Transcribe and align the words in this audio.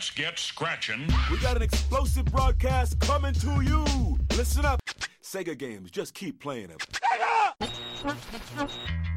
Let's 0.00 0.12
get 0.12 0.38
scratching. 0.38 1.06
We 1.30 1.36
got 1.40 1.56
an 1.56 1.62
explosive 1.62 2.24
broadcast 2.24 2.98
coming 3.00 3.34
to 3.34 3.60
you. 3.60 3.84
Listen 4.34 4.64
up. 4.64 4.80
Sega 5.22 5.58
games, 5.58 5.90
just 5.90 6.14
keep 6.14 6.40
playing 6.40 6.68
them. 6.68 6.78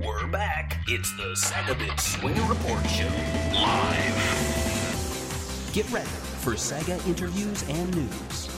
We're 0.04 0.27
back. 0.27 0.82
It's 0.89 1.09
the 1.15 1.38
Segabit 1.38 1.97
Swinger 2.01 2.43
Report 2.50 2.86
Show. 2.89 3.07
Live. 3.54 4.18
Get 5.71 5.89
ready 5.89 6.06
for 6.42 6.56
Sega 6.56 7.07
interviews 7.07 7.64
and 7.70 7.95
news. 7.95 8.50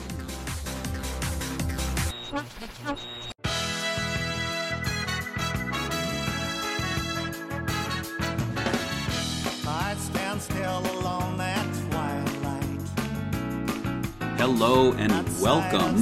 Hello 14.68 14.94
and 14.94 15.12
welcome 15.40 16.02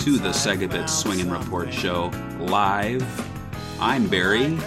to 0.00 0.18
the 0.18 0.32
Segabit 0.32 0.86
Swing 0.86 1.22
and 1.22 1.32
Report 1.32 1.72
Show 1.72 2.10
live. 2.38 3.02
I'm 3.80 4.06
Barry, 4.06 4.58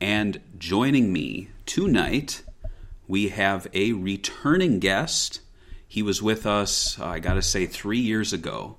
and 0.00 0.40
joining 0.56 1.12
me 1.12 1.50
tonight, 1.66 2.42
we 3.06 3.28
have 3.28 3.66
a 3.74 3.92
returning 3.92 4.78
guest. 4.78 5.42
He 5.86 6.02
was 6.02 6.22
with 6.22 6.46
us, 6.46 6.98
I 6.98 7.18
gotta 7.18 7.42
say, 7.42 7.66
three 7.66 8.00
years 8.00 8.32
ago, 8.32 8.78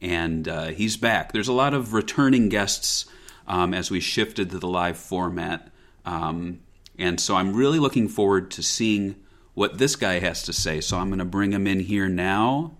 and 0.00 0.46
uh, 0.46 0.66
he's 0.66 0.96
back. 0.96 1.32
There's 1.32 1.48
a 1.48 1.52
lot 1.52 1.74
of 1.74 1.94
returning 1.94 2.48
guests 2.48 3.06
um, 3.48 3.74
as 3.74 3.90
we 3.90 3.98
shifted 3.98 4.50
to 4.50 4.60
the 4.60 4.68
live 4.68 4.98
format. 4.98 5.72
Um, 6.06 6.60
and 6.96 7.18
so 7.18 7.34
I'm 7.34 7.56
really 7.56 7.80
looking 7.80 8.06
forward 8.06 8.52
to 8.52 8.62
seeing 8.62 9.16
what 9.54 9.78
this 9.78 9.96
guy 9.96 10.18
has 10.18 10.42
to 10.42 10.52
say. 10.52 10.80
So 10.80 10.98
I'm 10.98 11.08
going 11.08 11.18
to 11.18 11.24
bring 11.24 11.52
him 11.52 11.66
in 11.66 11.80
here 11.80 12.08
now. 12.08 12.72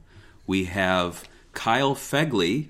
We 0.47 0.65
have 0.65 1.29
Kiel 1.55 1.95
Phegley, 1.95 2.69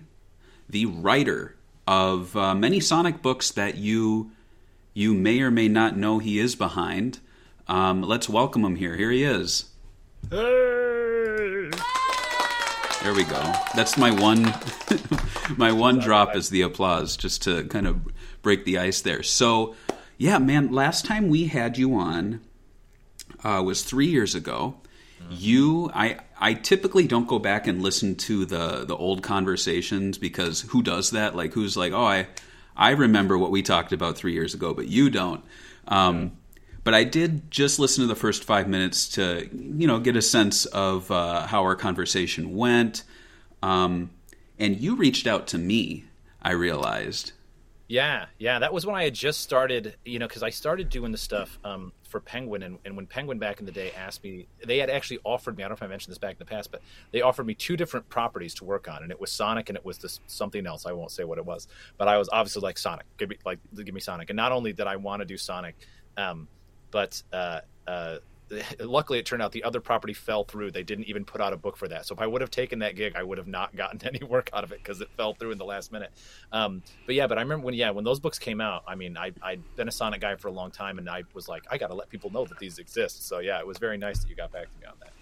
the 0.69 0.87
writer 0.87 1.57
of 1.87 2.37
uh, 2.37 2.55
many 2.55 2.81
Sonic 2.81 3.23
books 3.23 3.51
that 3.53 3.77
you 3.77 4.31
you 4.97 5.13
may 5.13 5.41
or 5.41 5.51
may 5.51 5.69
not 5.69 5.97
know 5.97 6.21
he 6.21 6.39
is 6.39 6.55
behind. 6.55 7.19
Um, 7.67 8.03
let's 8.03 8.29
welcome 8.29 8.65
him 8.65 8.77
here. 8.77 8.97
Here 8.97 9.11
he 9.11 9.25
is. 9.25 9.71
Hey. 10.31 11.71
There 13.03 13.13
we 13.13 13.25
go. 13.25 13.53
That's 13.75 13.99
my 13.99 14.11
one 14.11 14.55
my 15.59 15.73
one 15.73 15.99
drop 15.99 16.37
is 16.37 16.49
the 16.49 16.63
applause 16.63 17.17
just 17.17 17.43
to 17.43 17.65
kind 17.65 17.87
of 17.87 18.01
break 18.41 18.65
the 18.65 18.79
ice 18.79 19.03
there. 19.03 19.23
So 19.23 19.75
yeah, 20.17 20.39
man. 20.39 20.73
Last 20.73 21.05
time 21.05 21.29
we 21.29 21.47
had 21.47 21.77
you 21.77 21.95
on 21.97 22.41
uh, 23.45 23.63
was 23.63 23.83
three 23.83 24.09
years 24.09 24.35
ago. 24.35 24.75
You, 25.31 25.91
I, 25.95 26.19
I 26.39 26.53
typically 26.55 27.07
don't 27.07 27.27
go 27.27 27.39
back 27.39 27.67
and 27.67 27.83
listen 27.83 28.15
to 28.17 28.45
the 28.45 28.85
the 28.85 28.97
old 28.97 29.23
conversations 29.23 30.19
because 30.19 30.61
who 30.61 30.83
does 30.83 31.13
that? 31.13 31.35
Like, 31.35 31.55
who's 31.55 31.77
like, 31.77 31.93
oh, 31.95 32.05
I, 32.05 32.27
I 32.77 32.91
remember 32.91 33.39
what 33.39 33.51
we 33.51 33.63
talked 33.63 33.93
about 33.93 34.17
three 34.17 34.35
years 34.35 34.53
ago, 34.53 34.75
but 34.75 34.87
you 34.89 35.09
don't. 35.09 35.43
Um, 35.89 36.33
But 36.85 36.93
I 36.93 37.05
did 37.05 37.51
just 37.51 37.79
listen 37.79 38.03
to 38.03 38.09
the 38.09 38.21
first 38.21 38.45
five 38.45 38.69
minutes 38.69 39.09
to, 39.17 39.49
you 39.51 39.87
know, 39.87 39.99
get 40.01 40.17
a 40.17 40.23
sense 40.23 40.67
of 40.67 41.11
uh, 41.11 41.47
how 41.47 41.63
our 41.63 41.77
conversation 41.77 42.55
went. 42.55 43.05
Um, 43.63 44.11
and 44.59 44.79
you 44.79 44.95
reached 44.95 45.27
out 45.27 45.47
to 45.49 45.59
me. 45.59 46.05
I 46.43 46.53
realized. 46.53 47.33
Yeah, 47.87 48.27
yeah, 48.39 48.61
that 48.61 48.73
was 48.73 48.87
when 48.87 48.95
I 48.95 49.05
had 49.05 49.15
just 49.15 49.43
started, 49.43 49.97
you 50.07 50.19
know, 50.19 50.27
because 50.27 50.43
I 50.43 50.49
started 50.49 50.89
doing 50.89 51.13
the 51.13 51.19
stuff 51.19 51.59
um, 51.65 51.93
for 52.09 52.19
Penguin, 52.19 52.63
and, 52.63 52.79
and 52.87 52.97
when 52.97 53.07
Penguin 53.07 53.39
back 53.39 53.61
in 53.61 53.67
the 53.67 53.73
day 53.73 53.93
asked 53.93 54.25
me, 54.25 54.47
they 54.65 54.79
had 54.79 54.89
actually 54.89 55.19
offered 55.23 55.59
me. 55.59 55.65
I 55.65 55.69
don't 55.69 55.73
know 55.73 55.85
if 55.85 55.89
I 55.89 55.93
mentioned 55.93 56.11
this 56.11 56.19
back 56.19 56.33
in 56.33 56.39
the 56.39 56.47
past, 56.47 56.71
but 56.71 56.81
they 57.13 57.21
offered 57.21 57.47
me 57.47 57.55
two 57.55 57.77
different 57.77 58.09
properties 58.09 58.55
to 58.55 58.65
work 58.65 58.89
on, 58.89 59.03
and 59.03 59.13
it 59.13 59.21
was 59.21 59.31
Sonic, 59.31 59.69
and 59.69 59.77
it 59.77 59.85
was 59.85 59.99
this 59.99 60.21
something 60.27 60.67
else. 60.67 60.87
I 60.87 60.93
won't 60.93 61.11
say 61.11 61.25
what 61.25 61.37
it 61.37 61.45
was, 61.45 61.69
but 61.99 62.09
I 62.09 62.17
was 62.17 62.31
obviously 62.33 62.63
like 62.63 62.79
Sonic, 62.79 63.05
give 63.19 63.29
me 63.29 63.37
like 63.45 63.59
give 63.75 63.95
me 63.95 64.01
Sonic, 64.01 64.31
and 64.31 64.37
not 64.37 64.51
only 64.51 64.73
did 64.73 64.87
I 64.87 64.97
want 64.97 65.21
to 65.21 65.27
do 65.27 65.37
Sonic, 65.37 65.77
um, 66.17 66.49
but 66.91 67.23
uh, 67.35 67.61
uh, 67.87 68.17
luckily 68.81 69.19
it 69.19 69.27
turned 69.27 69.43
out 69.43 69.53
the 69.53 69.65
other 69.65 69.81
property 69.81 70.13
fell 70.13 70.45
through. 70.45 70.71
They 70.71 70.83
didn't 70.83 71.05
even 71.05 71.25
put 71.25 71.41
out 71.41 71.53
a 71.53 71.57
book 71.57 71.77
for 71.77 71.89
that. 71.89 72.07
So 72.07 72.15
if 72.15 72.21
I 72.21 72.27
would 72.27 72.41
have 72.41 72.51
taken 72.51 72.81
that 72.81 72.97
gig, 72.97 73.15
I 73.17 73.23
would 73.23 73.39
have 73.39 73.47
not 73.47 73.75
gotten 73.75 74.01
any 74.07 74.25
work 74.25 74.51
out 74.53 74.65
of 74.65 74.73
it 74.73 74.79
because 74.79 75.01
it 75.01 75.09
fell 75.17 75.35
through 75.35 75.53
in 75.53 75.59
the 75.59 75.65
last 75.65 75.93
minute. 75.93 76.13
Um, 76.53 76.83
but 77.07 77.15
yeah, 77.15 77.27
but 77.27 77.39
I 77.39 77.43
remember 77.43 77.67
when 77.67 77.75
yeah 77.75 77.91
when 77.91 78.05
those 78.05 78.21
books 78.21 78.39
came 78.39 78.61
out. 78.61 78.85
I 78.87 78.95
mean, 78.95 79.17
I 79.17 79.33
I'd 79.43 79.63
been 79.77 79.89
a 79.89 79.93
Sonic 79.93 80.21
guy 80.21 80.37
for 80.37 80.49
a 80.49 80.53
long 80.53 80.71
time, 80.71 80.99
and 80.99 81.09
I 81.09 81.25
was 81.33 81.49
like, 81.49 81.65
I 81.71 81.79
got 81.79 81.89
to 81.89 81.95
let 81.95 82.09
people 82.09 82.31
know 82.31 82.45
that 82.45 82.59
these 82.59 82.79
exist. 82.79 83.27
So 83.27 83.39
yeah, 83.39 83.59
it 83.59 83.67
was 83.67 83.79
very 83.79 83.97
nice 83.97 84.21
that 84.21 84.29
you 84.29 84.37
got 84.37 84.53
back 84.53 84.73
to 84.73 84.81
me 84.81 84.87
on 84.87 84.95
that. 85.01 85.13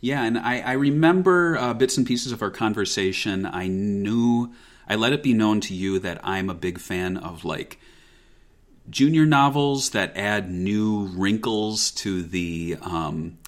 Yeah, 0.00 0.22
and 0.24 0.38
I, 0.38 0.60
I 0.60 0.72
remember 0.72 1.56
uh, 1.56 1.74
bits 1.74 1.96
and 1.96 2.06
pieces 2.06 2.30
of 2.30 2.42
our 2.42 2.50
conversation. 2.50 3.46
I 3.46 3.66
knew, 3.66 4.52
I 4.86 4.94
let 4.94 5.12
it 5.12 5.22
be 5.22 5.32
known 5.32 5.60
to 5.62 5.74
you 5.74 5.98
that 6.00 6.20
I'm 6.22 6.50
a 6.50 6.54
big 6.54 6.78
fan 6.78 7.16
of 7.16 7.44
like 7.44 7.80
junior 8.90 9.26
novels 9.26 9.90
that 9.90 10.16
add 10.16 10.50
new 10.50 11.06
wrinkles 11.06 11.90
to 11.92 12.22
the, 12.22 12.76
um, 12.80 13.38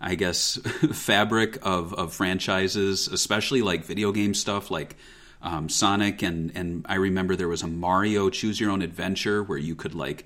I 0.00 0.14
guess, 0.14 0.56
fabric 0.92 1.58
of, 1.62 1.94
of 1.94 2.12
franchises, 2.12 3.08
especially 3.08 3.62
like 3.62 3.84
video 3.84 4.12
game 4.12 4.34
stuff 4.34 4.70
like 4.70 4.96
um, 5.42 5.68
Sonic. 5.68 6.22
And, 6.22 6.52
and 6.54 6.86
I 6.88 6.96
remember 6.96 7.36
there 7.36 7.48
was 7.48 7.62
a 7.62 7.68
Mario 7.68 8.30
Choose 8.30 8.60
Your 8.60 8.70
Own 8.70 8.82
Adventure 8.82 9.42
where 9.42 9.58
you 9.58 9.74
could 9.74 9.94
like 9.94 10.24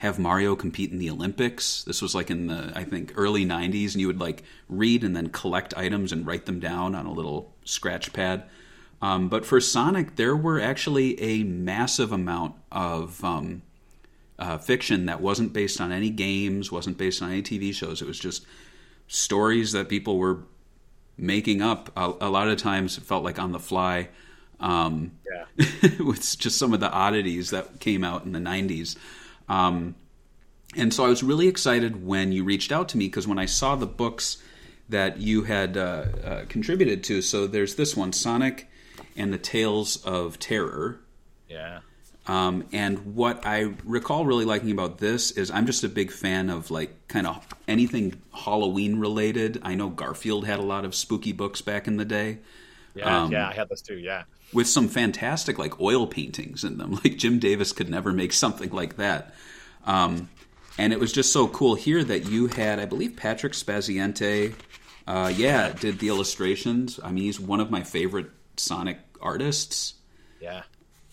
have 0.00 0.18
Mario 0.18 0.56
compete 0.56 0.90
in 0.90 0.98
the 0.98 1.10
Olympics. 1.10 1.84
This 1.84 2.00
was 2.00 2.14
like 2.14 2.30
in 2.30 2.46
the 2.46 2.72
I 2.74 2.84
think 2.84 3.12
early 3.16 3.44
'90s, 3.44 3.92
and 3.92 4.00
you 4.00 4.06
would 4.06 4.20
like 4.20 4.42
read 4.66 5.04
and 5.04 5.14
then 5.14 5.28
collect 5.28 5.76
items 5.76 6.10
and 6.10 6.26
write 6.26 6.46
them 6.46 6.58
down 6.58 6.94
on 6.94 7.04
a 7.04 7.12
little 7.12 7.52
scratch 7.64 8.12
pad. 8.14 8.44
Um, 9.02 9.28
but 9.28 9.44
for 9.44 9.60
Sonic, 9.60 10.16
there 10.16 10.36
were 10.36 10.58
actually 10.58 11.20
a 11.20 11.42
massive 11.44 12.12
amount 12.12 12.54
of 12.72 13.22
um, 13.22 13.60
uh, 14.40 14.58
fiction 14.58 15.06
that 15.06 15.20
wasn't 15.20 15.52
based 15.52 15.80
on 15.80 15.92
any 15.92 16.10
games, 16.10 16.72
wasn't 16.72 16.96
based 16.98 17.22
on 17.22 17.30
any 17.30 17.42
TV 17.42 17.72
shows. 17.72 18.00
It 18.02 18.08
was 18.08 18.18
just 18.18 18.44
stories 19.06 19.72
that 19.72 19.88
people 19.88 20.18
were 20.18 20.40
making 21.16 21.62
up. 21.62 21.90
A, 21.96 22.12
a 22.22 22.30
lot 22.30 22.48
of 22.48 22.56
times, 22.58 22.96
it 22.98 23.04
felt 23.04 23.22
like 23.22 23.38
on 23.38 23.52
the 23.52 23.60
fly. 23.60 24.08
Um, 24.58 25.12
Yeah. 25.30 25.98
with 26.00 26.38
just 26.38 26.58
some 26.58 26.72
of 26.72 26.80
the 26.80 26.90
oddities 26.90 27.50
that 27.50 27.80
came 27.80 28.02
out 28.04 28.24
in 28.24 28.32
the 28.32 28.38
90s. 28.38 28.96
Um, 29.48 29.94
and 30.76 30.94
so 30.94 31.04
I 31.04 31.08
was 31.08 31.22
really 31.22 31.48
excited 31.48 32.06
when 32.06 32.32
you 32.32 32.44
reached 32.44 32.70
out 32.70 32.88
to 32.90 32.98
me 32.98 33.06
because 33.06 33.26
when 33.26 33.38
I 33.38 33.46
saw 33.46 33.76
the 33.76 33.86
books 33.86 34.42
that 34.88 35.18
you 35.18 35.44
had 35.44 35.76
uh, 35.76 36.04
uh, 36.24 36.44
contributed 36.48 37.02
to, 37.04 37.22
so 37.22 37.46
there's 37.46 37.74
this 37.74 37.96
one, 37.96 38.12
Sonic 38.12 38.68
and 39.16 39.32
the 39.32 39.38
Tales 39.38 40.02
of 40.04 40.38
Terror. 40.38 41.00
Yeah. 41.48 41.80
Um, 42.26 42.68
and 42.72 43.14
what 43.14 43.44
I 43.46 43.74
recall 43.84 44.24
really 44.24 44.44
liking 44.44 44.70
about 44.70 44.98
this 44.98 45.30
is 45.32 45.50
I'm 45.50 45.66
just 45.66 45.82
a 45.84 45.88
big 45.88 46.12
fan 46.12 46.50
of 46.50 46.70
like 46.70 47.08
kind 47.08 47.26
of 47.26 47.46
anything 47.66 48.20
Halloween 48.32 48.98
related. 48.98 49.60
I 49.62 49.74
know 49.74 49.88
Garfield 49.88 50.46
had 50.46 50.58
a 50.58 50.62
lot 50.62 50.84
of 50.84 50.94
spooky 50.94 51.32
books 51.32 51.60
back 51.62 51.88
in 51.88 51.96
the 51.96 52.04
day 52.04 52.38
Yeah, 52.94 53.22
Um, 53.24 53.32
yeah, 53.32 53.48
I 53.48 53.52
had 53.54 53.68
those 53.68 53.82
too. 53.82 53.98
Yeah. 53.98 54.24
with 54.52 54.68
some 54.68 54.88
fantastic 54.88 55.58
like 55.58 55.80
oil 55.80 56.06
paintings 56.06 56.64
in 56.64 56.78
them. 56.78 56.92
Like 57.04 57.16
Jim 57.16 57.38
Davis 57.38 57.72
could 57.72 57.88
never 57.88 58.12
make 58.12 58.32
something 58.32 58.70
like 58.70 58.96
that. 58.96 59.34
Um, 59.84 60.28
and 60.78 60.92
it 60.92 61.00
was 61.00 61.12
just 61.12 61.32
so 61.32 61.48
cool 61.48 61.74
here 61.74 62.02
that 62.04 62.26
you 62.26 62.46
had, 62.48 62.78
I 62.78 62.86
believe, 62.86 63.16
Patrick 63.16 63.52
Spaziante. 63.54 64.54
Uh, 65.06 65.32
yeah, 65.34 65.72
did 65.72 65.98
the 65.98 66.08
illustrations. 66.08 67.00
I 67.02 67.10
mean, 67.12 67.24
he's 67.24 67.40
one 67.40 67.60
of 67.60 67.70
my 67.70 67.82
favorite 67.82 68.30
Sonic 68.56 68.98
artists. 69.20 69.94
Yeah. 70.40 70.62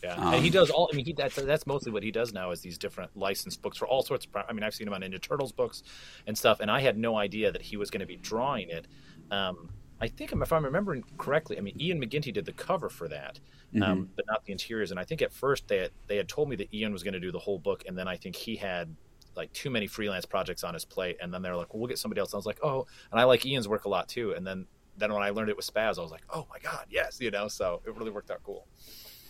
Yeah, 0.04 0.14
Um, 0.14 0.36
and 0.36 0.44
he 0.44 0.50
does 0.50 0.70
all. 0.70 0.90
I 0.92 0.96
mean, 0.96 1.06
he 1.06 1.14
that's 1.14 1.36
that's 1.36 1.66
mostly 1.66 1.92
what 1.92 2.04
he 2.04 2.12
does 2.12 2.34
now 2.34 2.52
is 2.52 2.62
these 2.62 2.78
different 2.78 3.16
licensed 3.16 3.62
books 3.62 3.78
for 3.78 3.88
all 3.88 4.04
sorts 4.04 4.26
of. 4.26 4.44
I 4.48 4.54
mean, 4.54 4.64
I've 4.64 4.76
seen 4.76 4.88
him 4.88 4.94
on 4.94 5.02
Ninja 5.02 5.22
Turtles 5.22 5.52
books 5.52 5.84
and 6.28 6.38
stuff, 6.38 6.60
and 6.60 6.70
I 6.70 6.82
had 6.82 6.98
no 6.98 7.18
idea 7.18 7.52
that 7.52 7.62
he 7.62 7.78
was 7.78 7.90
going 7.90 8.02
to 8.02 8.06
be 8.06 8.18
drawing 8.18 8.70
it. 8.70 8.88
Um, 9.32 9.70
I 10.00 10.08
think, 10.08 10.32
if 10.32 10.54
I'm 10.54 10.64
remembering 10.64 11.04
correctly, 11.18 11.58
I 11.58 11.62
mean, 11.62 11.76
Ian 11.82 12.00
McGinty 12.00 12.32
did 12.32 12.46
the 12.46 12.54
cover 12.54 12.88
for 12.90 13.08
that, 13.08 13.40
um, 13.82 14.10
but 14.16 14.26
not 14.28 14.46
the 14.46 14.52
interiors. 14.52 14.92
And 14.92 15.00
I 15.00 15.04
think 15.04 15.24
at 15.24 15.34
first 15.34 15.68
they 15.68 15.78
had, 15.78 15.92
they 16.06 16.18
had 16.18 16.28
told 16.28 16.50
me 16.50 16.56
that 16.58 16.72
Ian 16.72 16.94
was 16.94 17.02
going 17.02 17.16
to 17.16 17.20
do 17.20 17.32
the 17.32 17.40
whole 17.40 17.58
book, 17.58 17.84
and 17.88 17.98
then 17.98 18.08
I 18.08 18.16
think 18.16 18.36
he 18.36 18.56
had 18.56 18.96
like 19.36 19.52
too 19.54 19.70
many 19.72 19.88
freelance 19.88 20.26
projects 20.26 20.64
on 20.64 20.74
his 20.76 20.86
plate, 20.86 21.18
and 21.22 21.34
then 21.34 21.42
they're 21.42 21.56
like, 21.56 21.74
"Well, 21.74 21.80
we'll 21.80 21.88
get 21.88 21.98
somebody 21.98 22.20
else." 22.20 22.30
And 22.30 22.36
I 22.36 22.38
was 22.38 22.46
like, 22.46 22.60
"Oh," 22.64 22.86
and 23.12 23.20
I 23.20 23.24
like 23.24 23.44
Ian's 23.46 23.68
work 23.68 23.86
a 23.86 23.90
lot 23.90 24.08
too. 24.08 24.34
And 24.34 24.46
then 24.46 24.68
then 24.98 25.14
when 25.14 25.22
I 25.24 25.30
learned 25.32 25.50
it 25.50 25.56
was 25.56 25.70
Spaz, 25.70 25.98
I 25.98 26.02
was 26.02 26.12
like, 26.12 26.24
"Oh 26.30 26.46
my 26.50 26.60
god, 26.60 26.86
yes!" 26.90 27.18
You 27.20 27.32
know, 27.32 27.48
so 27.48 27.82
it 27.86 27.96
really 27.96 28.12
worked 28.12 28.30
out 28.30 28.42
cool. 28.44 28.68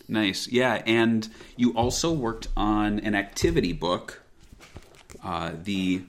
Nice. 0.07 0.48
Yeah, 0.48 0.81
and 0.86 1.27
you 1.56 1.74
also 1.74 2.12
worked 2.12 2.48
on 2.56 3.00
an 3.00 3.13
activity 3.15 3.74
book, 3.74 4.21
uh, 5.24 5.51
the 5.63 6.04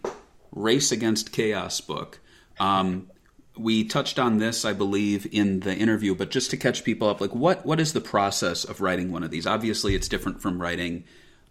Race 0.53 0.93
Against 0.93 1.33
Chaos 1.33 1.81
book. 1.81 2.21
Um, 2.61 3.11
we 3.57 3.85
touched 3.85 4.19
on 4.19 4.39
this, 4.39 4.65
I 4.65 4.73
believe, 4.73 5.27
in 5.33 5.61
the 5.61 5.75
interview, 5.75 6.15
but 6.15 6.31
just 6.31 6.51
to 6.53 6.57
catch 6.57 6.85
people 6.85 7.09
up, 7.09 7.21
like 7.21 7.35
what 7.35 7.67
what 7.67 7.81
is 7.81 7.93
the 7.93 8.01
process 8.01 8.65
of 8.65 8.81
writing 8.81 9.11
one 9.11 9.25
of 9.25 9.31
these? 9.31 9.47
Obviously, 9.47 9.95
it's 9.95 10.09
different 10.09 10.41
from 10.41 10.63
writing 10.63 11.05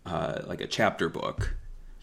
uh, 0.05 0.41
like 0.45 0.61
a 0.61 0.67
chapter 0.67 1.09
book 1.09 1.55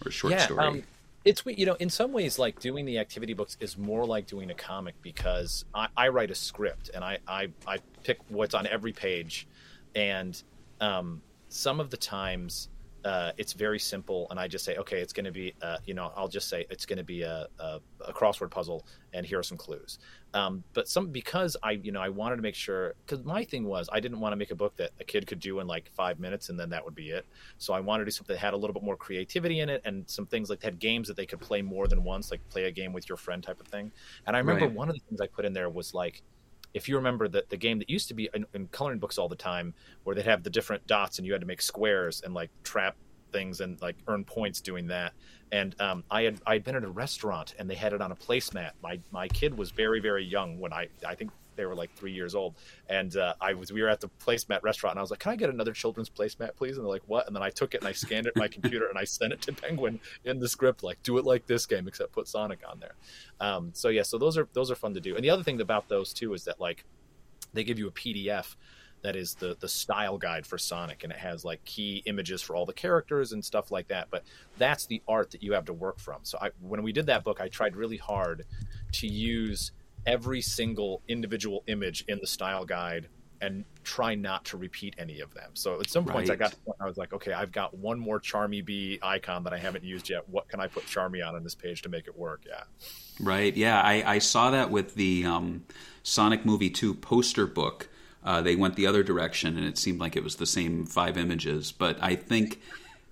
or 0.04 0.08
a 0.08 0.12
short 0.12 0.38
story. 0.40 0.64
Um, 0.64 0.82
It's 1.24 1.42
you 1.46 1.64
know 1.64 1.74
in 1.80 1.88
some 1.88 2.12
ways 2.12 2.38
like 2.38 2.60
doing 2.60 2.84
the 2.84 2.98
activity 2.98 3.32
books 3.32 3.56
is 3.60 3.78
more 3.78 4.04
like 4.04 4.26
doing 4.26 4.50
a 4.50 4.54
comic 4.54 4.94
because 5.00 5.64
I, 5.74 5.88
I 5.96 6.08
write 6.08 6.30
a 6.30 6.34
script 6.34 6.90
and 6.92 7.02
I, 7.02 7.18
I 7.26 7.48
I 7.66 7.78
pick 8.02 8.18
what's 8.28 8.54
on 8.54 8.66
every 8.66 8.92
page, 8.92 9.46
and 9.94 10.42
um, 10.80 11.22
some 11.48 11.80
of 11.80 11.90
the 11.90 11.96
times 11.96 12.68
uh, 13.04 13.32
it's 13.36 13.52
very 13.52 13.78
simple 13.78 14.26
and 14.30 14.40
I 14.40 14.48
just 14.48 14.64
say 14.64 14.76
okay 14.76 15.00
it's 15.02 15.12
going 15.12 15.26
to 15.26 15.32
be 15.32 15.54
uh, 15.60 15.76
you 15.84 15.92
know 15.92 16.10
I'll 16.16 16.28
just 16.28 16.48
say 16.48 16.64
it's 16.70 16.86
going 16.86 16.96
to 16.96 17.04
be 17.04 17.20
a, 17.22 17.46
a, 17.58 17.80
a 18.06 18.14
crossword 18.14 18.50
puzzle 18.50 18.86
and 19.12 19.26
here 19.26 19.38
are 19.38 19.42
some 19.42 19.58
clues. 19.58 19.98
Um, 20.32 20.64
but 20.72 20.88
some 20.88 21.12
because 21.12 21.54
I 21.62 21.72
you 21.72 21.92
know 21.92 22.00
I 22.00 22.08
wanted 22.08 22.36
to 22.36 22.42
make 22.42 22.54
sure 22.54 22.94
because 23.06 23.22
my 23.24 23.44
thing 23.44 23.64
was 23.64 23.88
I 23.92 24.00
didn't 24.00 24.20
want 24.20 24.32
to 24.32 24.36
make 24.36 24.50
a 24.50 24.56
book 24.56 24.76
that 24.78 24.92
a 25.00 25.04
kid 25.04 25.26
could 25.26 25.38
do 25.38 25.60
in 25.60 25.66
like 25.66 25.90
five 25.94 26.18
minutes 26.18 26.48
and 26.48 26.58
then 26.58 26.70
that 26.70 26.82
would 26.84 26.94
be 26.94 27.10
it. 27.10 27.26
So 27.58 27.74
I 27.74 27.80
wanted 27.80 28.04
to 28.04 28.06
do 28.06 28.10
something 28.12 28.34
that 28.34 28.40
had 28.40 28.54
a 28.54 28.56
little 28.56 28.74
bit 28.74 28.82
more 28.82 28.96
creativity 28.96 29.60
in 29.60 29.68
it 29.68 29.82
and 29.84 30.08
some 30.08 30.26
things 30.26 30.48
like 30.48 30.62
had 30.62 30.78
games 30.78 31.06
that 31.08 31.16
they 31.16 31.26
could 31.26 31.40
play 31.40 31.60
more 31.62 31.86
than 31.88 32.04
once, 32.04 32.30
like 32.30 32.42
play 32.48 32.64
a 32.64 32.72
game 32.72 32.92
with 32.94 33.08
your 33.08 33.18
friend 33.18 33.42
type 33.42 33.60
of 33.60 33.68
thing. 33.68 33.92
And 34.26 34.34
I 34.34 34.38
remember 34.38 34.66
Right. 34.66 34.74
one 34.74 34.88
of 34.88 34.94
the 34.94 35.00
things 35.08 35.20
I 35.20 35.28
put 35.28 35.44
in 35.44 35.52
there 35.52 35.70
was 35.70 35.94
like 35.94 36.22
if 36.74 36.88
you 36.88 36.96
remember 36.96 37.28
the, 37.28 37.44
the 37.48 37.56
game 37.56 37.78
that 37.78 37.88
used 37.88 38.08
to 38.08 38.14
be 38.14 38.28
in, 38.34 38.44
in 38.52 38.66
coloring 38.68 38.98
books 38.98 39.16
all 39.16 39.28
the 39.28 39.36
time 39.36 39.72
where 40.02 40.14
they'd 40.14 40.26
have 40.26 40.42
the 40.42 40.50
different 40.50 40.86
dots 40.86 41.18
and 41.18 41.26
you 41.26 41.32
had 41.32 41.40
to 41.40 41.46
make 41.46 41.62
squares 41.62 42.20
and 42.24 42.34
like 42.34 42.50
trap 42.62 42.96
things 43.32 43.60
and 43.60 43.80
like 43.80 43.96
earn 44.08 44.24
points 44.24 44.60
doing 44.60 44.86
that 44.86 45.12
and 45.54 45.80
um, 45.80 46.02
I 46.10 46.22
had 46.22 46.40
I 46.46 46.54
had 46.54 46.64
been 46.64 46.74
at 46.74 46.82
a 46.82 46.90
restaurant 46.90 47.54
and 47.58 47.70
they 47.70 47.76
had 47.76 47.92
it 47.92 48.00
on 48.00 48.10
a 48.10 48.16
placemat. 48.16 48.72
My 48.82 48.98
my 49.12 49.28
kid 49.28 49.56
was 49.56 49.70
very 49.70 50.00
very 50.00 50.24
young 50.24 50.58
when 50.58 50.72
I 50.72 50.88
I 51.06 51.14
think 51.14 51.30
they 51.56 51.66
were 51.66 51.74
like 51.74 51.94
three 51.94 52.12
years 52.12 52.34
old, 52.34 52.54
and 52.88 53.16
uh, 53.16 53.34
I 53.40 53.54
was 53.54 53.72
we 53.72 53.82
were 53.82 53.88
at 53.88 54.00
the 54.00 54.08
placemat 54.24 54.62
restaurant 54.62 54.94
and 54.94 55.00
I 55.00 55.02
was 55.02 55.10
like, 55.10 55.20
"Can 55.20 55.32
I 55.32 55.36
get 55.36 55.50
another 55.50 55.72
children's 55.72 56.10
placemat, 56.10 56.56
please?" 56.56 56.76
And 56.76 56.84
they're 56.84 56.92
like, 56.92 57.02
"What?" 57.06 57.26
And 57.26 57.34
then 57.34 57.42
I 57.42 57.50
took 57.50 57.74
it 57.74 57.80
and 57.80 57.88
I 57.88 57.92
scanned 57.92 58.26
it 58.26 58.32
in 58.36 58.40
my 58.40 58.48
computer 58.48 58.88
and 58.88 58.98
I 58.98 59.04
sent 59.04 59.32
it 59.32 59.42
to 59.42 59.52
Penguin 59.52 60.00
in 60.24 60.38
the 60.38 60.48
script, 60.48 60.82
like, 60.82 61.02
"Do 61.02 61.18
it 61.18 61.24
like 61.24 61.46
this 61.46 61.66
game, 61.66 61.88
except 61.88 62.12
put 62.12 62.28
Sonic 62.28 62.60
on 62.68 62.80
there." 62.80 62.94
Um, 63.40 63.70
so 63.74 63.88
yeah, 63.88 64.02
so 64.02 64.18
those 64.18 64.36
are 64.38 64.48
those 64.52 64.70
are 64.70 64.76
fun 64.76 64.94
to 64.94 65.00
do. 65.00 65.14
And 65.14 65.24
the 65.24 65.30
other 65.30 65.42
thing 65.42 65.60
about 65.60 65.88
those 65.88 66.12
too 66.12 66.34
is 66.34 66.44
that 66.44 66.60
like 66.60 66.84
they 67.52 67.64
give 67.64 67.78
you 67.78 67.88
a 67.88 67.92
PDF 67.92 68.56
that 69.04 69.16
is 69.16 69.34
the 69.34 69.54
the 69.60 69.68
style 69.68 70.16
guide 70.16 70.46
for 70.46 70.56
Sonic, 70.56 71.04
and 71.04 71.12
it 71.12 71.18
has 71.18 71.44
like 71.44 71.62
key 71.66 72.02
images 72.06 72.40
for 72.40 72.56
all 72.56 72.64
the 72.64 72.72
characters 72.72 73.32
and 73.32 73.44
stuff 73.44 73.70
like 73.70 73.88
that. 73.88 74.08
But 74.10 74.24
that's 74.56 74.86
the 74.86 75.02
art 75.06 75.30
that 75.32 75.42
you 75.42 75.52
have 75.52 75.66
to 75.66 75.74
work 75.74 76.00
from. 76.00 76.20
So 76.22 76.38
I, 76.40 76.50
when 76.60 76.82
we 76.82 76.90
did 76.90 77.06
that 77.06 77.22
book, 77.22 77.38
I 77.40 77.48
tried 77.48 77.76
really 77.76 77.98
hard 77.98 78.46
to 78.92 79.06
use 79.06 79.72
every 80.06 80.40
single 80.40 81.02
individual 81.08 81.62
image 81.66 82.04
in 82.08 82.18
the 82.20 82.26
style 82.26 82.64
guide 82.64 83.08
and 83.40 83.64
try 83.82 84.14
not 84.14 84.44
to 84.46 84.56
repeat 84.56 84.94
any 84.98 85.20
of 85.20 85.34
them. 85.34 85.50
So 85.54 85.80
at 85.80 85.90
some 85.90 86.04
points, 86.06 86.30
I 86.30 86.36
got 86.36 86.52
to 86.52 86.56
the 86.56 86.62
point 86.62 86.78
where 86.78 86.86
I 86.86 86.88
was 86.88 86.96
like, 86.96 87.12
okay, 87.12 87.32
I've 87.32 87.52
got 87.52 87.76
one 87.76 87.98
more 87.98 88.18
Charmy 88.18 88.64
Bee 88.64 88.98
icon 89.02 89.44
that 89.44 89.52
I 89.52 89.58
haven't 89.58 89.84
used 89.84 90.08
yet. 90.08 90.28
What 90.28 90.48
can 90.48 90.60
I 90.60 90.66
put 90.66 90.84
Charmy 90.86 91.26
on 91.26 91.34
on 91.34 91.44
this 91.44 91.54
page 91.54 91.82
to 91.82 91.88
make 91.88 92.06
it 92.06 92.16
work? 92.16 92.44
Yeah. 92.46 92.62
Right. 93.20 93.54
Yeah, 93.54 93.80
I, 93.80 94.14
I 94.14 94.18
saw 94.18 94.50
that 94.50 94.70
with 94.70 94.94
the 94.94 95.26
um, 95.26 95.64
Sonic 96.02 96.46
Movie 96.46 96.70
2 96.70 96.94
poster 96.94 97.46
book. 97.46 97.88
Uh, 98.24 98.40
they 98.40 98.56
went 98.56 98.76
the 98.76 98.86
other 98.86 99.02
direction, 99.02 99.58
and 99.58 99.66
it 99.66 99.76
seemed 99.76 100.00
like 100.00 100.16
it 100.16 100.24
was 100.24 100.36
the 100.36 100.46
same 100.46 100.86
five 100.86 101.18
images. 101.18 101.72
But 101.72 101.98
I 102.00 102.16
think 102.16 102.62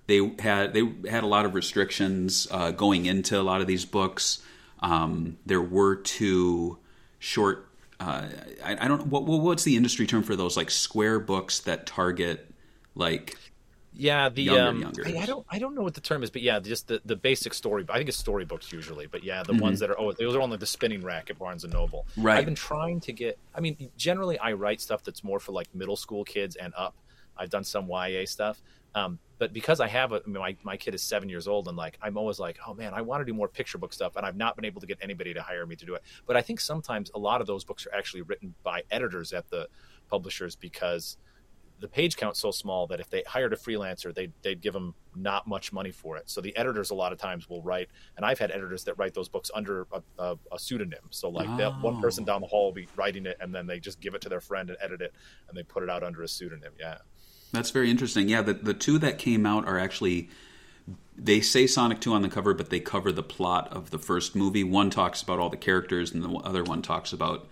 they 0.07 0.33
had 0.39 0.73
they 0.73 0.91
had 1.07 1.23
a 1.23 1.27
lot 1.27 1.45
of 1.45 1.53
restrictions 1.53 2.47
uh, 2.49 2.71
going 2.71 3.05
into 3.05 3.39
a 3.39 3.43
lot 3.43 3.61
of 3.61 3.67
these 3.67 3.85
books. 3.85 4.41
Um, 4.79 5.37
there 5.45 5.61
were 5.61 5.97
two 5.97 6.79
short. 7.23 7.69
Uh, 7.99 8.27
I, 8.63 8.85
I 8.85 8.87
don't 8.87 8.99
know 8.99 9.05
what, 9.05 9.25
what 9.25 9.41
what's 9.41 9.63
the 9.63 9.77
industry 9.77 10.07
term 10.07 10.23
for 10.23 10.35
those 10.35 10.57
like 10.57 10.69
square 10.71 11.19
books 11.19 11.59
that 11.61 11.85
target 11.85 12.53
like 12.95 13.37
Yeah, 13.95 14.29
the 14.29 14.49
Younger, 14.49 14.49
um, 14.49 14.79
younger. 14.79 15.03
I, 15.05 15.17
I 15.19 15.25
don't 15.27 15.45
I 15.51 15.59
don't 15.59 15.75
know 15.75 15.83
what 15.83 15.93
the 15.93 16.01
term 16.01 16.23
is, 16.23 16.31
but 16.31 16.41
yeah, 16.41 16.59
just 16.59 16.87
the, 16.87 16.99
the 17.05 17.15
basic 17.15 17.53
story. 17.53 17.85
I 17.89 17.97
think 17.97 18.09
it's 18.09 18.17
storybooks 18.17 18.71
usually, 18.71 19.05
but 19.05 19.23
yeah, 19.23 19.43
the 19.43 19.53
Mm-hmm. 19.53 19.61
ones 19.61 19.79
that 19.79 19.91
are 19.91 19.99
oh 19.99 20.11
those 20.13 20.35
are 20.35 20.41
on 20.41 20.49
like 20.49 20.59
the 20.59 20.65
spinning 20.65 21.03
rack 21.03 21.29
at 21.29 21.37
Barnes 21.37 21.63
and 21.63 21.71
Noble. 21.73 22.07
Right. 22.15 22.39
I've 22.39 22.45
been 22.45 22.55
trying 22.55 23.01
to 23.01 23.13
get. 23.13 23.39
I 23.53 23.61
mean, 23.61 23.91
generally 23.95 24.39
I 24.39 24.53
write 24.53 24.81
stuff 24.81 25.03
that's 25.03 25.23
more 25.23 25.39
for 25.39 25.51
like 25.51 25.67
middle 25.75 25.95
school 25.95 26.23
kids 26.23 26.55
and 26.55 26.73
up. 26.75 26.95
I've 27.37 27.49
done 27.51 27.63
some 27.63 27.87
YA 27.87 28.25
stuff, 28.25 28.61
um, 28.95 29.19
but 29.39 29.51
because 29.51 29.79
I 29.79 29.87
have 29.87 30.11
a 30.11 30.21
I 30.25 30.29
mean, 30.29 30.39
my 30.39 30.55
my 30.63 30.77
kid 30.77 30.95
is 30.95 31.01
seven 31.01 31.27
years 31.27 31.47
old, 31.47 31.67
and 31.67 31.75
like 31.75 31.97
I'm 32.01 32.17
always 32.17 32.39
like, 32.39 32.59
oh 32.67 32.73
man, 32.73 32.93
I 32.93 33.01
want 33.01 33.21
to 33.21 33.25
do 33.25 33.33
more 33.33 33.47
picture 33.47 33.77
book 33.77 33.93
stuff, 33.93 34.15
and 34.15 34.25
I've 34.25 34.37
not 34.37 34.55
been 34.55 34.65
able 34.65 34.81
to 34.81 34.87
get 34.87 34.97
anybody 35.01 35.33
to 35.33 35.41
hire 35.41 35.65
me 35.65 35.75
to 35.75 35.85
do 35.85 35.95
it. 35.95 36.03
But 36.25 36.37
I 36.37 36.41
think 36.41 36.59
sometimes 36.61 37.11
a 37.13 37.19
lot 37.19 37.41
of 37.41 37.47
those 37.47 37.63
books 37.63 37.85
are 37.85 37.93
actually 37.93 38.21
written 38.21 38.53
by 38.63 38.83
editors 38.91 39.33
at 39.33 39.49
the 39.49 39.67
publishers 40.09 40.55
because 40.55 41.17
the 41.83 41.87
page 41.89 42.15
count's 42.15 42.39
so 42.39 42.49
small 42.49 42.87
that 42.87 43.01
if 43.01 43.09
they 43.09 43.23
hired 43.27 43.51
a 43.51 43.57
freelancer, 43.57 44.15
they'd, 44.15 44.31
they'd 44.41 44.61
give 44.61 44.71
them 44.71 44.95
not 45.17 45.45
much 45.47 45.73
money 45.73 45.91
for 45.91 46.15
it. 46.15 46.29
So 46.29 46.39
the 46.39 46.55
editors 46.55 46.91
a 46.91 46.95
lot 46.95 47.11
of 47.11 47.19
times 47.19 47.49
will 47.49 47.61
write, 47.61 47.89
and 48.15 48.25
I've 48.25 48.39
had 48.39 48.51
editors 48.51 48.85
that 48.85 48.97
write 48.97 49.13
those 49.13 49.27
books 49.27 49.51
under 49.53 49.85
a, 49.91 50.01
a, 50.17 50.37
a 50.53 50.59
pseudonym. 50.59 51.01
So 51.09 51.27
like 51.27 51.49
that 51.57 51.81
one 51.81 51.99
person 52.01 52.23
down 52.23 52.39
the 52.39 52.47
hall 52.47 52.65
will 52.65 52.71
be 52.73 52.87
writing 52.95 53.25
it, 53.25 53.35
and 53.41 53.53
then 53.53 53.67
they 53.67 53.81
just 53.81 53.99
give 53.99 54.15
it 54.15 54.21
to 54.21 54.29
their 54.29 54.39
friend 54.39 54.69
and 54.69 54.77
edit 54.81 55.01
it, 55.01 55.13
and 55.49 55.57
they 55.57 55.63
put 55.63 55.83
it 55.83 55.89
out 55.89 56.03
under 56.03 56.23
a 56.23 56.27
pseudonym. 56.27 56.71
Yeah. 56.79 56.99
That's 57.53 57.69
very 57.69 57.89
interesting. 57.89 58.27
Yeah, 58.27 58.41
the 58.41 58.53
the 58.53 58.73
two 58.73 58.97
that 58.99 59.17
came 59.19 59.45
out 59.45 59.65
are 59.67 59.79
actually 59.79 60.29
they 61.15 61.39
say 61.39 61.67
Sonic 61.67 62.01
2 62.01 62.11
on 62.13 62.23
the 62.23 62.27
cover, 62.29 62.55
but 62.55 62.71
they 62.71 62.79
cover 62.79 63.11
the 63.11 63.23
plot 63.23 63.71
of 63.71 63.91
the 63.91 63.99
first 63.99 64.35
movie. 64.35 64.63
One 64.63 64.89
talks 64.89 65.21
about 65.21 65.37
all 65.39 65.49
the 65.49 65.57
characters 65.57 66.11
and 66.11 66.23
the 66.23 66.29
other 66.39 66.63
one 66.63 66.81
talks 66.81 67.13
about 67.13 67.47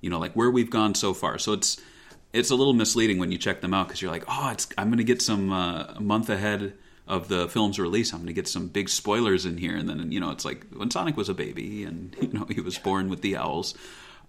you 0.00 0.08
know 0.08 0.18
like 0.18 0.32
where 0.32 0.50
we've 0.50 0.70
gone 0.70 0.94
so 0.94 1.12
far. 1.12 1.38
So 1.38 1.52
it's 1.52 1.80
it's 2.32 2.50
a 2.50 2.54
little 2.54 2.72
misleading 2.72 3.18
when 3.18 3.30
you 3.30 3.36
check 3.36 3.60
them 3.60 3.74
out 3.74 3.88
because 3.88 4.00
you're 4.00 4.10
like, 4.10 4.24
"Oh, 4.26 4.48
it's 4.50 4.66
I'm 4.78 4.88
going 4.88 4.98
to 4.98 5.04
get 5.04 5.20
some 5.20 5.52
uh, 5.52 5.84
a 5.96 6.00
month 6.00 6.30
ahead 6.30 6.72
of 7.06 7.28
the 7.28 7.46
film's 7.48 7.78
release. 7.78 8.12
I'm 8.12 8.20
going 8.20 8.28
to 8.28 8.32
get 8.32 8.48
some 8.48 8.68
big 8.68 8.88
spoilers 8.88 9.44
in 9.44 9.58
here." 9.58 9.76
And 9.76 9.86
then 9.86 10.10
you 10.10 10.18
know, 10.18 10.30
it's 10.30 10.46
like 10.46 10.66
when 10.74 10.90
Sonic 10.90 11.16
was 11.18 11.28
a 11.28 11.34
baby 11.34 11.84
and 11.84 12.16
you 12.22 12.32
know, 12.32 12.46
he 12.48 12.62
was 12.62 12.78
born 12.78 13.10
with 13.10 13.20
the 13.20 13.36
owls. 13.36 13.74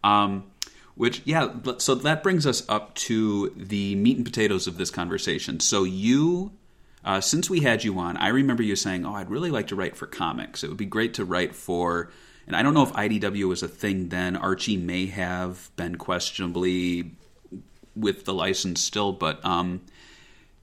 Um 0.03 0.51
which, 0.95 1.21
yeah, 1.25 1.49
so 1.77 1.95
that 1.95 2.21
brings 2.21 2.45
us 2.45 2.67
up 2.69 2.93
to 2.95 3.49
the 3.55 3.95
meat 3.95 4.17
and 4.17 4.25
potatoes 4.25 4.67
of 4.67 4.77
this 4.77 4.91
conversation. 4.91 5.59
So, 5.59 5.83
you, 5.83 6.51
uh, 7.03 7.19
since 7.19 7.49
we 7.49 7.61
had 7.61 7.83
you 7.83 7.97
on, 7.99 8.17
I 8.17 8.27
remember 8.29 8.63
you 8.63 8.75
saying, 8.75 9.05
Oh, 9.05 9.13
I'd 9.13 9.29
really 9.29 9.51
like 9.51 9.67
to 9.67 9.75
write 9.75 9.97
for 9.97 10.05
comics. 10.05 10.63
It 10.63 10.69
would 10.69 10.77
be 10.77 10.85
great 10.85 11.15
to 11.15 11.25
write 11.25 11.55
for, 11.55 12.11
and 12.45 12.55
I 12.55 12.61
don't 12.61 12.73
know 12.73 12.83
if 12.83 12.93
IDW 12.93 13.47
was 13.47 13.63
a 13.63 13.67
thing 13.67 14.09
then. 14.09 14.35
Archie 14.35 14.77
may 14.77 15.07
have 15.07 15.71
been 15.75 15.97
questionably 15.97 17.11
with 17.95 18.25
the 18.25 18.33
license 18.33 18.81
still, 18.81 19.11
but 19.11 19.43
um, 19.45 19.81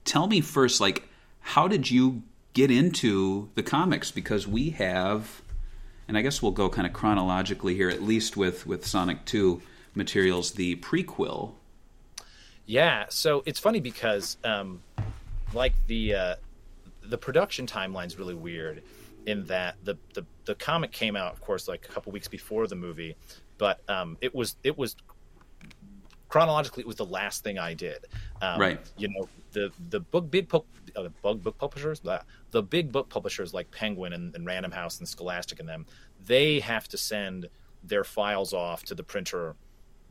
tell 0.05 0.27
me 0.27 0.41
first, 0.41 0.79
like, 0.79 1.07
how 1.41 1.67
did 1.67 1.89
you 1.89 2.23
get 2.53 2.71
into 2.71 3.49
the 3.55 3.63
comics? 3.63 4.11
Because 4.11 4.47
we 4.47 4.71
have, 4.71 5.41
and 6.07 6.17
I 6.17 6.21
guess 6.21 6.41
we'll 6.41 6.51
go 6.51 6.69
kind 6.69 6.87
of 6.87 6.93
chronologically 6.93 7.75
here, 7.75 7.89
at 7.89 8.01
least 8.01 8.37
with, 8.37 8.65
with 8.65 8.85
Sonic 8.85 9.25
2 9.25 9.61
materials, 9.95 10.51
the 10.51 10.75
prequel. 10.77 11.53
Yeah, 12.65 13.05
so 13.09 13.43
it's 13.45 13.59
funny 13.59 13.79
because 13.79 14.37
um, 14.43 14.81
like 15.53 15.73
the 15.87 16.15
uh, 16.15 16.35
the 17.03 17.17
production 17.17 17.65
timeline's 17.65 18.17
really 18.17 18.35
weird 18.35 18.83
in 19.25 19.45
that 19.45 19.75
the, 19.83 19.97
the 20.13 20.25
the 20.45 20.55
comic 20.55 20.91
came 20.91 21.15
out, 21.15 21.33
of 21.33 21.41
course, 21.41 21.67
like 21.67 21.85
a 21.85 21.91
couple 21.91 22.11
weeks 22.11 22.27
before 22.27 22.67
the 22.67 22.75
movie, 22.75 23.15
but 23.57 23.81
um, 23.89 24.17
it 24.21 24.33
was 24.33 24.55
it 24.63 24.77
was 24.77 24.95
chronologically 26.29 26.81
it 26.81 26.87
was 26.87 26.95
the 26.95 27.05
last 27.05 27.43
thing 27.43 27.59
I 27.59 27.73
did. 27.73 28.07
Um, 28.41 28.59
Right. 28.59 28.79
You 28.97 29.09
know 29.09 29.27
the 29.51 29.71
the 29.89 29.99
book 29.99 30.31
big 30.31 30.47
pub, 30.47 30.63
uh, 30.95 31.09
bug 31.21 31.43
book 31.43 31.57
publishers 31.57 31.99
blah, 31.99 32.21
the 32.51 32.63
big 32.63 32.91
book 32.91 33.09
publishers 33.09 33.53
like 33.53 33.69
Penguin 33.71 34.13
and, 34.13 34.33
and 34.33 34.45
Random 34.45 34.71
House 34.71 34.99
and 34.99 35.07
Scholastic 35.07 35.59
and 35.59 35.67
them 35.67 35.85
they 36.25 36.59
have 36.59 36.87
to 36.87 36.97
send 36.97 37.49
their 37.83 38.03
files 38.03 38.53
off 38.53 38.83
to 38.83 38.95
the 38.95 39.03
printer 39.03 39.55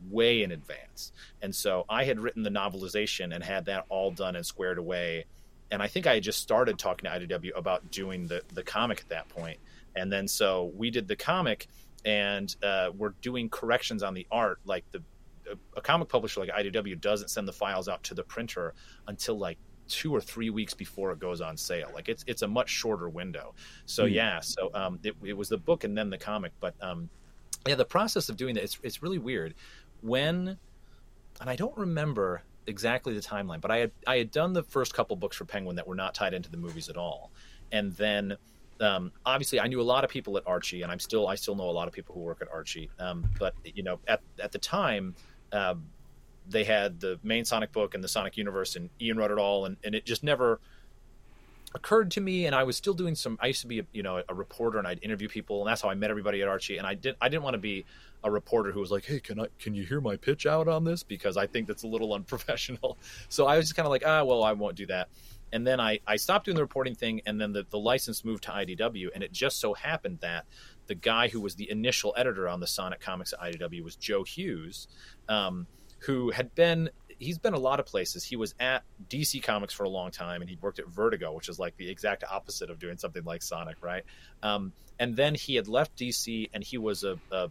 way 0.09 0.43
in 0.43 0.51
advance. 0.51 1.11
And 1.41 1.53
so 1.53 1.85
I 1.89 2.03
had 2.03 2.19
written 2.19 2.43
the 2.43 2.49
novelization 2.49 3.33
and 3.33 3.43
had 3.43 3.65
that 3.65 3.85
all 3.89 4.11
done 4.11 4.35
and 4.35 4.45
squared 4.45 4.77
away. 4.77 5.25
And 5.69 5.81
I 5.81 5.87
think 5.87 6.07
I 6.07 6.15
had 6.15 6.23
just 6.23 6.39
started 6.39 6.77
talking 6.77 7.09
to 7.09 7.19
IDW 7.19 7.51
about 7.55 7.91
doing 7.91 8.27
the, 8.27 8.41
the 8.53 8.63
comic 8.63 9.01
at 9.01 9.09
that 9.09 9.29
point. 9.29 9.59
And 9.95 10.11
then 10.11 10.27
so 10.27 10.71
we 10.75 10.89
did 10.89 11.07
the 11.07 11.15
comic 11.15 11.67
and 12.05 12.53
uh, 12.63 12.89
we're 12.97 13.13
doing 13.21 13.49
corrections 13.49 14.03
on 14.03 14.13
the 14.13 14.27
art. 14.31 14.59
Like 14.65 14.85
the 14.91 15.01
a 15.75 15.81
comic 15.81 16.07
publisher 16.07 16.39
like 16.39 16.49
IDW 16.49 16.99
doesn't 17.01 17.29
send 17.29 17.47
the 17.47 17.53
files 17.53 17.87
out 17.89 18.03
to 18.03 18.13
the 18.13 18.23
printer 18.23 18.73
until 19.07 19.37
like 19.37 19.57
two 19.87 20.15
or 20.15 20.21
three 20.21 20.49
weeks 20.49 20.73
before 20.73 21.11
it 21.11 21.19
goes 21.19 21.41
on 21.41 21.57
sale. 21.57 21.91
Like 21.93 22.09
it's 22.09 22.23
it's 22.27 22.41
a 22.41 22.47
much 22.47 22.69
shorter 22.69 23.09
window. 23.09 23.53
So 23.85 24.05
yeah, 24.05 24.39
so 24.39 24.71
um, 24.73 24.99
it, 25.03 25.15
it 25.23 25.33
was 25.33 25.49
the 25.49 25.57
book 25.57 25.83
and 25.83 25.97
then 25.97 26.09
the 26.09 26.17
comic, 26.17 26.53
but 26.59 26.75
um, 26.81 27.09
yeah, 27.67 27.75
the 27.75 27.85
process 27.85 28.29
of 28.29 28.37
doing 28.37 28.55
that 28.55 28.63
it's 28.63 28.79
it's 28.83 29.03
really 29.03 29.19
weird. 29.19 29.53
When 30.01 30.57
and 31.39 31.49
I 31.49 31.55
don't 31.55 31.75
remember 31.77 32.43
exactly 32.67 33.13
the 33.13 33.21
timeline, 33.21 33.61
but 33.61 33.71
I 33.71 33.77
had 33.77 33.91
I 34.05 34.17
had 34.17 34.31
done 34.31 34.53
the 34.53 34.63
first 34.63 34.93
couple 34.93 35.15
books 35.15 35.35
for 35.35 35.45
Penguin 35.45 35.75
that 35.75 35.87
were 35.87 35.95
not 35.95 36.13
tied 36.13 36.33
into 36.33 36.49
the 36.49 36.57
movies 36.57 36.89
at 36.89 36.97
all, 36.97 37.31
and 37.71 37.93
then 37.93 38.37
um, 38.79 39.11
obviously 39.25 39.59
I 39.59 39.67
knew 39.67 39.81
a 39.81 39.83
lot 39.83 40.03
of 40.03 40.09
people 40.09 40.37
at 40.37 40.43
Archie, 40.45 40.81
and 40.83 40.91
I'm 40.91 40.99
still 40.99 41.27
I 41.27 41.35
still 41.35 41.55
know 41.55 41.69
a 41.69 41.71
lot 41.71 41.87
of 41.87 41.93
people 41.93 42.15
who 42.15 42.21
work 42.21 42.41
at 42.41 42.47
Archie. 42.51 42.89
Um, 42.99 43.29
but 43.39 43.53
you 43.63 43.83
know, 43.83 43.99
at 44.07 44.21
at 44.39 44.51
the 44.51 44.59
time, 44.59 45.15
um, 45.51 45.85
they 46.47 46.63
had 46.63 46.99
the 46.99 47.19
main 47.23 47.45
Sonic 47.45 47.71
book 47.71 47.95
and 47.95 48.03
the 48.03 48.07
Sonic 48.07 48.37
universe, 48.37 48.75
and 48.75 48.89
Ian 48.99 49.17
wrote 49.17 49.31
it 49.31 49.37
all, 49.37 49.65
and, 49.65 49.77
and 49.83 49.95
it 49.95 50.05
just 50.05 50.23
never 50.23 50.59
occurred 51.73 52.11
to 52.11 52.21
me 52.21 52.45
and 52.45 52.55
I 52.55 52.63
was 52.63 52.75
still 52.75 52.93
doing 52.93 53.15
some 53.15 53.37
I 53.41 53.47
used 53.47 53.61
to 53.61 53.67
be 53.67 53.79
a, 53.79 53.85
you 53.93 54.03
know 54.03 54.21
a 54.27 54.33
reporter 54.33 54.77
and 54.77 54.87
I'd 54.87 55.03
interview 55.03 55.29
people 55.29 55.61
and 55.61 55.69
that's 55.69 55.81
how 55.81 55.89
I 55.89 55.95
met 55.95 56.09
everybody 56.09 56.41
at 56.41 56.47
Archie 56.47 56.77
and 56.77 56.85
I 56.85 56.95
did 56.95 57.15
I 57.21 57.29
didn't 57.29 57.43
want 57.43 57.53
to 57.53 57.59
be 57.59 57.85
a 58.23 58.29
reporter 58.29 58.71
who 58.71 58.79
was 58.79 58.91
like 58.91 59.05
hey 59.05 59.19
can 59.19 59.39
I 59.39 59.47
can 59.59 59.73
you 59.73 59.85
hear 59.85 60.01
my 60.01 60.17
pitch 60.17 60.45
out 60.45 60.67
on 60.67 60.83
this? 60.83 61.03
Because 61.03 61.37
I 61.37 61.47
think 61.47 61.67
that's 61.67 61.83
a 61.83 61.87
little 61.87 62.13
unprofessional. 62.15 62.97
So 63.29 63.47
I 63.47 63.57
was 63.57 63.67
just 63.67 63.75
kind 63.75 63.85
of 63.85 63.91
like 63.91 64.03
ah 64.05 64.23
well 64.23 64.43
I 64.43 64.53
won't 64.53 64.75
do 64.75 64.85
that. 64.87 65.09
And 65.53 65.67
then 65.67 65.81
I, 65.81 65.99
I 66.07 66.15
stopped 66.15 66.45
doing 66.45 66.55
the 66.55 66.61
reporting 66.61 66.95
thing 66.95 67.21
and 67.25 67.39
then 67.39 67.51
the, 67.51 67.65
the 67.69 67.77
license 67.77 68.23
moved 68.23 68.43
to 68.43 68.51
IDW 68.51 69.09
and 69.13 69.21
it 69.21 69.33
just 69.33 69.59
so 69.59 69.73
happened 69.73 70.19
that 70.21 70.45
the 70.87 70.95
guy 70.95 71.27
who 71.27 71.41
was 71.41 71.55
the 71.55 71.69
initial 71.69 72.13
editor 72.15 72.47
on 72.47 72.61
the 72.61 72.67
Sonic 72.67 73.01
comics 73.01 73.33
at 73.33 73.39
IDW 73.41 73.83
was 73.83 73.97
Joe 73.97 74.23
Hughes 74.23 74.87
um, 75.27 75.67
who 75.99 76.31
had 76.31 76.55
been 76.55 76.89
he's 77.21 77.37
been 77.37 77.53
a 77.53 77.59
lot 77.59 77.79
of 77.79 77.85
places. 77.85 78.23
He 78.23 78.35
was 78.35 78.55
at 78.59 78.83
DC 79.07 79.43
Comics 79.43 79.73
for 79.73 79.83
a 79.83 79.89
long 79.89 80.11
time, 80.11 80.41
and 80.41 80.49
he 80.49 80.57
worked 80.59 80.79
at 80.79 80.87
Vertigo, 80.87 81.33
which 81.33 81.49
is 81.49 81.59
like 81.59 81.77
the 81.77 81.89
exact 81.89 82.23
opposite 82.29 82.69
of 82.69 82.79
doing 82.79 82.97
something 82.97 83.23
like 83.23 83.43
Sonic, 83.43 83.77
right? 83.81 84.03
Um, 84.41 84.73
and 84.99 85.15
then 85.15 85.35
he 85.35 85.55
had 85.55 85.67
left 85.67 85.95
DC, 85.97 86.49
and 86.53 86.63
he 86.63 86.77
was 86.77 87.03
a, 87.03 87.19
a, 87.31 87.49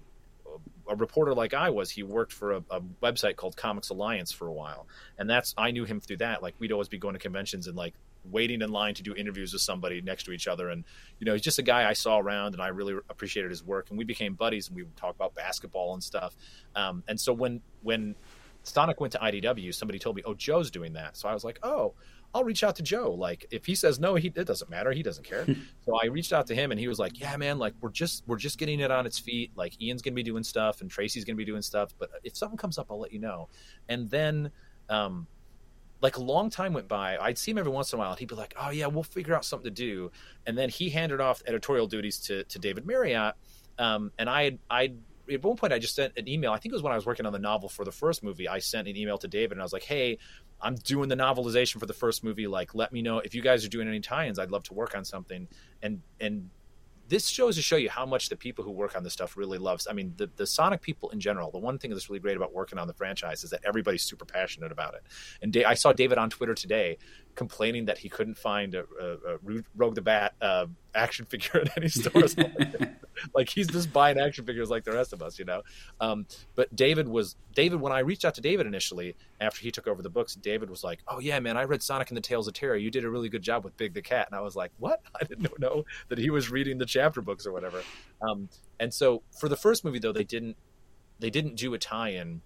a 0.89 0.97
reporter 0.97 1.35
like 1.35 1.55
I 1.55 1.71
was. 1.71 1.91
He 1.91 2.03
worked 2.03 2.33
for 2.33 2.53
a, 2.53 2.63
a, 2.71 2.81
website 3.03 3.37
called 3.37 3.57
Comics 3.57 3.91
Alliance 3.91 4.33
for 4.33 4.49
a 4.49 4.53
while, 4.53 4.87
and 5.19 5.31
that's 5.31 5.55
I 5.57 5.71
knew 5.71 5.85
him 5.85 6.01
through 6.01 6.19
that. 6.19 6.43
Like 6.43 6.55
we'd 6.59 6.73
always 6.73 6.89
be 6.89 6.99
going 6.99 7.15
to 7.15 7.21
conventions 7.21 7.69
and 7.69 7.77
like 7.77 7.95
waiting 8.25 8.61
in 8.61 8.71
line 8.71 8.95
to 8.95 9.03
do 9.03 9.15
interviews 9.15 9.53
with 9.53 9.63
somebody 9.63 10.01
next 10.01 10.25
to 10.25 10.33
each 10.33 10.47
other 10.47 10.69
and 10.69 10.85
you 11.19 11.25
know 11.25 11.33
he's 11.33 11.41
just 11.41 11.59
a 11.59 11.63
guy 11.63 11.89
i 11.89 11.95
saw 11.95 12.19
around 12.19 12.53
and 12.53 12.63
i 12.63 12.69
really 12.69 12.95
appreciated 13.09 13.51
his 13.51 13.65
work 13.65 13.87
and 13.89 13.99
we 13.99 14.05
became 14.05 14.35
buddies 14.35 14.69
and 14.69 14.77
we 14.77 14.83
would 14.83 14.97
talk 14.97 15.15
about 15.15 15.35
basketball 15.35 15.95
and 15.95 16.03
stuff 16.03 16.37
um, 16.77 17.03
and 17.09 17.19
so 17.19 17.33
when 17.33 17.63
when 17.83 18.15
Sonic 18.71 19.01
went 19.01 19.13
to 19.13 19.19
IDW, 19.19 19.75
somebody 19.75 19.99
told 19.99 20.17
me, 20.17 20.23
"Oh, 20.25 20.35
Joe's 20.35 20.71
doing 20.71 20.93
that." 20.93 21.17
So 21.17 21.29
I 21.29 21.35
was 21.35 21.45
like, 21.45 21.59
"Oh, 21.63 21.95
I'll 22.33 22.45
reach 22.45 22.63
out 22.63 22.77
to 22.77 22.83
Joe. 22.83 23.13
Like, 23.13 23.47
if 23.51 23.67
he 23.67 23.75
says 23.75 23.99
no, 23.99 24.15
he 24.15 24.29
it 24.35 24.47
doesn't 24.47 24.71
matter. 24.71 24.93
He 24.93 25.03
doesn't 25.03 25.25
care." 25.25 25.45
so 25.85 25.99
I 26.01 26.07
reached 26.07 26.33
out 26.33 26.47
to 26.49 26.55
him, 26.55 26.71
and 26.71 26.79
he 26.79 26.89
was 26.89 26.99
like, 26.99 27.19
"Yeah, 27.19 27.37
man. 27.37 27.59
Like, 27.59 27.75
we're 27.81 27.91
just 27.91 28.23
we're 28.27 28.37
just 28.37 28.59
getting 28.59 28.81
it 28.81 28.91
on 28.91 29.07
its 29.07 29.19
feet. 29.19 29.51
Like, 29.57 29.81
Ian's 29.83 30.03
gonna 30.03 30.15
be 30.15 30.23
doing 30.23 30.45
stuff, 30.45 30.81
and 30.81 30.91
Tracy's 30.91 31.25
gonna 31.25 31.37
be 31.37 31.45
doing 31.45 31.63
stuff. 31.63 31.95
But 31.99 32.11
if 32.23 32.37
something 32.37 32.57
comes 32.59 32.79
up, 32.79 32.87
I'll 32.91 33.01
let 33.01 33.13
you 33.13 33.19
know." 33.19 33.49
And 33.89 34.09
then, 34.09 34.51
um, 34.89 35.27
like 36.01 36.17
a 36.17 36.23
long 36.23 36.49
time 36.49 36.73
went 36.73 36.89
by. 36.89 37.19
I'd 37.19 37.39
see 37.39 37.51
him 37.51 37.59
every 37.59 37.73
once 37.73 37.93
in 37.93 37.99
a 37.99 38.01
while, 38.01 38.11
and 38.11 38.19
he'd 38.19 38.29
be 38.29 38.37
like, 38.37 38.55
"Oh 38.61 38.71
yeah, 38.71 38.87
we'll 38.87 39.03
figure 39.03 39.35
out 39.35 39.45
something 39.45 39.65
to 39.65 39.71
do." 39.71 40.13
And 40.47 40.57
then 40.57 40.69
he 40.69 40.91
handed 40.91 41.21
off 41.21 41.43
editorial 41.47 41.89
duties 41.89 42.19
to 42.21 42.45
to 42.45 42.59
David 42.59 42.87
Mariotte. 42.87 43.35
Um, 43.79 44.13
and 44.19 44.31
I 44.31 44.59
I 44.71 44.93
at 45.31 45.43
one 45.43 45.57
point 45.57 45.73
I 45.73 45.79
just 45.79 45.95
sent 45.95 46.17
an 46.17 46.29
email. 46.29 46.53
I 46.53 46.59
think 46.59 46.73
it 46.73 46.77
was 46.77 46.83
when 46.83 46.93
I 46.93 46.97
was 46.97 47.07
working 47.07 47.27
on 47.27 47.33
the 47.33 47.39
novel 47.39 47.69
for 47.69 47.85
the 47.85 47.93
first 47.93 48.23
movie. 48.23 48.49
I 48.49 48.59
sent 48.59 48.89
an 48.89 48.97
email 48.97 49.19
to 49.19 49.29
David 49.29 49.53
and 49.53 49.61
I 49.61 49.65
was 49.65 49.73
like, 49.73 49.85
"Hey, 49.85 50.19
I'm 50.61 50.75
doing 50.75 51.09
the 51.09 51.17
novelization 51.17 51.79
for 51.79 51.87
the 51.87 51.95
first 51.95 52.25
movie. 52.25 52.47
Like, 52.47 52.75
let 52.75 52.93
me 52.93 53.03
know 53.03 53.19
if 53.19 53.35
you 53.35 53.43
guys 53.43 53.65
are 53.65 53.69
doing 53.69 53.89
any 53.89 54.01
tie-ins. 54.01 54.39
I'd 54.39 54.51
love 54.51 54.65
to 54.65 54.75
work 54.75 54.95
on 54.95 55.05
something." 55.05 55.49
And 55.83 56.03
and 56.21 56.51
this 57.11 57.27
shows 57.27 57.57
to 57.57 57.63
show 57.63 57.77
you 57.77 57.91
how 57.91 58.07
much 58.07 58.29
the 58.29 58.37
people 58.37 58.65
who 58.65 58.71
work 58.71 58.97
on 58.97 59.03
this 59.03 59.13
stuff 59.13 59.37
really 59.37 59.59
loves. 59.59 59.89
I 59.91 59.93
mean, 59.93 60.15
the, 60.17 60.31
the 60.37 60.47
Sonic 60.47 60.81
people 60.81 61.11
in 61.11 61.19
general. 61.19 61.51
The 61.51 61.59
one 61.59 61.77
thing 61.77 61.91
that's 61.91 62.09
really 62.09 62.21
great 62.21 62.37
about 62.37 62.55
working 62.55 62.79
on 62.79 62.87
the 62.87 62.95
franchise 62.95 63.43
is 63.43 63.51
that 63.51 63.61
everybody's 63.65 64.05
super 64.05 64.25
passionate 64.25 64.71
about 64.71 64.95
it. 64.95 65.03
And 65.43 65.57
I 65.67 65.75
saw 65.75 65.93
David 65.93 66.19
on 66.19 66.31
Twitter 66.31 66.55
today 66.55 66.99
complaining 67.41 67.87
that 67.87 67.97
he 67.97 68.11
couldn't 68.11 68.37
find 68.37 68.75
a, 68.75 68.85
a, 69.01 69.35
a 69.35 69.63
Rogue 69.75 69.95
the 69.95 70.03
Bat 70.03 70.35
uh, 70.43 70.67
action 70.95 71.25
figure 71.31 71.59
at 71.59 71.75
any 71.75 71.89
stores. 72.01 72.37
like 73.35 73.49
he's 73.49 73.67
just 73.67 73.91
buying 73.95 74.19
action 74.19 74.45
figures 74.45 74.69
like 74.69 74.85
the 74.85 74.93
rest 74.93 75.15
of 75.15 75.23
us, 75.23 75.39
you 75.39 75.47
know. 75.47 75.63
Um, 76.03 76.27
but 76.55 76.77
David 76.77 77.09
was 77.09 77.37
David 77.55 77.81
when 77.81 77.93
I 77.93 78.01
reached 78.01 78.27
out 78.27 78.35
to 78.35 78.43
David 78.43 78.67
initially 78.67 79.17
after 79.41 79.63
he 79.63 79.71
took 79.71 79.89
over 79.89 80.03
the 80.03 80.11
books. 80.11 80.35
David 80.35 80.69
was 80.69 80.85
like, 80.85 81.01
"Oh 81.09 81.19
yeah, 81.19 81.41
man, 81.41 81.57
I 81.57 81.65
read 81.65 81.83
Sonic 81.83 82.11
and 82.11 82.17
the 82.19 82.21
Tales 82.21 82.47
of 82.47 82.53
Terror. 82.53 82.77
You 82.77 82.91
did 82.91 83.07
a 83.07 83.11
really 83.11 83.31
good 83.31 83.41
job 83.41 83.65
with 83.65 83.75
Big 83.79 83.95
the 83.95 84.03
Cat." 84.03 84.29
And 84.31 84.39
I 84.39 84.43
was 84.43 84.55
like, 84.55 84.71
"What? 84.79 85.01
I 85.19 85.25
didn't 85.25 85.59
know 85.59 85.87
that 86.11 86.19
he 86.19 86.29
was 86.29 86.51
reading 86.51 86.77
the 86.77 86.85
chapter 86.85 87.23
books 87.23 87.47
or 87.47 87.53
whatever." 87.53 87.83
Um, 88.21 88.51
and 88.79 88.93
so 88.93 89.23
for 89.41 89.49
the 89.49 89.57
first 89.57 89.83
movie 89.83 89.99
though, 89.99 90.13
they 90.13 90.25
didn't 90.25 90.59
they 91.19 91.31
didn't 91.31 91.55
do 91.55 91.73
a 91.73 91.79
tie-in, 91.79 92.43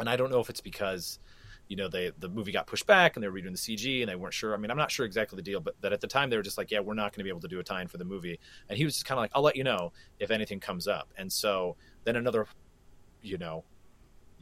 and 0.00 0.08
I 0.08 0.16
don't 0.16 0.32
know 0.32 0.40
if 0.40 0.50
it's 0.50 0.60
because 0.60 1.20
you 1.68 1.76
know, 1.76 1.88
they 1.88 2.12
the 2.18 2.28
movie 2.28 2.52
got 2.52 2.66
pushed 2.66 2.86
back 2.86 3.16
and 3.16 3.22
they 3.22 3.28
were 3.28 3.38
redoing 3.38 3.52
the 3.52 3.76
CG 3.76 4.00
and 4.00 4.08
they 4.08 4.16
weren't 4.16 4.34
sure. 4.34 4.54
I 4.54 4.56
mean, 4.56 4.70
I'm 4.70 4.76
not 4.76 4.90
sure 4.90 5.06
exactly 5.06 5.36
the 5.36 5.42
deal, 5.42 5.60
but 5.60 5.74
that 5.80 5.92
at 5.92 6.00
the 6.00 6.06
time 6.06 6.30
they 6.30 6.36
were 6.36 6.42
just 6.42 6.58
like, 6.58 6.70
yeah, 6.70 6.80
we're 6.80 6.94
not 6.94 7.12
going 7.12 7.20
to 7.20 7.24
be 7.24 7.30
able 7.30 7.40
to 7.40 7.48
do 7.48 7.58
a 7.60 7.64
tie-in 7.64 7.88
for 7.88 7.98
the 7.98 8.04
movie. 8.04 8.38
And 8.68 8.76
he 8.76 8.84
was 8.84 8.94
just 8.94 9.06
kind 9.06 9.18
of 9.18 9.22
like, 9.22 9.30
I'll 9.34 9.42
let 9.42 9.56
you 9.56 9.64
know 9.64 9.92
if 10.18 10.30
anything 10.30 10.60
comes 10.60 10.86
up. 10.86 11.12
And 11.16 11.32
so 11.32 11.76
then 12.04 12.16
another, 12.16 12.46
you 13.22 13.38
know, 13.38 13.64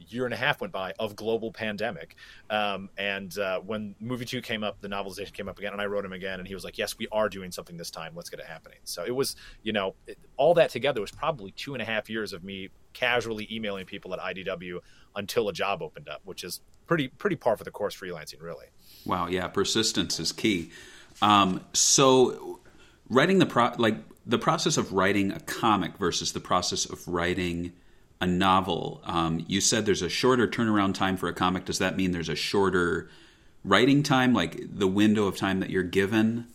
year 0.09 0.25
and 0.25 0.33
a 0.33 0.37
half 0.37 0.61
went 0.61 0.73
by 0.73 0.93
of 0.99 1.15
global 1.15 1.51
pandemic. 1.51 2.15
Um, 2.49 2.89
and 2.97 3.37
uh, 3.37 3.59
when 3.59 3.95
movie 3.99 4.25
two 4.25 4.41
came 4.41 4.63
up, 4.63 4.81
the 4.81 4.87
novelization 4.87 5.33
came 5.33 5.47
up 5.47 5.57
again, 5.59 5.73
and 5.73 5.81
I 5.81 5.85
wrote 5.85 6.05
him 6.05 6.13
again, 6.13 6.39
and 6.39 6.47
he 6.47 6.53
was 6.53 6.63
like, 6.63 6.77
"Yes, 6.77 6.97
we 6.97 7.07
are 7.11 7.29
doing 7.29 7.51
something 7.51 7.77
this 7.77 7.91
time. 7.91 8.13
Let's 8.15 8.29
get 8.29 8.39
it 8.39 8.45
happening." 8.45 8.79
So 8.83 9.03
it 9.05 9.15
was, 9.15 9.35
you 9.61 9.73
know, 9.73 9.95
it, 10.07 10.17
all 10.37 10.53
that 10.55 10.69
together 10.69 11.01
was 11.01 11.11
probably 11.11 11.51
two 11.51 11.73
and 11.73 11.81
a 11.81 11.85
half 11.85 12.09
years 12.09 12.33
of 12.33 12.43
me 12.43 12.69
casually 12.93 13.47
emailing 13.51 13.85
people 13.85 14.13
at 14.13 14.19
IDW 14.19 14.79
until 15.15 15.49
a 15.49 15.53
job 15.53 15.81
opened 15.81 16.09
up, 16.09 16.21
which 16.25 16.43
is 16.43 16.61
pretty 16.87 17.07
pretty 17.07 17.35
par 17.35 17.57
for 17.57 17.63
the 17.63 17.71
course 17.71 17.95
freelancing, 17.95 18.41
really. 18.41 18.67
Wow, 19.05 19.27
yeah, 19.27 19.47
persistence 19.47 20.19
is 20.19 20.31
key. 20.31 20.71
Um, 21.21 21.61
so, 21.73 22.59
writing 23.09 23.39
the 23.39 23.45
pro 23.45 23.71
like 23.77 23.97
the 24.25 24.39
process 24.39 24.77
of 24.77 24.93
writing 24.93 25.31
a 25.31 25.39
comic 25.41 25.97
versus 25.97 26.33
the 26.33 26.39
process 26.39 26.85
of 26.85 27.07
writing 27.07 27.73
a 28.21 28.27
novel. 28.27 29.01
Um, 29.03 29.43
you 29.47 29.59
said 29.59 29.85
there's 29.85 30.01
a 30.01 30.09
shorter 30.09 30.47
turnaround 30.47 30.93
time 30.93 31.17
for 31.17 31.27
a 31.27 31.33
comic. 31.33 31.65
Does 31.65 31.79
that 31.79 31.97
mean 31.97 32.11
there's 32.11 32.29
a 32.29 32.35
shorter 32.35 33.09
writing 33.65 34.01
time, 34.01 34.33
like 34.33 34.61
the 34.63 34.87
window 34.87 35.25
of 35.25 35.35
time 35.35 35.59
that 35.59 35.69
you're 35.69 35.83
given? 35.83 36.47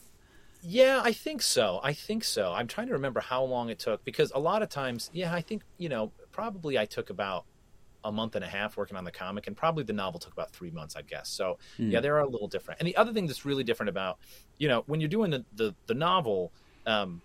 Yeah, 0.63 1.01
I 1.05 1.13
think 1.13 1.43
so. 1.43 1.81
I 1.83 1.93
think 1.93 2.25
so. 2.25 2.53
I'm 2.53 2.67
trying 2.67 2.89
to 2.89 2.95
remember 2.95 3.21
how 3.21 3.45
long 3.45 3.69
it 3.69 3.79
took 3.79 4.05
because 4.05 4.33
a 4.35 4.41
lot 4.41 4.63
of 4.63 4.69
times, 4.69 5.11
yeah, 5.13 5.33
I 5.33 5.41
think 5.41 5.63
you 5.77 5.89
know 5.89 6.13
probably 6.33 6.79
I 6.79 6.87
took 6.87 7.11
about 7.11 7.45
a 8.09 8.13
month 8.13 8.35
and 8.35 8.45
a 8.45 8.49
half 8.49 8.77
working 8.77 8.97
on 8.97 9.05
the 9.05 9.13
comic, 9.13 9.47
and 9.47 9.57
probably 9.57 9.85
the 9.85 9.93
novel 9.93 10.19
took 10.19 10.33
about 10.33 10.51
three 10.51 10.71
months, 10.71 10.97
I 10.97 11.03
guess. 11.03 11.29
So 11.29 11.59
mm. 11.79 11.93
yeah, 11.93 12.01
they're 12.01 12.19
a 12.19 12.27
little 12.27 12.49
different. 12.49 12.81
And 12.81 12.89
the 12.89 12.97
other 12.97 13.13
thing 13.13 13.27
that's 13.27 13.45
really 13.45 13.65
different 13.65 13.91
about, 13.91 14.19
you 14.57 14.67
know, 14.67 14.83
when 14.87 15.01
you're 15.01 15.09
doing 15.09 15.31
the 15.31 15.45
the, 15.55 15.75
the 15.87 15.95
novel, 15.95 16.53
um, 16.87 17.21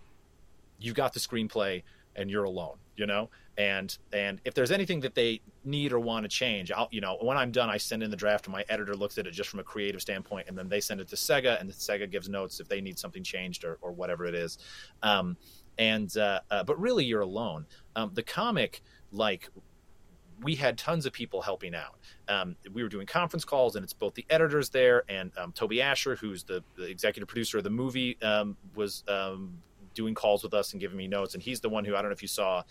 you've 0.78 0.94
got 0.94 1.14
the 1.14 1.20
screenplay 1.20 1.82
and 2.16 2.30
you're 2.30 2.44
alone, 2.44 2.76
you 2.96 3.06
know. 3.06 3.30
And 3.56 3.96
and 4.12 4.40
if 4.44 4.52
there's 4.52 4.70
anything 4.70 5.00
that 5.00 5.14
they 5.14 5.40
need 5.64 5.92
or 5.92 6.00
want 6.00 6.24
to 6.24 6.28
change, 6.28 6.70
I'll 6.70 6.88
you 6.90 7.00
know 7.00 7.16
when 7.22 7.38
I'm 7.38 7.50
done, 7.50 7.70
I 7.70 7.78
send 7.78 8.02
in 8.02 8.10
the 8.10 8.16
draft, 8.16 8.46
and 8.46 8.52
my 8.52 8.64
editor 8.68 8.94
looks 8.94 9.16
at 9.16 9.26
it 9.26 9.30
just 9.30 9.48
from 9.48 9.60
a 9.60 9.64
creative 9.64 10.02
standpoint, 10.02 10.48
and 10.48 10.58
then 10.58 10.68
they 10.68 10.80
send 10.80 11.00
it 11.00 11.08
to 11.08 11.16
Sega, 11.16 11.58
and 11.60 11.70
Sega 11.70 12.10
gives 12.10 12.28
notes 12.28 12.60
if 12.60 12.68
they 12.68 12.82
need 12.82 12.98
something 12.98 13.22
changed 13.22 13.64
or, 13.64 13.78
or 13.80 13.90
whatever 13.90 14.26
it 14.26 14.34
is. 14.34 14.58
Um, 15.02 15.36
and 15.78 16.14
uh, 16.18 16.40
uh, 16.50 16.62
but 16.62 16.78
really, 16.78 17.04
you're 17.04 17.22
alone. 17.22 17.66
Um, 17.96 18.10
the 18.12 18.22
comic 18.22 18.82
like 19.12 19.48
we 20.44 20.54
had 20.54 20.78
tons 20.78 21.06
of 21.06 21.12
people 21.12 21.42
helping 21.42 21.74
out. 21.74 21.98
Um, 22.28 22.56
we 22.72 22.82
were 22.82 22.88
doing 22.88 23.06
conference 23.06 23.44
calls, 23.44 23.74
and 23.74 23.82
it's 23.82 23.92
both 23.92 24.14
the 24.14 24.26
editors 24.30 24.68
there 24.68 25.02
and 25.08 25.32
um, 25.38 25.52
Toby 25.52 25.76
Ascher, 25.76 26.16
who's 26.16 26.44
the, 26.44 26.62
the, 26.76 26.84
executive 26.84 27.28
producer 27.28 27.58
of 27.58 27.64
the 27.64 27.70
movie, 27.70 28.16
um, 28.22 28.56
was 28.74 29.02
um, 29.08 29.58
doing 29.94 30.14
calls 30.14 30.42
with 30.42 30.54
us 30.54 30.72
and 30.72 30.80
giving 30.80 30.96
me 30.96 31.08
notes. 31.08 31.34
And 31.34 31.42
he's 31.42 31.60
the 31.60 31.68
one 31.68 31.84
who 31.84 31.96
I 31.96 32.02
don't 32.02 32.10
know 32.10 32.14
if 32.14 32.22
you 32.22 32.28
saw. 32.28 32.62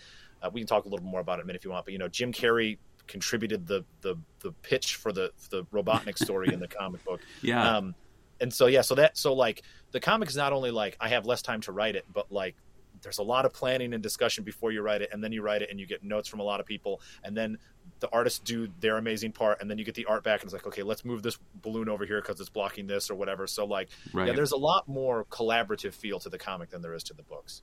Uh, 0.42 0.50
we 0.53 0.62
can 0.62 0.68
talk 0.68 0.86
a 0.86 0.89
little 0.89 1.06
more 1.06 1.20
about 1.20 1.39
it 1.39 1.42
in 1.42 1.46
a 1.46 1.48
minute 1.48 1.62
if 1.62 1.65
you 1.65 1.72
want. 1.72 1.86
But 1.86 1.94
you 1.94 2.00
know, 2.00 2.08
Jim 2.08 2.32
Carrey 2.32 2.77
contributed 3.08 3.68
the 3.68 3.84
the, 4.01 4.15
the 4.39 4.51
pitch 4.62 4.96
for 4.96 5.12
the 5.12 5.32
the 5.50 5.63
Robotnik 5.65 6.18
story 6.18 6.53
in 6.53 6.60
the 6.60 6.68
comic 6.80 7.03
book. 7.03 7.22
Yeah. 7.42 7.77
Um, 7.77 7.96
and 8.39 8.53
so 8.53 8.68
yeah, 8.68 8.82
so 8.82 8.96
that 8.96 9.18
so 9.18 9.34
like 9.34 9.63
the 9.92 10.00
comic 10.00 10.30
is 10.30 10.36
not 10.36 10.53
only 10.53 10.72
like 10.72 10.98
I 11.00 11.10
have 11.10 11.25
less 11.25 11.42
time 11.42 11.62
to 11.62 11.72
write 11.72 11.96
it, 11.96 12.06
but 12.12 12.32
like 12.32 12.56
there's 13.03 13.19
a 13.19 13.24
lot 13.24 13.45
of 13.45 13.53
planning 13.53 13.93
and 13.93 14.01
discussion 14.01 14.43
before 14.43 14.72
you 14.72 14.81
write 14.81 15.01
it 15.01 15.10
and 15.12 15.24
then 15.24 15.31
you 15.31 15.41
write 15.41 15.62
it 15.62 15.69
and 15.69 15.79
you 15.79 15.86
get 15.86 16.03
notes 16.03 16.27
from 16.27 16.39
a 16.39 16.43
lot 16.43 16.60
of 16.60 16.65
people 16.65 17.01
and 17.24 17.38
then 17.38 17.57
the 18.00 18.10
artists 18.12 18.39
do 18.39 18.67
their 18.79 18.98
amazing 18.98 19.31
part 19.31 19.62
and 19.62 19.69
then 19.69 19.77
you 19.77 19.86
get 19.86 19.95
the 19.95 20.05
art 20.05 20.24
back 20.24 20.41
and 20.41 20.48
it's 20.48 20.53
like 20.53 20.65
okay 20.65 20.83
let's 20.83 21.05
move 21.05 21.22
this 21.22 21.38
balloon 21.62 21.89
over 21.89 22.05
here 22.05 22.22
because 22.22 22.39
it's 22.39 22.50
blocking 22.50 22.88
this 22.88 23.10
or 23.10 23.15
whatever 23.15 23.45
so 23.45 23.65
like 23.65 23.89
right. 24.13 24.27
yeah 24.27 24.33
there's 24.33 24.51
a 24.51 24.57
lot 24.57 24.88
more 24.88 25.25
collaborative 25.25 25.93
feel 25.93 26.19
to 26.19 26.29
the 26.29 26.38
comic 26.38 26.69
than 26.69 26.81
there 26.81 26.93
is 26.93 27.03
to 27.03 27.13
the 27.13 27.24
books 27.24 27.62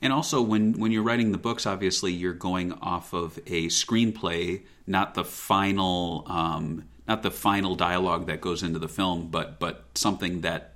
and 0.00 0.12
also 0.12 0.42
when 0.42 0.72
when 0.74 0.90
you're 0.90 1.02
writing 1.02 1.32
the 1.32 1.38
books 1.38 1.66
obviously 1.66 2.12
you're 2.12 2.32
going 2.32 2.72
off 2.72 3.12
of 3.12 3.38
a 3.46 3.66
screenplay 3.66 4.62
not 4.86 5.14
the 5.14 5.24
final 5.24 6.24
um, 6.26 6.84
not 7.06 7.22
the 7.22 7.30
final 7.30 7.74
dialogue 7.74 8.26
that 8.26 8.40
goes 8.40 8.62
into 8.62 8.78
the 8.78 8.88
film 8.88 9.28
but 9.28 9.58
but 9.60 9.84
something 9.94 10.40
that 10.40 10.71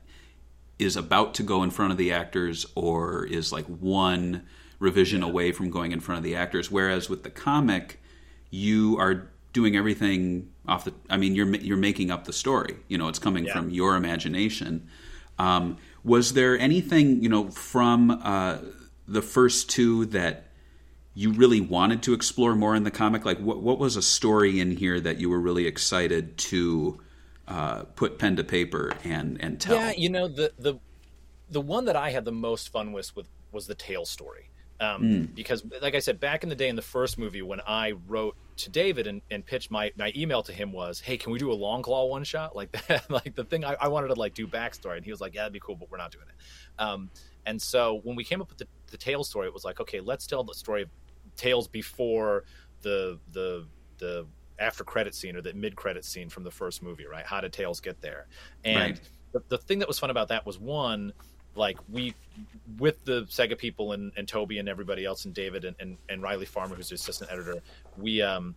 is 0.79 0.97
about 0.97 1.35
to 1.35 1.43
go 1.43 1.63
in 1.63 1.71
front 1.71 1.93
of 1.93 1.99
the 1.99 2.13
actors 2.13 2.67
or 2.75 3.25
is 3.25 3.53
like 3.53 3.65
one 3.67 4.47
revision 4.79 5.23
yeah. 5.23 5.29
away 5.29 5.53
from 5.53 5.71
going 5.71 5.93
in 5.93 6.01
front 6.01 6.19
of 6.19 6.25
the 6.25 6.37
actors. 6.37 6.71
Whereas 6.71 7.09
with 7.09 7.23
the 7.23 7.31
comic, 7.31 8.01
you 8.51 8.99
are 8.99 9.31
doing 9.53 9.77
everything 9.77 10.51
off 10.69 10.85
the. 10.85 10.93
I 11.09 11.17
mean, 11.17 11.35
you're 11.35 11.55
you're 11.57 11.77
making 11.77 12.11
up 12.11 12.25
the 12.25 12.33
story. 12.33 12.77
You 12.89 12.99
know, 12.99 13.09
it's 13.09 13.19
coming 13.19 13.47
yeah. 13.47 13.53
from 13.53 13.71
your 13.71 13.97
imagination. 13.97 14.89
Um, 15.39 15.79
was 16.05 16.35
there 16.35 16.59
anything 16.59 17.23
you 17.23 17.29
know 17.29 17.51
from 17.51 18.11
uh, 18.11 18.59
the 19.09 19.23
first 19.23 19.71
two 19.71 20.07
that 20.07 20.45
you 21.15 21.33
really 21.33 21.61
wanted 21.61 22.03
to 22.03 22.13
explore 22.13 22.55
more 22.55 22.77
in 22.77 22.85
the 22.85 22.91
comic? 22.91 23.25
Like, 23.25 23.39
what 23.39 23.63
what 23.63 23.79
was 23.79 23.97
a 23.97 24.03
story 24.03 24.61
in 24.61 24.77
here 24.77 25.01
that 25.01 25.19
you 25.19 25.31
were 25.31 25.41
really 25.41 25.67
excited 25.67 26.37
to? 26.39 27.01
Uh, 27.49 27.85
put 27.95 28.19
pen 28.19 28.37
to 28.37 28.45
paper 28.45 28.93
and 29.05 29.41
and 29.41 29.61
tell. 29.61 29.77
Yeah, 29.77 29.93
you 29.97 30.11
know 30.11 30.27
the 30.27 30.53
the 30.59 30.79
the 31.49 31.61
one 31.61 31.85
that 31.85 31.97
I 31.97 32.11
had 32.11 32.25
the 32.25 32.33
most 32.33 32.71
fun 32.71 32.93
with, 32.93 33.15
with 33.15 33.29
was 33.53 33.67
the 33.67 33.75
Tail 33.75 34.05
story. 34.05 34.51
Um, 34.81 35.03
Mm. 35.03 35.35
Because, 35.35 35.65
like 35.81 35.95
I 35.95 36.01
said, 36.01 36.21
back 36.21 36.43
in 36.43 36.49
the 36.51 36.55
day 36.55 36.69
in 36.69 36.77
the 36.77 36.83
first 36.83 37.19
movie, 37.19 37.41
when 37.41 37.61
I 37.67 37.93
wrote 38.09 38.37
to 38.59 38.71
David 38.71 39.07
and, 39.07 39.23
and 39.31 39.45
pitched 39.45 39.71
my, 39.71 39.93
my 39.97 40.13
email 40.15 40.43
to 40.43 40.53
him 40.53 40.73
was, 40.73 41.01
"Hey, 41.01 41.17
can 41.17 41.33
we 41.33 41.39
do 41.39 41.51
a 41.51 41.57
Longclaw 41.57 42.11
one 42.11 42.25
shot 42.25 42.55
like 42.55 42.73
that? 42.73 43.11
like 43.11 43.35
the 43.35 43.45
thing 43.45 43.65
I, 43.65 43.77
I 43.81 43.89
wanted 43.89 44.09
to 44.09 44.15
like 44.15 44.35
do 44.35 44.47
backstory." 44.47 44.97
And 44.97 45.05
he 45.05 45.11
was 45.11 45.21
like, 45.21 45.35
"Yeah, 45.35 45.43
that'd 45.43 45.53
be 45.53 45.61
cool, 45.61 45.77
but 45.77 45.91
we're 45.91 45.99
not 45.99 46.11
doing 46.11 46.27
it." 46.29 46.83
Um, 46.83 47.11
and 47.47 47.63
so 47.63 48.01
when 48.03 48.17
we 48.17 48.25
came 48.25 48.43
up 48.43 48.49
with 48.49 48.59
the, 48.59 48.67
the 48.91 48.99
Tail 48.99 49.25
story, 49.25 49.47
it 49.47 49.55
was 49.55 49.65
like, 49.65 49.81
okay, 49.81 50.01
let's 50.01 50.27
tell 50.27 50.43
the 50.45 50.55
story 50.55 50.83
of 50.83 50.91
Tails 51.37 51.69
before 51.69 52.45
the 52.83 53.19
the 53.33 53.67
the 53.99 54.27
after 54.59 54.85
credit 54.85 55.15
scene 55.15 55.37
or 55.37 55.43
the 55.43 55.53
mid 55.55 55.77
credit 55.77 56.05
scene 56.05 56.29
from 56.29 56.45
the 56.45 56.51
first 56.51 56.83
movie, 56.83 57.07
right? 57.07 57.27
How 57.27 57.41
did 57.41 57.53
Tails 57.53 57.81
get 57.81 58.01
there? 58.01 58.27
And 58.65 58.77
Right. 58.77 59.01
the, 59.33 59.43
the 59.49 59.59
thing 59.59 59.79
that 59.81 59.89
was 59.89 59.99
fun 59.99 60.11
about 60.11 60.29
that 60.29 60.47
was 60.47 60.59
one, 60.59 61.13
like 61.55 61.79
we 61.89 62.15
with 62.79 63.03
the 63.05 63.23
Sega 63.25 63.57
people 63.57 63.93
and, 63.93 64.13
and 64.17 64.27
Toby 64.29 64.59
and 64.59 64.69
everybody 64.69 65.05
else 65.05 65.25
and 65.25 65.35
David 65.35 65.65
and, 65.65 65.77
and, 65.81 65.97
and 66.09 66.23
Riley 66.23 66.47
Farmer, 66.47 66.75
who's 66.75 66.89
the 66.89 66.95
assistant 66.97 67.31
editor, 67.31 67.63
we 67.97 68.23
um 68.23 68.55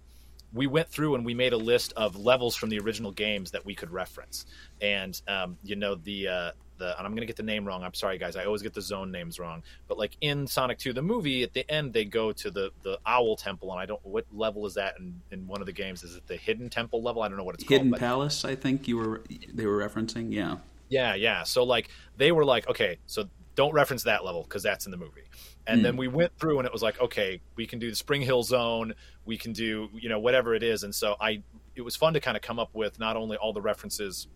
we 0.52 0.68
went 0.68 0.90
through 0.90 1.16
and 1.16 1.24
we 1.24 1.34
made 1.34 1.54
a 1.54 1.58
list 1.58 1.94
of 1.96 2.16
levels 2.16 2.56
from 2.56 2.70
the 2.70 2.80
original 2.80 3.12
games 3.12 3.52
that 3.52 3.66
we 3.66 3.76
could 3.76 3.92
reference. 3.92 4.46
And 4.82 5.20
um, 5.28 5.58
you 5.64 5.76
know 5.76 5.96
the 5.96 6.28
uh, 6.28 6.52
the 6.80 6.98
and 6.98 7.06
I'm 7.06 7.14
gonna 7.14 7.28
get 7.28 7.36
the 7.36 7.44
name 7.44 7.66
wrong. 7.66 7.84
I'm 7.84 7.94
sorry 7.94 8.18
guys, 8.18 8.36
I 8.36 8.46
always 8.46 8.62
get 8.62 8.74
the 8.74 8.82
zone 8.82 9.12
names 9.12 9.40
wrong. 9.40 9.64
But 9.88 9.98
like 9.98 10.18
in 10.22 10.48
Sonic 10.48 10.80
2, 10.80 10.94
the 10.94 11.02
movie, 11.02 11.44
at 11.44 11.54
the 11.54 11.70
end 11.70 11.94
they 11.94 12.06
go 12.06 12.32
to 12.32 12.50
the 12.50 12.72
the 12.82 12.98
Owl 13.06 13.36
Temple, 13.36 13.72
and 13.72 13.80
I 13.80 13.86
don't 13.86 14.04
what 14.04 14.26
level 14.34 14.66
is 14.66 14.74
that 14.74 14.96
in, 14.98 15.22
in 15.32 15.48
one 15.48 15.62
of 15.62 15.68
the 15.68 15.74
games? 15.74 16.04
Is 16.04 16.16
it 16.16 16.26
the 16.28 16.36
Hidden 16.38 16.70
Temple 16.70 17.04
level? 17.04 17.22
I 17.22 17.28
don't 17.28 17.38
know 17.38 17.44
what 17.44 17.56
it's 17.56 17.64
Hidden 17.64 17.90
called. 17.90 17.92
but- 17.92 18.00
Palace, 18.00 18.46
I 18.46 18.56
think 18.56 18.88
you 18.88 18.98
were 18.98 19.22
they 19.54 19.66
were 19.66 19.78
referencing. 19.78 20.34
Yeah. 20.34 20.58
yeah, 20.90 21.14
yeah. 21.14 21.44
So 21.44 21.64
like 21.64 21.90
they 22.18 22.32
were 22.32 22.46
like, 22.46 22.68
okay, 22.68 22.98
so 23.06 23.30
don't 23.56 23.74
reference 23.74 24.04
that 24.04 24.24
level 24.24 24.44
because 24.44 24.64
that's 24.64 24.86
in 24.86 24.92
the 24.92 24.98
movie. 24.98 25.24
And 25.68 25.86
then 25.86 25.94
hmm. 25.94 26.00
we 26.00 26.08
went 26.08 26.36
through 26.40 26.58
and 26.58 26.66
it 26.66 26.74
was 26.74 26.82
like, 26.82 27.00
okay, 27.00 27.42
we 27.56 27.68
can 27.68 27.78
do 27.78 27.90
the 27.90 27.96
Spring 27.96 28.22
Hill 28.22 28.42
Zone, 28.42 28.94
we 29.26 29.38
can 29.38 29.54
do 29.54 29.90
you 29.94 30.10
know 30.10 30.20
whatever 30.20 30.56
it 30.56 30.64
is. 30.64 30.84
And 30.84 30.96
so 30.96 31.16
I, 31.20 31.44
it 31.76 31.82
was 31.82 31.96
fun 31.96 32.14
to 32.14 32.20
kind 32.20 32.36
of 32.36 32.42
come 32.42 32.58
up 32.58 32.74
with 32.74 33.00
not 33.00 33.16
only 33.16 33.38
all 33.38 33.54
the 33.54 33.62
references 33.62 34.28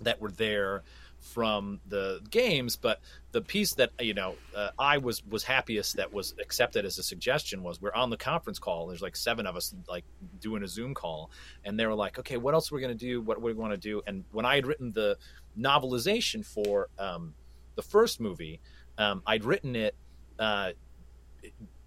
that 0.00 0.20
were 0.20 0.30
there 0.30 0.82
from 1.20 1.80
the 1.86 2.20
games, 2.30 2.76
but 2.76 3.00
the 3.32 3.40
piece 3.40 3.74
that 3.74 3.90
you 4.00 4.14
know 4.14 4.34
uh, 4.54 4.70
I 4.78 4.98
was 4.98 5.24
was 5.26 5.44
happiest 5.44 5.96
that 5.96 6.12
was 6.12 6.34
accepted 6.40 6.84
as 6.84 6.98
a 6.98 7.02
suggestion 7.02 7.62
was 7.62 7.80
we're 7.80 7.94
on 7.94 8.10
the 8.10 8.16
conference 8.16 8.58
call. 8.58 8.86
There's 8.86 9.02
like 9.02 9.16
seven 9.16 9.46
of 9.46 9.56
us 9.56 9.74
like 9.88 10.04
doing 10.40 10.62
a 10.62 10.68
Zoom 10.68 10.94
call, 10.94 11.30
and 11.64 11.78
they 11.78 11.86
were 11.86 11.94
like, 11.94 12.18
okay, 12.18 12.36
what 12.36 12.54
else 12.54 12.70
we're 12.70 12.80
we 12.80 12.96
to 12.96 13.06
do? 13.06 13.20
What, 13.20 13.40
we 13.40 13.52
want 13.52 13.72
to 13.72 13.78
do? 13.78 14.02
And 14.06 14.24
when 14.32 14.46
I 14.46 14.54
had 14.54 14.66
written 14.66 14.92
the 14.92 15.18
novelization 15.58 16.44
for 16.44 16.88
um, 16.98 17.34
the 17.74 17.82
first 17.82 18.20
movie, 18.20 18.60
um, 18.98 19.22
I'd 19.26 19.44
written 19.44 19.76
it. 19.76 19.94
Uh, 20.38 20.72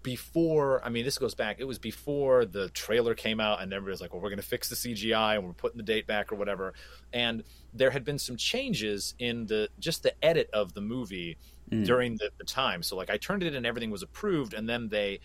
before 0.02 0.82
I 0.84 0.88
mean 0.88 1.04
this 1.04 1.18
goes 1.18 1.34
back 1.34 1.56
it 1.58 1.64
was 1.64 1.78
before 1.78 2.46
the 2.46 2.70
trailer 2.70 3.14
came 3.14 3.38
out 3.38 3.60
and 3.60 3.72
everybody 3.72 3.92
was 3.92 4.00
like 4.00 4.12
well 4.12 4.22
we're 4.22 4.30
going 4.30 4.40
to 4.40 4.46
fix 4.46 4.68
the 4.68 4.74
CGI 4.74 5.36
and 5.36 5.44
we're 5.44 5.52
putting 5.52 5.76
the 5.76 5.82
date 5.84 6.06
back 6.06 6.32
or 6.32 6.36
whatever. 6.36 6.74
And 7.12 7.44
there 7.74 7.90
had 7.90 8.04
been 8.04 8.18
some 8.18 8.36
changes 8.36 9.14
in 9.18 9.46
the 9.46 9.68
just 9.78 10.02
the 10.02 10.12
edit 10.24 10.48
of 10.52 10.74
the 10.74 10.80
movie 10.80 11.36
during 11.84 12.16
the, 12.16 12.30
the 12.38 12.44
time. 12.44 12.82
So 12.82 12.96
like 12.96 13.10
I 13.10 13.16
turned 13.16 13.42
it 13.42 13.48
in 13.48 13.54
and 13.54 13.66
everything 13.66 13.90
was 13.90 14.02
approved 14.02 14.54
and 14.54 14.68
then 14.68 14.88
they 14.88 15.20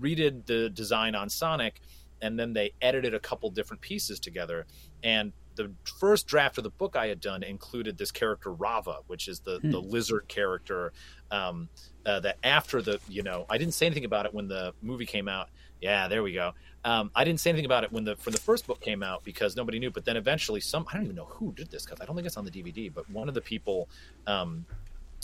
redid 0.00 0.46
the 0.46 0.70
design 0.70 1.14
on 1.14 1.28
Sonic 1.28 1.80
and 2.22 2.38
then 2.38 2.52
they 2.52 2.72
edited 2.80 3.14
a 3.14 3.20
couple 3.20 3.50
different 3.50 3.80
pieces 3.80 4.20
together. 4.20 4.66
And 5.02 5.32
the 5.56 5.72
first 5.98 6.26
draft 6.26 6.58
of 6.58 6.64
the 6.64 6.70
book 6.70 6.96
I 6.96 7.08
had 7.08 7.20
done 7.20 7.42
included 7.42 7.98
this 7.98 8.10
character 8.10 8.52
Rava, 8.52 8.98
which 9.06 9.28
is 9.28 9.40
the 9.40 9.58
the 9.62 9.80
lizard 9.80 10.28
character. 10.28 10.92
Um, 11.30 11.68
uh, 12.06 12.20
that 12.20 12.36
after 12.42 12.82
the 12.82 13.00
you 13.08 13.22
know 13.22 13.46
I 13.48 13.58
didn't 13.58 13.74
say 13.74 13.86
anything 13.86 14.04
about 14.04 14.26
it 14.26 14.34
when 14.34 14.48
the 14.48 14.72
movie 14.82 15.06
came 15.06 15.28
out. 15.28 15.48
Yeah, 15.80 16.08
there 16.08 16.22
we 16.22 16.32
go. 16.32 16.52
Um, 16.84 17.10
I 17.14 17.24
didn't 17.24 17.40
say 17.40 17.50
anything 17.50 17.66
about 17.66 17.84
it 17.84 17.92
when 17.92 18.04
the 18.04 18.16
for 18.16 18.30
the 18.30 18.38
first 18.40 18.66
book 18.66 18.80
came 18.80 19.02
out 19.02 19.24
because 19.24 19.56
nobody 19.56 19.78
knew. 19.78 19.90
But 19.90 20.04
then 20.04 20.16
eventually, 20.16 20.60
some 20.60 20.86
I 20.90 20.94
don't 20.94 21.04
even 21.04 21.16
know 21.16 21.24
who 21.26 21.52
did 21.52 21.70
this 21.70 21.84
because 21.84 22.00
I 22.00 22.04
don't 22.04 22.16
think 22.16 22.26
it's 22.26 22.36
on 22.36 22.44
the 22.44 22.50
DVD. 22.50 22.92
But 22.92 23.08
one 23.10 23.28
of 23.28 23.34
the 23.34 23.40
people 23.40 23.88
um, 24.26 24.64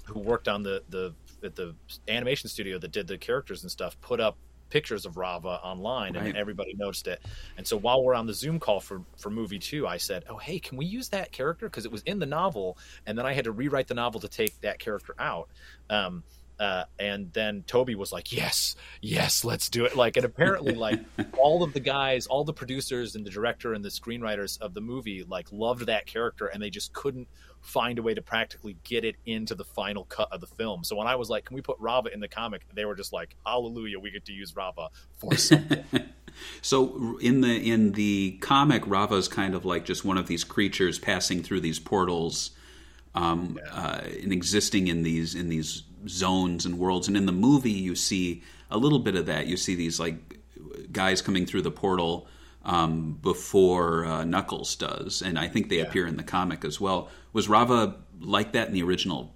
who 0.04 0.20
worked 0.20 0.48
on 0.48 0.62
the 0.62 0.82
the 0.90 1.14
at 1.42 1.54
the 1.54 1.74
animation 2.08 2.48
studio 2.48 2.78
that 2.78 2.92
did 2.92 3.06
the 3.06 3.18
characters 3.18 3.62
and 3.62 3.70
stuff 3.70 4.00
put 4.00 4.20
up 4.20 4.36
pictures 4.68 5.06
of 5.06 5.16
Rava 5.16 5.60
online 5.62 6.16
and 6.16 6.24
Right. 6.26 6.36
everybody 6.36 6.74
noticed 6.74 7.06
it. 7.06 7.20
And 7.56 7.64
so 7.66 7.76
while 7.76 8.02
we're 8.02 8.14
on 8.14 8.26
the 8.26 8.34
Zoom 8.34 8.58
call 8.58 8.80
for 8.80 9.02
for 9.16 9.30
movie 9.30 9.58
2, 9.58 9.86
I 9.86 9.96
said, 9.96 10.24
"Oh, 10.28 10.38
hey, 10.38 10.58
can 10.58 10.76
we 10.76 10.86
use 10.86 11.08
that 11.10 11.32
character 11.32 11.68
because 11.68 11.84
it 11.84 11.92
was 11.92 12.02
in 12.02 12.18
the 12.18 12.26
novel 12.26 12.76
and 13.06 13.16
then 13.16 13.26
I 13.26 13.32
had 13.32 13.44
to 13.44 13.52
rewrite 13.52 13.86
the 13.88 13.94
novel 13.94 14.20
to 14.20 14.28
take 14.28 14.58
that 14.62 14.78
character 14.78 15.14
out." 15.18 15.48
Um 15.90 16.24
uh, 16.58 16.84
and 16.98 17.32
then 17.32 17.64
Toby 17.66 17.94
was 17.94 18.12
like, 18.12 18.32
"Yes, 18.32 18.76
yes, 19.02 19.44
let's 19.44 19.68
do 19.68 19.84
it!" 19.84 19.96
Like, 19.96 20.16
and 20.16 20.24
apparently, 20.24 20.74
like 20.74 21.00
all 21.38 21.62
of 21.62 21.72
the 21.72 21.80
guys, 21.80 22.26
all 22.26 22.44
the 22.44 22.52
producers 22.52 23.14
and 23.14 23.26
the 23.26 23.30
director 23.30 23.74
and 23.74 23.84
the 23.84 23.90
screenwriters 23.90 24.60
of 24.60 24.72
the 24.74 24.80
movie, 24.80 25.24
like 25.26 25.52
loved 25.52 25.86
that 25.86 26.06
character, 26.06 26.46
and 26.46 26.62
they 26.62 26.70
just 26.70 26.92
couldn't 26.92 27.28
find 27.60 27.98
a 27.98 28.02
way 28.02 28.14
to 28.14 28.22
practically 28.22 28.76
get 28.84 29.04
it 29.04 29.16
into 29.26 29.54
the 29.54 29.64
final 29.64 30.04
cut 30.04 30.32
of 30.32 30.40
the 30.40 30.46
film. 30.46 30.84
So 30.84 30.96
when 30.96 31.06
I 31.06 31.16
was 31.16 31.28
like, 31.28 31.44
"Can 31.44 31.54
we 31.56 31.62
put 31.62 31.78
Rava 31.78 32.12
in 32.12 32.20
the 32.20 32.28
comic?" 32.28 32.66
They 32.74 32.84
were 32.84 32.94
just 32.94 33.12
like, 33.12 33.36
"Hallelujah, 33.44 33.98
we 33.98 34.10
get 34.10 34.24
to 34.26 34.32
use 34.32 34.56
Rava 34.56 34.88
for 35.18 35.34
something." 35.36 35.84
So 36.62 37.18
in 37.20 37.40
the 37.40 37.70
in 37.70 37.92
the 37.92 38.38
comic, 38.40 38.82
Rava's 38.86 39.28
kind 39.28 39.54
of 39.54 39.64
like 39.64 39.84
just 39.84 40.04
one 40.04 40.18
of 40.18 40.26
these 40.26 40.44
creatures 40.44 40.98
passing 40.98 41.42
through 41.42 41.60
these 41.60 41.78
portals, 41.78 42.52
um, 43.14 43.58
uh, 43.70 44.00
and 44.22 44.32
existing 44.32 44.88
in 44.88 45.02
these 45.02 45.34
in 45.34 45.48
these 45.48 45.82
zones 46.08 46.66
and 46.66 46.78
worlds. 46.78 47.08
And 47.08 47.16
in 47.16 47.26
the 47.26 47.32
movie, 47.32 47.70
you 47.70 47.94
see 47.94 48.42
a 48.70 48.78
little 48.78 48.98
bit 48.98 49.14
of 49.16 49.26
that. 49.26 49.46
You 49.46 49.56
see 49.56 49.74
these 49.74 50.00
like 50.00 50.38
guys 50.92 51.22
coming 51.22 51.46
through 51.46 51.62
the 51.62 51.70
portal 51.70 52.26
um, 52.64 53.18
before 53.22 54.04
uh, 54.04 54.24
Knuckles 54.24 54.74
does, 54.74 55.22
and 55.22 55.38
I 55.38 55.48
think 55.48 55.68
they 55.68 55.78
appear 55.78 56.06
in 56.06 56.16
the 56.16 56.24
comic 56.24 56.64
as 56.64 56.80
well. 56.80 57.08
Was 57.32 57.48
Rava 57.48 57.96
like 58.20 58.52
that 58.52 58.68
in 58.68 58.74
the 58.74 58.82
original 58.82 59.34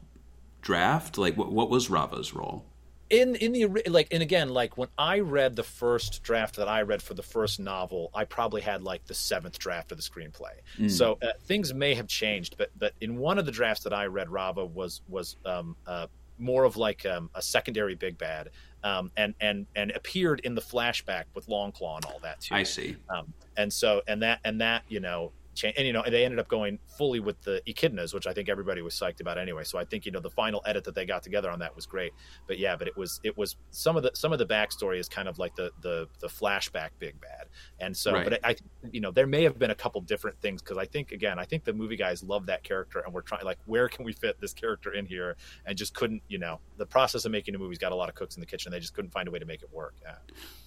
draft? 0.63 1.17
Like, 1.17 1.37
what, 1.37 1.53
what 1.53 1.71
was 1.71 1.89
Rava's 1.89 2.35
role? 2.35 2.65
in 3.11 3.35
in 3.37 3.53
the 3.53 3.67
like 3.89 4.07
and 4.13 4.23
again 4.23 4.49
like 4.49 4.79
when 4.79 4.89
i 4.97 5.19
read 5.19 5.57
the 5.57 5.65
first 5.65 6.23
draft 6.23 6.57
that 6.57 6.69
i 6.69 6.81
read 6.81 7.03
for 7.03 7.15
the 7.15 7.23
first 7.23 7.59
novel 7.59 8.09
i 8.15 8.25
probably 8.25 8.61
had 8.61 8.83
like 8.83 9.05
the 9.07 9.15
seventh 9.15 9.59
draft 9.59 9.91
of 9.91 9.99
the 9.99 10.03
screenplay 10.03 10.53
so 10.89 11.19
uh, 11.23 11.33
things 11.43 11.75
may 11.75 11.93
have 11.93 12.07
changed 12.07 12.55
but 12.57 12.71
but 12.79 12.93
in 13.01 13.17
one 13.17 13.37
of 13.37 13.47
the 13.47 13.53
drafts 13.53 13.83
that 13.83 13.93
i 13.93 14.07
read 14.07 14.31
rava 14.31 14.65
was 14.65 15.03
was 15.09 15.37
um 15.45 15.77
uh 15.87 16.07
more 16.41 16.65
of 16.65 16.77
like 16.77 17.05
um, 17.07 17.31
a 17.35 17.43
secondary 17.43 17.95
big 17.95 18.19
bad 18.19 18.51
um 18.83 19.11
and 19.19 19.35
and 19.41 19.67
and 19.77 19.91
appeared 19.91 20.41
in 20.41 20.55
the 20.55 20.61
flashback 20.61 21.25
with 21.35 21.47
longclaw 21.49 21.97
and 21.97 22.05
all 22.07 22.19
that 22.23 22.41
too 22.41 22.55
I 22.55 22.63
see. 22.63 22.97
um, 23.11 23.31
and 23.59 23.71
so 23.71 24.01
and 24.09 24.23
that 24.23 24.41
and 24.45 24.59
that 24.63 24.85
you 24.89 25.01
know 25.01 25.33
cha- 25.55 25.73
and 25.77 25.87
you 25.87 25.93
know 25.93 26.03
they 26.09 26.25
ended 26.25 26.39
up 26.39 26.49
going 26.49 26.79
fully 26.99 27.21
with 27.21 27.41
the 27.43 27.63
echidnas 27.67 28.13
which 28.15 28.27
i 28.27 28.33
think 28.33 28.49
everybody 28.49 28.83
was 28.83 28.95
psyched 28.95 29.21
about 29.21 29.39
anyway 29.39 29.65
so 29.65 29.79
i 29.79 29.85
think 29.85 30.07
you 30.07 30.13
know 30.13 30.21
the 30.21 30.31
final 30.31 30.63
edit 30.67 30.85
that 30.85 30.95
they 30.95 31.05
got 31.05 31.23
together 31.23 31.51
on 31.51 31.59
that 31.59 31.75
was 31.75 31.87
great 31.87 32.13
but 32.47 32.59
yeah 32.59 32.77
but 32.77 32.87
it 32.89 32.97
was 32.97 33.21
it 33.23 33.37
was 33.37 33.57
some 33.71 33.97
of 33.97 34.03
the 34.03 34.11
some 34.15 34.33
of 34.33 34.39
the 34.39 34.47
backstory 34.47 34.99
is 34.99 35.09
kind 35.09 35.29
of 35.29 35.39
like 35.39 35.55
the 35.57 35.71
the 35.83 36.07
the 36.21 36.29
flashback 36.29 36.91
big 36.99 37.21
bad 37.21 37.47
and 37.79 37.97
so 37.97 38.13
Right. 38.13 38.29
but 38.29 38.41
i 38.45 38.57
you 38.93 39.01
know 39.01 39.11
there 39.11 39.27
may 39.27 39.43
have 39.45 39.59
been 39.59 39.71
a 39.71 39.75
couple 39.75 40.01
different 40.01 40.41
things 40.41 40.63
because 40.63 40.79
i 40.79 40.85
think 40.87 41.13
again 41.13 41.39
i 41.39 41.45
think 41.45 41.65
the 41.65 41.73
movie 41.73 41.97
guys 41.97 42.23
love 42.23 42.47
that 42.47 42.63
character 42.63 43.01
and 43.01 43.13
we're 43.15 43.21
trying 43.23 43.45
like 43.45 43.59
where 43.67 43.89
can 43.89 44.05
we 44.05 44.13
fit 44.13 44.41
this 44.41 44.53
character 44.53 44.93
in 44.93 45.07
here 45.07 45.37
and 45.67 45.77
just 45.77 45.95
couldn't 45.95 46.23
you 46.29 46.39
know 46.39 46.61
the 46.77 46.87
process 46.87 47.25
of 47.25 47.33
making 47.33 47.55
a 47.55 47.59
movie's 47.59 47.79
got 47.79 47.93
a 47.93 47.95
lot 47.97 48.09
of 48.09 48.15
cooks 48.15 48.37
in 48.37 48.41
the 48.41 48.47
kitchen 48.47 48.71
they 48.73 48.81
just 48.81 48.95
couldn't 48.95 49.11
find 49.11 49.29
a 49.29 49.31
way 49.31 49.39
to 49.39 49.45
make 49.47 49.63
it 49.63 49.73
work 49.73 49.95
yeah. 50.03 50.15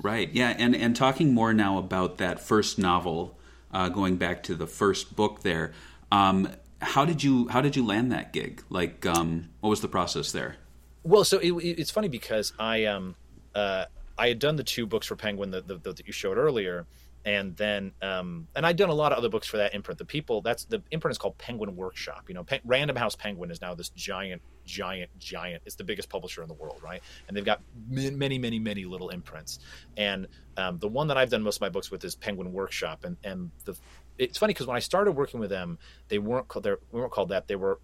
Right. 0.02 0.30
Yeah. 0.34 0.56
And 0.58 0.76
and 0.76 0.96
talking 0.96 1.34
more 1.34 1.54
now 1.54 1.78
about 1.78 2.18
that 2.18 2.40
first 2.40 2.78
novel, 2.78 3.38
uh, 3.74 3.90
going 3.90 4.16
back 4.18 4.44
to 4.44 4.56
the 4.56 4.68
first 4.68 5.16
book 5.16 5.42
there. 5.42 5.74
Um, 6.12 6.48
how 6.82 7.06
did 7.06 7.24
you 7.24 7.48
how 7.48 7.62
did 7.62 7.76
you 7.76 7.86
land 7.86 8.12
that 8.12 8.34
gig? 8.34 8.62
Like, 8.70 9.06
um, 9.06 9.50
what 9.62 9.70
was 9.70 9.82
the 9.82 9.88
process 9.88 10.32
there? 10.32 10.58
Well, 11.04 11.24
so 11.24 11.40
it, 11.40 11.52
it- 11.52 11.80
it's 11.80 11.92
funny 11.92 12.08
because 12.10 12.54
I 12.60 12.86
um 12.86 13.16
uh 13.56 13.86
I 14.18 14.28
had 14.28 14.40
done 14.40 14.58
the 14.58 14.64
two 14.64 14.86
books 14.86 15.08
for 15.08 15.16
Penguin 15.16 15.50
that, 15.52 15.68
that, 15.68 15.84
that 15.84 16.06
you 16.06 16.14
showed 16.14 16.38
earlier, 16.38 16.86
and 17.26 17.56
then 17.56 17.92
um 18.02 18.48
and 18.56 18.66
I'd 18.66 18.76
done 18.76 18.90
a 18.90 18.94
lot 18.94 19.12
of 19.12 19.18
other 19.18 19.30
books 19.30 19.48
for 19.48 19.58
that 19.58 19.74
imprint. 19.74 19.98
The 19.98 20.06
people 20.06 20.42
that's 20.42 20.66
the 20.66 20.82
imprint 20.92 21.14
is 21.14 21.18
called 21.18 21.38
Penguin 21.38 21.76
Workshop. 21.76 22.26
You 22.28 22.36
know, 22.36 22.44
Pen, 22.44 22.60
Random 22.66 22.96
House 22.96 23.16
Penguin 23.16 23.52
is 23.52 23.62
now 23.62 23.74
this 23.74 23.90
giant, 23.90 24.42
giant, 24.66 25.10
giant. 25.20 25.64
It's 25.66 25.76
the 25.76 25.84
biggest 25.84 26.10
publisher 26.10 26.42
in 26.42 26.48
the 26.48 26.54
world, 26.54 26.80
right? 26.84 27.02
And 27.28 27.36
they've 27.36 27.46
got 27.46 27.62
ma- 27.90 28.12
many, 28.12 28.38
many, 28.38 28.60
many 28.60 28.86
little 28.86 29.10
imprints. 29.10 29.60
And 29.98 30.28
um, 30.58 30.80
the 30.80 30.88
one 30.88 31.08
that 31.08 31.18
I've 31.18 31.30
done 31.30 31.44
most 31.44 31.58
of 31.58 31.62
my 31.62 31.70
books 31.70 31.90
with 31.92 32.04
is 32.04 32.16
Penguin 32.16 32.52
Workshop, 32.54 33.04
and 33.06 33.18
and 33.24 33.52
the 33.66 33.76
it's 34.18 34.38
funny 34.38 34.54
because 34.54 34.68
when 34.68 34.78
I 34.78 34.82
started 34.82 35.14
working 35.14 35.40
with 35.40 35.50
them, 35.50 35.80
they 36.08 36.20
weren't 36.20 36.48
called 36.48 36.64
they 36.64 36.74
weren't 36.92 37.12
called 37.12 37.30
that. 37.30 37.48
They 37.48 37.56
were 37.56 37.80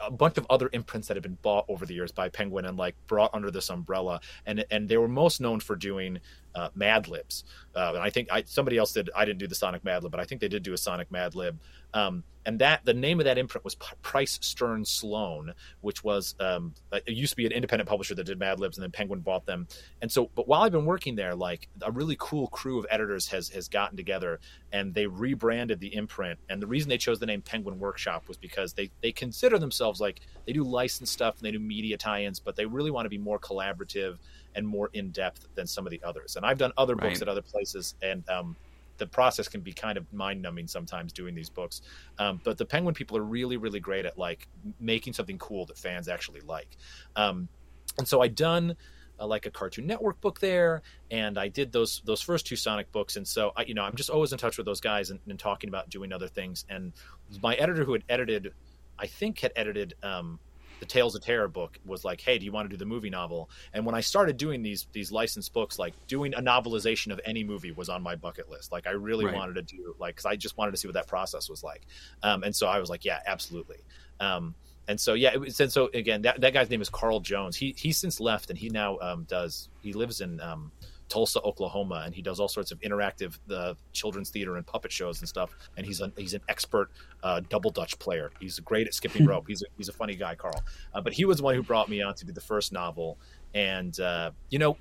a 0.00 0.10
bunch 0.10 0.38
of 0.38 0.46
other 0.50 0.68
imprints 0.72 1.08
that 1.08 1.16
had 1.16 1.22
been 1.22 1.38
bought 1.40 1.66
over 1.68 1.86
the 1.86 1.94
years 1.94 2.12
by 2.12 2.28
Penguin 2.28 2.64
and 2.64 2.76
like 2.76 2.96
brought 3.06 3.30
under 3.34 3.50
this 3.50 3.70
umbrella, 3.70 4.20
and 4.46 4.64
and 4.70 4.88
they 4.88 4.96
were 4.96 5.08
most 5.08 5.40
known 5.40 5.60
for 5.60 5.76
doing 5.76 6.20
uh, 6.54 6.68
Mad 6.74 7.08
Libs, 7.08 7.44
uh, 7.74 7.92
and 7.94 8.02
I 8.02 8.10
think 8.10 8.28
I, 8.30 8.42
somebody 8.46 8.78
else 8.78 8.92
did. 8.92 9.10
I 9.14 9.24
didn't 9.24 9.38
do 9.38 9.46
the 9.46 9.54
Sonic 9.54 9.84
Mad 9.84 10.02
Lib, 10.02 10.12
but 10.12 10.20
I 10.20 10.24
think 10.24 10.40
they 10.40 10.48
did 10.48 10.62
do 10.62 10.72
a 10.72 10.78
Sonic 10.78 11.10
Mad 11.10 11.34
Lib. 11.34 11.58
Um, 11.92 12.24
and 12.46 12.58
that 12.58 12.84
the 12.84 12.92
name 12.92 13.20
of 13.20 13.24
that 13.24 13.38
imprint 13.38 13.64
was 13.64 13.74
P- 13.76 13.94
Price 14.02 14.38
Stern 14.42 14.84
Sloan, 14.84 15.54
which 15.80 16.04
was 16.04 16.34
um, 16.40 16.74
it 16.92 17.14
used 17.14 17.30
to 17.30 17.36
be 17.36 17.46
an 17.46 17.52
independent 17.52 17.88
publisher 17.88 18.14
that 18.14 18.24
did 18.24 18.38
Mad 18.38 18.60
Libs, 18.60 18.76
and 18.76 18.82
then 18.82 18.90
Penguin 18.90 19.20
bought 19.20 19.46
them. 19.46 19.66
And 20.02 20.10
so, 20.10 20.30
but 20.34 20.46
while 20.46 20.62
I've 20.62 20.72
been 20.72 20.84
working 20.84 21.14
there, 21.14 21.34
like 21.34 21.68
a 21.82 21.90
really 21.90 22.16
cool 22.18 22.48
crew 22.48 22.78
of 22.78 22.86
editors 22.90 23.28
has 23.28 23.48
has 23.50 23.68
gotten 23.68 23.96
together, 23.96 24.40
and 24.72 24.92
they 24.92 25.06
rebranded 25.06 25.80
the 25.80 25.94
imprint. 25.94 26.38
And 26.48 26.60
the 26.60 26.66
reason 26.66 26.88
they 26.88 26.98
chose 26.98 27.18
the 27.18 27.26
name 27.26 27.40
Penguin 27.40 27.78
Workshop 27.78 28.28
was 28.28 28.36
because 28.36 28.74
they 28.74 28.90
they 29.00 29.12
consider 29.12 29.58
themselves 29.58 30.00
like 30.00 30.20
they 30.46 30.52
do 30.52 30.64
licensed 30.64 31.12
stuff 31.12 31.36
and 31.36 31.46
they 31.46 31.52
do 31.52 31.58
media 31.60 31.96
tie-ins, 31.96 32.40
but 32.40 32.56
they 32.56 32.66
really 32.66 32.90
want 32.90 33.06
to 33.06 33.10
be 33.10 33.18
more 33.18 33.38
collaborative 33.38 34.18
and 34.54 34.66
more 34.66 34.90
in 34.92 35.10
depth 35.10 35.46
than 35.54 35.66
some 35.66 35.86
of 35.86 35.90
the 35.90 36.00
others. 36.02 36.36
And 36.36 36.44
I've 36.44 36.58
done 36.58 36.72
other 36.76 36.94
books 36.94 37.14
Right. 37.14 37.22
at 37.22 37.28
other 37.28 37.42
places, 37.42 37.94
and 38.02 38.28
um, 38.28 38.56
the 38.98 39.06
process 39.06 39.48
can 39.48 39.60
be 39.60 39.72
kind 39.72 39.98
of 39.98 40.10
mind 40.12 40.40
numbing 40.40 40.68
sometimes 40.68 41.12
doing 41.12 41.34
these 41.34 41.50
books. 41.50 41.82
Um, 42.18 42.40
but 42.44 42.58
the 42.58 42.64
Penguin 42.64 42.94
people 42.94 43.16
are 43.16 43.24
really, 43.24 43.56
really 43.56 43.80
great 43.80 44.04
at 44.06 44.16
like 44.18 44.46
making 44.78 45.12
something 45.14 45.38
cool 45.38 45.66
that 45.66 45.78
fans 45.78 46.08
actually 46.08 46.40
like. 46.42 46.76
Um, 47.16 47.48
and 47.98 48.06
so 48.06 48.20
I 48.20 48.28
done 48.28 48.76
uh, 49.18 49.26
like 49.26 49.46
a 49.46 49.50
Cartoon 49.50 49.86
Network 49.86 50.20
book 50.20 50.40
there, 50.40 50.82
and 51.10 51.38
I 51.38 51.48
did 51.48 51.72
those 51.72 52.02
those 52.04 52.20
first 52.20 52.46
two 52.46 52.56
Sonic 52.56 52.90
books. 52.92 53.16
And 53.16 53.26
so 53.26 53.52
I, 53.56 53.64
you 53.64 53.74
know, 53.74 53.82
I'm 53.82 53.96
just 53.96 54.10
always 54.10 54.32
in 54.32 54.38
touch 54.38 54.56
with 54.56 54.66
those 54.66 54.80
guys 54.80 55.10
and, 55.10 55.20
and 55.28 55.38
talking 55.38 55.68
about 55.68 55.90
doing 55.90 56.12
other 56.12 56.28
things. 56.28 56.64
And 56.68 56.92
my 57.42 57.54
editor 57.54 57.84
who 57.84 57.92
had 57.92 58.04
edited, 58.08 58.52
I 58.98 59.06
think 59.06 59.40
had 59.40 59.52
edited. 59.56 59.94
Um, 60.02 60.38
the 60.86 60.92
Tales 60.92 61.14
of 61.14 61.22
Terror 61.22 61.48
book 61.48 61.78
was 61.84 62.04
like, 62.04 62.20
"Hey, 62.20 62.38
do 62.38 62.44
you 62.44 62.52
want 62.52 62.68
to 62.68 62.74
do 62.74 62.78
the 62.78 62.84
movie 62.86 63.10
novel?" 63.10 63.50
And 63.72 63.84
when 63.86 63.94
I 63.94 64.00
started 64.00 64.36
doing 64.36 64.62
these 64.62 64.86
these 64.92 65.10
licensed 65.10 65.52
books, 65.52 65.78
like 65.78 65.94
doing 66.06 66.34
a 66.34 66.40
novelization 66.42 67.12
of 67.12 67.20
any 67.24 67.42
movie 67.44 67.72
was 67.72 67.88
on 67.88 68.02
my 68.02 68.14
bucket 68.16 68.48
list. 68.50 68.72
Like 68.72 68.86
I 68.86 68.90
really 68.90 69.24
Right. 69.24 69.34
wanted 69.34 69.54
to 69.54 69.62
do 69.62 69.94
like 69.98 70.16
because 70.16 70.26
I 70.26 70.36
just 70.36 70.56
wanted 70.58 70.72
to 70.72 70.76
see 70.76 70.88
what 70.88 70.94
that 70.94 71.06
process 71.08 71.48
was 71.48 71.62
like. 71.62 71.86
Um, 72.22 72.42
and 72.42 72.54
so 72.54 72.66
I 72.66 72.78
was 72.78 72.90
like, 72.90 73.04
"Yeah, 73.04 73.20
absolutely." 73.26 73.78
Um, 74.20 74.54
and 74.86 75.00
so 75.00 75.14
yeah, 75.14 75.32
it 75.32 75.40
was, 75.40 75.58
and 75.60 75.72
so 75.72 75.88
again, 75.94 76.22
that, 76.22 76.40
that 76.42 76.52
guy's 76.52 76.68
name 76.68 76.82
is 76.82 76.90
Carl 76.90 77.20
Jones. 77.20 77.56
He 77.56 77.74
he's 77.78 77.96
since 77.96 78.20
left, 78.20 78.50
and 78.50 78.58
he 78.58 78.68
now 78.68 78.98
um, 78.98 79.24
does 79.24 79.70
he 79.80 79.92
lives 79.94 80.20
in 80.20 80.40
um, 80.40 80.72
Tulsa, 81.14 81.40
Oklahoma, 81.42 82.02
and 82.04 82.12
he 82.12 82.22
does 82.22 82.40
all 82.40 82.48
sorts 82.48 82.72
of 82.72 82.80
interactive 82.80 83.38
uh, 83.48 83.74
children's 83.92 84.30
theater 84.30 84.56
and 84.56 84.66
puppet 84.66 84.90
shows 84.90 85.20
and 85.20 85.28
stuff. 85.28 85.54
And 85.76 85.86
he's 85.86 86.00
an 86.00 86.12
he's 86.16 86.34
an 86.34 86.40
expert 86.48 86.90
uh, 87.22 87.40
double 87.48 87.70
dutch 87.70 87.96
player. 88.00 88.32
He's 88.40 88.58
great 88.58 88.88
at 88.88 88.94
skipping 88.94 89.24
rope. 89.24 89.44
He's 89.46 89.62
a, 89.62 89.66
he's 89.76 89.88
a 89.88 89.92
funny 89.92 90.16
guy, 90.16 90.34
Carl. 90.34 90.60
Uh, 90.92 91.00
but 91.00 91.12
he 91.12 91.24
was 91.24 91.36
the 91.36 91.44
one 91.44 91.54
who 91.54 91.62
brought 91.62 91.88
me 91.88 92.02
on 92.02 92.16
to 92.16 92.26
do 92.26 92.32
the 92.32 92.40
first 92.40 92.72
novel. 92.72 93.16
And 93.54 93.98
uh, 94.00 94.32
you 94.50 94.58
know, 94.58 94.76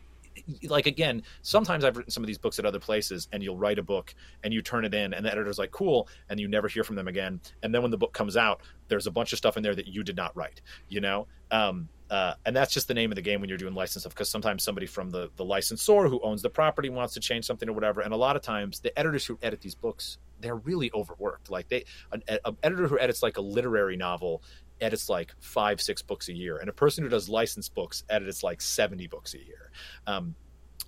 like 0.63 0.88
again, 0.88 1.22
sometimes 1.43 1.84
I've 1.84 1.98
written 1.98 2.10
some 2.10 2.24
of 2.24 2.28
these 2.28 2.39
books 2.39 2.58
at 2.58 2.65
other 2.65 2.80
places, 2.80 3.28
and 3.32 3.43
you'll 3.43 3.60
write 3.60 3.78
a 3.78 3.84
book 3.84 4.15
and 4.43 4.52
you 4.52 4.63
turn 4.63 4.86
it 4.86 4.96
in, 4.96 5.13
and 5.13 5.24
the 5.24 5.32
editor's 5.32 5.60
like, 5.60 5.69
"Cool," 5.69 6.08
and 6.30 6.39
you 6.39 6.48
never 6.48 6.67
hear 6.67 6.84
from 6.84 6.96
them 6.96 7.08
again. 7.08 7.39
And 7.62 7.76
then 7.76 7.84
when 7.84 7.91
the 7.91 7.98
book 7.98 8.13
comes 8.13 8.38
out, 8.38 8.62
there's 8.88 9.06
a 9.06 9.12
bunch 9.12 9.34
of 9.34 9.38
stuff 9.38 9.56
in 9.56 9.62
there 9.62 9.76
that 9.76 9.86
you 9.86 10.04
did 10.04 10.15
not 10.15 10.36
write. 10.36 10.62
You 10.89 11.02
know. 11.02 11.28
Um, 11.52 11.89
uh, 12.10 12.34
and 12.46 12.56
that's 12.56 12.74
just 12.74 12.88
the 12.88 12.94
name 12.94 13.12
of 13.12 13.16
the 13.16 13.22
game 13.22 13.39
when 13.39 13.50
you're 13.50 13.58
doing 13.58 13.74
license 13.74 14.04
stuff 14.04 14.13
because 14.13 14.30
sometimes 14.30 14.63
somebody 14.63 14.86
from 14.86 15.10
the, 15.10 15.30
the 15.36 15.46
licensor 15.46 16.08
who 16.08 16.20
owns 16.22 16.42
the 16.42 16.50
property 16.50 16.89
wants 16.89 17.13
to 17.13 17.20
change 17.20 17.46
something 17.46 17.70
or 17.70 17.74
whatever 17.74 18.02
and 18.02 18.13
a 18.13 18.18
lot 18.18 18.36
of 18.36 18.42
times 18.42 18.80
the 18.80 18.98
editors 18.98 19.26
who 19.26 19.38
edit 19.42 19.62
these 19.62 19.76
books 19.76 20.18
they're 20.44 20.56
really 20.56 20.92
overworked. 20.94 21.50
Like 21.50 21.70
they 21.70 21.86
an, 22.12 22.22
an 22.28 22.58
editor 22.62 22.88
who 22.88 23.00
edits 23.00 23.24
like 23.24 23.38
a 23.38 23.42
literary 23.42 23.98
novel 23.98 24.44
edits 24.82 25.10
like 25.10 25.34
five 25.39 25.82
six 25.82 26.02
books 26.02 26.28
a 26.30 26.34
year 26.34 26.58
and 26.58 26.70
a 26.70 26.74
person 26.74 27.04
who 27.04 27.10
does 27.10 27.30
license 27.30 27.70
books 27.70 28.04
edits 28.10 28.44
like 28.44 28.62
70 28.62 29.08
books 29.08 29.34
a 29.34 29.39
year. 29.39 29.72
Um, 30.06 30.36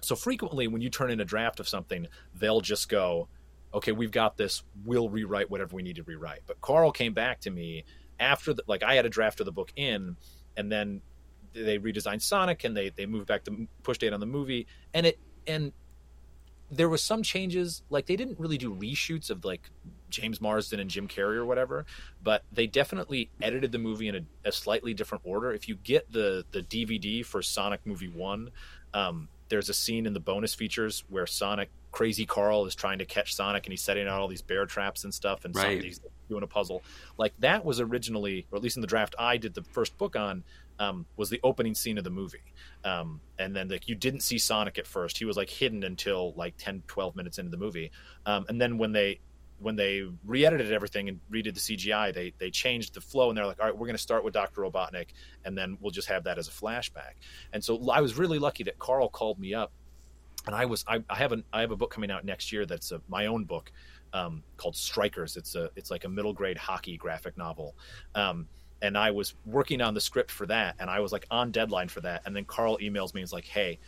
so 0.01 0.15
frequently 0.15 0.67
when 0.67 0.82
you 0.82 0.89
turn 0.89 1.10
in 1.10 1.21
a 1.21 1.25
draft 1.25 1.60
of 1.60 1.67
something 1.67 2.08
they'll 2.36 2.62
just 2.62 2.89
go 2.89 3.28
okay 3.73 3.93
we've 3.93 4.12
got 4.12 4.38
this 4.38 4.63
we'll 4.84 5.10
rewrite 5.10 5.49
whatever 5.49 5.75
we 5.75 5.82
need 5.82 5.95
to 5.95 6.04
rewrite. 6.04 6.41
But 6.45 6.62
carl 6.62 6.91
came 6.91 7.13
back 7.13 7.39
to 7.41 7.49
me 7.49 7.86
after 8.19 8.54
the, 8.54 8.63
like 8.67 8.84
i 8.84 8.95
had 8.95 9.06
a 9.06 9.10
draft 9.10 9.39
of 9.39 9.45
the 9.45 9.51
book 9.51 9.71
in 9.75 10.15
and 10.58 10.72
then 10.72 11.02
they 11.54 11.80
redesigned 11.80 12.22
Sonic 12.22 12.63
and 12.63 12.76
they 12.76 12.89
they 12.89 13.06
moved 13.06 13.28
back 13.28 13.44
the 13.44 13.68
push 13.84 13.98
date 13.98 14.13
on 14.13 14.20
the 14.20 14.26
movie 14.26 14.68
and 14.94 15.06
it 15.06 15.20
and 15.48 15.72
there 16.72 16.89
was 16.89 17.02
some 17.02 17.22
changes 17.22 17.84
like 17.89 18.08
they 18.08 18.15
didn't 18.15 18.39
really 18.39 18.58
do 18.58 18.74
reshoots 18.74 19.30
of 19.30 19.46
like 19.46 19.70
James 20.10 20.41
Marsden 20.41 20.80
and 20.80 20.89
Jim 20.89 21.08
Carrey 21.08 21.36
or 21.36 21.46
whatever 21.46 21.86
but 22.22 22.44
they 22.52 22.68
definitely 22.68 23.30
edited 23.41 23.72
the 23.72 23.78
movie 23.78 24.08
in 24.08 24.15
a, 24.15 24.22
a 24.46 24.52
slightly 24.52 24.94
different 24.94 25.24
order. 25.26 25.54
If 25.54 25.70
you 25.70 25.76
get 25.76 26.12
the 26.12 26.46
the 26.52 26.62
DVD 26.62 27.26
for 27.26 27.41
Sonic 27.41 27.82
movie 27.86 28.10
1 28.10 28.52
um, 28.94 29.30
there's 29.50 29.70
a 29.70 29.74
scene 29.74 30.06
in 30.06 30.13
the 30.13 30.20
bonus 30.20 30.54
features 30.54 31.04
where 31.10 31.28
Sonic 31.28 31.70
Crazy 31.95 32.25
Carl 32.25 32.65
is 32.65 32.75
trying 32.75 32.99
to 32.99 33.05
catch 33.05 33.34
Sonic 33.34 33.65
and 33.65 33.71
he's 33.71 33.81
setting 33.81 34.05
out 34.05 34.19
all 34.19 34.27
these 34.27 34.41
bear 34.41 34.65
traps 34.65 35.05
and 35.05 35.13
stuff 35.13 35.45
and 35.45 35.55
Right. 35.55 35.81
He's 35.81 36.01
doing 36.27 36.43
a 36.43 36.47
puzzle 36.47 36.81
like 37.17 37.34
that 37.39 37.63
was 37.63 37.79
originally 37.79 38.47
or 38.51 38.58
at 38.58 38.63
least 38.63 38.77
in 38.77 38.81
the 38.81 38.88
draft 38.88 39.13
I 39.17 39.38
did 39.38 39.53
the 39.53 39.63
first 39.63 39.95
book 39.97 40.15
on 40.15 40.43
um, 40.79 41.05
was 41.15 41.29
the 41.29 41.39
opening 41.43 41.73
scene 41.73 41.97
of 41.97 42.03
the 42.03 42.10
movie. 42.10 42.53
Um, 42.84 43.21
and 43.39 43.55
then 43.55 43.69
like 43.69 43.88
you 43.88 43.95
didn't 43.95 44.21
see 44.21 44.38
Sonic 44.38 44.77
at 44.77 44.88
first. 44.88 45.17
He 45.17 45.25
was 45.25 45.38
like 45.38 45.49
hidden 45.49 45.84
until 45.84 46.34
like 46.34 46.55
10, 46.58 46.84
12 46.88 47.15
minutes 47.15 47.38
into 47.38 47.51
the 47.51 47.58
movie. 47.58 47.91
Um, 48.25 48.45
and 48.49 48.60
then 48.60 48.77
when 48.77 48.91
they 48.91 49.19
when 49.60 49.77
they 49.77 50.03
re-edited 50.25 50.73
everything 50.73 51.08
and 51.08 51.21
redid 51.31 51.53
the 51.53 51.62
CGI, 51.77 52.13
they 52.13 52.34
they 52.38 52.51
changed 52.51 52.93
the 52.93 53.01
flow 53.01 53.29
and 53.29 53.38
they're 53.38 53.45
like, 53.45 53.60
all 53.60 53.65
right, 53.67 53.77
we're 53.77 53.88
going 53.88 53.95
to 53.95 54.01
start 54.01 54.23
with 54.23 54.34
Doctor 54.34 54.62
Robotnik, 54.62 55.08
and 55.45 55.58
then 55.58 55.77
we'll 55.79 55.91
just 55.91 56.10
have 56.10 56.25
that 56.25 56.38
as 56.38 56.47
a 56.47 56.51
flashback. 56.51 57.13
And 57.53 57.63
so 57.63 57.89
I 57.89 58.01
was 58.01 58.17
really 58.17 58.39
lucky 58.39 58.65
that 58.65 58.77
Carl 58.79 59.08
called 59.08 59.39
me 59.39 59.53
up, 59.53 59.71
and 60.45 60.55
I 60.55 60.65
was 60.65 60.84
I, 60.88 61.03
I 61.10 61.15
have 61.15 61.31
an 61.31 61.43
I 61.53 61.62
have 61.62 61.71
a 61.71 61.75
book 61.75 61.91
coming 61.91 62.12
out 62.12 62.25
next 62.25 62.51
year 62.51 62.65
that's 62.65 62.91
a, 62.91 63.01
my 63.08 63.25
own 63.27 63.45
book 63.45 63.71
um, 64.13 64.43
called 64.58 64.75
Strikers. 64.75 65.38
It's 65.38 65.55
a 65.55 65.69
it's 65.75 65.91
like 65.91 66.05
a 66.05 66.10
middle 66.10 66.34
grade 66.34 66.58
hockey 66.58 66.97
graphic 66.97 67.38
novel. 67.38 67.75
Um, 68.13 68.47
and 68.81 68.97
I 68.97 69.12
was 69.12 69.36
working 69.45 69.81
on 69.81 69.93
the 69.93 70.01
script 70.01 70.31
for 70.31 70.45
that, 70.47 70.75
and 70.79 70.89
I 70.89 70.99
was 70.99 71.12
like 71.12 71.25
on 71.31 71.51
deadline 71.51 71.88
for 71.88 72.01
that. 72.01 72.21
And 72.25 72.36
then 72.36 72.45
Carl 72.45 72.77
emails 72.79 73.13
me 73.13 73.21
and 73.21 73.25
is 73.25 73.34
like, 73.34 73.45
"Hey, 73.45 73.79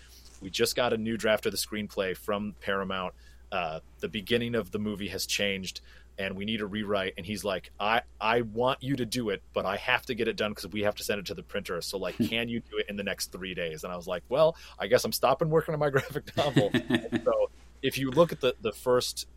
we 0.41 0.49
just 0.49 0.75
got 0.75 0.93
a 0.93 0.97
new 0.97 1.17
draft 1.17 1.45
of 1.45 1.51
the 1.51 1.57
screenplay 1.57 2.15
from 2.15 2.55
Paramount. 2.61 3.13
Uh, 3.51 3.79
the 3.99 4.09
beginning 4.09 4.55
of 4.55 4.71
the 4.71 4.79
movie 4.79 5.07
has 5.07 5.25
changed, 5.25 5.81
and 6.17 6.35
we 6.35 6.45
need 6.45 6.61
a 6.61 6.65
rewrite." 6.65 7.13
And 7.17 7.25
he's 7.25 7.43
like, 7.43 7.71
"I 7.79 8.01
I 8.19 8.41
want 8.41 8.81
you 8.81 8.95
to 8.95 9.05
do 9.05 9.29
it, 9.29 9.41
but 9.53 9.65
I 9.65 9.77
have 9.77 10.05
to 10.07 10.15
get 10.15 10.27
it 10.27 10.35
done 10.35 10.51
because 10.51 10.67
we 10.67 10.81
have 10.81 10.95
to 10.95 11.03
send 11.03 11.19
it 11.19 11.25
to 11.27 11.33
the 11.33 11.43
printer. 11.43 11.81
So 11.81 11.97
like, 11.97 12.17
can 12.29 12.49
you 12.49 12.59
do 12.59 12.77
it 12.77 12.87
in 12.89 12.95
the 12.95 13.03
next 13.03 13.31
three 13.31 13.53
days?" 13.53 13.83
And 13.83 13.93
I 13.93 13.95
was 13.95 14.07
like, 14.07 14.23
"Well, 14.29 14.55
I 14.79 14.87
guess 14.87 15.03
I'm 15.03 15.11
stopping 15.11 15.49
working 15.49 15.73
on 15.73 15.79
my 15.79 15.89
graphic 15.95 16.35
novel." 16.35 16.71
So 17.23 17.49
if 17.81 17.97
you 17.97 18.11
look 18.11 18.31
at 18.31 18.41
the 18.41 18.55
the 18.61 18.71
first 18.71 19.27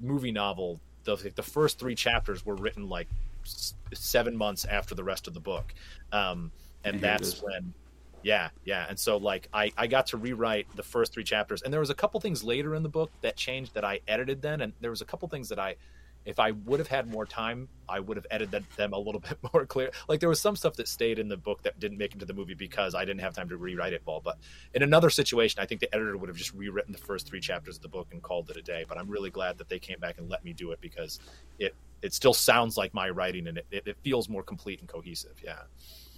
movie 0.00 0.32
novel, 0.32 0.80
the 1.04 1.16
the 1.34 1.42
first 1.42 1.78
three 1.78 1.94
chapters 1.94 2.44
were 2.44 2.56
written 2.56 2.88
like 2.88 3.08
s- 3.44 3.74
seven 3.94 4.36
months 4.36 4.64
after 4.64 4.94
the 4.94 5.04
rest 5.04 5.26
of 5.26 5.34
the 5.34 5.40
book, 5.40 5.74
um, 6.12 6.52
and 6.84 7.00
that's 7.00 7.34
this. 7.34 7.42
when. 7.42 7.74
Yeah, 8.22 8.50
yeah, 8.66 8.84
and 8.86 8.98
so 8.98 9.16
like 9.16 9.48
I, 9.50 9.72
I 9.78 9.86
got 9.86 10.08
to 10.08 10.18
rewrite 10.18 10.66
the 10.76 10.82
first 10.82 11.14
three 11.14 11.24
chapters, 11.24 11.62
and 11.62 11.72
there 11.72 11.80
was 11.80 11.88
a 11.88 11.94
couple 11.94 12.20
things 12.20 12.44
later 12.44 12.74
in 12.74 12.82
the 12.82 12.90
book 12.90 13.10
that 13.22 13.34
changed 13.34 13.72
that 13.74 13.84
I 13.84 14.00
edited 14.06 14.42
then, 14.42 14.60
and 14.60 14.74
there 14.80 14.90
was 14.90 15.00
a 15.00 15.06
couple 15.06 15.26
things 15.28 15.48
that 15.48 15.58
I, 15.58 15.76
if 16.24 16.38
I 16.38 16.52
would 16.52 16.78
have 16.78 16.88
had 16.88 17.08
more 17.08 17.24
time, 17.24 17.68
I 17.88 18.00
would 18.00 18.16
have 18.16 18.26
edited 18.30 18.64
them 18.76 18.92
a 18.92 18.98
little 18.98 19.20
bit 19.28 19.38
more 19.52 19.66
clear. 19.66 19.90
Like 20.08 20.20
there 20.20 20.28
was 20.28 20.40
some 20.40 20.56
stuff 20.56 20.74
that 20.74 20.88
stayed 20.88 21.18
in 21.18 21.28
the 21.28 21.36
book 21.36 21.62
that 21.62 21.78
didn't 21.80 21.98
make 21.98 22.10
it 22.10 22.14
into 22.14 22.26
the 22.26 22.34
movie 22.34 22.54
because 22.54 22.94
I 22.94 23.04
didn't 23.04 23.20
have 23.20 23.34
time 23.34 23.48
to 23.48 23.56
rewrite 23.56 23.92
it 23.92 24.02
all. 24.06 24.20
But 24.20 24.38
in 24.74 24.82
another 24.82 25.10
situation, 25.10 25.60
I 25.62 25.66
think 25.66 25.80
the 25.80 25.92
editor 25.94 26.16
would 26.16 26.28
have 26.28 26.36
just 26.36 26.54
rewritten 26.54 26.92
the 26.92 26.98
first 26.98 27.26
three 27.26 27.40
chapters 27.40 27.76
of 27.76 27.82
the 27.82 27.88
book 27.88 28.08
and 28.12 28.22
called 28.22 28.50
it 28.50 28.56
a 28.56 28.62
day. 28.62 28.84
But 28.88 28.98
I'm 28.98 29.08
really 29.08 29.30
glad 29.30 29.58
that 29.58 29.68
they 29.68 29.78
came 29.78 29.98
back 29.98 30.18
and 30.18 30.28
let 30.28 30.44
me 30.44 30.52
do 30.52 30.72
it 30.72 30.80
because 30.80 31.20
it 31.58 31.74
it 32.02 32.14
still 32.14 32.32
sounds 32.32 32.76
like 32.78 32.94
my 32.94 33.10
writing 33.10 33.46
and 33.46 33.58
it, 33.58 33.66
it, 33.70 33.96
feels 34.02 34.26
more 34.26 34.42
complete 34.42 34.80
and 34.80 34.88
cohesive. 34.88 35.36
Yeah. 35.44 35.58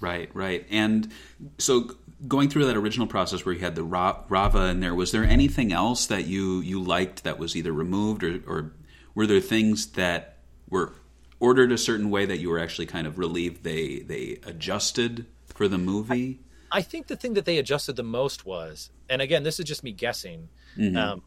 Right, 0.00 0.30
right. 0.32 0.66
And 0.70 1.10
so 1.58 1.96
going 2.28 2.48
through 2.48 2.66
that 2.66 2.76
original 2.76 3.06
process 3.06 3.44
where 3.44 3.52
you 3.52 3.60
had 3.60 3.74
the 3.74 3.82
Ra- 3.82 4.20
Rava 4.28 4.66
in 4.66 4.78
there, 4.78 4.94
was 4.94 5.10
there 5.10 5.24
anything 5.24 5.72
else 5.72 6.06
that 6.06 6.26
you, 6.26 6.60
you 6.60 6.80
liked 6.80 7.24
that 7.24 7.38
was 7.38 7.56
either 7.56 7.72
removed 7.72 8.22
or, 8.22 8.40
or 8.46 8.72
were 9.14 9.26
there 9.26 9.40
things 9.40 9.86
that 9.92 10.38
were 10.68 10.92
ordered 11.40 11.72
a 11.72 11.78
certain 11.78 12.10
way 12.10 12.24
that 12.24 12.38
you 12.38 12.48
were 12.48 12.58
actually 12.58 12.86
kind 12.86 13.06
of 13.06 13.18
relieved 13.18 13.64
they, 13.64 14.00
they 14.00 14.38
adjusted 14.44 15.26
for 15.46 15.68
the 15.68 15.78
movie? 15.78 16.40
I 16.70 16.82
think 16.82 17.08
the 17.08 17.16
thing 17.16 17.34
that 17.34 17.44
they 17.44 17.58
adjusted 17.58 17.96
the 17.96 18.02
most 18.02 18.46
was, 18.46 18.90
and 19.08 19.20
again, 19.20 19.42
this 19.42 19.58
is 19.58 19.66
just 19.66 19.84
me 19.84 19.92
guessing. 19.92 20.48
Mm-hmm. 20.78 20.96
Um, 20.96 21.22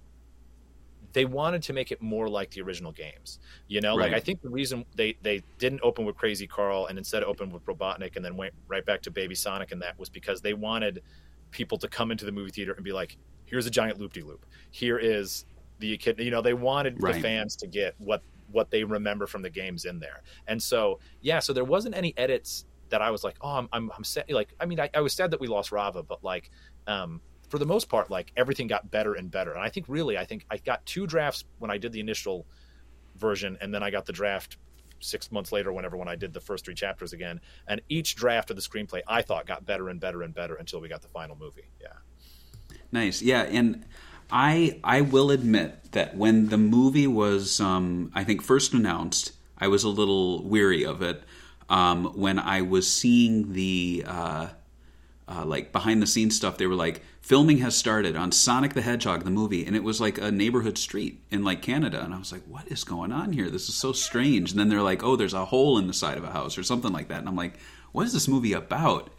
they 1.15 1.23
wanted 1.23 1.63
to 1.63 1.73
make 1.73 1.93
it 1.93 2.01
more 2.01 2.27
like 2.27 2.51
the 2.51 2.61
original 2.61 2.91
games. 2.91 3.39
You 3.69 3.79
know, 3.79 3.95
like 3.95 4.11
I 4.11 4.19
think 4.19 4.41
the 4.41 4.49
reason 4.49 4.83
they 4.95 5.15
they 5.21 5.43
didn't 5.59 5.79
open 5.81 6.03
with 6.03 6.17
Crazy 6.17 6.45
Carl 6.45 6.87
and 6.87 6.97
instead 6.97 7.23
opened 7.23 7.53
with 7.53 7.65
Robotnik 7.65 8.17
and 8.17 8.25
then 8.25 8.35
went 8.35 8.53
right 8.67 8.85
back 8.85 9.01
to 9.03 9.11
Baby 9.11 9.33
Sonic 9.33 9.71
and 9.71 9.81
that 9.81 9.97
was 9.97 10.09
because 10.09 10.41
they 10.41 10.53
wanted 10.53 11.01
people 11.51 11.77
to 11.77 11.87
come 11.87 12.11
into 12.11 12.25
the 12.25 12.33
movie 12.33 12.51
theater 12.51 12.73
and 12.73 12.83
be 12.83 12.91
like, 12.91 13.15
"Here's 13.45 13.65
a 13.65 13.69
giant 13.69 13.97
loop 13.97 14.11
de 14.11 14.23
loop. 14.23 14.45
Here 14.71 14.97
is 14.97 15.45
the 15.79 15.97
kid." 15.97 16.19
You 16.19 16.31
know, 16.31 16.41
they 16.41 16.53
wanted 16.53 17.01
Right. 17.01 17.15
the 17.15 17.21
fans 17.21 17.55
to 17.57 17.67
get 17.67 17.95
what 17.97 18.21
what 18.51 18.69
they 18.69 18.83
remember 18.83 19.25
from 19.27 19.41
the 19.41 19.49
games 19.49 19.85
in 19.85 19.99
there. 19.99 20.21
And 20.47 20.61
so, 20.61 20.99
yeah, 21.21 21.39
so 21.39 21.51
there 21.51 21.63
wasn't 21.63 21.95
any 21.95 22.13
edits 22.17 22.65
that 22.89 23.01
I 23.01 23.09
was 23.11 23.23
like, 23.23 23.35
"Oh, 23.41 23.55
I'm 23.57 23.69
I'm, 23.71 23.91
I'm 23.97 24.03
sad." 24.03 24.25
Like, 24.29 24.53
I 24.59 24.65
mean, 24.65 24.79
I, 24.79 24.89
I 24.93 25.01
was 25.01 25.13
sad 25.13 25.31
that 25.31 25.39
we 25.39 25.47
lost 25.47 25.71
Rava, 25.71 26.03
but 26.03 26.23
like. 26.23 26.51
Um, 26.87 27.21
for 27.49 27.59
the 27.59 27.65
most 27.65 27.89
part, 27.89 28.09
like 28.09 28.31
everything 28.35 28.65
got 28.65 28.89
better 28.89 29.13
and 29.13 29.29
better. 29.29 29.51
And 29.51 29.61
I 29.61 29.69
think 29.69 29.85
really, 29.87 30.17
I 30.17 30.25
think 30.25 30.47
I 30.49 30.57
got 30.57 30.83
two 30.87 31.05
drafts 31.05 31.45
when 31.59 31.69
I 31.69 31.77
did 31.77 31.91
the 31.91 31.99
initial 31.99 32.47
version, 33.17 33.55
and 33.61 33.71
then 33.71 33.83
I 33.83 33.91
got 33.91 34.07
the 34.07 34.13
draft 34.13 34.57
six 34.99 35.31
months 35.31 35.51
later, 35.51 35.71
whenever 35.71 35.95
when 35.95 36.07
I 36.07 36.15
did 36.15 36.33
the 36.33 36.39
first 36.41 36.65
three 36.65 36.73
chapters 36.73 37.13
again. 37.13 37.39
And 37.67 37.81
each 37.87 38.15
draft 38.15 38.49
of 38.49 38.55
the 38.55 38.63
screenplay, 38.63 39.01
I 39.07 39.21
thought 39.21 39.45
got 39.45 39.63
better 39.63 39.89
and 39.89 39.99
better 39.99 40.23
and 40.23 40.33
better 40.33 40.55
until 40.55 40.81
we 40.81 40.89
got 40.89 41.03
the 41.03 41.07
final 41.09 41.35
movie. 41.35 41.69
Yeah. 41.79 41.93
Nice. 42.91 43.21
Yeah, 43.21 43.43
and 43.43 43.85
I 44.31 44.79
I 44.83 45.01
will 45.01 45.31
admit 45.31 45.91
that 45.91 46.15
when 46.15 46.49
the 46.49 46.57
movie 46.57 47.07
was 47.07 47.59
um, 47.59 48.11
I 48.13 48.23
think 48.23 48.41
first 48.41 48.73
announced, 48.73 49.31
I 49.57 49.67
was 49.67 49.83
a 49.83 49.89
little 49.89 50.43
weary 50.43 50.85
of 50.85 51.01
it. 51.01 51.23
Um, 51.69 52.05
when 52.15 52.37
I 52.37 52.61
was 52.61 52.91
seeing 52.91 53.53
the 53.53 54.03
uh, 54.07 54.47
uh, 55.27 55.45
like 55.45 55.71
behind 55.71 56.01
the 56.01 56.07
scenes 56.07 56.35
stuff, 56.35 56.57
they 56.57 56.67
were 56.67 56.75
like 56.75 57.01
filming 57.21 57.57
has 57.57 57.75
started 57.75 58.15
on 58.15 58.31
Sonic 58.31 58.73
the 58.73 58.81
Hedgehog 58.81 59.23
the 59.23 59.31
movie, 59.31 59.65
and 59.65 59.75
it 59.75 59.83
was 59.83 59.99
like 59.99 60.19
a 60.19 60.31
neighborhood 60.31 60.77
street 60.77 61.23
in 61.31 61.43
like 61.43 61.61
Canada, 61.61 62.03
and 62.03 62.13
I 62.13 62.19
was 62.19 62.31
like, 62.31 62.43
what 62.47 62.71
is 62.71 62.83
going 62.83 63.11
on 63.11 63.33
here? 63.33 63.49
This 63.49 63.67
is 63.67 63.75
so 63.75 63.93
strange. 63.93 64.51
And 64.51 64.59
then 64.59 64.69
they're 64.69 64.83
like, 64.83 65.03
oh, 65.03 65.15
there's 65.15 65.33
a 65.33 65.45
hole 65.45 65.77
in 65.79 65.87
the 65.87 65.93
side 65.93 66.17
of 66.17 66.23
a 66.23 66.31
house 66.31 66.57
or 66.57 66.63
something 66.63 66.93
like 66.93 67.07
that, 67.07 67.19
and 67.19 67.27
I'm 67.27 67.35
like, 67.35 67.57
what 67.91 68.05
is 68.05 68.13
this 68.13 68.27
movie 68.27 68.53
about? 68.53 69.09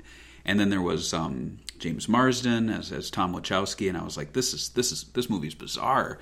And 0.47 0.59
then 0.59 0.71
there 0.71 0.81
was 0.81 1.13
um, 1.13 1.59
James 1.79 2.09
Marsden 2.09 2.71
as, 2.71 2.93
as 2.93 3.11
Tom 3.11 3.35
Wachowski, 3.35 3.89
and 3.89 3.99
I 3.99 4.05
was 4.05 4.17
like, 4.17 4.33
this 4.33 4.55
is 4.55 4.71
this 4.71 4.93
is 4.93 5.05
this 5.13 5.29
movie's 5.29 5.55
bizarre. 5.55 6.19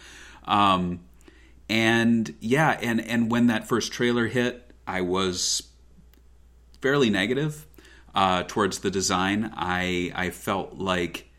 Um, 0.47 1.01
and 1.69 2.35
yeah, 2.41 2.79
and 2.83 3.01
and 3.07 3.31
when 3.31 3.47
that 3.47 3.69
first 3.69 3.93
trailer 3.93 4.27
hit, 4.27 4.73
I 4.87 5.03
was 5.03 5.63
fairly 6.81 7.11
negative 7.11 7.67
uh, 8.15 8.45
towards 8.49 8.81
the 8.81 8.91
design. 8.91 9.53
I 9.55 10.11
I 10.15 10.31
felt 10.31 10.75
like 10.75 11.31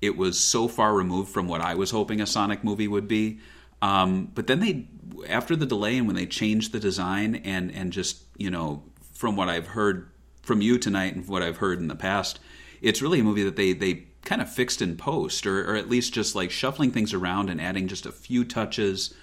it 0.00 0.16
was 0.16 0.40
so 0.40 0.68
far 0.68 0.94
removed 0.94 1.30
from 1.30 1.48
what 1.48 1.60
I 1.60 1.74
was 1.74 1.90
hoping 1.90 2.20
a 2.20 2.26
Sonic 2.26 2.64
movie 2.64 2.88
would 2.88 3.06
be. 3.06 3.38
Um, 3.80 4.30
but 4.34 4.46
then 4.46 4.60
they, 4.60 4.86
after 5.28 5.56
the 5.56 5.66
delay 5.66 5.98
and 5.98 6.06
when 6.06 6.16
they 6.16 6.26
changed 6.26 6.72
the 6.72 6.80
design 6.80 7.36
and 7.36 7.70
and 7.72 7.92
just 7.92 8.22
you 8.36 8.50
know 8.50 8.84
from 9.12 9.36
what 9.36 9.48
I've 9.48 9.68
heard 9.68 10.11
from 10.42 10.60
you 10.60 10.78
tonight 10.78 11.14
and 11.14 11.26
what 11.28 11.42
I've 11.42 11.58
heard 11.58 11.78
in 11.78 11.88
the 11.88 11.96
past, 11.96 12.40
it's 12.80 13.00
really 13.02 13.20
a 13.20 13.24
movie 13.24 13.44
that 13.44 13.56
they 13.56 13.72
they 13.72 14.04
kind 14.24 14.40
of 14.42 14.52
fixed 14.52 14.80
in 14.82 14.96
post 14.96 15.46
or, 15.46 15.68
or 15.70 15.76
at 15.76 15.88
least 15.88 16.12
just 16.14 16.34
like 16.36 16.50
shuffling 16.50 16.92
things 16.92 17.12
around 17.12 17.50
and 17.50 17.60
adding 17.60 17.88
just 17.88 18.06
a 18.06 18.12
few 18.12 18.44
touches 18.44 19.14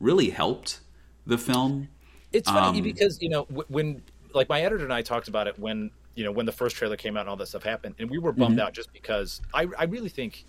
really 0.00 0.30
helped 0.30 0.80
the 1.26 1.38
film. 1.38 1.88
It's 2.32 2.50
funny 2.50 2.80
Um, 2.80 2.82
because 2.82 3.20
you 3.20 3.28
know 3.30 3.44
when 3.68 4.02
like 4.34 4.48
my 4.48 4.60
editor 4.62 4.84
and 4.84 4.92
I 4.92 5.02
talked 5.02 5.28
about 5.28 5.46
it 5.46 5.58
when 5.58 5.90
you 6.14 6.24
know 6.24 6.32
when 6.32 6.46
the 6.46 6.52
first 6.52 6.76
trailer 6.76 6.96
came 6.96 7.16
out 7.16 7.20
and 7.22 7.30
all 7.30 7.36
that 7.36 7.48
stuff 7.48 7.62
happened, 7.62 7.94
and 7.98 8.10
we 8.10 8.18
were 8.18 8.32
bummed 8.32 8.58
Mm-hmm. 8.58 8.66
out 8.66 8.74
just 8.74 8.92
because 8.92 9.40
I 9.54 9.66
I 9.78 9.84
really 9.84 10.08
think 10.10 10.46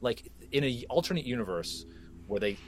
like 0.00 0.30
in 0.52 0.64
an 0.64 0.84
alternate 0.90 1.24
universe 1.24 1.86
where 2.26 2.40
they 2.40 2.58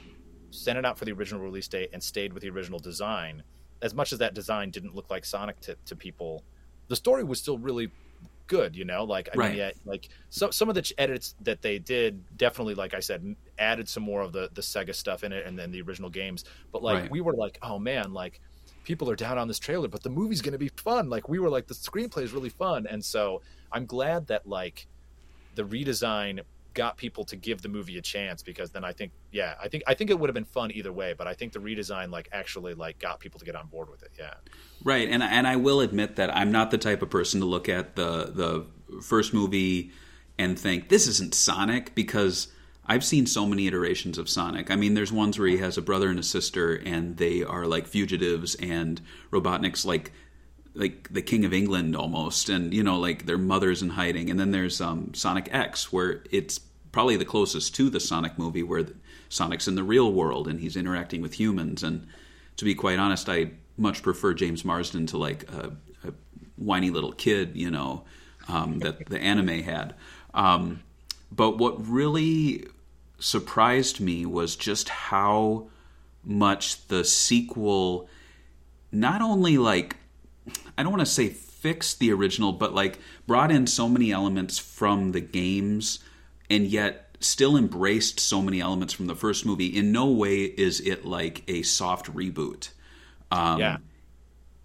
sent 0.51 0.77
it 0.77 0.85
out 0.85 0.97
for 0.97 1.05
the 1.05 1.11
original 1.11 1.41
release 1.41 1.67
date 1.67 1.89
and 1.93 2.01
stayed 2.01 2.33
with 2.33 2.41
the 2.43 2.49
original 2.49 2.79
design, 2.79 3.43
as 3.81 3.93
much 3.93 4.13
as 4.13 4.19
that 4.19 4.33
design 4.33 4.71
didn't 4.71 4.95
look 4.95 5.09
like 5.09 5.25
Sonic 5.25 5.59
to, 5.61 5.77
to 5.85 5.95
people, 5.95 6.45
the 6.89 6.95
story 6.95 7.23
was 7.23 7.39
still 7.39 7.57
really 7.57 7.91
good. 8.47 8.75
You 8.75 8.85
know, 8.85 9.03
like 9.03 9.29
I 9.33 9.37
Right. 9.37 9.51
mean, 9.51 9.53
yeah, 9.53 9.71
like 9.85 10.09
some 10.29 10.51
some 10.51 10.69
of 10.69 10.75
the 10.75 10.91
edits 10.97 11.35
that 11.41 11.61
they 11.61 11.79
did 11.79 12.25
definitely, 12.35 12.75
like 12.75 12.93
I 12.93 12.99
said, 12.99 13.23
added 13.57 13.87
some 13.89 14.03
more 14.03 14.21
of 14.21 14.33
the 14.33 14.49
the 14.53 14.61
Sega 14.61 14.95
stuff 14.95 15.23
in 15.23 15.31
it 15.33 15.45
and 15.45 15.57
then 15.57 15.71
the 15.71 15.81
original 15.81 16.09
games. 16.09 16.43
But 16.71 16.83
like 16.83 17.03
Right. 17.03 17.11
we 17.11 17.21
were 17.21 17.33
like, 17.33 17.57
oh 17.61 17.79
man, 17.79 18.13
like 18.13 18.39
people 18.83 19.09
are 19.09 19.15
down 19.15 19.37
on 19.37 19.47
this 19.47 19.59
trailer, 19.59 19.87
but 19.87 20.03
the 20.03 20.09
movie's 20.09 20.41
going 20.41 20.53
to 20.53 20.57
be 20.57 20.71
fun. 20.77 21.09
Like 21.09 21.27
we 21.29 21.39
were 21.39 21.49
like, 21.49 21.67
the 21.67 21.73
screenplay 21.75 22.23
is 22.23 22.33
really 22.33 22.49
fun, 22.49 22.87
and 22.87 23.03
so 23.03 23.41
I'm 23.71 23.85
glad 23.85 24.27
that 24.27 24.45
like 24.47 24.87
the 25.53 25.63
redesign 25.63 26.41
got 26.77 26.95
people 26.95 27.25
to 27.25 27.35
give 27.35 27.61
the 27.61 27.69
movie 27.69 27.97
a 27.97 28.01
chance 28.01 28.43
because 28.43 28.69
then 28.69 28.85
I 28.85 28.93
think 28.93 29.11
yeah 29.31 29.55
I 29.61 29.67
think 29.67 29.83
I 29.87 29.93
think 29.95 30.09
it 30.11 30.19
would 30.19 30.29
have 30.29 30.35
been 30.35 30.45
fun 30.45 30.71
either 30.71 30.93
way 30.93 31.13
but 31.17 31.27
I 31.27 31.33
think 31.33 31.51
the 31.51 31.59
redesign 31.59 32.11
like 32.11 32.29
actually 32.31 32.75
like 32.75 32.99
got 32.99 33.19
people 33.19 33.39
to 33.39 33.45
get 33.45 33.55
on 33.55 33.67
board 33.67 33.89
with 33.89 34.03
it 34.03 34.11
yeah 34.17 34.35
Right, 34.83 35.09
and 35.09 35.23
and 35.23 35.47
I 35.47 35.55
will 35.55 35.81
admit 35.81 36.17
that 36.17 36.35
I'm 36.35 36.51
not 36.51 36.71
the 36.71 36.77
type 36.77 37.01
of 37.01 37.09
person 37.09 37.39
to 37.39 37.45
look 37.45 37.67
at 37.67 37.95
the 37.95 38.31
the 38.33 39.01
first 39.01 39.33
movie 39.33 39.91
and 40.37 40.57
think 40.57 40.89
this 40.89 41.07
isn't 41.07 41.33
Sonic 41.33 41.95
because 41.95 42.49
I've 42.85 43.03
seen 43.03 43.25
so 43.25 43.45
many 43.45 43.67
iterations 43.67 44.17
of 44.17 44.29
Sonic. 44.29 44.71
I 44.71 44.75
mean, 44.75 44.93
there's 44.93 45.11
ones 45.11 45.37
where 45.37 45.47
he 45.47 45.57
has 45.57 45.77
a 45.77 45.81
brother 45.81 46.09
and 46.09 46.19
a 46.19 46.23
sister, 46.23 46.75
and 46.75 47.17
they 47.17 47.43
are 47.43 47.65
like 47.65 47.87
fugitives, 47.87 48.55
and 48.55 49.01
Robotnik's 49.31 49.85
like 49.85 50.13
like 50.75 51.11
the 51.11 51.23
king 51.23 51.43
of 51.43 51.53
England 51.53 51.95
almost, 51.95 52.47
and 52.47 52.73
you 52.73 52.83
know, 52.83 52.99
like 52.99 53.25
their 53.25 53.37
mothers 53.37 53.81
in 53.81 53.89
hiding. 53.89 54.29
And 54.29 54.39
then 54.39 54.51
there's 54.51 54.79
um, 54.79 55.13
Sonic 55.15 55.49
X, 55.51 55.91
where 55.91 56.23
it's 56.29 56.59
probably 56.97 57.15
the 57.15 57.25
closest 57.25 57.75
to 57.75 57.91
the 57.91 57.99
Sonic 57.99 58.39
movie, 58.39 58.63
where 58.63 58.83
Sonic's 59.29 59.67
in 59.67 59.75
the 59.75 59.83
real 59.83 60.11
world 60.11 60.47
and 60.47 60.59
he's 60.59 60.75
interacting 60.75 61.21
with 61.21 61.35
humans. 61.35 61.83
And 61.83 62.07
to 62.55 62.65
be 62.65 62.73
quite 62.73 62.97
honest, 62.97 63.29
I 63.29 63.51
much 63.77 64.01
prefer 64.01 64.33
James 64.33 64.65
Marsden 64.65 65.05
to 65.05 65.17
like 65.19 65.47
a, 65.51 65.73
a 66.03 66.13
whiny 66.55 66.89
little 66.89 67.11
kid, 67.11 67.55
you 67.55 67.69
know, 67.69 68.03
um, 68.47 68.79
that 68.79 69.05
the 69.09 69.19
anime 69.19 69.61
had. 69.61 69.93
Um, 70.33 70.81
but 71.31 71.59
what 71.59 71.87
really 71.87 72.65
surprised 73.19 73.99
me 73.99 74.25
was 74.25 74.55
just 74.55 74.89
how 74.89 75.67
much 76.23 76.87
the 76.87 77.05
sequel 77.05 78.09
not 78.91 79.21
only 79.21 79.59
like 79.59 79.97
I 80.75 80.81
don't 80.81 80.93
want 80.93 81.05
to 81.05 81.13
say 81.13 81.29
fixed 81.29 81.99
the 81.99 82.11
original, 82.11 82.53
but 82.53 82.73
like 82.73 82.97
brought 83.27 83.51
in 83.51 83.67
so 83.67 83.87
many 83.87 84.11
elements 84.11 84.57
from 84.57 85.11
the 85.11 85.21
games 85.21 85.99
and 86.49 86.67
yet 86.67 87.15
still 87.19 87.57
embraced 87.57 88.19
so 88.19 88.41
many 88.41 88.61
elements 88.61 88.93
from 88.93 89.07
the 89.07 89.15
first 89.15 89.45
movie. 89.45 89.67
In 89.67 89.91
no 89.91 90.07
way 90.07 90.43
is 90.43 90.79
it 90.81 91.05
like 91.05 91.43
a 91.47 91.63
soft 91.63 92.13
reboot. 92.13 92.69
Um, 93.31 93.59
yeah 93.59 93.77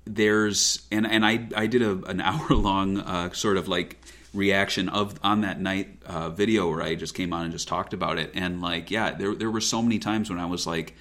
there's 0.05 0.87
and 0.91 1.07
and 1.07 1.25
I 1.25 1.49
I 1.55 1.67
did 1.67 1.83
a, 1.83 2.03
an 2.05 2.21
hour 2.21 2.55
long 2.55 2.99
uh, 2.99 3.33
sort 3.33 3.57
of 3.57 3.69
like 3.69 3.99
reaction 4.35 4.89
of 4.89 5.19
on 5.23 5.43
that 5.43 5.61
night 5.61 6.03
uh, 6.07 6.31
video 6.31 6.69
where 6.71 6.83
I 6.83 6.95
just 6.95 7.15
came 7.15 7.33
on 7.33 7.45
and 7.45 7.53
just 7.53 7.69
talked 7.69 7.93
about 7.93 8.19
it 8.19 8.31
and 8.35 8.61
like 8.63 8.91
yeah 8.91 9.13
there 9.13 9.35
there 9.35 9.51
were 9.51 9.61
so 9.61 9.83
many 9.83 9.99
times 9.99 10.31
when 10.31 10.39
I 10.39 10.47
was 10.47 10.67
like 10.67 10.95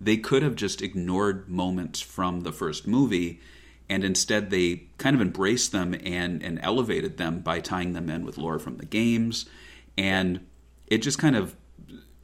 they 0.00 0.16
could 0.16 0.42
have 0.42 0.54
just 0.54 0.82
ignored 0.82 1.48
moments 1.48 2.00
from 2.00 2.42
the 2.42 2.52
first 2.52 2.86
movie 2.86 3.40
and 3.88 4.04
instead 4.04 4.50
they 4.50 4.84
kind 4.98 5.16
of 5.16 5.22
embraced 5.22 5.72
them 5.72 5.94
and 6.04 6.42
and 6.42 6.60
elevated 6.62 7.16
them 7.16 7.40
by 7.40 7.60
tying 7.60 7.94
them 7.94 8.10
in 8.10 8.24
with 8.24 8.36
lore 8.36 8.58
from 8.58 8.76
the 8.76 8.86
games 8.86 9.46
and 9.96 10.46
it 10.86 10.98
just 10.98 11.18
kind 11.18 11.36
of 11.36 11.56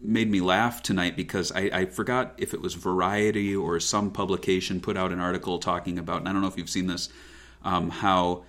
made 0.03 0.31
me 0.31 0.41
laugh 0.41 0.83
tonight 0.83 1.17
because 1.17 1.53
I, 1.53 1.71
I 1.73 1.85
forgot 1.87 2.35
if 2.39 2.55
it 2.55 2.61
was 2.61 2.75
Variety 2.75 3.55
or 3.55 3.79
some 3.81 4.11
publication 4.11 4.81
put 4.81 4.97
out 4.97 5.13
an 5.13 5.21
article 5.21 5.59
talking 5.59 5.99
about, 5.99 6.21
and 6.21 6.29
I 6.29 6.33
don't 6.33 6.41
know 6.41 6.49
if 6.49 6.57
you've 6.57 6.71
seen 6.71 6.87
this, 6.87 7.09
um, 7.63 7.91
how 7.91 8.45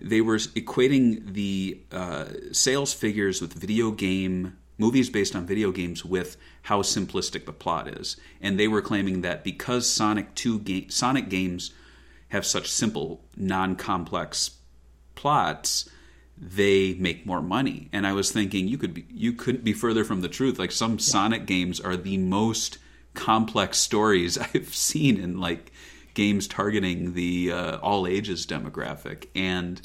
they 0.00 0.20
were 0.20 0.36
equating 0.36 1.34
the 1.34 1.80
uh, 1.92 2.26
sales 2.52 2.92
figures 2.92 3.40
with 3.40 3.52
video 3.52 3.90
game 3.90 4.56
movies 4.76 5.10
based 5.10 5.34
on 5.34 5.44
video 5.44 5.72
games 5.72 6.04
with 6.04 6.36
how 6.62 6.82
simplistic 6.82 7.46
the 7.46 7.52
plot 7.52 7.88
is, 7.88 8.16
and 8.40 8.58
they 8.58 8.68
were 8.68 8.82
claiming 8.82 9.22
that 9.22 9.42
because 9.42 9.88
Sonic 9.88 10.34
Two 10.34 10.64
Sonic 10.88 11.28
games 11.28 11.72
have 12.28 12.46
such 12.46 12.68
simple, 12.68 13.24
non-complex 13.36 14.58
plots 15.14 15.88
they 16.40 16.94
make 16.94 17.26
more 17.26 17.42
money. 17.42 17.88
And 17.92 18.06
I 18.06 18.12
was 18.12 18.30
thinking 18.30 18.68
you 18.68 18.78
could 18.78 18.94
be 18.94 19.06
you 19.10 19.32
couldn't 19.32 19.64
be 19.64 19.72
further 19.72 20.04
from 20.04 20.20
the 20.20 20.28
truth. 20.28 20.58
Like 20.58 20.72
some 20.72 20.98
Sonic 20.98 21.46
games 21.46 21.80
are 21.80 21.96
the 21.96 22.18
most 22.18 22.78
complex 23.14 23.78
stories 23.78 24.38
I've 24.54 24.74
seen 24.74 25.18
in 25.18 25.40
like 25.40 25.72
games 26.14 26.48
targeting 26.48 27.14
the 27.14 27.52
uh, 27.52 27.76
all 27.78 28.06
ages 28.06 28.46
demographic. 28.46 29.26
And 29.34 29.80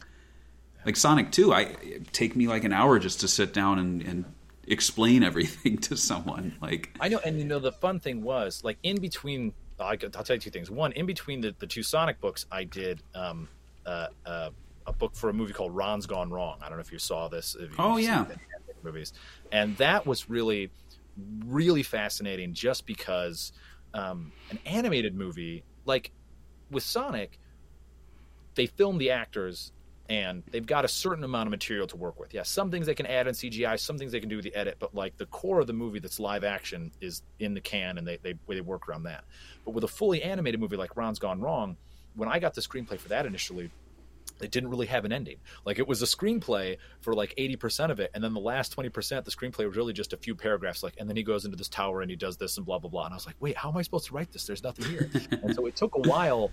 like 0.86 0.96
Sonic 0.96 1.32
2, 1.32 1.54
I 1.54 1.76
take 2.12 2.36
me 2.36 2.48
like 2.48 2.64
an 2.64 2.74
hour 2.74 3.00
just 3.00 3.22
to 3.22 3.28
sit 3.28 3.54
down 3.54 3.80
and, 3.80 4.02
and 4.02 4.26
explain 4.68 5.24
everything 5.30 5.78
to 5.80 5.98
someone. 5.98 6.56
Like 6.62 6.96
I 7.00 7.10
know 7.10 7.20
and 7.26 7.40
you 7.40 7.46
know 7.46 7.60
the 7.60 7.72
fun 7.72 8.00
thing 8.00 8.22
was 8.22 8.64
like 8.64 8.78
in 8.84 9.00
between 9.00 9.54
I, 9.80 9.98
i'll 10.16 10.24
tell 10.24 10.36
you 10.36 10.40
two 10.40 10.52
things 10.52 10.70
one 10.70 10.92
in 10.92 11.06
between 11.08 11.42
the, 11.42 11.56
the 11.58 11.68
two 11.68 11.84
Sonic 11.84 12.22
books 12.22 12.46
I 12.52 12.64
did 12.64 13.02
um, 13.16 13.50
uh, 13.86 14.08
uh, 14.26 14.50
a 14.88 14.94
book 14.94 15.16
for 15.16 15.30
a 15.30 15.34
movie 15.34 15.54
called 15.54 15.76
Ron's 15.76 16.06
Gone 16.06 16.30
Wrong 16.32 16.58
I 16.62 16.70
don't 16.70 16.78
know 16.78 16.82
if 16.82 16.92
you 16.92 17.00
saw 17.00 17.28
this 17.28 17.56
Oh, 17.80 17.98
yeah. 17.98 18.26
movies 18.84 19.14
and 19.52 19.76
that 19.78 20.06
was 20.06 20.30
really 20.30 20.72
really 21.46 21.84
fascinating 21.84 22.54
just 22.54 22.86
because 22.86 23.52
um, 23.94 24.32
an 24.50 24.60
animated 24.66 25.16
movie 25.16 25.64
like 25.86 26.12
with 26.72 26.84
Sonic 26.84 27.40
they 28.56 28.66
film 28.68 28.98
the 28.98 29.12
actors 29.12 29.72
and 30.10 30.44
they've 30.52 30.66
got 30.66 30.84
a 30.86 30.88
certain 30.88 31.24
amount 31.24 31.48
of 31.48 31.52
material 31.52 31.88
to 31.88 31.96
work 31.96 32.20
with. 32.20 32.34
Yeah, 32.34 32.44
some 32.44 32.70
things 32.70 32.86
they 32.86 32.94
can 32.94 33.06
add 33.06 33.26
in 33.26 33.34
CGI, 33.34 33.80
some 33.80 33.98
things 33.98 34.12
they 34.12 34.20
can 34.20 34.28
do 34.30 34.36
with 34.36 34.44
the 34.46 34.54
edit, 34.54 34.76
but 34.78 34.94
like 34.94 35.16
the 35.18 35.26
core 35.28 35.60
of 35.62 35.66
the 35.68 35.74
movie 35.74 36.00
that's 36.00 36.20
live 36.20 36.44
action 36.44 36.92
is 37.00 37.22
in 37.40 37.54
the 37.54 37.62
can 37.62 37.98
and 37.98 38.06
they, 38.06 38.18
they, 38.22 38.36
they 38.48 38.62
work 38.62 38.88
around 38.90 39.04
that. 39.04 39.24
But 39.66 39.72
with 39.72 39.84
a 39.86 39.88
fully 39.88 40.22
animated 40.22 40.60
movie 40.60 40.76
like 40.76 40.98
Ron's 40.98 41.20
Gone 41.20 41.40
Wrong, 41.42 41.78
when 42.16 42.28
I 42.30 42.38
got 42.40 42.54
the 42.54 42.62
screenplay 42.62 43.00
for 43.00 43.08
that 43.10 43.26
initially, 43.26 43.72
it 44.42 44.52
didn't 44.52 44.70
really 44.70 44.88
have 44.88 45.06
an 45.06 45.12
ending. 45.12 45.38
Like 45.66 45.80
it 45.80 45.88
was 45.88 46.02
a 46.02 46.06
screenplay 46.06 46.78
for 47.02 47.14
like 47.14 47.34
80% 47.38 47.90
of 47.90 48.00
it. 48.00 48.12
And 48.14 48.24
then 48.24 48.34
the 48.34 48.40
last 48.40 48.76
20%, 48.76 49.24
the 49.24 49.32
screenplay 49.32 49.66
was 49.66 49.76
really 49.76 49.94
just 49.94 50.14
a 50.14 50.18
few 50.18 50.36
paragraphs. 50.36 50.84
Like, 50.84 50.96
and 50.98 51.10
then 51.10 51.16
he 51.16 51.24
goes 51.24 51.46
into 51.46 51.58
this 51.58 51.70
tower 51.70 52.02
and 52.02 52.10
he 52.10 52.16
does 52.16 52.38
this 52.38 52.58
and 52.58 52.66
blah, 52.66 52.80
blah, 52.80 52.90
blah. 52.90 53.06
And 53.06 53.14
I 53.14 53.16
was 53.16 53.26
like, 53.26 53.36
wait, 53.40 53.58
how 53.58 53.70
am 53.70 53.78
I 53.78 53.82
supposed 53.82 54.08
to 54.08 54.14
write 54.14 54.32
this? 54.32 54.46
There's 54.46 54.64
nothing 54.64 54.86
here. 54.86 55.10
and 55.32 55.56
so 55.56 55.66
it 55.66 55.76
took 55.76 55.96
a 55.96 56.02
while 56.02 56.52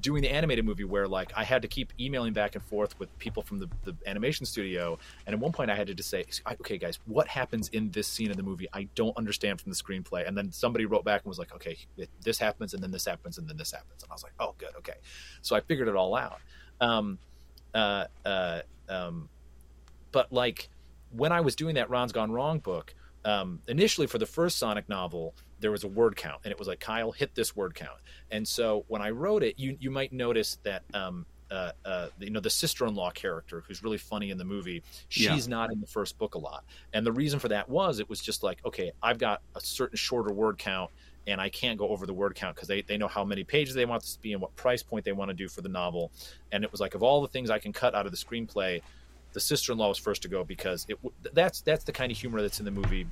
doing 0.00 0.22
the 0.22 0.30
animated 0.30 0.64
movie 0.64 0.84
where 0.84 1.06
like 1.06 1.32
I 1.36 1.44
had 1.44 1.62
to 1.62 1.68
keep 1.68 1.92
emailing 2.00 2.32
back 2.32 2.54
and 2.54 2.64
forth 2.64 2.98
with 2.98 3.16
people 3.18 3.42
from 3.42 3.58
the, 3.58 3.68
the 3.84 3.94
animation 4.06 4.46
studio. 4.46 4.98
And 5.26 5.34
at 5.34 5.40
one 5.40 5.52
point 5.52 5.70
I 5.70 5.74
had 5.74 5.86
to 5.88 5.94
just 5.94 6.08
say, 6.08 6.24
okay, 6.60 6.78
guys, 6.78 6.98
what 7.06 7.28
happens 7.28 7.68
in 7.68 7.90
this 7.90 8.06
scene 8.06 8.30
in 8.30 8.36
the 8.36 8.42
movie? 8.42 8.66
I 8.72 8.88
don't 8.94 9.16
understand 9.16 9.60
from 9.60 9.70
the 9.70 9.76
screenplay. 9.76 10.26
And 10.26 10.36
then 10.36 10.50
somebody 10.52 10.86
wrote 10.86 11.04
back 11.04 11.22
and 11.22 11.28
was 11.28 11.38
like, 11.38 11.54
okay, 11.54 11.76
this 12.22 12.38
happens 12.38 12.74
and 12.74 12.82
then 12.82 12.90
this 12.90 13.04
happens 13.04 13.38
and 13.38 13.48
then 13.48 13.56
this 13.56 13.72
happens. 13.72 14.02
And 14.02 14.10
I 14.10 14.14
was 14.14 14.22
like, 14.22 14.32
oh, 14.40 14.54
good. 14.58 14.74
Okay. 14.78 14.96
So 15.42 15.54
I 15.54 15.60
figured 15.60 15.88
it 15.88 15.96
all 15.96 16.16
out. 16.16 16.40
Um, 16.80 17.18
uh, 17.74 18.06
uh, 18.24 18.60
um, 18.88 19.28
but 20.12 20.32
like 20.32 20.68
when 21.12 21.32
I 21.32 21.40
was 21.40 21.54
doing 21.54 21.74
that 21.76 21.90
Ron's 21.90 22.12
Gone 22.12 22.32
Wrong 22.32 22.58
book, 22.58 22.94
um, 23.24 23.60
initially 23.68 24.06
for 24.06 24.18
the 24.18 24.26
first 24.26 24.58
Sonic 24.58 24.88
novel, 24.88 25.34
there 25.60 25.70
was 25.70 25.84
a 25.84 25.88
word 25.88 26.16
count, 26.16 26.40
and 26.44 26.52
it 26.52 26.58
was 26.58 26.68
like 26.68 26.80
Kyle 26.80 27.12
hit 27.12 27.34
this 27.34 27.54
word 27.54 27.74
count. 27.74 28.00
And 28.30 28.46
so 28.46 28.84
when 28.88 29.02
I 29.02 29.10
wrote 29.10 29.42
it, 29.42 29.58
you 29.58 29.76
you 29.78 29.90
might 29.90 30.12
notice 30.12 30.58
that 30.64 30.82
um, 30.94 31.26
uh, 31.50 31.72
uh, 31.84 32.08
you 32.18 32.30
know 32.30 32.40
the 32.40 32.50
sister-in-law 32.50 33.10
character 33.10 33.64
who's 33.66 33.82
really 33.82 33.98
funny 33.98 34.30
in 34.30 34.38
the 34.38 34.44
movie 34.44 34.82
she's 35.08 35.46
yeah. 35.46 35.50
not 35.50 35.72
in 35.72 35.80
the 35.80 35.86
first 35.86 36.16
book 36.16 36.36
a 36.36 36.38
lot 36.38 36.64
and 36.92 37.04
the 37.04 37.10
reason 37.10 37.40
for 37.40 37.48
that 37.48 37.68
was 37.68 37.98
it 37.98 38.08
was 38.08 38.20
just 38.20 38.44
like 38.44 38.64
okay 38.64 38.92
i've 39.02 39.18
got 39.18 39.42
a 39.56 39.60
certain 39.60 39.96
shorter 39.96 40.32
word 40.32 40.58
count 40.58 40.92
and 41.26 41.40
I 41.40 41.48
can't 41.48 41.78
go 41.78 41.88
over 41.88 42.06
the 42.06 42.14
word 42.14 42.34
count 42.34 42.56
because 42.56 42.68
they, 42.68 42.82
they 42.82 42.96
know 42.96 43.08
how 43.08 43.24
many 43.24 43.44
pages 43.44 43.74
they 43.74 43.84
want 43.84 44.02
this 44.02 44.14
to 44.14 44.22
be 44.22 44.32
and 44.32 44.40
what 44.40 44.54
price 44.56 44.82
point 44.82 45.04
they 45.04 45.12
want 45.12 45.28
to 45.30 45.34
do 45.34 45.48
for 45.48 45.60
the 45.60 45.68
novel. 45.68 46.10
And 46.52 46.64
it 46.64 46.72
was 46.72 46.80
like 46.80 46.94
of 46.94 47.02
all 47.02 47.20
the 47.20 47.28
things 47.28 47.50
I 47.50 47.58
can 47.58 47.72
cut 47.72 47.94
out 47.94 48.06
of 48.06 48.12
the 48.12 48.18
screenplay, 48.18 48.82
the 49.32 49.40
sister 49.40 49.72
in 49.72 49.78
law 49.78 49.88
was 49.88 49.98
first 49.98 50.22
to 50.22 50.28
go 50.28 50.44
because 50.44 50.86
it 50.88 50.98
that's 51.32 51.60
that's 51.60 51.84
the 51.84 51.92
kind 51.92 52.10
of 52.10 52.18
humor 52.18 52.42
that's 52.42 52.58
in 52.58 52.64
the 52.64 52.70
movie, 52.70 53.06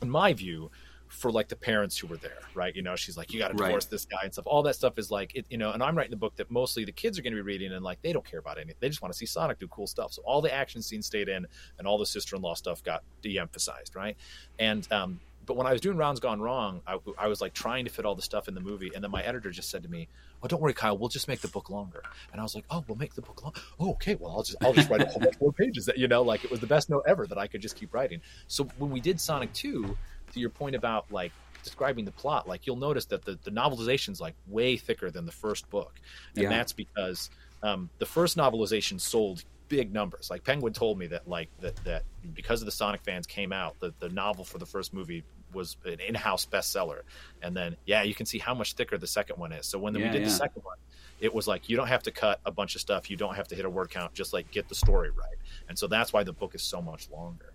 in 0.00 0.08
my 0.08 0.32
view, 0.32 0.70
for 1.10 1.30
like 1.32 1.48
the 1.48 1.56
parents 1.56 1.98
who 1.98 2.06
were 2.06 2.16
there, 2.16 2.38
right? 2.54 2.74
You 2.74 2.82
know, 2.82 2.94
she's 2.94 3.16
like, 3.16 3.32
you 3.32 3.40
got 3.40 3.48
to 3.48 3.54
divorce 3.54 3.84
right. 3.84 3.90
this 3.90 4.04
guy 4.04 4.20
and 4.22 4.32
stuff. 4.32 4.46
All 4.46 4.62
that 4.62 4.76
stuff 4.76 4.96
is 4.96 5.10
like, 5.10 5.34
it, 5.34 5.44
you 5.50 5.58
know, 5.58 5.72
and 5.72 5.82
I'm 5.82 5.98
writing 5.98 6.12
the 6.12 6.16
book 6.16 6.36
that 6.36 6.50
mostly 6.50 6.84
the 6.84 6.92
kids 6.92 7.18
are 7.18 7.22
going 7.22 7.32
to 7.32 7.36
be 7.36 7.42
reading 7.42 7.72
and 7.72 7.84
like 7.84 8.00
they 8.00 8.12
don't 8.12 8.24
care 8.24 8.38
about 8.38 8.58
anything. 8.58 8.76
They 8.78 8.88
just 8.88 9.02
want 9.02 9.12
to 9.12 9.18
see 9.18 9.26
Sonic 9.26 9.58
do 9.58 9.66
cool 9.68 9.88
stuff. 9.88 10.12
So 10.12 10.22
all 10.22 10.40
the 10.40 10.54
action 10.54 10.80
scenes 10.82 11.06
stayed 11.06 11.28
in, 11.28 11.46
and 11.78 11.86
all 11.86 11.98
the 11.98 12.06
sister 12.06 12.36
in 12.36 12.42
law 12.42 12.54
stuff 12.54 12.82
got 12.84 13.02
de-emphasized, 13.22 13.96
right? 13.96 14.16
And 14.60 14.90
um, 14.92 15.20
but 15.50 15.56
when 15.56 15.66
I 15.66 15.72
was 15.72 15.80
doing 15.80 15.96
Ron's 15.96 16.20
Gone 16.20 16.40
Wrong, 16.40 16.80
I, 16.86 16.96
I, 17.18 17.26
was 17.26 17.40
like 17.40 17.52
trying 17.52 17.84
to 17.84 17.90
fit 17.90 18.04
all 18.04 18.14
the 18.14 18.22
stuff 18.22 18.46
in 18.46 18.54
the 18.54 18.60
movie, 18.60 18.92
and 18.94 19.02
then 19.02 19.10
my 19.10 19.20
editor 19.20 19.50
just 19.50 19.68
said 19.68 19.82
to 19.82 19.88
me, 19.88 20.06
"Oh, 20.40 20.46
don't 20.46 20.62
worry, 20.62 20.74
Kyle. 20.74 20.96
We'll 20.96 21.08
just 21.08 21.26
make 21.26 21.40
the 21.40 21.48
book 21.48 21.70
longer." 21.70 22.04
And 22.30 22.40
I 22.40 22.44
was 22.44 22.54
like, 22.54 22.64
"Oh, 22.70 22.84
we'll 22.86 22.96
make 22.96 23.14
the 23.14 23.22
book 23.22 23.42
long. 23.42 23.52
Oh, 23.80 23.90
okay. 23.94 24.14
Well, 24.14 24.30
I'll 24.30 24.44
just 24.44 24.58
I'll 24.62 24.72
just 24.72 24.88
write 24.88 25.02
a 25.02 25.06
whole 25.06 25.18
bunch 25.18 25.40
more 25.40 25.52
pages." 25.52 25.86
That 25.86 25.98
you 25.98 26.06
know, 26.06 26.22
like 26.22 26.44
it 26.44 26.52
was 26.52 26.60
the 26.60 26.68
best 26.68 26.88
note 26.88 27.02
ever 27.04 27.26
that 27.26 27.36
I 27.36 27.48
could 27.48 27.60
just 27.60 27.74
keep 27.74 27.92
writing. 27.92 28.20
So 28.46 28.68
when 28.78 28.92
we 28.92 29.00
did 29.00 29.20
Sonic 29.20 29.52
Two, 29.52 29.98
to 30.34 30.38
your 30.38 30.50
point 30.50 30.76
about 30.76 31.10
like 31.10 31.32
describing 31.64 32.04
the 32.04 32.12
plot, 32.12 32.46
like 32.46 32.68
you'll 32.68 32.76
notice 32.76 33.06
that 33.06 33.24
the 33.24 33.36
the 33.42 33.50
novelization's 33.50 34.20
like 34.20 34.36
way 34.46 34.76
thicker 34.76 35.10
than 35.10 35.26
the 35.26 35.32
first 35.32 35.68
book, 35.68 36.00
and 36.36 36.44
yeah. 36.44 36.48
that's 36.48 36.72
because 36.72 37.28
um, 37.64 37.90
the 37.98 38.06
first 38.06 38.36
novelization 38.36 39.00
sold 39.00 39.42
big 39.70 39.92
numbers. 39.94 40.28
Like 40.28 40.44
Penguin 40.44 40.74
told 40.74 40.98
me 40.98 41.06
that 41.06 41.26
like 41.26 41.48
that 41.60 41.76
that 41.84 42.04
because 42.34 42.60
of 42.60 42.66
the 42.66 42.72
Sonic 42.72 43.00
fans 43.00 43.26
came 43.26 43.54
out, 43.54 43.80
the, 43.80 43.94
the 44.00 44.10
novel 44.10 44.44
for 44.44 44.58
the 44.58 44.66
first 44.66 44.92
movie 44.92 45.24
was 45.52 45.76
an 45.84 46.00
in-house 46.00 46.46
bestseller. 46.46 47.00
And 47.42 47.56
then 47.56 47.76
yeah, 47.86 48.02
you 48.02 48.14
can 48.14 48.26
see 48.26 48.38
how 48.38 48.54
much 48.54 48.74
thicker 48.74 48.98
the 48.98 49.06
second 49.06 49.36
one 49.36 49.52
is. 49.52 49.66
So 49.66 49.78
when 49.78 49.94
yeah, 49.94 50.06
we 50.06 50.12
did 50.12 50.22
yeah. 50.22 50.28
the 50.28 50.34
second 50.34 50.62
one, 50.64 50.76
it 51.20 51.34
was 51.34 51.46
like 51.46 51.68
you 51.68 51.76
don't 51.76 51.88
have 51.88 52.02
to 52.04 52.10
cut 52.10 52.40
a 52.44 52.50
bunch 52.50 52.74
of 52.74 52.80
stuff, 52.80 53.10
you 53.10 53.16
don't 53.16 53.34
have 53.34 53.48
to 53.48 53.54
hit 53.54 53.64
a 53.64 53.70
word 53.70 53.90
count, 53.90 54.14
just 54.14 54.32
like 54.32 54.50
get 54.50 54.68
the 54.68 54.74
story 54.74 55.10
right. 55.10 55.36
And 55.68 55.78
so 55.78 55.86
that's 55.86 56.12
why 56.12 56.24
the 56.24 56.32
book 56.32 56.54
is 56.54 56.62
so 56.62 56.80
much 56.80 57.10
longer. 57.10 57.52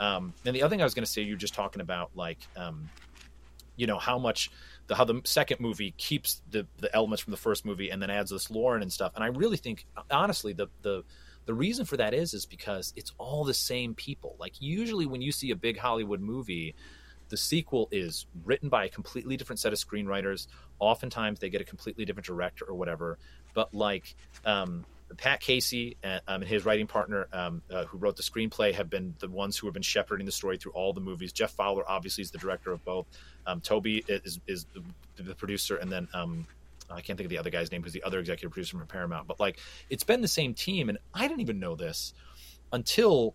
Um, 0.00 0.32
and 0.44 0.54
the 0.54 0.62
other 0.62 0.70
thing 0.70 0.80
I 0.80 0.84
was 0.84 0.94
going 0.94 1.04
to 1.04 1.10
say, 1.10 1.22
you're 1.22 1.36
just 1.36 1.54
talking 1.54 1.82
about 1.82 2.10
like, 2.14 2.38
um, 2.56 2.88
you 3.76 3.86
know, 3.86 3.98
how 3.98 4.18
much 4.18 4.50
the 4.86 4.94
how 4.94 5.04
the 5.04 5.20
second 5.24 5.60
movie 5.60 5.92
keeps 5.96 6.42
the 6.50 6.66
the 6.78 6.94
elements 6.94 7.22
from 7.22 7.30
the 7.30 7.36
first 7.36 7.64
movie 7.64 7.90
and 7.90 8.00
then 8.02 8.10
adds 8.10 8.30
this 8.30 8.50
lore 8.50 8.76
and 8.76 8.92
stuff. 8.92 9.12
And 9.14 9.24
I 9.24 9.28
really 9.28 9.56
think, 9.56 9.86
honestly, 10.10 10.52
the 10.52 10.68
the 10.82 11.04
the 11.46 11.54
reason 11.54 11.84
for 11.86 11.96
that 11.96 12.12
is 12.12 12.34
is 12.34 12.46
because 12.46 12.92
it's 12.96 13.12
all 13.18 13.44
the 13.44 13.54
same 13.54 13.94
people. 13.94 14.36
Like 14.38 14.60
usually 14.60 15.06
when 15.06 15.22
you 15.22 15.32
see 15.32 15.50
a 15.50 15.56
big 15.56 15.78
Hollywood 15.78 16.20
movie, 16.20 16.74
the 17.28 17.36
sequel 17.36 17.88
is 17.90 18.26
written 18.44 18.68
by 18.68 18.84
a 18.84 18.88
completely 18.88 19.36
different 19.36 19.60
set 19.60 19.72
of 19.72 19.78
screenwriters. 19.78 20.46
Oftentimes 20.78 21.40
they 21.40 21.50
get 21.50 21.60
a 21.60 21.64
completely 21.64 22.04
different 22.04 22.26
director 22.26 22.64
or 22.64 22.74
whatever. 22.74 23.18
But 23.54 23.74
like 23.74 24.14
um, 24.44 24.84
Pat 25.16 25.40
Casey 25.40 25.96
and, 26.02 26.20
um, 26.28 26.42
and, 26.42 26.50
his 26.50 26.64
writing 26.64 26.86
partner, 26.86 27.28
um, 27.32 27.62
uh, 27.70 27.84
who 27.84 27.98
wrote 27.98 28.16
the 28.16 28.22
screenplay, 28.22 28.74
have 28.74 28.90
been 28.90 29.14
the 29.18 29.28
ones 29.28 29.56
who 29.56 29.66
have 29.66 29.74
been 29.74 29.82
shepherding 29.82 30.26
the 30.26 30.32
story 30.32 30.58
through 30.58 30.72
all 30.72 30.92
the 30.92 31.00
movies. 31.00 31.32
Jeff 31.32 31.52
Fowler 31.52 31.88
obviously 31.88 32.22
is 32.22 32.30
the 32.30 32.38
director 32.38 32.72
of 32.72 32.84
both. 32.84 33.06
Um, 33.46 33.60
Toby 33.60 34.04
is, 34.06 34.38
is 34.46 34.66
the, 34.74 35.22
the, 35.22 35.34
producer, 35.34 35.76
and 35.76 35.90
then 35.90 36.08
um, 36.12 36.46
I 36.90 37.00
can't 37.00 37.16
think 37.16 37.26
of 37.26 37.30
the 37.30 37.38
other 37.38 37.50
guy's 37.50 37.72
name 37.72 37.82
who's 37.82 37.92
the 37.92 38.02
other 38.02 38.18
executive 38.18 38.52
producer 38.52 38.76
from 38.76 38.86
Paramount, 38.86 39.26
but 39.26 39.40
like 39.40 39.58
it's 39.88 40.04
been 40.04 40.20
the 40.20 40.28
same 40.28 40.54
team. 40.54 40.88
And 40.88 40.98
I 41.14 41.26
didn't 41.26 41.40
even 41.40 41.58
know 41.58 41.74
this 41.74 42.12
until 42.72 43.34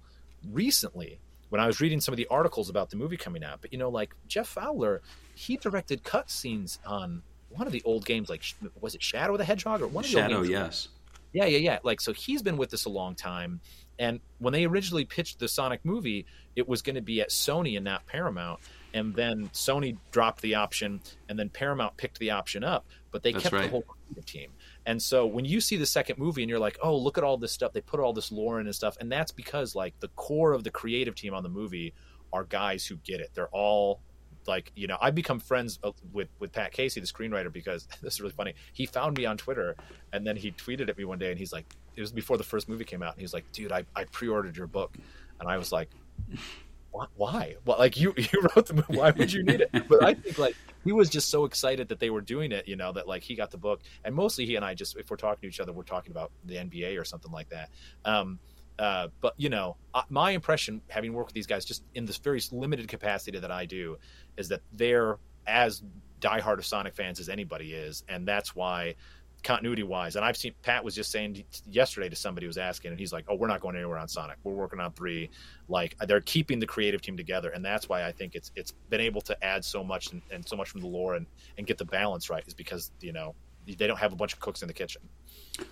recently 0.51 1.19
when 1.53 1.61
I 1.61 1.67
was 1.67 1.79
reading 1.79 2.01
some 2.01 2.13
of 2.13 2.17
the 2.17 2.25
articles 2.31 2.71
about 2.71 2.89
the 2.89 2.95
movie 2.95 3.15
coming 3.15 3.43
out. 3.43 3.59
But 3.61 3.71
you 3.71 3.77
know, 3.77 3.89
like 3.89 4.15
Jeff 4.27 4.47
Fowler, 4.47 5.03
he 5.35 5.55
directed 5.55 6.03
cut 6.03 6.31
scenes 6.31 6.79
on 6.83 7.21
one 7.49 7.67
of 7.67 7.73
the 7.73 7.83
old 7.85 8.05
games, 8.05 8.27
like 8.27 8.41
was 8.81 8.95
it 8.95 9.03
Shadow 9.03 9.37
the 9.37 9.45
Hedgehog 9.45 9.83
or 9.83 9.87
one 9.87 10.03
of 10.03 10.09
the 10.09 10.17
Shadow? 10.17 10.41
Yes. 10.41 10.87
Yeah, 11.31 11.45
yeah, 11.45 11.59
yeah. 11.59 11.77
Like 11.83 12.01
so, 12.01 12.11
he's 12.11 12.41
been 12.41 12.57
with 12.57 12.71
this 12.71 12.85
a 12.85 12.89
long 12.89 13.13
time. 13.13 13.61
And 13.99 14.19
when 14.39 14.51
they 14.51 14.65
originally 14.65 15.05
pitched 15.05 15.37
the 15.37 15.47
Sonic 15.47 15.85
movie, 15.85 16.25
it 16.55 16.67
was 16.67 16.81
going 16.81 16.95
to 16.95 17.03
be 17.03 17.21
at 17.21 17.29
Sony 17.29 17.75
and 17.75 17.85
not 17.85 18.07
Paramount. 18.07 18.59
And 18.95 19.13
then 19.13 19.49
Sony 19.49 19.97
dropped 20.09 20.41
the 20.41 20.55
option, 20.55 21.01
and 21.29 21.37
then 21.37 21.49
Paramount 21.49 21.97
picked 21.97 22.17
the 22.17 22.31
option 22.31 22.63
up 22.63 22.83
but 23.13 23.23
they 23.23 23.31
That's 23.31 23.43
kept 23.43 23.53
right. 23.53 23.63
the 23.63 23.69
whole 23.69 23.85
team. 24.25 24.49
And 24.85 25.01
so 25.01 25.25
when 25.25 25.45
you 25.45 25.61
see 25.61 25.77
the 25.77 25.85
second 25.85 26.19
movie 26.19 26.43
and 26.43 26.49
you're 26.49 26.59
like, 26.59 26.77
oh, 26.83 26.95
look 26.95 27.17
at 27.17 27.23
all 27.23 27.37
this 27.37 27.51
stuff, 27.51 27.73
they 27.73 27.81
put 27.81 27.99
all 27.99 28.13
this 28.13 28.31
lore 28.31 28.59
in 28.59 28.67
and 28.67 28.75
stuff, 28.75 28.97
and 28.99 29.11
that's 29.11 29.31
because 29.31 29.75
like 29.75 29.97
the 29.99 30.09
core 30.09 30.53
of 30.53 30.63
the 30.63 30.71
creative 30.71 31.15
team 31.15 31.33
on 31.33 31.43
the 31.43 31.49
movie 31.49 31.93
are 32.31 32.43
guys 32.43 32.85
who 32.85 32.97
get 32.97 33.21
it. 33.21 33.31
They're 33.33 33.47
all 33.49 34.01
like 34.45 34.73
you 34.75 34.87
know 34.87 34.97
I've 34.99 35.15
become 35.15 35.39
friends 35.39 35.79
uh, 35.83 35.91
with 36.11 36.27
with 36.39 36.51
Pat 36.51 36.73
Casey, 36.73 36.99
the 36.99 37.07
screenwriter, 37.07 37.51
because 37.51 37.87
this 38.01 38.15
is 38.15 38.21
really 38.21 38.33
funny. 38.33 38.55
He 38.73 38.85
found 38.85 39.17
me 39.17 39.25
on 39.25 39.37
Twitter 39.37 39.75
and 40.11 40.27
then 40.27 40.35
he 40.35 40.51
tweeted 40.51 40.89
at 40.89 40.97
me 40.97 41.05
one 41.05 41.19
day 41.19 41.29
and 41.29 41.39
he's 41.39 41.53
like, 41.53 41.65
it 41.95 42.01
was 42.01 42.11
before 42.11 42.37
the 42.37 42.43
first 42.43 42.67
movie 42.67 42.85
came 42.85 43.03
out, 43.03 43.13
and 43.13 43.21
he's 43.21 43.33
like, 43.33 43.49
dude, 43.51 43.71
I 43.71 43.85
I 43.95 44.05
pre-ordered 44.05 44.57
your 44.57 44.67
book, 44.67 44.97
and 45.39 45.49
I 45.49 45.57
was 45.57 45.71
like, 45.71 45.89
why? 47.15 47.55
Well, 47.65 47.77
like 47.79 47.97
you, 47.97 48.13
you 48.17 48.47
wrote 48.55 48.67
the 48.67 48.75
movie. 48.75 48.97
Why 48.97 49.11
would 49.11 49.31
you 49.31 49.43
need 49.43 49.61
it? 49.61 49.69
But 49.87 50.03
I 50.03 50.13
think 50.13 50.37
like 50.37 50.55
he 50.83 50.91
was 50.91 51.09
just 51.09 51.29
so 51.29 51.45
excited 51.45 51.89
that 51.89 51.99
they 51.99 52.09
were 52.09 52.21
doing 52.21 52.51
it, 52.51 52.67
you 52.67 52.75
know, 52.75 52.91
that 52.93 53.07
like 53.07 53.23
he 53.23 53.35
got 53.35 53.51
the 53.51 53.57
book, 53.57 53.81
and 54.03 54.15
mostly 54.15 54.45
he 54.45 54.55
and 54.55 54.63
I 54.63 54.73
just, 54.73 54.97
if 54.97 55.09
we're 55.09 55.17
talking 55.17 55.41
to 55.41 55.47
each 55.47 55.59
other, 55.59 55.73
we're 55.73 55.83
talking 55.83 56.11
about 56.11 56.31
the 56.45 56.55
NBA 56.55 56.99
or 56.99 57.05
something 57.05 57.31
like 57.31 57.49
that. 57.49 57.69
Um, 58.05 58.39
uh, 58.79 59.07
but 59.21 59.33
you 59.37 59.49
know, 59.49 59.77
my 60.09 60.31
impression, 60.31 60.81
having 60.87 61.13
worked 61.13 61.29
with 61.29 61.35
these 61.35 61.47
guys, 61.47 61.65
just 61.65 61.83
in 61.93 62.05
this 62.05 62.17
very 62.17 62.41
limited 62.51 62.87
capacity 62.87 63.37
that 63.39 63.51
I 63.51 63.65
do, 63.65 63.97
is 64.37 64.49
that 64.49 64.61
they're 64.71 65.17
as 65.45 65.83
diehard 66.19 66.57
of 66.57 66.65
Sonic 66.65 66.95
fans 66.95 67.19
as 67.19 67.29
anybody 67.29 67.73
is, 67.73 68.03
and 68.07 68.27
that's 68.27 68.55
why 68.55 68.95
continuity 69.43 69.83
wise. 69.83 70.15
And 70.15 70.25
I've 70.25 70.37
seen 70.37 70.53
Pat 70.61 70.83
was 70.83 70.95
just 70.95 71.11
saying 71.11 71.43
yesterday 71.69 72.09
to 72.09 72.15
somebody 72.15 72.45
who 72.45 72.49
was 72.49 72.57
asking, 72.57 72.91
and 72.91 72.99
he's 72.99 73.13
like, 73.13 73.25
"Oh, 73.27 73.35
we're 73.35 73.47
not 73.47 73.61
going 73.61 73.75
anywhere 73.75 73.97
on 73.97 74.07
Sonic. 74.07 74.37
We're 74.43 74.53
working 74.53 74.79
on 74.79 74.93
three. 74.93 75.29
Like 75.67 75.95
they're 76.07 76.21
keeping 76.21 76.59
the 76.59 76.65
creative 76.65 77.01
team 77.01 77.17
together, 77.17 77.49
and 77.49 77.63
that's 77.63 77.87
why 77.87 78.05
I 78.05 78.11
think 78.11 78.35
it's 78.35 78.51
it's 78.55 78.71
been 78.89 79.01
able 79.01 79.21
to 79.21 79.43
add 79.43 79.63
so 79.63 79.83
much 79.83 80.11
and, 80.11 80.21
and 80.31 80.47
so 80.47 80.55
much 80.55 80.69
from 80.69 80.81
the 80.81 80.87
lore 80.87 81.15
and 81.15 81.25
and 81.57 81.67
get 81.67 81.77
the 81.77 81.85
balance 81.85 82.29
right 82.29 82.43
is 82.47 82.53
because 82.53 82.91
you 83.01 83.13
know 83.13 83.35
they 83.65 83.87
don't 83.87 83.99
have 83.99 84.13
a 84.13 84.15
bunch 84.15 84.33
of 84.33 84.39
cooks 84.39 84.61
in 84.61 84.67
the 84.67 84.73
kitchen. 84.73 85.01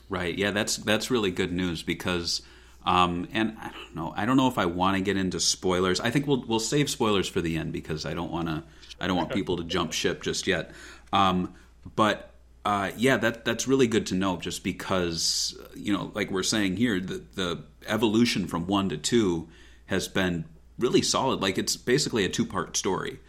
Right. 0.10 0.38
Yeah. 0.38 0.52
That's 0.52 0.78
that's 0.78 1.10
really 1.10 1.32
good 1.32 1.52
news 1.52 1.84
because. 1.84 2.42
Um, 2.84 3.28
and 3.32 3.56
I 3.62 3.70
don't 3.70 3.96
know. 3.96 4.12
I 4.18 4.26
don't 4.26 4.38
know 4.38 4.48
if 4.48 4.58
I 4.58 4.66
want 4.66 4.98
to 4.98 5.04
get 5.04 5.16
into 5.16 5.40
spoilers. 5.40 6.00
I 6.00 6.10
think 6.10 6.26
we'll 6.26 6.44
we'll 6.48 6.60
save 6.60 6.90
spoilers 6.90 7.28
for 7.28 7.40
the 7.40 7.56
end 7.56 7.74
because 7.74 8.08
I 8.08 8.16
don't 8.16 8.32
want 8.32 8.48
to. 8.48 8.64
I 9.00 9.06
don't 9.06 9.16
want 9.16 9.30
people 9.36 9.58
to 9.58 9.64
jump 9.64 9.94
ship 9.94 10.24
just 10.24 10.48
yet. 10.48 10.72
Um, 11.14 11.54
but 11.96 12.31
uh, 12.64 12.92
yeah, 12.96 13.18
that 13.18 13.44
that's 13.46 13.68
really 13.68 13.88
good 13.88 14.06
to 14.08 14.16
know. 14.16 14.38
Just 14.38 14.64
because 14.64 15.58
you 15.76 15.94
know, 15.94 16.12
like 16.14 16.30
we're 16.30 16.44
saying 16.44 16.78
here, 16.78 17.00
the 17.00 17.24
the 17.34 17.64
evolution 17.88 18.48
from 18.48 18.68
one 18.68 18.90
to 18.90 18.98
two 18.98 19.50
has 19.88 20.08
been 20.08 20.46
really 20.78 21.02
solid. 21.02 21.42
Like 21.42 21.58
it's 21.58 21.76
basically 21.76 22.26
a 22.26 22.30
two 22.30 22.46
part 22.46 22.78
story. 22.78 23.20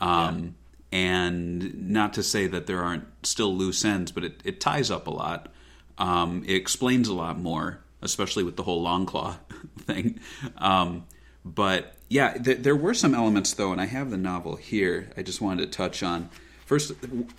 Um, 0.00 0.44
yeah. 0.44 0.50
And 0.94 1.88
not 1.88 2.12
to 2.14 2.22
say 2.22 2.46
that 2.48 2.66
there 2.66 2.82
aren't 2.82 3.06
still 3.26 3.56
loose 3.56 3.82
ends, 3.82 4.12
but 4.12 4.24
it, 4.24 4.42
it 4.44 4.60
ties 4.60 4.90
up 4.90 5.06
a 5.06 5.10
lot. 5.10 5.50
Um, 5.96 6.44
it 6.46 6.54
explains 6.54 7.08
a 7.08 7.14
lot 7.14 7.38
more, 7.38 7.82
especially 8.02 8.42
with 8.44 8.56
the 8.56 8.62
whole 8.62 8.84
Longclaw 8.84 9.36
thing. 9.78 10.20
Um, 10.58 11.06
but 11.46 11.94
yeah, 12.10 12.34
th- 12.34 12.58
there 12.58 12.76
were 12.76 12.92
some 12.92 13.14
elements 13.14 13.54
though, 13.54 13.72
and 13.72 13.80
I 13.80 13.86
have 13.86 14.10
the 14.10 14.18
novel 14.18 14.56
here. 14.56 15.10
I 15.16 15.22
just 15.22 15.40
wanted 15.40 15.64
to 15.64 15.76
touch 15.76 16.02
on 16.02 16.28
First, 16.72 16.92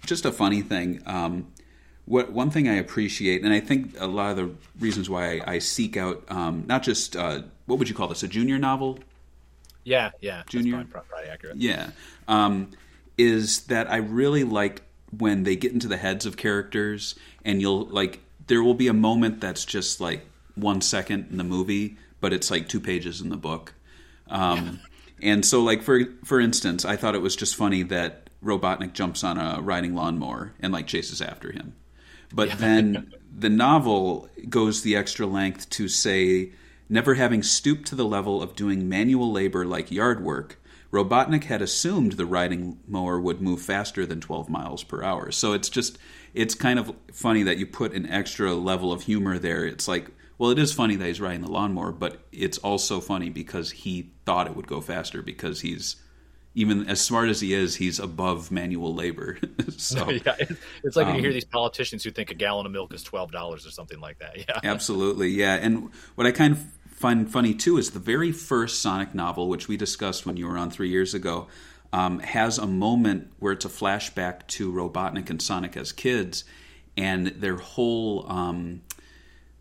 just 0.05 0.25
a 0.25 0.31
funny 0.31 0.61
thing. 0.61 1.01
Um, 1.07 1.47
what 2.05 2.31
one 2.31 2.51
thing 2.51 2.69
I 2.69 2.75
appreciate, 2.75 3.43
and 3.43 3.51
I 3.51 3.61
think 3.61 3.99
a 3.99 4.05
lot 4.05 4.29
of 4.29 4.37
the 4.37 4.51
reasons 4.79 5.09
why 5.09 5.39
I, 5.39 5.53
I 5.53 5.57
seek 5.57 5.97
out 5.97 6.23
um, 6.27 6.65
not 6.67 6.83
just 6.83 7.15
uh, 7.15 7.41
what 7.65 7.79
would 7.79 7.89
you 7.89 7.95
call 7.95 8.07
this 8.07 8.21
a 8.21 8.27
junior 8.27 8.59
novel 8.59 8.99
Yeah, 9.85 10.11
yeah. 10.21 10.43
Junior? 10.47 10.85
probably, 10.85 11.09
probably 11.09 11.29
accurate. 11.29 11.57
Yeah. 11.57 11.89
Um, 12.27 12.73
is 13.17 13.61
that 13.61 13.91
I 13.91 13.97
really 13.97 14.43
like 14.43 14.83
when 15.17 15.45
they 15.45 15.55
get 15.55 15.71
into 15.71 15.87
the 15.87 15.97
heads 15.97 16.27
of 16.27 16.37
characters 16.37 17.15
and 17.43 17.59
you'll 17.59 17.85
like 17.85 18.19
there 18.45 18.61
will 18.61 18.75
be 18.75 18.87
a 18.87 18.93
moment 18.93 19.41
that's 19.41 19.65
just 19.65 19.99
like 19.99 20.27
one 20.53 20.79
second 20.79 21.29
in 21.31 21.37
the 21.37 21.43
movie, 21.43 21.97
but 22.21 22.33
it's 22.33 22.51
like 22.51 22.67
two 22.67 22.79
pages 22.79 23.19
in 23.19 23.29
the 23.29 23.37
book. 23.37 23.73
Um, 24.27 24.79
and 25.23 25.43
so 25.43 25.63
like 25.63 25.81
for 25.81 26.01
for 26.23 26.39
instance, 26.39 26.85
I 26.85 26.97
thought 26.97 27.15
it 27.15 27.21
was 27.23 27.35
just 27.35 27.55
funny 27.55 27.81
that 27.81 28.22
Robotnik 28.43 28.93
jumps 28.93 29.23
on 29.23 29.37
a 29.37 29.61
riding 29.61 29.95
lawnmower 29.95 30.53
and 30.59 30.73
like 30.73 30.87
chases 30.87 31.21
after 31.21 31.51
him. 31.51 31.75
But 32.33 32.57
then 32.59 33.13
the 33.37 33.49
novel 33.49 34.29
goes 34.49 34.81
the 34.81 34.95
extra 34.95 35.25
length 35.25 35.69
to 35.71 35.87
say, 35.87 36.51
never 36.89 37.15
having 37.15 37.43
stooped 37.43 37.87
to 37.87 37.95
the 37.95 38.05
level 38.05 38.41
of 38.41 38.55
doing 38.55 38.89
manual 38.89 39.31
labor 39.31 39.65
like 39.65 39.91
yard 39.91 40.23
work, 40.23 40.59
Robotnik 40.91 41.45
had 41.45 41.61
assumed 41.61 42.13
the 42.13 42.25
riding 42.25 42.77
mower 42.87 43.19
would 43.19 43.41
move 43.41 43.61
faster 43.61 44.05
than 44.05 44.21
12 44.21 44.47
miles 44.47 44.83
per 44.83 45.01
hour. 45.03 45.31
So 45.31 45.53
it's 45.53 45.69
just, 45.69 45.97
it's 46.35 46.53
kind 46.53 46.77
of 46.77 46.95
funny 47.11 47.41
that 47.43 47.57
you 47.57 47.65
put 47.65 47.93
an 47.93 48.07
extra 48.07 48.53
level 48.53 48.91
of 48.91 49.01
humor 49.01 49.39
there. 49.39 49.65
It's 49.65 49.87
like, 49.87 50.11
well, 50.37 50.51
it 50.51 50.59
is 50.59 50.71
funny 50.71 50.95
that 50.95 51.07
he's 51.07 51.19
riding 51.19 51.41
the 51.41 51.51
lawnmower, 51.51 51.91
but 51.91 52.19
it's 52.31 52.59
also 52.59 52.99
funny 52.99 53.29
because 53.29 53.71
he 53.71 54.11
thought 54.25 54.45
it 54.45 54.55
would 54.55 54.67
go 54.67 54.81
faster 54.81 55.23
because 55.23 55.61
he's, 55.61 55.95
even 56.55 56.87
as 56.87 57.01
smart 57.01 57.29
as 57.29 57.41
he 57.41 57.53
is, 57.53 57.75
he's 57.75 57.99
above 57.99 58.51
manual 58.51 58.93
labor. 58.93 59.37
so 59.77 60.09
yeah, 60.25 60.35
it's, 60.83 60.95
like 60.95 61.07
when 61.07 61.15
you 61.15 61.19
Um, 61.19 61.19
hear 61.21 61.33
these 61.33 61.45
politicians 61.45 62.03
who 62.03 62.11
think 62.11 62.31
a 62.31 62.35
gallon 62.35 62.65
of 62.65 62.71
milk 62.71 62.93
is 62.93 63.03
twelve 63.03 63.31
dollars 63.31 63.65
or 63.65 63.71
something 63.71 63.99
like 63.99 64.19
that. 64.19 64.37
Yeah, 64.47 64.59
Absolutely, 64.63 65.29
yeah. 65.29 65.55
And 65.55 65.89
what 66.15 66.27
I 66.27 66.31
kind 66.31 66.53
of 66.53 66.63
find 66.85 67.29
funny 67.31 67.53
too 67.53 67.77
is 67.77 67.91
the 67.91 67.99
very 67.99 68.31
first 68.31 68.81
Sonic 68.81 69.13
novel, 69.15 69.49
which 69.49 69.67
we 69.67 69.77
discussed 69.77 70.25
when 70.25 70.37
you 70.37 70.47
were 70.47 70.57
on 70.57 70.69
three 70.69 70.89
years 70.89 71.13
ago, 71.13 71.47
um, 71.91 72.19
has 72.19 72.57
a 72.57 72.67
moment 72.67 73.31
where 73.39 73.53
it's 73.53 73.65
a 73.65 73.69
flashback 73.69 74.47
to 74.47 74.71
Robotnik 74.71 75.29
and 75.29 75.41
Sonic 75.41 75.75
as 75.77 75.91
kids, 75.91 76.43
and 76.97 77.27
their 77.27 77.57
whole 77.57 78.29
um, 78.31 78.81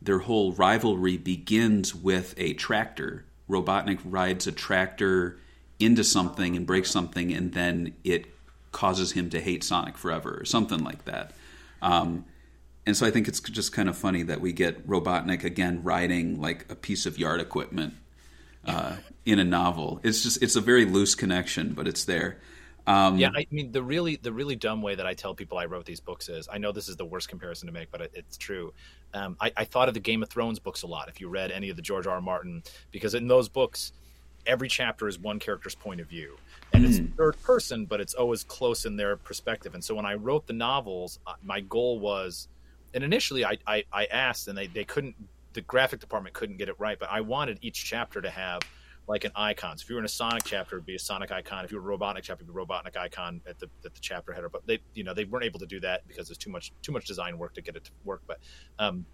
their 0.00 0.18
whole 0.18 0.52
rivalry 0.52 1.16
begins 1.16 1.94
with 1.94 2.34
a 2.36 2.54
tractor. 2.54 3.24
Robotnik 3.48 4.00
rides 4.04 4.46
a 4.46 4.52
tractor 4.52 5.38
into 5.84 6.04
something 6.04 6.56
and 6.56 6.66
breaks 6.66 6.90
something, 6.90 7.32
and 7.32 7.52
then 7.52 7.94
it 8.04 8.26
causes 8.72 9.12
him 9.12 9.30
to 9.30 9.40
hate 9.40 9.64
Sonic 9.64 9.96
forever, 9.96 10.38
or 10.40 10.44
something 10.44 10.82
like 10.82 11.04
that. 11.04 11.32
Um, 11.80 12.24
and 12.86 12.96
so 12.96 13.06
I 13.06 13.10
think 13.10 13.28
it's 13.28 13.40
just 13.40 13.72
kind 13.72 13.88
of 13.88 13.96
funny 13.96 14.22
that 14.24 14.40
we 14.40 14.52
get 14.52 14.86
Robotnik 14.88 15.44
again 15.44 15.82
riding 15.82 16.40
like 16.40 16.70
a 16.70 16.74
piece 16.74 17.06
of 17.06 17.18
yard 17.18 17.40
equipment 17.40 17.94
uh, 18.64 18.96
in 19.24 19.38
a 19.38 19.44
novel. 19.44 20.00
It's 20.02 20.22
just 20.22 20.42
it's 20.42 20.56
a 20.56 20.60
very 20.60 20.84
loose 20.84 21.14
connection, 21.14 21.74
but 21.74 21.86
it's 21.86 22.04
there. 22.04 22.38
Um, 22.86 23.18
yeah. 23.18 23.30
I 23.34 23.46
mean, 23.50 23.70
the 23.70 23.82
really 23.82 24.16
the 24.16 24.32
really 24.32 24.56
dumb 24.56 24.82
way 24.82 24.96
that 24.96 25.06
I 25.06 25.14
tell 25.14 25.34
people 25.34 25.58
I 25.58 25.66
wrote 25.66 25.86
these 25.86 26.00
books 26.00 26.28
is 26.28 26.48
I 26.52 26.58
know 26.58 26.72
this 26.72 26.88
is 26.88 26.96
the 26.96 27.04
worst 27.04 27.28
comparison 27.28 27.66
to 27.68 27.72
make, 27.72 27.90
but 27.92 28.00
it, 28.00 28.12
it's 28.14 28.36
true. 28.36 28.72
Um, 29.14 29.36
I, 29.40 29.52
I 29.56 29.64
thought 29.64 29.86
of 29.88 29.94
the 29.94 30.00
Game 30.00 30.22
of 30.22 30.28
Thrones 30.28 30.58
books 30.58 30.82
a 30.82 30.86
lot. 30.86 31.08
If 31.08 31.20
you 31.20 31.28
read 31.28 31.52
any 31.52 31.70
of 31.70 31.76
the 31.76 31.82
George 31.82 32.06
R. 32.06 32.14
R. 32.14 32.20
Martin, 32.20 32.62
because 32.90 33.14
in 33.14 33.28
those 33.28 33.48
books, 33.48 33.92
every 34.46 34.68
chapter 34.68 35.08
is 35.08 35.18
one 35.18 35.38
character's 35.38 35.74
point 35.74 36.00
of 36.00 36.08
view, 36.08 36.36
and 36.72 36.84
it's 36.84 36.98
third 37.16 37.40
person, 37.42 37.86
but 37.86 38.00
it's 38.00 38.14
always 38.14 38.44
close 38.44 38.84
in 38.84 38.96
their 38.96 39.16
perspective. 39.16 39.74
And 39.74 39.82
so 39.82 39.94
when 39.94 40.06
I 40.06 40.14
wrote 40.14 40.46
the 40.46 40.52
novels, 40.52 41.18
my 41.42 41.60
goal 41.60 41.98
was, 41.98 42.48
and 42.94 43.04
initially 43.04 43.44
I 43.44 43.58
I, 43.66 43.84
I 43.92 44.06
asked, 44.06 44.48
and 44.48 44.56
they 44.56 44.66
they 44.66 44.84
couldn't. 44.84 45.16
The 45.52 45.60
graphic 45.60 46.00
department 46.00 46.34
couldn't 46.34 46.56
get 46.56 46.68
it 46.68 46.76
right, 46.78 46.98
but 46.98 47.10
I 47.10 47.20
wanted 47.20 47.58
each 47.60 47.84
chapter 47.84 48.22
to 48.22 48.30
have 48.30 48.62
like 49.08 49.24
an 49.24 49.32
icon. 49.34 49.76
So 49.76 49.82
if 49.82 49.90
you 49.90 49.96
were 49.96 50.00
in 50.00 50.04
a 50.04 50.08
Sonic 50.08 50.44
chapter, 50.44 50.76
it'd 50.76 50.86
be 50.86 50.94
a 50.94 50.98
Sonic 50.98 51.32
icon. 51.32 51.64
If 51.64 51.72
you 51.72 51.80
were 51.80 51.92
a 51.92 51.98
Robotnik 51.98 52.22
chapter, 52.22 52.44
it'd 52.44 52.54
be 52.54 52.60
a 52.60 52.64
Robotnik 52.64 52.96
icon 52.96 53.40
at 53.46 53.58
the 53.58 53.68
at 53.84 53.94
the 53.94 54.00
chapter 54.00 54.32
header. 54.32 54.48
But 54.48 54.66
they, 54.66 54.78
you 54.94 55.04
know, 55.04 55.14
they 55.14 55.24
weren't 55.24 55.44
able 55.44 55.58
to 55.60 55.66
do 55.66 55.80
that 55.80 56.06
because 56.06 56.28
there's 56.28 56.38
too 56.38 56.50
much 56.50 56.72
too 56.82 56.92
much 56.92 57.06
design 57.06 57.38
work 57.38 57.54
to 57.54 57.62
get 57.62 57.76
it 57.76 57.84
to 57.84 57.90
work. 58.04 58.22
But 58.26 58.38
um, 58.78 59.04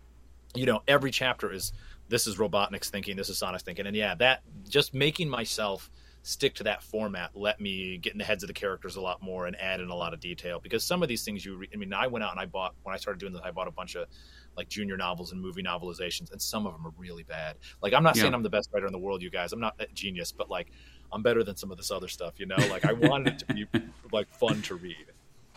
you 0.54 0.66
know, 0.66 0.82
every 0.86 1.10
chapter 1.10 1.52
is 1.52 1.72
this 2.08 2.26
is 2.26 2.36
Robotnik's 2.36 2.90
thinking, 2.90 3.16
this 3.16 3.28
is 3.28 3.38
Sonic's 3.38 3.62
thinking, 3.62 3.86
and 3.86 3.96
yeah, 3.96 4.14
that 4.16 4.42
just 4.68 4.94
making 4.94 5.28
myself 5.28 5.90
stick 6.22 6.54
to 6.54 6.64
that 6.64 6.82
format 6.82 7.30
let 7.34 7.60
me 7.60 7.96
get 7.96 8.12
in 8.12 8.18
the 8.18 8.24
heads 8.24 8.42
of 8.42 8.48
the 8.48 8.52
characters 8.52 8.96
a 8.96 9.00
lot 9.00 9.22
more 9.22 9.46
and 9.46 9.58
add 9.58 9.80
in 9.80 9.88
a 9.88 9.94
lot 9.94 10.12
of 10.12 10.20
detail. 10.20 10.60
Because 10.60 10.84
some 10.84 11.02
of 11.02 11.08
these 11.08 11.24
things 11.24 11.44
you 11.44 11.56
re- 11.56 11.68
I 11.72 11.76
mean 11.76 11.92
I 11.92 12.06
went 12.06 12.22
out 12.22 12.32
and 12.32 12.40
I 12.40 12.46
bought 12.46 12.74
when 12.82 12.94
I 12.94 12.98
started 12.98 13.18
doing 13.18 13.32
this 13.32 13.42
I 13.42 13.50
bought 13.50 13.68
a 13.68 13.72
bunch 13.72 13.94
of 13.94 14.08
like 14.56 14.68
junior 14.68 14.96
novels 14.96 15.32
and 15.32 15.40
movie 15.40 15.62
novelizations 15.62 16.30
and 16.30 16.42
some 16.42 16.66
of 16.66 16.72
them 16.74 16.86
are 16.86 16.92
really 16.98 17.22
bad. 17.22 17.56
Like 17.82 17.94
I'm 17.94 18.02
not 18.02 18.16
saying 18.16 18.34
I'm 18.34 18.42
the 18.42 18.50
best 18.50 18.68
writer 18.72 18.86
in 18.86 18.92
the 18.92 18.98
world 18.98 19.22
you 19.22 19.30
guys. 19.30 19.52
I'm 19.52 19.60
not 19.60 19.76
a 19.78 19.86
genius 19.94 20.32
but 20.32 20.50
like 20.50 20.70
I'm 21.10 21.22
better 21.22 21.42
than 21.42 21.56
some 21.56 21.70
of 21.70 21.78
this 21.78 21.90
other 21.90 22.08
stuff 22.08 22.34
you 22.38 22.46
know? 22.46 22.56
Like 22.68 22.84
I 22.84 22.92
wanted 22.92 23.34
it 23.34 23.38
to 23.40 23.54
be 23.54 23.66
like 24.12 24.28
fun 24.28 24.60
to 24.62 24.74
read 24.74 25.06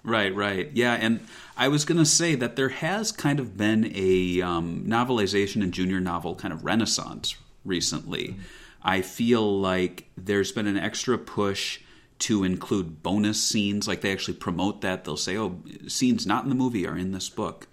Right, 0.03 0.33
right. 0.35 0.69
Yeah, 0.73 0.93
and 0.93 1.19
I 1.55 1.67
was 1.67 1.85
going 1.85 1.99
to 1.99 2.05
say 2.05 2.33
that 2.35 2.55
there 2.55 2.69
has 2.69 3.11
kind 3.11 3.39
of 3.39 3.55
been 3.55 3.91
a 3.95 4.41
um, 4.41 4.85
novelization 4.87 5.61
and 5.61 5.73
junior 5.73 5.99
novel 5.99 6.35
kind 6.35 6.53
of 6.53 6.65
renaissance 6.65 7.35
recently. 7.63 8.35
I 8.83 9.01
feel 9.01 9.59
like 9.59 10.09
there's 10.17 10.51
been 10.51 10.65
an 10.65 10.77
extra 10.77 11.17
push 11.17 11.79
to 12.19 12.43
include 12.43 13.03
bonus 13.03 13.41
scenes. 13.41 13.87
Like 13.87 14.01
they 14.01 14.11
actually 14.11 14.35
promote 14.35 14.81
that. 14.81 15.05
They'll 15.05 15.17
say, 15.17 15.37
oh, 15.37 15.61
scenes 15.87 16.25
not 16.25 16.43
in 16.43 16.49
the 16.49 16.55
movie 16.55 16.87
are 16.87 16.97
in 16.97 17.11
this 17.11 17.29
book. 17.29 17.67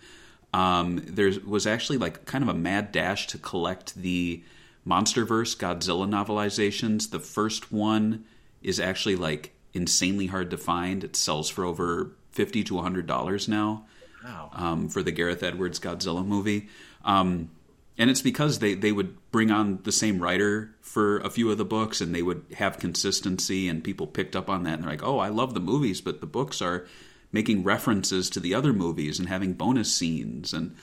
Um, 0.53 1.03
there 1.07 1.31
was 1.47 1.67
actually 1.67 1.99
like 1.99 2.25
kind 2.27 2.43
of 2.43 2.49
a 2.49 2.55
mad 2.55 2.93
dash 2.93 3.27
to 3.29 3.39
collect 3.39 3.95
the 3.95 4.43
MonsterVerse 4.87 5.57
Godzilla 5.57 6.09
novelizations. 6.09 7.11
The 7.11 7.21
first 7.21 7.73
one 7.73 8.25
is 8.63 8.81
actually 8.81 9.17
like 9.17 9.55
insanely 9.75 10.27
hard 10.27 10.51
to 10.51 10.57
find. 10.57 11.05
It 11.05 11.17
sells 11.17 11.49
for 11.49 11.65
over 11.65 12.13
fifty 12.39 12.63
to 12.65 12.79
hundred 12.79 13.07
dollars 13.07 13.49
now 13.49 13.85
wow 14.25 14.51
um, 14.53 14.89
for 14.89 15.03
the 15.03 15.11
Gareth 15.11 15.43
Edwards 15.43 15.81
Godzilla 15.81 16.25
movie. 16.25 16.69
Um, 17.05 17.51
and 17.99 18.11
it's 18.11 18.23
because 18.23 18.61
they, 18.61 18.75
they 18.75 18.93
would 18.93 19.17
bring 19.33 19.51
on 19.51 19.81
the 19.83 19.91
same 19.91 20.23
writer 20.23 20.71
for 20.81 21.19
a 21.19 21.31
few 21.31 21.51
of 21.51 21.59
the 21.59 21.65
books 21.65 22.01
and 22.01 22.15
they 22.15 22.23
would 22.23 22.45
have 22.57 22.79
consistency 22.79 23.69
and 23.69 23.83
people 23.83 24.07
picked 24.07 24.37
up 24.37 24.49
on 24.49 24.63
that 24.63 24.75
and 24.75 24.85
they're 24.85 24.91
like, 24.91 25.03
oh, 25.03 25.19
I 25.19 25.29
love 25.29 25.53
the 25.53 25.61
movies, 25.61 26.01
but 26.01 26.21
the 26.21 26.27
books 26.27 26.63
are 26.63 26.87
making 27.33 27.65
references 27.65 28.31
to 28.31 28.41
the 28.41 28.55
other 28.55 28.73
movies 28.73 29.19
and 29.19 29.29
having 29.29 29.53
bonus 29.53 29.93
scenes. 29.93 30.53
And 30.53 30.77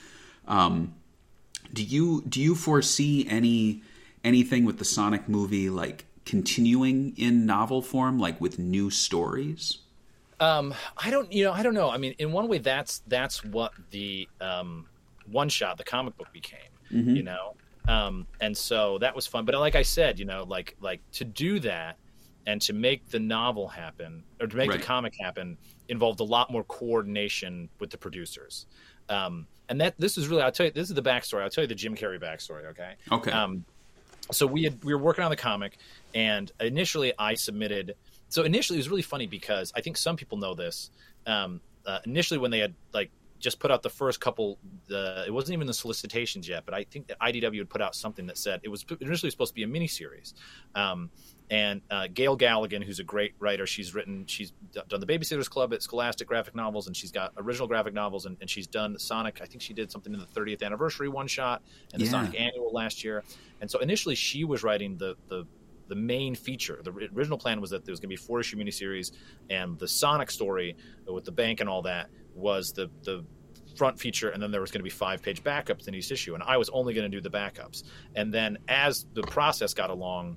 um, 0.46 0.94
do 1.72 1.82
you 1.82 2.22
do 2.28 2.40
you 2.40 2.54
foresee 2.54 3.26
any 3.28 3.82
anything 4.22 4.66
with 4.66 4.78
the 4.78 4.84
Sonic 4.84 5.26
movie 5.26 5.70
like 5.70 6.04
continuing 6.26 7.14
in 7.16 7.46
novel 7.46 7.80
form, 7.80 8.18
like 8.18 8.38
with 8.42 8.58
new 8.58 8.90
stories? 8.90 9.78
Um, 10.38 10.74
I 10.96 11.10
don't, 11.10 11.32
you 11.32 11.44
know, 11.44 11.52
I 11.52 11.62
don't 11.62 11.74
know. 11.74 11.90
I 11.90 11.96
mean, 11.96 12.14
in 12.18 12.30
one 12.32 12.48
way, 12.48 12.58
that's 12.58 13.02
that's 13.06 13.42
what 13.44 13.72
the 13.90 14.28
um, 14.40 14.86
one 15.30 15.48
shot, 15.48 15.78
the 15.78 15.84
comic 15.84 16.16
book 16.16 16.32
became. 16.32 16.60
You 17.16 17.22
know, 17.24 17.54
um, 17.88 18.26
and 18.40 18.56
so 18.56 18.98
that 18.98 19.16
was 19.16 19.26
fun. 19.26 19.44
But 19.44 19.54
like 19.56 19.74
I 19.74 19.82
said, 19.82 20.18
you 20.20 20.24
know, 20.24 20.44
like 20.44 20.76
like 20.80 21.00
to 21.12 21.24
do 21.24 21.58
that 21.60 21.96
and 22.46 22.62
to 22.62 22.72
make 22.72 23.08
the 23.08 23.18
novel 23.18 23.66
happen 23.66 24.22
or 24.40 24.46
to 24.46 24.56
make 24.56 24.70
Right. 24.70 24.78
the 24.78 24.86
comic 24.86 25.14
happen 25.18 25.58
involved 25.88 26.20
a 26.20 26.24
lot 26.24 26.50
more 26.52 26.62
coordination 26.64 27.68
with 27.80 27.90
the 27.90 27.98
producers. 27.98 28.66
Um, 29.08 29.46
and 29.68 29.80
that 29.80 29.94
this 29.98 30.16
is 30.16 30.28
really, 30.28 30.42
I'll 30.42 30.52
tell 30.52 30.66
you, 30.66 30.72
this 30.72 30.88
is 30.88 30.94
the 30.94 31.02
backstory. 31.02 31.42
I'll 31.42 31.50
tell 31.50 31.64
you 31.64 31.68
the 31.68 31.74
Jim 31.74 31.96
Carrey 31.96 32.20
backstory. 32.22 32.66
Okay. 32.66 32.94
Okay. 33.10 33.32
Um, 33.32 33.64
so 34.30 34.46
we 34.46 34.62
had 34.64 34.84
we 34.84 34.94
were 34.94 35.00
working 35.00 35.24
on 35.24 35.30
the 35.30 35.36
comic, 35.36 35.76
and 36.14 36.50
initially 36.60 37.12
I 37.18 37.34
submitted. 37.34 37.94
So 38.28 38.42
initially 38.42 38.78
it 38.78 38.80
was 38.80 38.88
really 38.88 39.02
funny 39.02 39.26
because 39.26 39.72
I 39.76 39.80
think 39.80 39.96
some 39.96 40.16
people 40.16 40.38
know 40.38 40.54
this. 40.54 40.90
Um, 41.26 41.60
uh, 41.84 42.00
initially, 42.04 42.38
when 42.38 42.50
they 42.50 42.58
had 42.58 42.74
like 42.92 43.10
just 43.38 43.60
put 43.60 43.70
out 43.70 43.82
the 43.82 43.90
first 43.90 44.20
couple, 44.20 44.58
uh, 44.90 45.24
it 45.26 45.32
wasn't 45.32 45.52
even 45.52 45.66
the 45.66 45.74
solicitations 45.74 46.48
yet, 46.48 46.64
but 46.64 46.74
I 46.74 46.84
think 46.84 47.06
that 47.08 47.20
IDW 47.20 47.58
had 47.58 47.68
put 47.68 47.82
out 47.82 47.94
something 47.94 48.26
that 48.26 48.38
said 48.38 48.60
it 48.64 48.68
was 48.68 48.84
initially 49.00 49.30
supposed 49.30 49.50
to 49.50 49.54
be 49.54 49.62
a 49.62 49.66
miniseries. 49.66 50.32
Um, 50.74 51.10
and 51.48 51.80
uh, 51.90 52.08
Gale 52.12 52.36
Galligan, 52.36 52.82
who's 52.82 52.98
a 52.98 53.04
great 53.04 53.34
writer, 53.38 53.66
she's 53.66 53.94
written, 53.94 54.26
she's 54.26 54.52
done 54.88 54.98
the 55.00 55.06
Babysitters 55.06 55.48
Club 55.48 55.72
at 55.74 55.82
Scholastic 55.82 56.26
graphic 56.26 56.56
novels, 56.56 56.88
and 56.88 56.96
she's 56.96 57.12
got 57.12 57.32
original 57.36 57.68
graphic 57.68 57.94
novels, 57.94 58.26
and, 58.26 58.36
and 58.40 58.50
she's 58.50 58.66
done 58.66 58.98
Sonic. 58.98 59.40
I 59.40 59.44
think 59.46 59.62
she 59.62 59.72
did 59.72 59.92
something 59.92 60.12
in 60.12 60.18
the 60.18 60.26
30th 60.26 60.62
anniversary 60.64 61.08
one 61.08 61.28
shot, 61.28 61.62
and 61.92 62.00
the 62.00 62.06
Yeah. 62.06 62.10
Sonic 62.12 62.40
Annual 62.40 62.72
last 62.72 63.04
year. 63.04 63.22
And 63.60 63.70
so 63.70 63.78
initially, 63.78 64.16
she 64.16 64.44
was 64.44 64.64
writing 64.64 64.96
the 64.96 65.14
the 65.28 65.46
the 65.88 65.94
main 65.94 66.34
feature. 66.34 66.80
The 66.82 66.90
original 67.14 67.38
plan 67.38 67.60
was 67.60 67.70
that 67.70 67.84
there 67.84 67.92
was 67.92 68.00
going 68.00 68.08
to 68.08 68.16
be 68.16 68.16
four 68.16 68.40
issue 68.40 68.56
miniseries, 68.56 69.12
and 69.50 69.78
the 69.78 69.88
Sonic 69.88 70.30
story 70.30 70.76
with 71.06 71.24
the 71.24 71.32
bank 71.32 71.60
and 71.60 71.68
all 71.68 71.82
that 71.82 72.10
was 72.34 72.72
the 72.72 72.90
the 73.02 73.24
front 73.76 74.00
feature, 74.00 74.30
and 74.30 74.42
then 74.42 74.50
there 74.50 74.60
was 74.60 74.70
going 74.70 74.80
to 74.80 74.84
be 74.84 74.90
five 74.90 75.22
page 75.22 75.42
backups 75.42 75.86
in 75.88 75.94
each 75.94 76.10
issue. 76.10 76.34
And 76.34 76.42
I 76.42 76.56
was 76.56 76.68
only 76.70 76.94
going 76.94 77.10
to 77.10 77.14
do 77.14 77.20
the 77.20 77.30
backups. 77.30 77.82
And 78.14 78.32
then 78.32 78.58
as 78.68 79.06
the 79.12 79.22
process 79.22 79.74
got 79.74 79.90
along, 79.90 80.36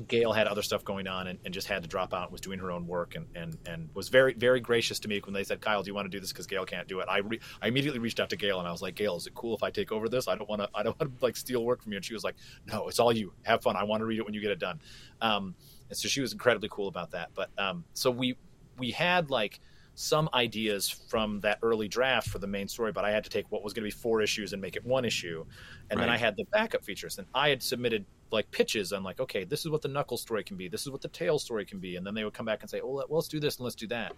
Gale 0.00 0.32
had 0.32 0.46
other 0.46 0.62
stuff 0.62 0.84
going 0.84 1.06
on 1.06 1.26
and, 1.26 1.38
and 1.44 1.52
just 1.52 1.66
had 1.66 1.82
to 1.82 1.88
drop 1.88 2.14
out. 2.14 2.24
And 2.24 2.32
was 2.32 2.40
doing 2.40 2.58
her 2.58 2.70
own 2.70 2.86
work 2.86 3.14
and, 3.14 3.26
and 3.34 3.56
and 3.66 3.88
was 3.94 4.08
very 4.08 4.34
very 4.34 4.60
gracious 4.60 4.98
to 5.00 5.08
me 5.08 5.20
when 5.24 5.34
they 5.34 5.44
said, 5.44 5.60
"Kyle, 5.60 5.82
do 5.82 5.88
you 5.88 5.94
want 5.94 6.06
to 6.06 6.10
do 6.10 6.20
this?" 6.20 6.32
Because 6.32 6.46
Gale 6.46 6.64
can't 6.64 6.88
do 6.88 7.00
it. 7.00 7.06
I 7.08 7.18
re- 7.18 7.40
I 7.62 7.68
immediately 7.68 7.98
reached 7.98 8.20
out 8.20 8.30
to 8.30 8.36
Gale 8.36 8.58
and 8.58 8.68
I 8.68 8.72
was 8.72 8.82
like, 8.82 8.94
"Gale, 8.94 9.16
is 9.16 9.26
it 9.26 9.34
cool 9.34 9.54
if 9.54 9.62
I 9.62 9.70
take 9.70 9.92
over 9.92 10.08
this? 10.08 10.28
I 10.28 10.36
don't 10.36 10.48
want 10.48 10.62
to 10.62 10.68
I 10.74 10.82
don't 10.82 10.98
want 11.00 11.18
to 11.18 11.24
like 11.24 11.36
steal 11.36 11.64
work 11.64 11.82
from 11.82 11.92
you." 11.92 11.96
And 11.96 12.04
she 12.04 12.14
was 12.14 12.24
like, 12.24 12.36
"No, 12.66 12.88
it's 12.88 12.98
all 12.98 13.12
you. 13.12 13.32
Have 13.42 13.62
fun. 13.62 13.76
I 13.76 13.84
want 13.84 14.00
to 14.00 14.06
read 14.06 14.18
it 14.18 14.24
when 14.24 14.34
you 14.34 14.40
get 14.40 14.50
it 14.50 14.58
done." 14.58 14.80
Um, 15.20 15.54
and 15.88 15.96
so 15.96 16.08
she 16.08 16.20
was 16.20 16.32
incredibly 16.32 16.68
cool 16.70 16.88
about 16.88 17.12
that. 17.12 17.30
But 17.34 17.50
um, 17.58 17.84
so 17.94 18.10
we 18.10 18.36
we 18.78 18.90
had 18.90 19.30
like 19.30 19.60
some 19.94 20.28
ideas 20.32 20.88
from 20.88 21.40
that 21.40 21.58
early 21.62 21.88
draft 21.88 22.28
for 22.28 22.38
the 22.38 22.46
main 22.46 22.68
story, 22.68 22.92
but 22.92 23.04
I 23.04 23.10
had 23.10 23.24
to 23.24 23.30
take 23.30 23.50
what 23.50 23.64
was 23.64 23.72
going 23.72 23.82
to 23.82 23.94
be 23.94 24.00
four 24.00 24.22
issues 24.22 24.52
and 24.52 24.62
make 24.62 24.76
it 24.76 24.84
one 24.86 25.04
issue, 25.04 25.44
and 25.90 25.98
then 25.98 26.08
I 26.08 26.16
had 26.16 26.36
the 26.36 26.44
backup 26.52 26.84
features, 26.84 27.18
and 27.18 27.26
I 27.34 27.48
had 27.48 27.62
submitted 27.62 28.06
like 28.30 28.50
pitches 28.50 28.92
on 28.92 29.02
like, 29.02 29.20
okay, 29.20 29.44
this 29.44 29.60
is 29.60 29.70
what 29.70 29.82
the 29.82 29.88
knuckle 29.88 30.16
story 30.16 30.44
can 30.44 30.56
be, 30.56 30.68
this 30.68 30.82
is 30.82 30.90
what 30.90 31.00
the 31.00 31.08
Tail 31.08 31.38
story 31.38 31.64
can 31.64 31.78
be, 31.78 31.96
and 31.96 32.06
then 32.06 32.14
they 32.14 32.24
would 32.24 32.34
come 32.34 32.46
back 32.46 32.60
and 32.62 32.70
say, 32.70 32.80
oh, 32.80 32.88
well, 32.88 33.06
let's 33.10 33.28
do 33.28 33.40
this 33.40 33.56
and 33.56 33.64
let's 33.64 33.76
do 33.76 33.86
that, 33.88 34.12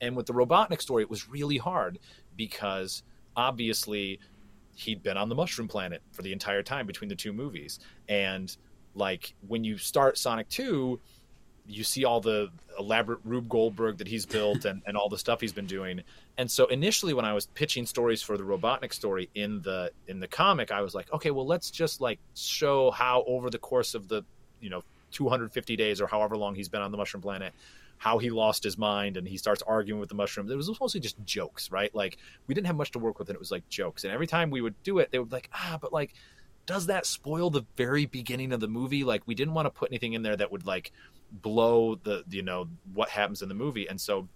and 0.00 0.16
with 0.16 0.26
the 0.26 0.32
Robotnik 0.32 0.80
story, 0.80 1.02
it 1.02 1.10
was 1.10 1.28
really 1.28 1.58
hard 1.58 1.98
because 2.36 3.02
obviously 3.36 4.20
he'd 4.74 5.02
been 5.02 5.16
on 5.16 5.28
the 5.28 5.34
Mushroom 5.34 5.68
Planet 5.68 6.02
for 6.12 6.22
the 6.22 6.32
entire 6.32 6.62
time 6.62 6.86
between 6.86 7.08
the 7.08 7.16
two 7.16 7.32
movies, 7.32 7.80
and 8.08 8.56
like 8.94 9.34
when 9.46 9.64
you 9.64 9.78
start 9.78 10.18
Sonic 10.18 10.48
Two 10.48 11.00
you 11.68 11.84
see 11.84 12.04
all 12.04 12.20
the 12.20 12.48
elaborate 12.78 13.20
Rube 13.24 13.48
Goldberg 13.48 13.98
that 13.98 14.08
he's 14.08 14.24
built 14.24 14.64
and, 14.64 14.82
and 14.86 14.96
all 14.96 15.08
the 15.08 15.18
stuff 15.18 15.40
he's 15.40 15.52
been 15.52 15.66
doing. 15.66 16.02
And 16.38 16.50
so 16.50 16.66
initially 16.66 17.12
when 17.12 17.24
I 17.24 17.34
was 17.34 17.46
pitching 17.46 17.84
stories 17.84 18.22
for 18.22 18.36
the 18.36 18.44
Robotnik 18.44 18.92
story 18.92 19.28
in 19.34 19.60
the 19.62 19.92
in 20.06 20.20
the 20.20 20.28
comic, 20.28 20.72
I 20.72 20.80
was 20.80 20.94
like, 20.94 21.12
okay, 21.12 21.30
well 21.30 21.46
let's 21.46 21.70
just 21.70 22.00
like 22.00 22.18
show 22.34 22.90
how 22.90 23.22
over 23.26 23.50
the 23.50 23.58
course 23.58 23.94
of 23.94 24.08
the, 24.08 24.22
you 24.60 24.70
know, 24.70 24.82
250 25.12 25.76
days 25.76 26.00
or 26.00 26.06
however 26.06 26.36
long 26.36 26.54
he's 26.54 26.68
been 26.68 26.82
on 26.82 26.90
the 26.90 26.96
mushroom 26.96 27.22
planet, 27.22 27.52
how 27.98 28.18
he 28.18 28.30
lost 28.30 28.64
his 28.64 28.78
mind 28.78 29.16
and 29.16 29.28
he 29.28 29.36
starts 29.36 29.62
arguing 29.62 30.00
with 30.00 30.08
the 30.08 30.14
mushroom. 30.14 30.50
It 30.50 30.56
was 30.56 30.70
mostly 30.80 31.00
just 31.00 31.22
jokes, 31.24 31.70
right? 31.70 31.94
Like 31.94 32.16
we 32.46 32.54
didn't 32.54 32.66
have 32.66 32.76
much 32.76 32.92
to 32.92 32.98
work 32.98 33.18
with 33.18 33.28
and 33.28 33.36
it 33.36 33.40
was 33.40 33.50
like 33.50 33.68
jokes. 33.68 34.04
And 34.04 34.12
every 34.12 34.26
time 34.26 34.50
we 34.50 34.62
would 34.62 34.80
do 34.82 34.98
it, 34.98 35.10
they 35.10 35.18
would 35.18 35.28
be 35.28 35.36
like, 35.36 35.50
ah, 35.52 35.78
but 35.80 35.92
like 35.92 36.14
does 36.68 36.86
that 36.86 37.06
spoil 37.06 37.48
the 37.48 37.64
very 37.78 38.04
beginning 38.04 38.52
of 38.52 38.60
the 38.60 38.68
movie? 38.68 39.02
Like 39.02 39.22
we 39.24 39.34
didn't 39.34 39.54
want 39.54 39.64
to 39.64 39.70
put 39.70 39.90
anything 39.90 40.12
in 40.12 40.22
there 40.22 40.36
that 40.36 40.52
would 40.52 40.66
like 40.66 40.92
blow 41.30 41.94
the 41.96 42.24
you 42.30 42.42
know 42.42 42.68
what 42.94 43.08
happens 43.08 43.42
in 43.42 43.48
the 43.48 43.54
movie. 43.54 43.88
And 43.88 44.00
so 44.00 44.28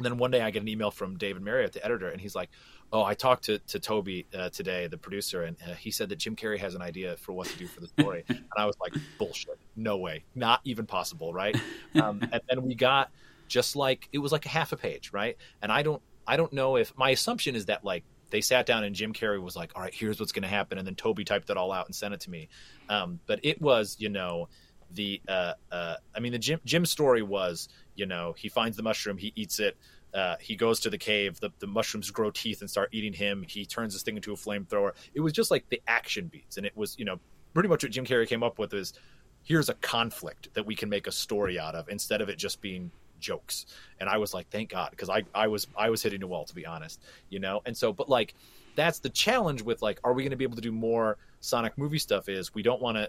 then 0.00 0.18
one 0.18 0.30
day 0.30 0.40
I 0.40 0.50
get 0.50 0.62
an 0.62 0.68
email 0.68 0.90
from 0.90 1.16
David 1.16 1.42
Mariotte, 1.42 1.72
the 1.72 1.84
editor, 1.84 2.08
and 2.08 2.20
he's 2.20 2.34
like, 2.34 2.50
"Oh, 2.92 3.02
I 3.02 3.14
talked 3.14 3.44
to 3.44 3.58
to 3.58 3.78
Toby 3.78 4.26
uh, 4.34 4.50
today, 4.50 4.86
the 4.86 4.98
producer, 4.98 5.42
and 5.42 5.56
uh, 5.66 5.74
he 5.74 5.90
said 5.90 6.08
that 6.10 6.16
Jim 6.16 6.36
Carrey 6.36 6.58
has 6.58 6.74
an 6.74 6.82
idea 6.82 7.16
for 7.16 7.32
what 7.32 7.48
to 7.48 7.58
do 7.58 7.66
for 7.66 7.80
the 7.80 7.88
story." 7.88 8.24
and 8.28 8.44
I 8.56 8.66
was 8.66 8.76
like, 8.80 8.94
"Bullshit! 9.18 9.58
No 9.76 9.96
way! 9.96 10.24
Not 10.34 10.60
even 10.64 10.86
possible!" 10.86 11.32
Right? 11.32 11.56
Um, 11.94 12.20
and 12.30 12.40
then 12.48 12.62
we 12.62 12.74
got 12.74 13.10
just 13.48 13.74
like 13.74 14.08
it 14.12 14.18
was 14.18 14.30
like 14.30 14.46
a 14.46 14.48
half 14.48 14.72
a 14.72 14.76
page, 14.76 15.10
right? 15.12 15.36
And 15.62 15.72
I 15.72 15.82
don't 15.82 16.02
I 16.26 16.36
don't 16.36 16.52
know 16.52 16.76
if 16.76 16.96
my 16.96 17.10
assumption 17.10 17.56
is 17.56 17.66
that 17.66 17.82
like 17.82 18.04
they 18.30 18.40
sat 18.40 18.66
down 18.66 18.84
and 18.84 18.94
Jim 18.94 19.12
Carrey 19.12 19.42
was 19.42 19.56
like, 19.56 19.72
"All 19.74 19.82
right, 19.82 19.94
here's 19.94 20.20
what's 20.20 20.32
going 20.32 20.42
to 20.42 20.48
happen," 20.48 20.78
and 20.78 20.86
then 20.86 20.94
Toby 20.94 21.24
typed 21.24 21.50
it 21.50 21.56
all 21.56 21.72
out 21.72 21.86
and 21.86 21.94
sent 21.94 22.14
it 22.14 22.20
to 22.20 22.30
me. 22.30 22.48
Um, 22.88 23.20
but 23.26 23.40
it 23.42 23.60
was, 23.60 23.96
you 23.98 24.10
know, 24.10 24.48
the 24.94 25.20
uh, 25.28 25.54
uh, 25.70 25.96
I 26.14 26.20
mean, 26.20 26.32
the 26.32 26.38
Jim 26.38 26.60
Jim 26.64 26.86
story 26.86 27.22
was, 27.22 27.68
you 27.94 28.06
know, 28.06 28.34
he 28.36 28.48
finds 28.48 28.76
the 28.76 28.82
mushroom, 28.82 29.18
he 29.18 29.32
eats 29.36 29.60
it. 29.60 29.76
Uh, 30.14 30.36
he 30.40 30.56
goes 30.56 30.80
to 30.80 30.90
the 30.90 30.96
cave. 30.96 31.38
The, 31.38 31.50
the 31.58 31.66
mushrooms 31.66 32.10
grow 32.10 32.30
teeth 32.30 32.62
and 32.62 32.70
start 32.70 32.88
eating 32.92 33.12
him. 33.12 33.44
He 33.46 33.66
turns 33.66 33.92
this 33.92 34.02
thing 34.02 34.16
into 34.16 34.32
a 34.32 34.36
flamethrower. 34.36 34.92
It 35.12 35.20
was 35.20 35.34
just 35.34 35.50
like 35.50 35.68
the 35.68 35.82
action 35.86 36.28
beats, 36.28 36.56
and 36.56 36.64
it 36.64 36.74
was, 36.74 36.98
you 36.98 37.04
know, 37.04 37.20
pretty 37.52 37.68
much 37.68 37.82
what 37.82 37.92
Jim 37.92 38.06
Carrey 38.06 38.26
came 38.26 38.42
up 38.42 38.58
with 38.58 38.72
is 38.72 38.94
here's 39.42 39.68
a 39.68 39.74
conflict 39.74 40.48
that 40.54 40.66
we 40.66 40.74
can 40.74 40.88
make 40.88 41.06
a 41.06 41.12
story 41.12 41.58
out 41.58 41.74
of 41.74 41.88
instead 41.88 42.20
of 42.20 42.28
it 42.28 42.38
just 42.38 42.60
being 42.60 42.90
jokes 43.18 43.66
and 43.98 44.08
i 44.08 44.16
was 44.16 44.32
like 44.32 44.48
thank 44.50 44.70
god 44.70 44.90
because 44.90 45.08
i 45.08 45.22
i 45.34 45.48
was 45.48 45.66
i 45.76 45.90
was 45.90 46.02
hitting 46.02 46.22
a 46.22 46.26
wall 46.26 46.44
to 46.44 46.54
be 46.54 46.64
honest 46.64 47.02
you 47.30 47.40
know 47.40 47.60
and 47.66 47.76
so 47.76 47.92
but 47.92 48.08
like 48.08 48.34
that's 48.76 49.00
the 49.00 49.08
challenge 49.08 49.60
with 49.62 49.82
like 49.82 49.98
are 50.04 50.12
we 50.12 50.22
going 50.22 50.30
to 50.30 50.36
be 50.36 50.44
able 50.44 50.54
to 50.54 50.62
do 50.62 50.70
more 50.70 51.16
sonic 51.40 51.76
movie 51.76 51.98
stuff 51.98 52.28
is 52.28 52.54
we 52.54 52.62
don't 52.62 52.80
want 52.80 52.96
to 52.96 53.08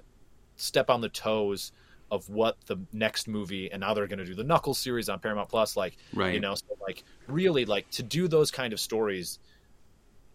step 0.59 0.89
on 0.89 1.01
the 1.01 1.09
toes 1.09 1.71
of 2.11 2.27
what 2.29 2.57
the 2.65 2.77
next 2.91 3.27
movie 3.27 3.71
and 3.71 3.81
now 3.81 3.93
they're 3.93 4.07
going 4.07 4.19
to 4.19 4.25
do. 4.25 4.33
The 4.33 4.43
knuckles 4.43 4.79
series 4.79 5.09
on 5.09 5.19
paramount 5.19 5.49
plus 5.49 5.77
like 5.77 5.95
Right. 6.13 6.33
you 6.33 6.39
know 6.39 6.55
so 6.55 6.65
like 6.81 7.03
really 7.27 7.65
like 7.65 7.89
to 7.91 8.03
do 8.03 8.27
those 8.27 8.49
kind 8.51 8.73
of 8.73 8.79
stories 8.79 9.37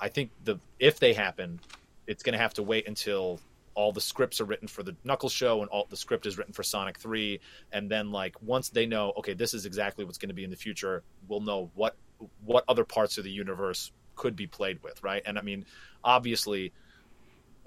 i 0.01 0.09
think 0.09 0.31
the 0.45 0.57
if 0.79 0.99
they 1.01 1.13
happen 1.13 1.59
it's 2.07 2.23
going 2.23 2.33
to 2.35 2.39
have 2.39 2.55
to 2.55 2.63
wait 2.63 2.87
until 2.87 3.41
all 3.75 3.91
the 3.91 4.01
scripts 4.01 4.41
are 4.41 4.45
written 4.45 4.69
for 4.69 4.85
the 4.85 4.95
Knuckles 5.03 5.33
show 5.33 5.61
and 5.61 5.69
all 5.71 5.85
the 5.91 5.97
script 5.97 6.27
is 6.27 6.39
written 6.39 6.53
for 6.53 6.63
Sonic 6.63 6.97
3 6.99 7.41
and 7.73 7.91
then 7.91 8.13
like 8.13 8.41
once 8.41 8.69
they 8.69 8.87
know 8.87 9.13
okay 9.19 9.35
this 9.35 9.53
is 9.53 9.67
exactly 9.67 10.05
what's 10.05 10.19
going 10.19 10.29
to 10.29 10.35
be 10.35 10.45
in 10.45 10.51
the 10.51 10.57
future 10.57 11.03
we'll 11.27 11.41
know 11.41 11.71
what 11.75 11.97
what 12.45 12.63
other 12.69 12.85
parts 12.85 13.19
of 13.19 13.25
the 13.25 13.31
universe 13.33 13.91
could 14.15 14.37
be 14.37 14.47
played 14.47 14.81
with 14.85 15.03
right? 15.03 15.23
And 15.27 15.37
I 15.37 15.43
mean 15.43 15.65
obviously 16.05 16.73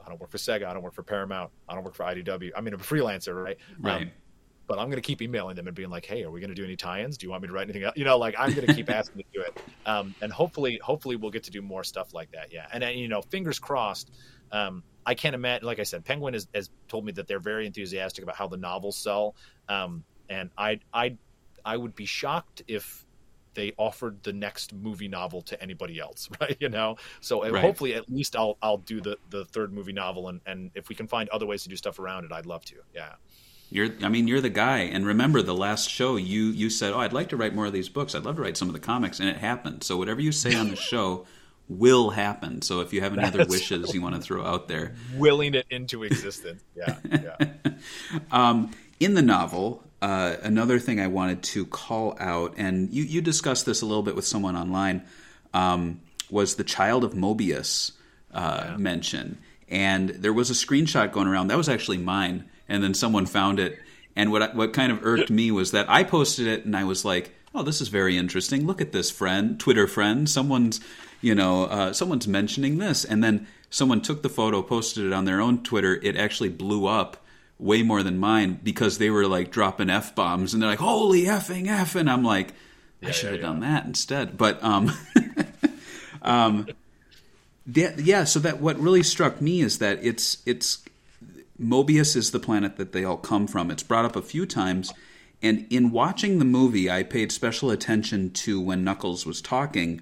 I 0.08 0.10
don't 0.10 0.20
work 0.20 0.32
for 0.32 0.38
Sega 0.38 0.66
I 0.66 0.74
don't 0.74 0.82
work 0.82 0.94
for 0.94 1.04
Paramount 1.04 1.52
I 1.70 1.76
don't 1.76 1.84
work 1.84 1.94
for 1.96 2.04
IDW 2.04 2.52
I 2.56 2.62
mean 2.62 2.74
I'm 2.74 2.80
a 2.80 2.84
freelancer 2.84 3.36
right 3.44 3.58
Right. 3.80 4.04
Um, 4.04 4.12
but 4.68 4.78
I'm 4.80 4.88
going 4.88 5.02
to 5.02 5.02
keep 5.02 5.22
emailing 5.22 5.56
them 5.56 5.68
and 5.68 5.76
being 5.76 5.90
like, 5.90 6.06
"Hey, 6.06 6.24
are 6.24 6.30
we 6.30 6.42
going 6.42 6.50
to 6.50 6.56
do 6.56 6.66
any 6.66 6.76
tie-ins? 6.76 7.18
Do 7.18 7.26
you 7.26 7.32
want 7.32 7.42
me 7.42 7.48
to 7.48 7.54
write 7.54 7.64
anything 7.64 7.84
else?" 7.84 7.96
You 7.96 8.04
know, 8.04 8.18
like 8.18 8.36
I'm 8.38 8.54
going 8.54 8.68
to 8.68 8.74
keep 8.74 8.90
asking 8.94 9.24
to 9.24 9.28
do 9.34 9.42
it, 9.42 9.58
um, 9.86 10.14
and 10.22 10.32
hopefully, 10.32 10.78
hopefully, 10.84 11.16
we'll 11.16 11.32
get 11.32 11.44
to 11.44 11.52
do 11.52 11.62
more 11.62 11.84
stuff 11.86 12.14
like 12.14 12.32
that. 12.34 12.52
Yeah, 12.52 12.68
and 12.72 12.84
uh, 12.84 12.88
you 12.88 13.08
know, 13.08 13.22
fingers 13.22 13.60
crossed. 13.60 14.12
Um, 14.52 14.84
I 15.06 15.16
can't 15.16 15.36
imagine. 15.36 15.66
Like 15.66 15.80
I 15.80 15.84
said, 15.84 16.04
Penguin 16.04 16.34
has, 16.34 16.48
has 16.54 16.70
told 16.90 17.06
me 17.06 17.14
that 17.14 17.28
they're 17.28 17.40
very 17.40 17.66
enthusiastic 17.66 18.24
about 18.24 18.36
how 18.36 18.48
the 18.48 18.58
novels 18.58 18.98
sell, 18.98 19.36
um, 19.70 20.04
and 20.30 20.50
I, 20.58 20.82
I, 20.94 21.16
I 21.64 21.78
would 21.78 21.96
be 21.96 22.06
shocked 22.06 22.64
if 22.68 23.06
they 23.58 23.74
offered 23.78 24.24
the 24.24 24.32
next 24.32 24.74
movie 24.74 25.10
novel 25.10 25.42
to 25.42 25.62
anybody 25.62 26.00
else, 26.00 26.30
right? 26.42 26.56
You 26.62 26.70
know, 26.70 26.96
so 27.20 27.44
uh, 27.44 27.50
Right. 27.50 27.62
hopefully, 27.62 27.94
at 27.96 28.10
least 28.10 28.36
I'll 28.38 28.58
I'll 28.62 28.78
do 28.78 29.02
the 29.02 29.18
the 29.30 29.44
third 29.44 29.74
movie 29.74 29.92
novel, 29.94 30.30
and 30.30 30.40
and 30.46 30.72
if 30.76 30.88
we 30.88 30.96
can 30.96 31.08
find 31.08 31.28
other 31.30 31.46
ways 31.46 31.64
to 31.64 31.70
do 31.70 31.76
stuff 31.76 32.00
around 32.00 32.24
it, 32.24 32.32
I'd 32.32 32.46
love 32.46 32.64
to. 32.66 32.76
Yeah. 32.96 33.16
You're, 33.70 33.90
I 34.02 34.08
mean, 34.08 34.30
you're 34.30 34.40
the 34.40 34.50
guy. 34.50 34.78
And 34.80 35.06
remember, 35.06 35.42
the 35.42 35.54
last 35.54 35.90
show, 35.90 36.16
you 36.16 36.44
you 36.46 36.70
said, 36.70 36.94
"Oh, 36.94 37.00
I'd 37.00 37.12
like 37.12 37.28
to 37.30 37.36
write 37.38 37.54
more 37.54 37.66
of 37.66 37.74
these 37.74 37.90
books. 37.90 38.16
I'd 38.16 38.24
love 38.24 38.38
to 38.38 38.42
write 38.42 38.56
some 38.56 38.70
of 38.70 38.74
the 38.74 38.80
comics," 38.80 39.20
and 39.20 39.28
it 39.28 39.36
happened. 39.38 39.84
So 39.84 39.98
whatever 39.98 40.22
you 40.22 40.32
say 40.32 40.56
on 40.56 40.70
the 40.70 40.76
show 40.92 41.26
will 41.68 42.12
happen. 42.12 42.62
So 42.62 42.80
if 42.80 42.94
you 42.94 43.02
have 43.02 43.12
any 43.18 43.26
other 43.26 43.46
wishes 43.46 43.94
you 43.94 44.02
want 44.02 44.16
to 44.16 44.22
throw 44.22 44.46
out 44.46 44.70
there, 44.70 44.96
willing 45.18 45.54
it 45.54 45.66
into 45.70 46.04
existence. 46.04 46.64
Yeah, 46.78 46.96
yeah. 47.12 47.72
Um, 48.32 48.72
in 49.02 49.14
the 49.16 49.22
novel, 49.22 49.84
uh, 50.02 50.36
another 50.44 50.80
thing 50.80 51.00
I 51.00 51.08
wanted 51.08 51.44
to 51.44 51.66
call 51.66 52.16
out, 52.20 52.54
and 52.58 52.94
you, 52.94 53.04
you 53.04 53.22
discussed 53.22 53.66
this 53.66 53.82
a 53.82 53.86
little 53.86 54.04
bit 54.04 54.16
with 54.16 54.26
someone 54.26 54.56
online, 54.56 55.04
um, 55.54 56.02
was 56.30 56.56
the 56.56 56.64
child 56.64 57.04
of 57.04 57.14
Mobius 57.14 57.94
uh, 58.34 58.76
mention. 58.78 59.38
And 59.70 60.10
there 60.10 60.34
was 60.34 60.50
a 60.50 60.54
screenshot 60.54 61.12
going 61.12 61.28
around. 61.28 61.48
That 61.48 61.58
was 61.58 61.70
actually 61.70 61.98
mine. 61.98 62.46
And 62.70 62.84
then 62.84 62.94
someone 62.94 63.26
found 63.26 63.60
it. 63.60 63.80
And 64.16 64.32
what, 64.32 64.56
what 64.56 64.74
kind 64.74 64.92
of 64.92 65.06
irked 65.06 65.30
me 65.30 65.52
was 65.52 65.72
that 65.72 65.90
I 65.90 66.04
posted 66.04 66.48
it 66.48 66.66
and 66.66 66.76
I 66.76 66.84
was 66.84 67.06
like, 67.06 67.32
oh, 67.54 67.64
this 67.64 67.82
is 67.82 67.88
very 67.88 68.18
interesting. 68.18 68.66
Look 68.66 68.82
at 68.82 68.92
this 68.92 69.10
friend, 69.10 69.60
Twitter 69.60 69.88
friend. 69.88 70.30
Someone's, 70.30 70.80
you 71.22 71.36
know, 71.36 71.66
uh, 71.66 71.94
someone's 71.94 72.28
mentioning 72.28 72.78
this. 72.78 73.04
And 73.04 73.24
then 73.24 73.48
someone 73.70 74.02
took 74.02 74.22
the 74.22 74.30
photo, 74.30 74.62
posted 74.62 75.06
it 75.06 75.14
on 75.14 75.26
their 75.26 75.42
own 75.42 75.64
Twitter. 75.64 76.00
It 76.02 76.16
actually 76.16 76.50
blew 76.50 76.88
up 76.88 77.24
way 77.60 77.82
more 77.82 78.04
than 78.04 78.18
mine 78.18 78.60
because 78.64 78.98
they 78.98 79.10
were 79.10 79.28
like 79.28 79.52
dropping 79.52 79.90
f 79.90 80.14
bombs 80.14 80.54
and 80.54 80.62
they're 80.62 80.70
like 80.70 80.80
holy 80.80 81.24
effing 81.24 81.68
f 81.68 81.96
and 81.96 82.10
I'm 82.10 82.24
like 82.24 82.54
I 83.04 83.12
should 83.12 83.32
have 83.32 83.42
yeah, 83.42 83.48
done 83.48 83.60
that 83.62 83.86
instead. 83.86 84.38
But 84.38 84.64
um 84.64 84.92
um 86.22 86.68
yeah, 87.72 87.94
yeah 87.98 88.24
so 88.24 88.40
that 88.40 88.62
what 88.62 88.80
really 88.80 89.04
struck 89.04 89.42
me 89.42 89.62
is 89.62 89.80
that 89.80 90.00
it's 90.02 90.38
it's 90.46 90.84
Mobius 91.60 92.16
is 92.16 92.30
the 92.32 92.40
planet 92.40 92.78
that 92.78 92.92
they 92.92 93.04
all 93.04 93.18
come 93.18 93.48
from. 93.48 93.72
It's 93.72 93.84
brought 93.84 94.06
up 94.06 94.16
a 94.16 94.22
few 94.22 94.46
times 94.46 94.94
and 95.42 95.66
in 95.70 95.92
watching 95.92 96.40
the 96.40 96.46
movie 96.46 96.90
I 96.90 97.04
paid 97.04 97.32
special 97.32 97.72
attention 97.72 98.32
to 98.32 98.62
when 98.62 98.84
Knuckles 98.84 99.26
was 99.26 99.42
talking 99.42 100.02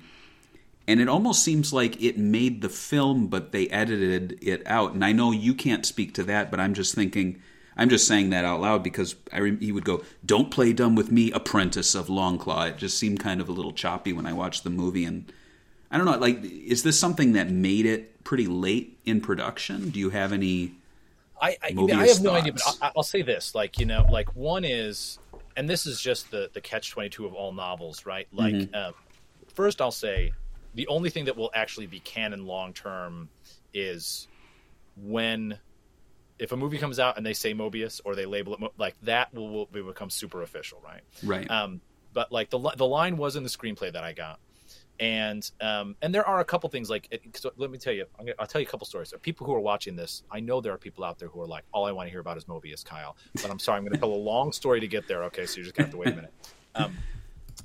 and 0.87 0.99
it 0.99 1.09
almost 1.09 1.43
seems 1.43 1.73
like 1.73 2.01
it 2.01 2.17
made 2.17 2.61
the 2.61 2.69
film 2.69 3.27
but 3.27 3.51
they 3.51 3.67
edited 3.69 4.37
it 4.41 4.61
out 4.65 4.93
and 4.93 5.03
i 5.03 5.11
know 5.11 5.31
you 5.31 5.53
can't 5.53 5.85
speak 5.85 6.13
to 6.13 6.23
that 6.23 6.51
but 6.51 6.59
i'm 6.59 6.73
just 6.73 6.93
thinking 6.95 7.41
i'm 7.77 7.89
just 7.89 8.07
saying 8.07 8.29
that 8.29 8.45
out 8.45 8.61
loud 8.61 8.83
because 8.83 9.15
I 9.33 9.39
rem- 9.39 9.59
he 9.59 9.71
would 9.71 9.85
go 9.85 10.03
don't 10.25 10.51
play 10.51 10.73
dumb 10.73 10.95
with 10.95 11.11
me 11.11 11.31
apprentice 11.31 11.95
of 11.95 12.07
longclaw 12.07 12.69
it 12.69 12.77
just 12.77 12.97
seemed 12.97 13.19
kind 13.19 13.41
of 13.41 13.49
a 13.49 13.51
little 13.51 13.73
choppy 13.73 14.13
when 14.13 14.25
i 14.25 14.33
watched 14.33 14.63
the 14.63 14.69
movie 14.69 15.05
and 15.05 15.31
i 15.91 15.97
don't 15.97 16.05
know 16.05 16.17
like 16.17 16.43
is 16.43 16.83
this 16.83 16.99
something 16.99 17.33
that 17.33 17.49
made 17.49 17.85
it 17.85 18.23
pretty 18.23 18.47
late 18.47 18.97
in 19.05 19.21
production 19.21 19.89
do 19.89 19.99
you 19.99 20.09
have 20.11 20.31
any 20.33 20.73
I, 21.41 21.57
I, 21.61 21.75
I 21.93 22.07
have 22.07 22.21
no 22.21 22.31
idea, 22.33 22.53
but 22.53 22.61
thoughts. 22.61 22.79
I, 22.81 22.91
I'll 22.95 23.03
say 23.03 23.21
this: 23.21 23.53
like 23.53 23.77
you 23.77 23.85
know, 23.85 24.05
like 24.09 24.33
one 24.37 24.63
is, 24.63 25.19
and 25.57 25.69
this 25.69 25.85
is 25.85 25.99
just 25.99 26.31
the 26.31 26.49
the 26.53 26.61
catch 26.61 26.91
twenty 26.91 27.09
two 27.09 27.25
of 27.25 27.33
all 27.33 27.51
novels, 27.51 28.05
right? 28.05 28.25
Like, 28.31 28.53
Mm-hmm. 28.53 28.73
um, 28.73 28.93
first 29.53 29.81
I'll 29.81 29.91
say 29.91 30.31
the 30.75 30.87
only 30.87 31.09
thing 31.09 31.25
that 31.25 31.35
will 31.35 31.51
actually 31.53 31.87
be 31.87 31.99
canon 31.99 32.45
long 32.45 32.73
term 32.73 33.29
is 33.73 34.27
when 34.95 35.57
if 36.37 36.51
a 36.51 36.57
movie 36.57 36.77
comes 36.77 36.99
out 36.99 37.17
and 37.17 37.25
they 37.25 37.33
say 37.33 37.53
Mobius 37.53 38.01
or 38.03 38.15
they 38.15 38.25
label 38.25 38.53
it 38.53 38.59
Mo- 38.59 38.73
like 38.77 38.95
that 39.03 39.33
will, 39.33 39.67
will 39.71 39.87
become 39.87 40.09
super 40.09 40.41
official, 40.41 40.81
right? 40.83 41.01
Right. 41.23 41.49
Um, 41.49 41.81
but 42.13 42.31
like 42.31 42.49
the 42.49 42.59
the 42.77 42.85
line 42.85 43.17
was 43.17 43.35
in 43.35 43.43
the 43.43 43.49
screenplay 43.49 43.91
that 43.91 44.03
I 44.03 44.13
got, 44.13 44.39
and 44.99 45.49
um, 45.59 45.95
and 46.01 46.15
there 46.15 46.25
are 46.25 46.39
a 46.39 46.45
couple 46.45 46.69
things 46.69 46.89
like 46.89 47.07
it, 47.11 47.21
so 47.33 47.51
let 47.57 47.69
me 47.69 47.77
tell 47.77 47.91
you, 47.93 48.05
I'm 48.17 48.25
gonna, 48.25 48.35
I'll 48.39 48.47
tell 48.47 48.61
you 48.61 48.67
a 48.67 48.69
couple 48.69 48.87
stories. 48.87 49.13
Are 49.13 49.17
people 49.17 49.45
who 49.45 49.53
are 49.53 49.59
watching 49.59 49.97
this. 49.97 50.23
I 50.31 50.39
know 50.39 50.61
there 50.61 50.73
are 50.73 50.77
people 50.77 51.03
out 51.03 51.19
there 51.19 51.27
who 51.27 51.41
are 51.41 51.47
like, 51.47 51.65
all 51.73 51.85
I 51.85 51.91
want 51.91 52.07
to 52.07 52.11
hear 52.11 52.21
about 52.21 52.37
is 52.37 52.45
Mobius, 52.45 52.85
Kyle. 52.85 53.17
But 53.33 53.51
I'm 53.51 53.59
sorry, 53.59 53.77
I'm 53.77 53.83
going 53.83 53.93
to 53.93 53.99
tell 53.99 54.13
a 54.13 54.15
long 54.15 54.53
story 54.53 54.79
to 54.79 54.87
get 54.87 55.07
there. 55.07 55.25
Okay, 55.25 55.45
so 55.45 55.57
you 55.57 55.63
just 55.63 55.75
got 55.75 55.91
to 55.91 55.97
wait 55.97 56.07
a 56.09 56.15
minute. 56.15 56.33
Um, 56.75 56.97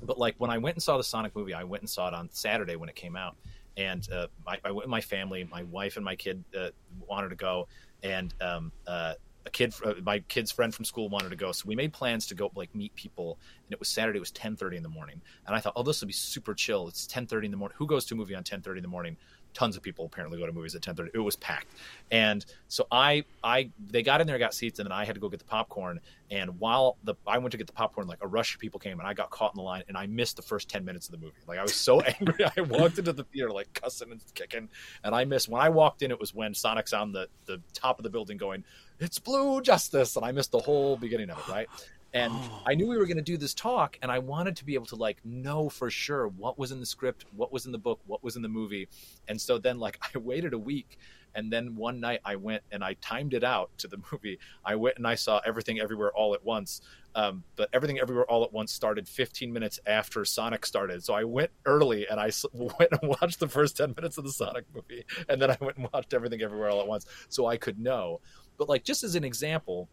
but 0.03 0.17
like 0.17 0.35
when 0.37 0.49
I 0.49 0.57
went 0.57 0.75
and 0.75 0.83
saw 0.83 0.97
the 0.97 1.03
Sonic 1.03 1.35
movie, 1.35 1.53
I 1.53 1.63
went 1.63 1.83
and 1.83 1.89
saw 1.89 2.07
it 2.07 2.13
on 2.13 2.29
Saturday 2.31 2.75
when 2.75 2.89
it 2.89 2.95
came 2.95 3.15
out, 3.15 3.35
and 3.77 4.07
uh, 4.11 4.27
I, 4.47 4.57
I 4.65 4.71
went 4.71 4.87
with 4.87 4.89
my 4.89 5.01
family. 5.01 5.47
My 5.49 5.63
wife 5.63 5.95
and 5.95 6.05
my 6.05 6.15
kid 6.15 6.43
uh, 6.57 6.69
wanted 7.07 7.29
to 7.29 7.35
go, 7.35 7.67
and 8.03 8.33
um, 8.41 8.71
uh, 8.87 9.13
a 9.45 9.49
kid, 9.49 9.73
uh, 9.83 9.93
my 10.03 10.19
kid's 10.19 10.51
friend 10.51 10.73
from 10.73 10.85
school 10.85 11.09
wanted 11.09 11.29
to 11.29 11.35
go. 11.35 11.51
So 11.51 11.65
we 11.67 11.75
made 11.75 11.93
plans 11.93 12.27
to 12.27 12.35
go 12.35 12.51
like 12.55 12.73
meet 12.75 12.93
people, 12.95 13.39
and 13.65 13.73
it 13.73 13.79
was 13.79 13.89
Saturday. 13.89 14.17
It 14.17 14.21
was 14.21 14.31
ten 14.31 14.55
thirty 14.55 14.77
in 14.77 14.83
the 14.83 14.89
morning, 14.89 15.21
and 15.47 15.55
I 15.55 15.59
thought, 15.59 15.73
oh, 15.75 15.83
this 15.83 16.01
will 16.01 16.07
be 16.07 16.13
super 16.13 16.53
chill. 16.53 16.87
It's 16.87 17.07
ten 17.07 17.25
thirty 17.25 17.45
in 17.45 17.51
the 17.51 17.57
morning. 17.57 17.75
Who 17.77 17.87
goes 17.87 18.05
to 18.05 18.15
a 18.15 18.17
movie 18.17 18.35
on 18.35 18.43
ten 18.43 18.61
thirty 18.61 18.79
in 18.79 18.83
the 18.83 18.89
morning? 18.89 19.17
Tons 19.53 19.75
of 19.75 19.83
people 19.83 20.05
apparently 20.05 20.39
go 20.39 20.45
to 20.45 20.51
movies 20.51 20.75
at 20.75 20.81
ten 20.81 20.95
thirty. 20.95 21.11
It 21.13 21.19
was 21.19 21.35
packed, 21.35 21.67
and 22.11 22.45
so 22.67 22.87
I, 22.91 23.25
I, 23.43 23.69
they 23.89 24.03
got 24.03 24.21
in 24.21 24.27
there, 24.27 24.37
got 24.39 24.53
seats, 24.53 24.79
and 24.79 24.85
then 24.85 24.91
I 24.91 25.05
had 25.05 25.15
to 25.15 25.21
go 25.21 25.29
get 25.29 25.39
the 25.39 25.45
popcorn. 25.45 25.99
And 26.29 26.59
while 26.59 26.97
the 27.03 27.15
I 27.27 27.37
went 27.37 27.51
to 27.51 27.57
get 27.57 27.67
the 27.67 27.73
popcorn, 27.73 28.07
like 28.07 28.19
a 28.21 28.27
rush 28.27 28.53
of 28.55 28.61
people 28.61 28.79
came, 28.79 28.99
and 28.99 29.07
I 29.07 29.13
got 29.13 29.29
caught 29.29 29.53
in 29.53 29.57
the 29.57 29.63
line, 29.63 29.83
and 29.87 29.97
I 29.97 30.07
missed 30.07 30.35
the 30.35 30.41
first 30.41 30.69
ten 30.69 30.85
minutes 30.85 31.07
of 31.07 31.11
the 31.13 31.25
movie. 31.25 31.35
Like 31.47 31.59
I 31.59 31.63
was 31.63 31.75
so 31.75 31.99
angry, 32.19 32.45
I 32.57 32.61
walked 32.61 32.97
into 32.97 33.13
the 33.13 33.23
theater 33.25 33.51
like 33.51 33.73
cussing 33.73 34.11
and 34.11 34.21
kicking, 34.33 34.69
and 35.03 35.13
I 35.13 35.25
missed. 35.25 35.49
When 35.49 35.61
I 35.61 35.69
walked 35.69 36.01
in, 36.01 36.11
it 36.11 36.19
was 36.19 36.33
when 36.33 36.53
Sonic's 36.53 36.93
on 36.93 37.11
the 37.11 37.27
the 37.45 37.61
top 37.73 37.99
of 37.99 38.03
the 38.03 38.09
building 38.09 38.37
going, 38.37 38.63
"It's 38.99 39.19
Blue 39.19 39.61
Justice," 39.61 40.15
and 40.15 40.25
I 40.25 40.31
missed 40.31 40.51
the 40.51 40.59
whole 40.59 40.97
beginning 40.97 41.29
of 41.29 41.39
it. 41.39 41.51
Right. 41.51 41.67
And 42.13 42.33
I 42.65 42.75
knew 42.75 42.87
we 42.87 42.97
were 42.97 43.05
going 43.05 43.17
to 43.17 43.23
do 43.23 43.37
this 43.37 43.53
talk, 43.53 43.97
and 44.01 44.11
I 44.11 44.19
wanted 44.19 44.57
to 44.57 44.65
be 44.65 44.73
able 44.73 44.87
to 44.87 44.97
like 44.97 45.23
know 45.23 45.69
for 45.69 45.89
sure 45.89 46.27
what 46.27 46.59
was 46.59 46.71
in 46.71 46.79
the 46.79 46.85
script, 46.85 47.25
what 47.35 47.53
was 47.53 47.65
in 47.65 47.71
the 47.71 47.77
book, 47.77 48.01
what 48.05 48.21
was 48.21 48.35
in 48.35 48.41
the 48.41 48.49
movie. 48.49 48.89
And 49.29 49.39
so 49.39 49.57
then, 49.57 49.79
like, 49.79 49.97
I 50.15 50.17
waited 50.17 50.53
a 50.53 50.57
week, 50.57 50.97
and 51.35 51.51
then 51.51 51.77
one 51.77 52.01
night 52.01 52.19
I 52.25 52.35
went 52.35 52.63
and 52.69 52.83
I 52.83 52.95
timed 52.95 53.33
it 53.33 53.45
out 53.45 53.69
to 53.77 53.87
the 53.87 53.97
movie. 54.11 54.39
I 54.65 54.75
went 54.75 54.97
and 54.97 55.07
I 55.07 55.15
saw 55.15 55.39
Everything 55.45 55.79
Everywhere 55.79 56.11
All 56.11 56.33
at 56.33 56.43
Once. 56.43 56.81
Um, 57.13 57.43
but 57.55 57.69
Everything 57.73 57.99
Everywhere 57.99 58.25
All 58.25 58.43
at 58.43 58.53
Once 58.53 58.71
started 58.73 59.07
15 59.07 59.51
minutes 59.51 59.79
after 59.85 60.23
Sonic 60.25 60.65
started. 60.65 61.03
So 61.03 61.13
I 61.13 61.23
went 61.23 61.51
early 61.65 62.07
and 62.07 62.19
I 62.19 62.31
went 62.53 62.91
and 62.91 63.15
watched 63.21 63.39
the 63.39 63.47
first 63.47 63.77
10 63.77 63.93
minutes 63.95 64.17
of 64.17 64.25
the 64.25 64.31
Sonic 64.33 64.65
movie, 64.75 65.05
and 65.29 65.41
then 65.41 65.49
I 65.49 65.57
went 65.61 65.77
and 65.77 65.87
watched 65.93 66.13
Everything 66.13 66.41
Everywhere 66.41 66.69
All 66.69 66.81
at 66.81 66.87
Once, 66.87 67.05
so 67.29 67.45
I 67.45 67.55
could 67.55 67.79
know. 67.79 68.19
But 68.57 68.67
like, 68.67 68.83
just 68.83 69.03
as 69.03 69.15
an 69.15 69.23
example 69.23 69.87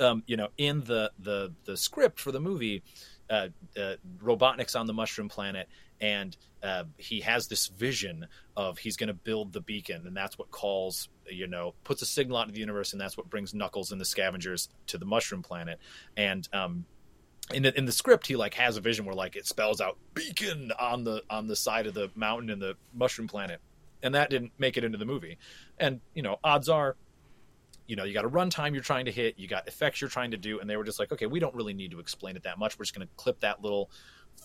um, 0.00 0.22
you 0.26 0.36
know, 0.36 0.48
in 0.56 0.84
the 0.84 1.12
the 1.18 1.52
the 1.64 1.76
script 1.76 2.20
for 2.20 2.32
the 2.32 2.40
movie, 2.40 2.82
uh, 3.30 3.48
uh, 3.76 3.94
Robotnik's 4.22 4.74
on 4.74 4.86
the 4.86 4.92
Mushroom 4.92 5.28
Planet, 5.28 5.68
and 6.00 6.36
uh, 6.62 6.84
he 6.96 7.20
has 7.20 7.48
this 7.48 7.68
vision 7.68 8.26
of 8.56 8.78
he's 8.78 8.96
going 8.96 9.08
to 9.08 9.14
build 9.14 9.52
the 9.52 9.60
beacon, 9.60 10.06
and 10.06 10.16
that's 10.16 10.38
what 10.38 10.50
calls 10.50 11.08
you 11.30 11.46
know 11.46 11.74
puts 11.84 12.02
a 12.02 12.06
signal 12.06 12.36
out 12.36 12.42
into 12.42 12.54
the 12.54 12.60
universe, 12.60 12.92
and 12.92 13.00
that's 13.00 13.16
what 13.16 13.30
brings 13.30 13.54
Knuckles 13.54 13.92
and 13.92 14.00
the 14.00 14.04
Scavengers 14.04 14.68
to 14.88 14.98
the 14.98 15.06
Mushroom 15.06 15.42
Planet, 15.42 15.78
and 16.16 16.48
um, 16.52 16.84
in 17.52 17.62
the, 17.62 17.76
in 17.76 17.84
the 17.84 17.92
script 17.92 18.26
he 18.26 18.36
like 18.36 18.54
has 18.54 18.76
a 18.76 18.80
vision 18.80 19.04
where 19.04 19.14
like 19.14 19.36
it 19.36 19.46
spells 19.46 19.80
out 19.80 19.96
beacon 20.14 20.72
on 20.78 21.04
the 21.04 21.22
on 21.30 21.46
the 21.46 21.56
side 21.56 21.86
of 21.86 21.94
the 21.94 22.10
mountain 22.14 22.50
in 22.50 22.58
the 22.58 22.74
mushroom 22.94 23.28
planet. 23.28 23.60
And 24.00 24.14
that 24.14 24.30
didn't 24.30 24.52
make 24.58 24.76
it 24.76 24.84
into 24.84 24.98
the 24.98 25.04
movie. 25.04 25.38
And 25.78 26.00
you 26.14 26.22
know 26.22 26.38
odds 26.44 26.68
are 26.68 26.96
you 27.88 27.96
know 27.96 28.04
you 28.04 28.14
got 28.14 28.24
a 28.24 28.30
runtime 28.30 28.72
you're 28.72 28.82
trying 28.82 29.06
to 29.06 29.10
hit 29.10 29.36
you 29.38 29.48
got 29.48 29.66
effects 29.66 30.00
you're 30.00 30.10
trying 30.10 30.30
to 30.30 30.36
do 30.36 30.60
and 30.60 30.70
they 30.70 30.76
were 30.76 30.84
just 30.84 31.00
like 31.00 31.10
okay 31.10 31.26
we 31.26 31.40
don't 31.40 31.54
really 31.54 31.74
need 31.74 31.90
to 31.90 31.98
explain 31.98 32.36
it 32.36 32.44
that 32.44 32.58
much 32.58 32.78
we're 32.78 32.84
just 32.84 32.94
going 32.94 33.06
to 33.06 33.12
clip 33.16 33.40
that 33.40 33.60
little 33.62 33.90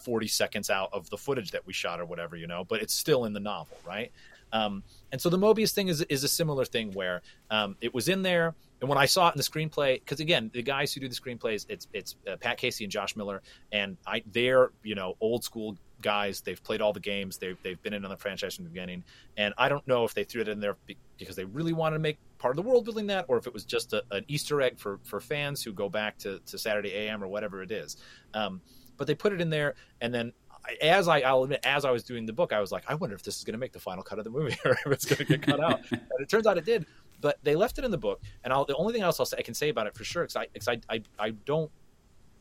40 0.04 0.28
seconds 0.28 0.72
out 0.72 0.90
of 0.92 1.08
the 1.12 1.18
footage 1.18 1.52
that 1.52 1.68
we 1.68 1.74
shot 1.74 2.00
or 2.00 2.06
whatever 2.06 2.36
you 2.36 2.48
know 2.48 2.64
but 2.64 2.82
it's 2.82 2.94
still 2.94 3.26
in 3.26 3.34
the 3.34 3.40
novel 3.40 3.78
right 3.86 4.12
um, 4.54 4.84
and 5.12 5.20
so 5.20 5.30
the 5.30 5.38
Mobius 5.38 5.72
thing 5.72 5.88
is 5.88 6.02
is 6.04 6.24
a 6.24 6.28
similar 6.28 6.64
thing 6.64 6.92
where 6.94 7.22
um, 7.50 7.76
it 7.82 7.94
was 7.94 8.08
in 8.08 8.22
there, 8.22 8.54
and 8.80 8.88
when 8.88 9.00
I 9.00 9.06
saw 9.06 9.28
it 9.28 9.34
in 9.34 9.38
the 9.38 9.44
screenplay, 9.44 10.00
because 10.00 10.20
again, 10.20 10.52
the 10.54 10.62
guys 10.62 10.94
who 10.94 11.02
do 11.02 11.10
the 11.10 11.16
screenplays, 11.16 11.66
it's 11.70 11.88
it's 11.92 12.16
uh, 12.32 12.38
Pat 12.38 12.58
Casey 12.58 12.86
and 12.86 12.92
Josh 12.92 13.16
Miller, 13.16 13.42
and 13.72 13.98
I 14.06 14.24
they're 14.32 14.70
you 14.84 14.94
know 14.94 15.18
old 15.20 15.44
school 15.44 15.76
guys. 16.02 16.42
They've 16.42 16.64
played 16.64 16.82
all 16.82 16.94
the 16.94 17.00
games. 17.00 17.40
They've 17.40 17.58
they've 17.64 17.82
been 17.82 17.94
in 17.94 18.06
on 18.06 18.12
the 18.12 18.18
franchise 18.18 18.56
from 18.56 18.66
the 18.66 18.70
beginning, 18.70 19.04
and 19.36 19.56
I 19.58 19.70
don't 19.70 19.86
know 19.88 20.06
if 20.06 20.14
they 20.14 20.24
threw 20.24 20.42
it 20.42 20.48
in 20.48 20.60
there 20.60 20.78
because 21.18 21.36
they 21.36 21.46
really 21.46 21.74
wanted 21.74 21.96
to 21.96 22.02
make 22.02 22.20
part 22.44 22.60
of 22.60 22.64
the 22.64 22.70
world 22.70 22.84
building 22.84 23.08
that, 23.08 23.24
or 23.30 23.38
if 23.38 23.48
it 23.48 23.54
was 23.54 23.64
just 23.64 23.94
a, 23.94 24.04
an 24.12 24.26
Easter 24.28 24.62
egg 24.62 24.78
for 24.78 25.00
for 25.04 25.22
fans 25.22 25.64
who 25.64 25.72
go 25.72 25.88
back 25.88 26.18
to 26.20 26.40
to 26.46 26.58
Saturday 26.58 26.94
AM 26.94 27.24
or 27.24 27.28
whatever 27.28 27.64
it 27.64 27.72
is. 27.72 27.96
Um, 28.34 28.62
but 28.98 29.08
they 29.08 29.16
put 29.16 29.32
it 29.32 29.40
in 29.40 29.50
there, 29.50 29.76
and 30.02 30.14
then 30.14 30.34
as 30.82 31.08
I, 31.08 31.22
I'll 31.22 31.44
admit, 31.44 31.62
as 31.64 31.86
I 31.86 31.92
was 31.92 32.04
doing 32.04 32.26
the 32.26 32.34
book, 32.34 32.52
I 32.52 32.60
was 32.60 32.72
like, 32.72 32.84
I 32.88 32.96
wonder 32.96 33.16
if 33.16 33.24
this 33.24 33.38
is 33.38 33.46
going 33.46 33.54
to 33.54 33.60
make 33.60 33.72
the 33.72 33.80
final 33.80 34.04
cut 34.04 34.18
of 34.18 34.26
the 34.26 34.30
movie 34.30 34.58
or 34.66 34.72
if 34.86 34.92
it's 34.92 35.06
going 35.06 35.18
to 35.18 35.26
get 35.26 35.42
cut 35.42 35.64
out. 35.64 35.80
and 35.92 36.02
it 36.20 36.30
turns 36.30 36.46
out 36.46 36.58
it 36.58 36.66
did. 36.66 36.86
But 37.22 37.40
they 37.44 37.56
left 37.56 37.80
it 37.80 37.86
in 37.86 37.92
the 37.92 37.98
book, 37.98 38.22
and 38.44 38.52
I'll, 38.52 38.66
the 38.66 38.76
only 38.76 38.94
thing 38.94 39.02
else 39.02 39.20
I'll 39.20 39.26
say, 39.26 39.38
I 39.40 39.42
can 39.42 39.54
say 39.54 39.70
about 39.70 39.88
it 39.88 39.96
for 39.96 40.04
sure, 40.04 40.24
because 40.24 40.36
I, 40.36 40.46
cause 40.48 40.68
I, 40.68 40.80
I, 40.94 41.02
I 41.18 41.30
don't, 41.46 41.72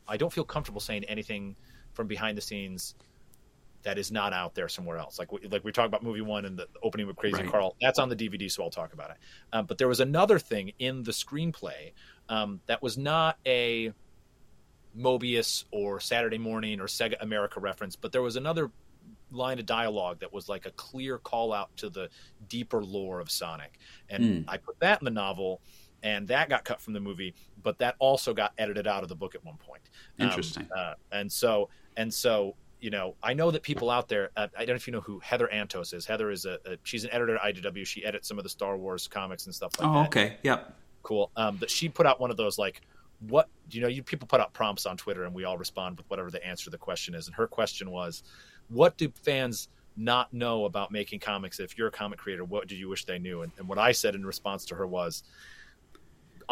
I 0.07 0.17
don't 0.17 0.31
feel 0.31 0.43
comfortable 0.43 0.81
saying 0.81 1.05
anything 1.05 1.55
from 1.93 2.07
behind 2.07 2.37
the 2.37 2.41
scenes 2.41 2.95
that 3.83 3.97
is 3.97 4.11
not 4.11 4.33
out 4.33 4.55
there 4.55 4.67
somewhere 4.69 4.97
else. 4.97 5.19
Like, 5.19 5.31
we- 5.31 5.41
like 5.47 5.63
we 5.63 5.71
talked 5.71 5.87
about 5.87 6.03
movie 6.03 6.21
one 6.21 6.45
and 6.45 6.57
the 6.57 6.67
opening 6.81 7.05
with 7.07 7.15
Crazy 7.17 7.35
Right. 7.43 7.51
Carl. 7.51 7.75
That's 7.81 7.99
on 7.99 8.09
the 8.09 8.15
DVD, 8.15 8.49
so 8.49 8.63
I'll 8.63 8.69
talk 8.69 8.93
about 8.93 9.11
it. 9.11 9.17
Um, 9.51 9.65
but 9.65 9.77
there 9.77 9.87
was 9.87 9.99
another 9.99 10.39
thing 10.39 10.71
in 10.79 11.03
the 11.03 11.11
screenplay 11.11 11.91
um, 12.29 12.61
that 12.67 12.81
was 12.81 12.97
not 12.97 13.37
a 13.45 13.91
Mobius 14.97 15.65
or 15.71 15.99
Saturday 15.99 16.37
Morning 16.37 16.79
or 16.79 16.85
Sega 16.85 17.15
America 17.21 17.59
reference, 17.59 17.95
but 17.95 18.11
there 18.11 18.21
was 18.21 18.35
another 18.35 18.71
line 19.31 19.57
of 19.59 19.65
dialogue 19.65 20.19
that 20.19 20.31
was 20.31 20.47
like 20.47 20.65
a 20.67 20.71
clear 20.71 21.17
call 21.17 21.51
out 21.51 21.75
to 21.77 21.89
the 21.89 22.09
deeper 22.47 22.83
lore 22.83 23.19
of 23.19 23.31
Sonic. 23.31 23.79
And 24.09 24.45
I 24.47 24.57
put 24.57 24.79
that 24.79 25.01
in 25.01 25.05
the 25.05 25.11
novel, 25.11 25.61
and 26.03 26.27
that 26.27 26.49
got 26.49 26.63
cut 26.63 26.79
from 26.79 26.93
the 26.93 26.99
movie, 26.99 27.33
but 27.63 27.79
that 27.79 27.95
also 27.97 28.33
got 28.33 28.53
edited 28.59 28.85
out 28.85 29.01
of 29.03 29.09
the 29.09 29.15
book 29.15 29.33
at 29.33 29.43
one 29.43 29.57
point. 29.57 29.81
Um, 30.19 30.27
Interesting. 30.27 30.69
uh, 30.75 30.93
and 31.11 31.31
so, 31.31 31.69
and 31.97 32.13
so, 32.13 32.55
you 32.83 32.89
know, 32.89 33.15
I 33.23 33.33
know 33.33 33.49
that 33.49 33.63
people 33.63 33.89
out 33.89 34.09
there. 34.09 34.29
Uh, 34.35 34.47
I 34.57 34.65
don't 34.65 34.69
know 34.69 34.75
if 34.75 34.87
you 34.87 34.91
know 34.91 34.99
who 34.99 35.17
Heather 35.19 35.49
Antos 35.53 35.93
is. 35.93 36.05
Heather 36.05 36.29
is 36.31 36.43
a, 36.43 36.59
a 36.65 36.77
she's 36.83 37.05
an 37.05 37.11
editor 37.13 37.37
at 37.37 37.55
IDW. 37.55 37.87
She 37.87 38.03
edits 38.03 38.27
some 38.27 38.37
of 38.37 38.43
the 38.43 38.49
Star 38.49 38.75
Wars 38.75 39.07
comics 39.07 39.45
and 39.45 39.55
stuff 39.55 39.71
like 39.79 39.87
Oh, 39.87 39.93
that 39.93 40.07
okay. 40.07 40.37
Yep. 40.43 40.75
cool. 41.01 41.31
Um, 41.37 41.55
but 41.55 41.69
she 41.69 41.87
put 41.87 42.05
out 42.05 42.19
one 42.19 42.29
of 42.29 42.35
those 42.35 42.57
like, 42.57 42.81
what 43.29 43.47
you 43.71 43.79
know, 43.79 43.87
you 43.87 44.03
people 44.03 44.27
put 44.27 44.41
out 44.41 44.51
prompts 44.51 44.85
on 44.85 44.97
Twitter, 44.97 45.23
and 45.23 45.33
we 45.33 45.45
all 45.45 45.57
respond 45.57 45.95
with 45.95 46.09
whatever 46.09 46.29
the 46.29 46.45
answer 46.45 46.65
to 46.65 46.69
the 46.71 46.77
question 46.77 47.15
is. 47.15 47.27
And 47.27 47.35
her 47.37 47.47
question 47.47 47.89
was, 47.89 48.21
what 48.67 48.97
do 48.97 49.09
fans 49.23 49.69
not 49.95 50.33
know 50.33 50.65
about 50.65 50.91
making 50.91 51.21
comics? 51.21 51.61
If 51.61 51.77
you're 51.77 51.87
a 51.87 51.91
comic 51.91 52.19
creator, 52.19 52.43
what 52.43 52.67
do 52.67 52.75
you 52.75 52.89
wish 52.89 53.05
they 53.05 53.17
knew? 53.17 53.43
And, 53.43 53.51
and 53.59 53.65
what 53.65 53.77
I 53.77 53.93
said 53.93 54.13
in 54.13 54.25
response 54.25 54.65
to 54.65 54.75
her 54.75 54.85
was, 54.85 55.23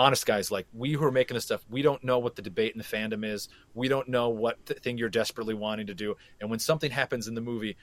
honest 0.02 0.26
guys, 0.26 0.50
like 0.50 0.66
we 0.74 0.94
who 0.94 1.04
are 1.04 1.12
making 1.12 1.36
this 1.36 1.44
stuff, 1.44 1.64
we 1.70 1.84
don't 1.84 2.04
know 2.04 2.18
what 2.18 2.36
the 2.36 2.42
debate 2.42 2.74
in 2.74 2.80
the 2.80 2.84
fandom 2.84 3.24
is. 3.24 3.50
We 3.76 3.88
don't 3.88 4.10
know 4.10 4.30
what 4.30 4.66
th- 4.66 4.80
thing 4.80 4.98
you're 4.98 5.10
desperately 5.10 5.54
wanting 5.54 5.88
to 5.88 5.94
do. 5.94 6.16
And 6.40 6.50
when 6.50 6.58
something 6.58 6.90
happens 6.90 7.28
in 7.28 7.36
the 7.36 7.42
movie 7.42 7.78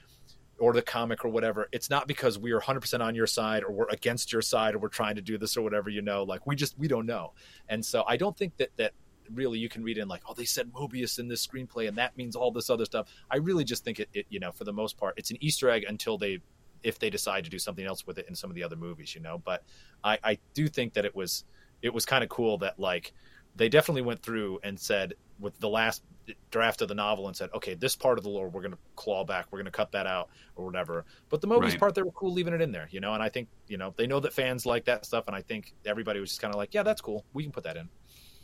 or 0.59 0.73
the 0.73 0.81
comic 0.81 1.23
or 1.23 1.29
whatever, 1.29 1.69
it's 1.71 1.89
not 1.89 2.07
because 2.07 2.37
we 2.37 2.51
are 2.51 2.59
100% 2.59 2.99
on 2.99 3.15
your 3.15 3.25
side 3.25 3.63
or 3.63 3.71
we're 3.71 3.87
against 3.87 4.33
your 4.33 4.41
side 4.41 4.75
or 4.75 4.79
we're 4.79 4.89
trying 4.89 5.15
to 5.15 5.21
do 5.21 5.37
this 5.37 5.55
or 5.55 5.61
whatever, 5.61 5.89
you 5.89 6.01
know, 6.01 6.23
like 6.23 6.45
we 6.45 6.57
just, 6.57 6.77
we 6.77 6.89
don't 6.89 7.05
know. 7.05 7.31
And 7.69 7.85
so 7.85 8.03
I 8.05 8.17
don't 8.17 8.37
think 8.37 8.57
that, 8.57 8.71
that 8.75 8.91
really 9.33 9.57
you 9.57 9.69
can 9.69 9.81
read 9.81 9.97
in 9.97 10.09
like, 10.09 10.23
oh, 10.27 10.33
they 10.33 10.43
said 10.43 10.73
Mobius 10.73 11.19
in 11.19 11.29
this 11.29 11.47
screenplay 11.47 11.87
and 11.87 11.97
that 11.97 12.17
means 12.17 12.35
all 12.35 12.51
this 12.51 12.69
other 12.69 12.83
stuff. 12.83 13.07
I 13.31 13.37
really 13.37 13.63
just 13.63 13.85
think 13.85 14.01
it, 14.01 14.09
it 14.13 14.25
you 14.27 14.41
know, 14.41 14.51
for 14.51 14.65
the 14.65 14.73
most 14.73 14.97
part, 14.97 15.13
it's 15.15 15.31
an 15.31 15.37
Easter 15.39 15.69
egg 15.69 15.85
until 15.87 16.17
they, 16.17 16.39
if 16.83 16.99
they 16.99 17.09
decide 17.09 17.45
to 17.45 17.49
do 17.49 17.59
something 17.59 17.85
else 17.85 18.05
with 18.05 18.17
it 18.17 18.25
in 18.27 18.35
some 18.35 18.49
of 18.49 18.57
the 18.57 18.63
other 18.63 18.75
movies, 18.75 19.15
you 19.15 19.21
know, 19.21 19.37
but 19.37 19.63
I, 20.03 20.19
I 20.21 20.37
do 20.53 20.67
think 20.67 20.93
that 20.95 21.05
it 21.05 21.15
was, 21.15 21.45
it 21.81 21.93
was 21.93 22.05
kind 22.05 22.23
of 22.23 22.29
cool 22.29 22.57
that 22.59 22.79
like 22.79 23.13
they 23.55 23.69
definitely 23.69 24.01
went 24.03 24.21
through 24.21 24.59
and 24.63 24.79
said 24.79 25.13
with 25.39 25.57
the 25.59 25.69
last 25.69 26.03
draft 26.51 26.81
of 26.81 26.87
the 26.87 26.93
novel 26.95 27.27
and 27.27 27.35
said, 27.35 27.49
okay, 27.55 27.73
this 27.73 27.95
part 27.95 28.17
of 28.17 28.23
the 28.23 28.29
lore 28.29 28.49
we're 28.49 28.61
going 28.61 28.73
to 28.73 28.77
claw 28.95 29.23
back, 29.25 29.47
we're 29.51 29.57
going 29.57 29.65
to 29.65 29.71
cut 29.71 29.91
that 29.93 30.05
out 30.05 30.29
or 30.55 30.65
whatever. 30.65 31.05
But 31.29 31.41
the 31.41 31.47
Mobius 31.47 31.61
Right. 31.61 31.79
part, 31.79 31.95
they 31.95 32.03
were 32.03 32.11
cool 32.11 32.33
leaving 32.33 32.53
it 32.53 32.61
in 32.61 32.71
there, 32.71 32.87
you 32.91 32.99
know. 32.99 33.13
And 33.13 33.23
I 33.23 33.29
think 33.29 33.49
you 33.67 33.77
know 33.77 33.93
they 33.97 34.07
know 34.07 34.19
that 34.19 34.33
fans 34.33 34.65
like 34.65 34.85
that 34.85 35.05
stuff, 35.05 35.25
and 35.27 35.35
I 35.35 35.41
think 35.41 35.73
everybody 35.85 36.19
was 36.19 36.29
just 36.29 36.41
kind 36.41 36.53
of 36.53 36.57
like, 36.57 36.73
yeah, 36.73 36.83
that's 36.83 37.01
cool, 37.01 37.25
we 37.33 37.43
can 37.43 37.51
put 37.51 37.63
that 37.63 37.77
in. 37.77 37.89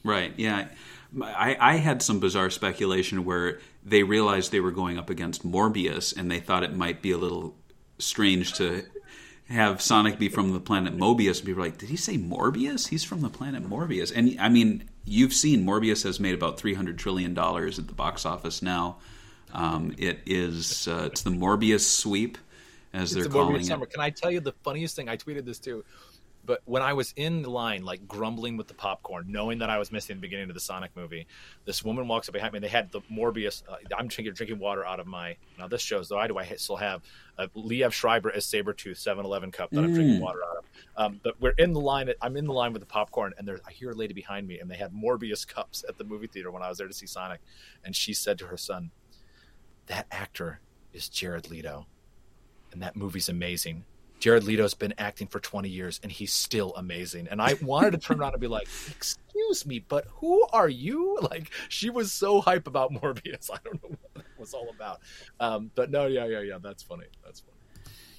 Right. 0.04 0.34
Yeah. 0.38 0.68
I, 1.24 1.58
I 1.60 1.76
had 1.78 2.04
some 2.04 2.20
bizarre 2.20 2.52
speculation 2.52 3.26
where 3.26 3.60
they 3.84 4.04
realized 4.04 4.52
they 4.52 4.60
were 4.60 4.72
going 4.72 5.00
up 5.00 5.10
against 5.10 5.44
Morbius 5.46 6.16
and 6.16 6.30
they 6.30 6.40
thought 6.40 6.62
it 6.64 6.76
might 6.76 7.02
be 7.02 7.10
a 7.12 7.18
little 7.18 7.56
strange 7.98 8.54
to 8.54 8.84
have 9.50 9.82
Sonic 9.82 10.18
be 10.18 10.30
from 10.30 10.54
the 10.54 10.60
planet 10.60 10.98
Mobius. 10.98 11.38
And 11.40 11.46
people 11.48 11.62
were 11.62 11.68
like, 11.68 11.78
did 11.78 11.90
he 11.90 11.98
say 11.98 12.18
Morbius? 12.18 12.88
He's 12.88 13.04
from 13.04 13.22
the 13.22 13.30
planet 13.30 13.64
Morbius. 13.68 14.12
And 14.16 14.36
I 14.40 14.50
mean, 14.50 14.90
you've 15.06 15.34
seen 15.34 15.66
Morbius 15.66 16.04
has 16.04 16.20
made 16.20 16.34
about 16.34 16.58
$300 16.58 16.98
trillion 16.98 17.38
at 17.38 17.88
the 17.88 17.94
box 17.94 18.26
office 18.26 18.62
now. 18.62 18.98
Um, 19.54 19.94
it 19.98 20.20
is, 20.26 20.88
uh, 20.88 21.04
it's 21.12 21.22
the 21.22 21.30
Morbius 21.30 21.82
sweep, 21.88 22.38
as 22.94 23.14
It's 23.14 23.14
they're 23.14 23.24
the 23.24 23.30
calling 23.30 23.58
Morbius 23.58 23.62
it. 23.62 23.66
summer. 23.66 23.86
Can 23.86 24.02
I 24.02 24.10
tell 24.10 24.32
you 24.32 24.40
the 24.40 24.54
funniest 24.64 24.96
thing? 24.96 25.10
I 25.10 25.18
tweeted 25.18 25.46
this 25.46 25.60
too. 25.60 25.84
But 26.46 26.62
when 26.66 26.82
I 26.82 26.94
was 26.94 27.14
in 27.16 27.42
the 27.42 27.50
line, 27.50 27.84
like 27.84 28.08
grumbling 28.08 28.58
with 28.58 28.68
the 28.68 28.74
popcorn, 28.74 29.26
knowing 29.28 29.60
that 29.60 29.70
I 29.70 29.78
was 29.78 29.92
missing 29.92 30.18
the 30.18 30.22
beginning 30.22 30.50
of 30.50 30.54
the 30.54 30.60
Sonic 30.60 30.92
movie, 30.96 31.28
this 31.66 31.84
woman 31.84 32.08
walks 32.08 32.30
up 32.30 32.34
behind 32.34 32.54
me. 32.54 32.58
and 32.58 32.64
They 32.64 32.70
had 32.70 32.92
the 32.92 33.02
Morbius. 33.12 33.64
Uh, 33.68 33.76
I'm 33.98 34.08
drinking, 34.08 34.34
drinking 34.34 34.60
water 34.60 34.86
out 34.86 35.00
of 35.00 35.08
my. 35.08 35.38
Now 35.58 35.68
this 35.68 35.82
shows 35.82 36.10
though. 36.10 36.20
I 36.20 36.28
do. 36.28 36.38
I 36.38 36.46
still 36.56 36.76
have 36.76 37.02
a 37.38 37.48
Liev 37.50 37.92
Schreiber 37.92 38.32
as 38.32 38.46
Sabretooth 38.46 38.98
7-Eleven 38.98 39.52
cup 39.52 39.72
that 39.72 39.84
I'm 39.84 39.94
drinking 39.94 40.22
water 40.22 40.40
out 40.50 40.58
of. 40.58 40.66
Um, 40.96 41.20
but 41.24 41.40
we're 41.42 41.54
in 41.58 41.74
the 41.74 41.82
line. 41.82 42.10
I'm 42.22 42.38
in 42.38 42.46
the 42.46 42.54
line 42.54 42.72
with 42.74 42.82
the 42.82 42.86
popcorn, 42.88 43.34
and 43.38 43.48
there's 43.48 43.60
I 43.68 43.72
hear 43.72 43.92
a 43.92 43.96
lady 43.96 44.14
behind 44.14 44.48
me, 44.48 44.60
and 44.60 44.70
they 44.70 44.78
had 44.78 44.94
Morbius 44.94 45.48
cups 45.48 45.84
at 45.88 45.98
the 45.98 46.04
movie 46.04 46.28
theater 46.28 46.52
when 46.52 46.64
I 46.64 46.70
was 46.70 46.78
there 46.78 46.88
to 46.88 46.94
see 46.94 47.08
Sonic, 47.08 47.42
and 47.84 47.96
she 47.96 48.14
said 48.14 48.38
to 48.40 48.48
her 48.48 48.58
son, 48.58 48.92
"That 49.88 50.08
actor 50.12 50.62
is 50.94 51.10
Jared 51.10 51.50
Leto, 51.50 51.88
and 52.72 52.82
that 52.82 52.96
movie's 52.96 53.28
amazing." 53.30 53.86
Jared 54.20 54.44
Leto's 54.44 54.74
been 54.74 54.94
acting 54.98 55.28
for 55.28 55.40
20 55.40 55.70
years 55.70 56.00
and 56.02 56.12
he's 56.12 56.34
still 56.34 56.74
amazing. 56.76 57.28
And 57.30 57.42
I 57.42 57.56
wanted 57.62 57.92
to 57.92 57.98
turn 57.98 58.20
around 58.20 58.34
and 58.34 58.42
be 58.42 58.48
like, 58.48 58.68
excuse 58.90 59.66
me, 59.66 59.80
but 59.80 60.06
who 60.16 60.46
are 60.52 60.70
you? 60.70 61.20
Like, 61.26 61.50
she 61.70 61.90
was 61.90 62.14
so 62.14 62.40
hype 62.40 62.68
about 62.68 62.92
Morbius. 62.92 63.50
I 63.54 63.58
don't 63.64 63.82
know 63.82 63.90
what 63.90 64.14
that 64.14 64.40
was 64.40 64.54
all 64.54 64.70
about. 64.70 65.02
Um, 65.40 65.72
but 65.74 65.90
no, 65.90 66.06
yeah, 66.06 66.26
yeah, 66.26 66.42
yeah. 66.42 66.60
That's 66.62 66.84
funny. 66.84 67.06
That's 67.24 67.40
funny. 67.40 67.56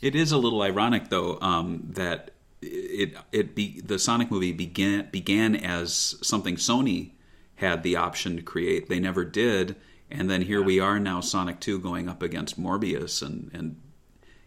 It 0.02 0.14
is 0.16 0.32
a 0.32 0.38
little 0.38 0.60
ironic, 0.62 1.08
though, 1.08 1.38
um, 1.40 1.84
that 1.90 2.32
it 2.62 3.16
it 3.32 3.54
be, 3.54 3.80
the 3.80 3.98
Sonic 3.98 4.30
movie 4.30 4.52
began 4.52 5.08
began 5.10 5.54
as 5.54 6.16
something 6.22 6.56
Sony 6.56 7.12
had 7.56 7.82
the 7.82 7.96
option 7.96 8.36
to 8.36 8.42
create. 8.42 8.88
They 8.88 8.98
never 8.98 9.24
did, 9.24 9.76
and 10.10 10.28
then 10.28 10.42
here 10.42 10.60
yeah. 10.60 10.66
we 10.66 10.80
are 10.80 10.98
now, 10.98 11.20
Sonic 11.20 11.60
Two 11.60 11.78
going 11.78 12.08
up 12.08 12.22
against 12.22 12.60
Morbius, 12.60 13.22
and 13.22 13.50
and 13.54 13.80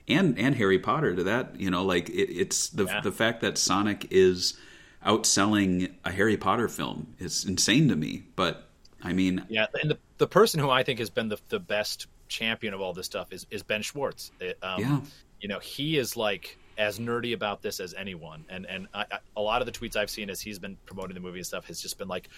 and 0.10 0.38
and 0.38 0.55
Harry 0.55 0.80
Potter 0.80 1.16
to 1.16 1.24
that. 1.24 1.60
You 1.60 1.70
know, 1.70 1.84
like 1.84 2.10
it, 2.10 2.32
it's 2.32 2.70
the 2.70 2.86
yeah. 2.86 3.01
the 3.01 3.12
fact 3.12 3.41
that 3.41 3.57
Sonic 3.57 4.07
is 4.12 4.57
outselling 5.05 5.93
a 6.03 6.12
Harry 6.12 6.38
Potter 6.38 6.68
film 6.68 7.16
is 7.20 7.45
insane 7.45 7.88
to 7.89 7.95
me. 7.95 8.24
But 8.36 8.68
I 9.01 9.14
mean, 9.14 9.45
yeah, 9.49 9.68
and 9.82 9.91
the 9.91 9.97
the 10.18 10.28
person 10.28 10.60
who 10.60 10.70
I 10.70 10.84
think 10.84 10.99
has 10.99 11.10
been 11.10 11.30
the 11.30 11.38
the 11.49 11.60
best 11.60 12.07
champion 12.28 12.74
of 12.74 12.82
all 12.82 12.93
this 12.93 13.05
stuff 13.05 13.32
is 13.32 13.45
is 13.51 13.64
Ben 13.64 13.82
Schwartz. 13.82 14.32
It, 14.39 14.57
um, 14.62 14.82
yeah, 14.82 15.01
you 15.41 15.47
know, 15.47 15.60
he 15.60 15.97
is 15.97 16.18
like 16.18 16.57
as 16.78 16.99
nerdy 16.99 17.34
about 17.34 17.62
this 17.62 17.80
as 17.80 17.93
anyone, 17.93 18.45
and 18.49 18.66
and 18.66 18.88
I, 18.93 19.05
I, 19.12 19.20
a 19.36 19.41
lot 19.41 19.62
of 19.62 19.66
the 19.66 19.72
tweets 19.72 19.95
I've 19.95 20.10
seen 20.10 20.30
as 20.30 20.41
he's 20.41 20.60
been 20.60 20.78
promoting 20.86 21.14
the 21.14 21.22
movie 21.22 21.39
and 21.39 21.47
stuff 21.47 21.66
has 21.68 21.82
just 21.82 21.97
been 21.97 22.07
like, 22.07 22.30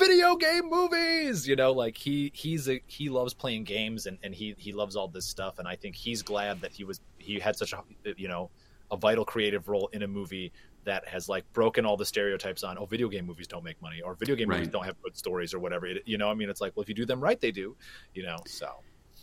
video 0.00 0.34
game 0.36 0.68
movies. 0.68 1.46
You 1.46 1.56
know 1.56 1.72
like 1.72 1.96
he 1.96 2.32
he's 2.34 2.68
a 2.68 2.82
he 2.86 3.08
loves 3.08 3.34
playing 3.34 3.64
games 3.64 4.06
and, 4.06 4.18
and 4.22 4.34
he 4.34 4.54
he 4.58 4.72
loves 4.72 4.96
all 4.96 5.08
this 5.08 5.26
stuff. 5.26 5.58
And 5.58 5.68
i 5.68 5.76
think 5.76 5.94
he's 5.94 6.22
glad 6.22 6.60
that 6.62 6.72
he 6.72 6.84
was 6.84 7.00
he 7.18 7.38
had 7.38 7.56
such 7.56 7.72
a 7.72 7.82
you 8.16 8.28
know 8.28 8.50
a 8.90 8.96
vital 8.96 9.24
creative 9.24 9.68
role 9.68 9.88
in 9.92 10.02
a 10.02 10.08
movie 10.08 10.52
that 10.84 11.06
has 11.06 11.28
like 11.28 11.50
broken 11.52 11.84
all 11.84 11.96
the 11.96 12.06
stereotypes 12.06 12.64
on 12.64 12.78
oh 12.78 12.86
video 12.86 13.08
game 13.08 13.26
movies 13.26 13.46
don't 13.46 13.62
make 13.64 13.80
money 13.82 14.00
or 14.00 14.14
video 14.14 14.34
game 14.34 14.48
right. 14.48 14.56
movies 14.56 14.72
don't 14.72 14.84
have 14.84 15.00
good 15.02 15.16
stories 15.16 15.54
or 15.54 15.58
whatever. 15.58 15.86
It, 15.86 16.02
you 16.06 16.18
know 16.18 16.30
i 16.30 16.34
mean 16.34 16.48
it's 16.50 16.60
like 16.60 16.72
well 16.74 16.82
if 16.82 16.88
you 16.88 16.94
do 16.94 17.04
them 17.04 17.20
right 17.20 17.40
they 17.40 17.52
do 17.52 17.76
you 18.14 18.22
know 18.22 18.36
so. 18.46 18.68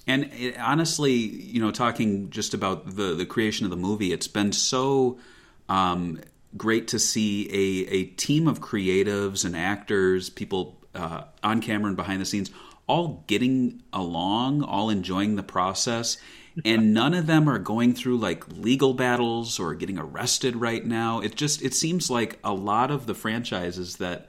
And 0.09 0.31
it, 0.33 0.57
honestly 0.57 1.13
you 1.13 1.59
know 1.59 1.71
talking 1.71 2.29
just 2.29 2.53
about 2.53 2.95
the 2.95 3.15
the 3.15 3.25
creation 3.25 3.65
of 3.65 3.71
the 3.71 3.77
movie 3.77 4.13
it's 4.13 4.27
been 4.27 4.53
so 4.53 5.19
um 5.67 6.21
great 6.57 6.87
to 6.89 6.99
see 6.99 7.47
a, 7.51 7.93
a 7.93 8.03
team 8.05 8.47
of 8.47 8.61
creatives 8.61 9.45
and 9.45 9.55
actors, 9.55 10.29
people 10.29 10.77
uh, 10.93 11.23
on 11.43 11.61
camera 11.61 11.87
and 11.87 11.97
behind 11.97 12.21
the 12.21 12.25
scenes, 12.25 12.51
all 12.87 13.23
getting 13.27 13.81
along, 13.93 14.63
all 14.63 14.89
enjoying 14.89 15.35
the 15.35 15.43
process. 15.43 16.17
And 16.65 16.93
none 16.93 17.13
of 17.13 17.27
them 17.27 17.47
are 17.49 17.59
going 17.59 17.93
through 17.93 18.17
like 18.17 18.47
legal 18.47 18.93
battles 18.93 19.59
or 19.59 19.75
getting 19.75 19.99
arrested 19.99 20.55
right 20.55 20.85
now. 20.85 21.19
It 21.19 21.35
just 21.35 21.61
it 21.61 21.73
seems 21.73 22.09
like 22.09 22.39
a 22.43 22.53
lot 22.53 22.91
of 22.91 23.05
the 23.05 23.13
franchises 23.13 23.97
that 23.97 24.27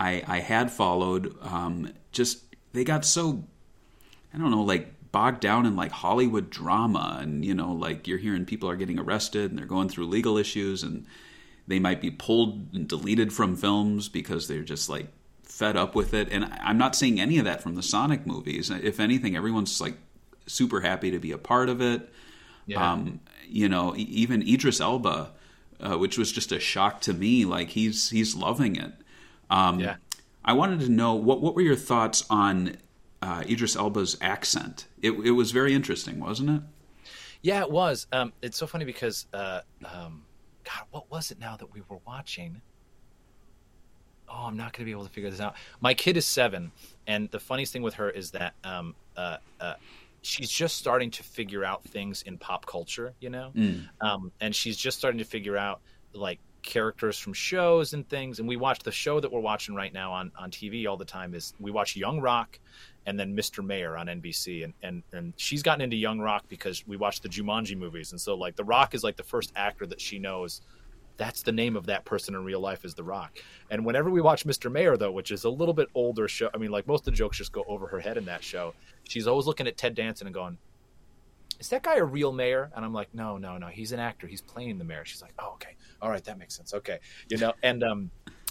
I, 0.00 0.22
I 0.26 0.40
had 0.40 0.70
followed 0.70 1.34
um, 1.42 1.92
just 2.12 2.42
they 2.72 2.84
got 2.84 3.04
so 3.04 3.44
I 4.32 4.38
don't 4.38 4.50
know 4.50 4.62
like 4.62 4.94
bogged 5.10 5.40
down 5.40 5.66
in 5.66 5.74
like 5.74 5.90
Hollywood 5.90 6.50
drama 6.50 7.18
and 7.20 7.44
you 7.44 7.54
know 7.54 7.72
like 7.72 8.06
you're 8.06 8.18
hearing 8.18 8.44
people 8.44 8.68
are 8.68 8.76
getting 8.76 8.98
arrested 8.98 9.50
and 9.50 9.58
they're 9.58 9.66
going 9.66 9.88
through 9.88 10.06
legal 10.06 10.36
issues 10.38 10.82
and 10.82 11.06
they 11.68 11.78
might 11.78 12.00
be 12.00 12.10
pulled 12.10 12.74
and 12.74 12.88
deleted 12.88 13.32
from 13.32 13.54
films 13.54 14.08
because 14.08 14.48
they're 14.48 14.62
just 14.62 14.88
like 14.88 15.08
fed 15.42 15.76
up 15.76 15.94
with 15.94 16.14
it. 16.14 16.28
And 16.32 16.50
I'm 16.60 16.78
not 16.78 16.96
seeing 16.96 17.20
any 17.20 17.38
of 17.38 17.44
that 17.44 17.62
from 17.62 17.74
the 17.74 17.82
Sonic 17.82 18.26
movies. 18.26 18.70
If 18.70 18.98
anything, 18.98 19.36
everyone's 19.36 19.80
like 19.80 19.98
super 20.46 20.80
happy 20.80 21.10
to 21.10 21.18
be 21.18 21.30
a 21.30 21.38
part 21.38 21.68
of 21.68 21.80
it. 21.82 22.12
Yeah. 22.66 22.92
Um, 22.92 23.20
you 23.46 23.68
know, 23.68 23.94
even 23.96 24.42
Idris 24.42 24.80
Elba, 24.80 25.30
uh, 25.80 25.98
which 25.98 26.18
was 26.18 26.32
just 26.32 26.52
a 26.52 26.58
shock 26.58 27.02
to 27.02 27.12
me. 27.12 27.44
Like 27.44 27.68
he's 27.68 28.10
he's 28.10 28.34
loving 28.34 28.76
it. 28.76 28.92
Um, 29.50 29.80
yeah. 29.80 29.96
I 30.44 30.54
wanted 30.54 30.80
to 30.80 30.88
know 30.88 31.14
what 31.14 31.42
what 31.42 31.54
were 31.54 31.62
your 31.62 31.76
thoughts 31.76 32.24
on 32.30 32.76
uh, 33.20 33.44
Idris 33.48 33.76
Elba's 33.76 34.16
accent? 34.22 34.86
It, 35.02 35.12
it 35.12 35.32
was 35.32 35.50
very 35.50 35.74
interesting, 35.74 36.18
wasn't 36.18 36.50
it? 36.50 36.62
Yeah, 37.42 37.60
it 37.60 37.70
was. 37.70 38.06
Um, 38.10 38.32
it's 38.42 38.56
so 38.56 38.66
funny 38.66 38.84
because 38.84 39.26
uh, 39.32 39.60
um, 39.84 40.24
God, 40.68 40.84
what 40.90 41.10
was 41.10 41.30
it 41.30 41.38
now 41.38 41.56
that 41.56 41.72
we 41.72 41.82
were 41.88 41.98
watching? 42.06 42.60
Oh, 44.28 44.44
I'm 44.46 44.56
not 44.56 44.74
going 44.74 44.82
to 44.82 44.84
be 44.84 44.90
able 44.90 45.06
to 45.06 45.10
figure 45.10 45.30
this 45.30 45.40
out. 45.40 45.54
My 45.80 45.94
kid 45.94 46.18
is 46.18 46.26
seven, 46.26 46.70
and 47.06 47.30
the 47.30 47.40
funniest 47.40 47.72
thing 47.72 47.82
with 47.82 47.94
her 47.94 48.10
is 48.10 48.32
that 48.32 48.52
um, 48.62 48.94
uh, 49.16 49.38
uh, 49.60 49.74
she's 50.20 50.50
just 50.50 50.76
starting 50.76 51.10
to 51.12 51.22
figure 51.22 51.64
out 51.64 51.82
things 51.84 52.22
in 52.22 52.36
pop 52.36 52.66
culture, 52.66 53.14
you 53.20 53.30
know, 53.30 53.52
mm. 53.54 53.88
um, 54.02 54.30
and 54.40 54.54
she's 54.54 54.76
just 54.76 54.98
starting 54.98 55.18
to 55.18 55.24
figure 55.24 55.56
out 55.56 55.80
like 56.12 56.38
characters 56.60 57.18
from 57.18 57.32
shows 57.32 57.94
and 57.94 58.06
things. 58.10 58.38
And 58.38 58.46
we 58.46 58.56
watch 58.56 58.80
the 58.80 58.92
show 58.92 59.20
that 59.20 59.32
we're 59.32 59.40
watching 59.40 59.74
right 59.74 59.92
now 59.92 60.12
on 60.12 60.30
on 60.36 60.50
TV 60.50 60.86
all 60.86 60.98
the 60.98 61.04
time 61.06 61.34
is 61.34 61.54
we 61.58 61.70
watch 61.70 61.96
Young 61.96 62.20
Rock, 62.20 62.58
and 63.08 63.18
then 63.18 63.34
Mr. 63.34 63.64
Mayor 63.64 63.96
on 63.96 64.06
NBC. 64.06 64.64
And, 64.64 64.74
and 64.82 65.02
and 65.14 65.32
she's 65.38 65.62
gotten 65.62 65.80
into 65.80 65.96
Young 65.96 66.20
Rock 66.20 66.44
because 66.46 66.86
we 66.86 66.98
watched 66.98 67.22
the 67.22 67.28
Jumanji 67.30 67.74
movies. 67.74 68.12
And 68.12 68.20
so 68.20 68.34
like 68.34 68.54
The 68.54 68.64
Rock 68.64 68.94
is 68.94 69.02
like 69.02 69.16
the 69.16 69.22
first 69.22 69.50
actor 69.56 69.86
that 69.86 69.98
she 69.98 70.18
knows 70.18 70.60
that's 71.16 71.42
the 71.42 71.50
name 71.50 71.74
of 71.74 71.86
that 71.86 72.04
person 72.04 72.34
in 72.36 72.44
real 72.44 72.60
life 72.60 72.84
is 72.84 72.94
The 72.94 73.02
Rock. 73.02 73.38
And 73.70 73.84
whenever 73.84 74.10
we 74.10 74.20
watch 74.20 74.44
Mr. 74.44 74.70
Mayor 74.70 74.98
though, 74.98 75.10
which 75.10 75.30
is 75.30 75.44
a 75.44 75.50
little 75.50 75.72
bit 75.72 75.88
older 75.94 76.28
show, 76.28 76.50
I 76.54 76.58
mean 76.58 76.70
like 76.70 76.86
most 76.86 77.00
of 77.00 77.06
the 77.06 77.12
jokes 77.12 77.38
just 77.38 77.50
go 77.50 77.64
over 77.66 77.86
her 77.86 77.98
head 77.98 78.18
in 78.18 78.26
that 78.26 78.44
show. 78.44 78.74
She's 79.08 79.26
always 79.26 79.46
looking 79.46 79.66
at 79.66 79.78
Ted 79.78 79.94
Danson 79.94 80.26
and 80.26 80.34
going, 80.34 80.58
is 81.58 81.70
that 81.70 81.82
guy 81.82 81.96
a 81.96 82.04
real 82.04 82.30
mayor? 82.30 82.70
And 82.76 82.84
I'm 82.84 82.92
like, 82.92 83.08
no, 83.14 83.38
no, 83.38 83.56
no. 83.56 83.68
He's 83.68 83.92
an 83.92 84.00
actor. 84.00 84.26
He's 84.26 84.42
playing 84.42 84.76
the 84.76 84.84
mayor. 84.84 85.04
She's 85.06 85.22
like, 85.22 85.32
oh, 85.38 85.52
okay. 85.54 85.76
All 86.00 86.10
right. 86.10 86.22
That 86.22 86.38
makes 86.38 86.54
sense. 86.54 86.74
Okay. 86.74 86.98
You 87.30 87.38
know, 87.38 87.52
and, 87.62 87.82
um, 87.82 88.10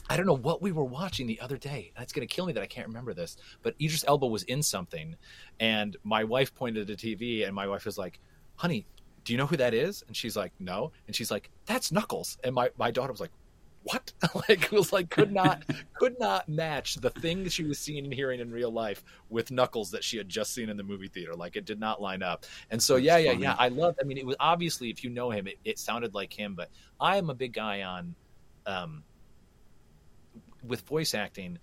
I 0.09 0.17
don't 0.17 0.25
know 0.25 0.37
what 0.37 0.61
we 0.61 0.71
were 0.71 0.83
watching 0.83 1.27
the 1.27 1.39
other 1.39 1.57
day. 1.57 1.91
It's 1.99 2.13
going 2.13 2.27
to 2.27 2.33
kill 2.33 2.45
me 2.45 2.53
that 2.53 2.63
I 2.63 2.67
can't 2.67 2.87
remember 2.87 3.13
this. 3.13 3.37
But 3.61 3.75
Idris 3.81 4.05
Elba 4.07 4.27
was 4.27 4.43
in 4.43 4.63
something, 4.63 5.15
and 5.59 5.97
my 6.03 6.23
wife 6.23 6.53
pointed 6.55 6.89
at 6.89 6.99
the 6.99 7.15
TV, 7.15 7.45
and 7.45 7.53
my 7.53 7.67
wife 7.67 7.85
was 7.85 7.97
like, 7.97 8.19
"Honey, 8.55 8.85
do 9.25 9.33
you 9.33 9.37
know 9.37 9.45
who 9.45 9.57
that 9.57 9.73
is?" 9.73 10.03
And 10.07 10.15
she's 10.15 10.37
like, 10.37 10.53
"No." 10.59 10.91
And 11.07 11.15
she's 11.15 11.31
like, 11.31 11.49
"That's 11.65 11.91
Knuckles." 11.91 12.37
And 12.43 12.55
my 12.55 12.69
my 12.77 12.89
daughter 12.91 13.11
was 13.11 13.19
like, 13.19 13.31
"What?" 13.83 14.13
like 14.49 14.63
it 14.63 14.71
was 14.71 14.93
like 14.93 15.09
could 15.09 15.31
not 15.33 15.63
could 15.95 16.17
not 16.19 16.47
match 16.47 16.95
the 16.95 17.09
thing 17.09 17.47
she 17.49 17.63
was 17.65 17.77
seeing 17.77 18.05
and 18.05 18.13
hearing 18.13 18.39
in 18.39 18.49
real 18.51 18.71
life 18.71 19.03
with 19.29 19.51
Knuckles 19.51 19.91
that 19.91 20.03
she 20.03 20.17
had 20.17 20.29
just 20.29 20.53
seen 20.53 20.69
in 20.69 20.77
the 20.77 20.83
movie 20.83 21.09
theater. 21.09 21.35
Like 21.35 21.55
it 21.57 21.65
did 21.65 21.79
not 21.79 22.01
line 22.01 22.23
up. 22.23 22.45
And 22.71 22.81
so 22.81 22.93
That's 22.93 23.05
yeah, 23.05 23.17
yeah, 23.17 23.31
funny. 23.31 23.43
yeah. 23.43 23.55
I 23.59 23.67
love. 23.67 23.95
I 23.99 24.05
mean, 24.05 24.17
it 24.17 24.25
was 24.25 24.37
obviously 24.39 24.89
if 24.89 25.03
you 25.03 25.09
know 25.09 25.31
him, 25.31 25.47
it, 25.47 25.57
it 25.65 25.79
sounded 25.79 26.13
like 26.13 26.31
him. 26.31 26.55
But 26.55 26.69
I 26.99 27.17
am 27.17 27.29
a 27.29 27.35
big 27.35 27.51
guy 27.53 27.81
on. 27.81 28.15
Um, 28.65 29.03
with 30.67 30.81
voice 30.81 31.13
acting, 31.13 31.59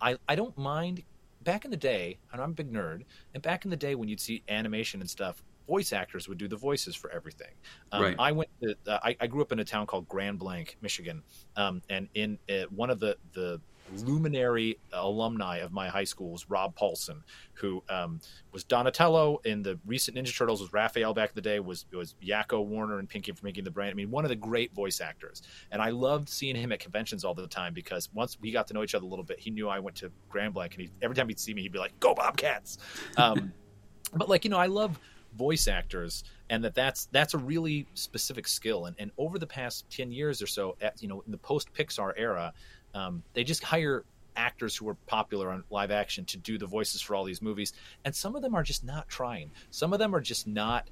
I, 0.00 0.16
I 0.28 0.34
don't 0.34 0.56
mind. 0.56 1.02
Back 1.44 1.64
in 1.64 1.70
the 1.70 1.76
day, 1.76 2.18
and 2.32 2.42
I'm 2.42 2.50
a 2.50 2.54
big 2.54 2.72
nerd, 2.72 3.04
and 3.32 3.42
back 3.42 3.64
in 3.64 3.70
the 3.70 3.76
day 3.76 3.94
when 3.94 4.08
you'd 4.08 4.20
see 4.20 4.42
animation 4.48 5.00
and 5.00 5.08
stuff, 5.08 5.42
voice 5.68 5.92
actors 5.92 6.28
would 6.28 6.36
do 6.36 6.48
the 6.48 6.56
voices 6.56 6.96
for 6.96 7.10
everything. 7.10 7.52
Um, 7.92 8.02
right. 8.02 8.16
I 8.18 8.32
went. 8.32 8.50
To, 8.62 8.74
uh, 8.86 8.98
I, 9.04 9.16
I, 9.20 9.26
grew 9.28 9.40
up 9.42 9.52
in 9.52 9.60
a 9.60 9.64
town 9.64 9.86
called 9.86 10.08
Grand 10.08 10.38
Blanc, 10.38 10.76
Michigan, 10.82 11.22
um, 11.56 11.80
and 11.88 12.08
in 12.14 12.38
uh, 12.50 12.64
one 12.74 12.90
of 12.90 12.98
the 12.98 13.16
the 13.34 13.60
luminary 13.96 14.78
alumni 14.92 15.58
of 15.58 15.72
my 15.72 15.88
high 15.88 16.04
school 16.04 16.32
was 16.32 16.48
Rob 16.48 16.76
Paulsen, 16.76 17.22
who 17.54 17.82
um, 17.88 18.20
was 18.52 18.64
Donatello 18.64 19.40
in 19.44 19.62
the 19.62 19.78
recent 19.86 20.16
Ninja 20.16 20.36
Turtles, 20.36 20.60
was 20.60 20.72
Raphael 20.72 21.14
back 21.14 21.30
in 21.30 21.34
the 21.34 21.42
day, 21.42 21.60
was 21.60 21.86
was 21.92 22.14
Yakko 22.22 22.64
Warner 22.64 22.98
and 22.98 23.08
Pinky 23.08 23.32
from 23.32 23.46
Pinky 23.46 23.60
the 23.60 23.70
Brain. 23.70 23.90
I 23.90 23.94
mean, 23.94 24.10
one 24.10 24.24
of 24.24 24.28
the 24.28 24.36
great 24.36 24.72
voice 24.74 25.00
actors. 25.00 25.42
And 25.70 25.82
I 25.82 25.90
loved 25.90 26.28
seeing 26.28 26.56
him 26.56 26.72
at 26.72 26.80
conventions 26.80 27.24
all 27.24 27.34
the 27.34 27.46
time 27.46 27.74
because 27.74 28.08
once 28.12 28.38
we 28.40 28.50
got 28.50 28.66
to 28.68 28.74
know 28.74 28.82
each 28.82 28.94
other 28.94 29.04
a 29.04 29.08
little 29.08 29.24
bit, 29.24 29.38
he 29.38 29.50
knew 29.50 29.68
I 29.68 29.78
went 29.78 29.96
to 29.98 30.10
Grand 30.28 30.54
Blanc, 30.54 30.74
and 30.74 30.82
he, 30.82 30.90
every 31.02 31.16
time 31.16 31.28
he'd 31.28 31.40
see 31.40 31.54
me, 31.54 31.62
he'd 31.62 31.72
be 31.72 31.78
like, 31.78 31.98
"Go 32.00 32.14
Bobcats!" 32.14 32.78
Um, 33.16 33.52
but 34.14 34.28
like 34.28 34.44
you 34.44 34.50
know, 34.50 34.58
I 34.58 34.66
love 34.66 34.98
voice 35.36 35.68
actors 35.68 36.24
and 36.50 36.64
that 36.64 36.74
that's 36.74 37.06
that's 37.12 37.34
a 37.34 37.38
really 37.38 37.86
specific 37.94 38.48
skill 38.48 38.86
and, 38.86 38.96
and 38.98 39.10
over 39.18 39.38
the 39.38 39.46
past 39.46 39.88
10 39.90 40.10
years 40.10 40.40
or 40.40 40.46
so 40.46 40.76
at, 40.80 41.00
you 41.02 41.08
know 41.08 41.22
in 41.26 41.32
the 41.32 41.38
post 41.38 41.72
pixar 41.72 42.12
era 42.16 42.52
um, 42.94 43.24
they 43.34 43.44
just 43.44 43.62
hire 43.64 44.04
actors 44.36 44.76
who 44.76 44.88
are 44.88 44.96
popular 45.06 45.50
on 45.50 45.64
live 45.70 45.90
action 45.90 46.24
to 46.26 46.38
do 46.38 46.58
the 46.58 46.66
voices 46.66 47.02
for 47.02 47.14
all 47.16 47.24
these 47.24 47.42
movies, 47.42 47.72
and 48.04 48.14
some 48.14 48.36
of 48.36 48.42
them 48.42 48.54
are 48.54 48.62
just 48.62 48.84
not 48.84 49.08
trying. 49.08 49.52
Some 49.70 49.92
of 49.92 49.98
them 49.98 50.14
are 50.14 50.20
just 50.20 50.46
not 50.46 50.88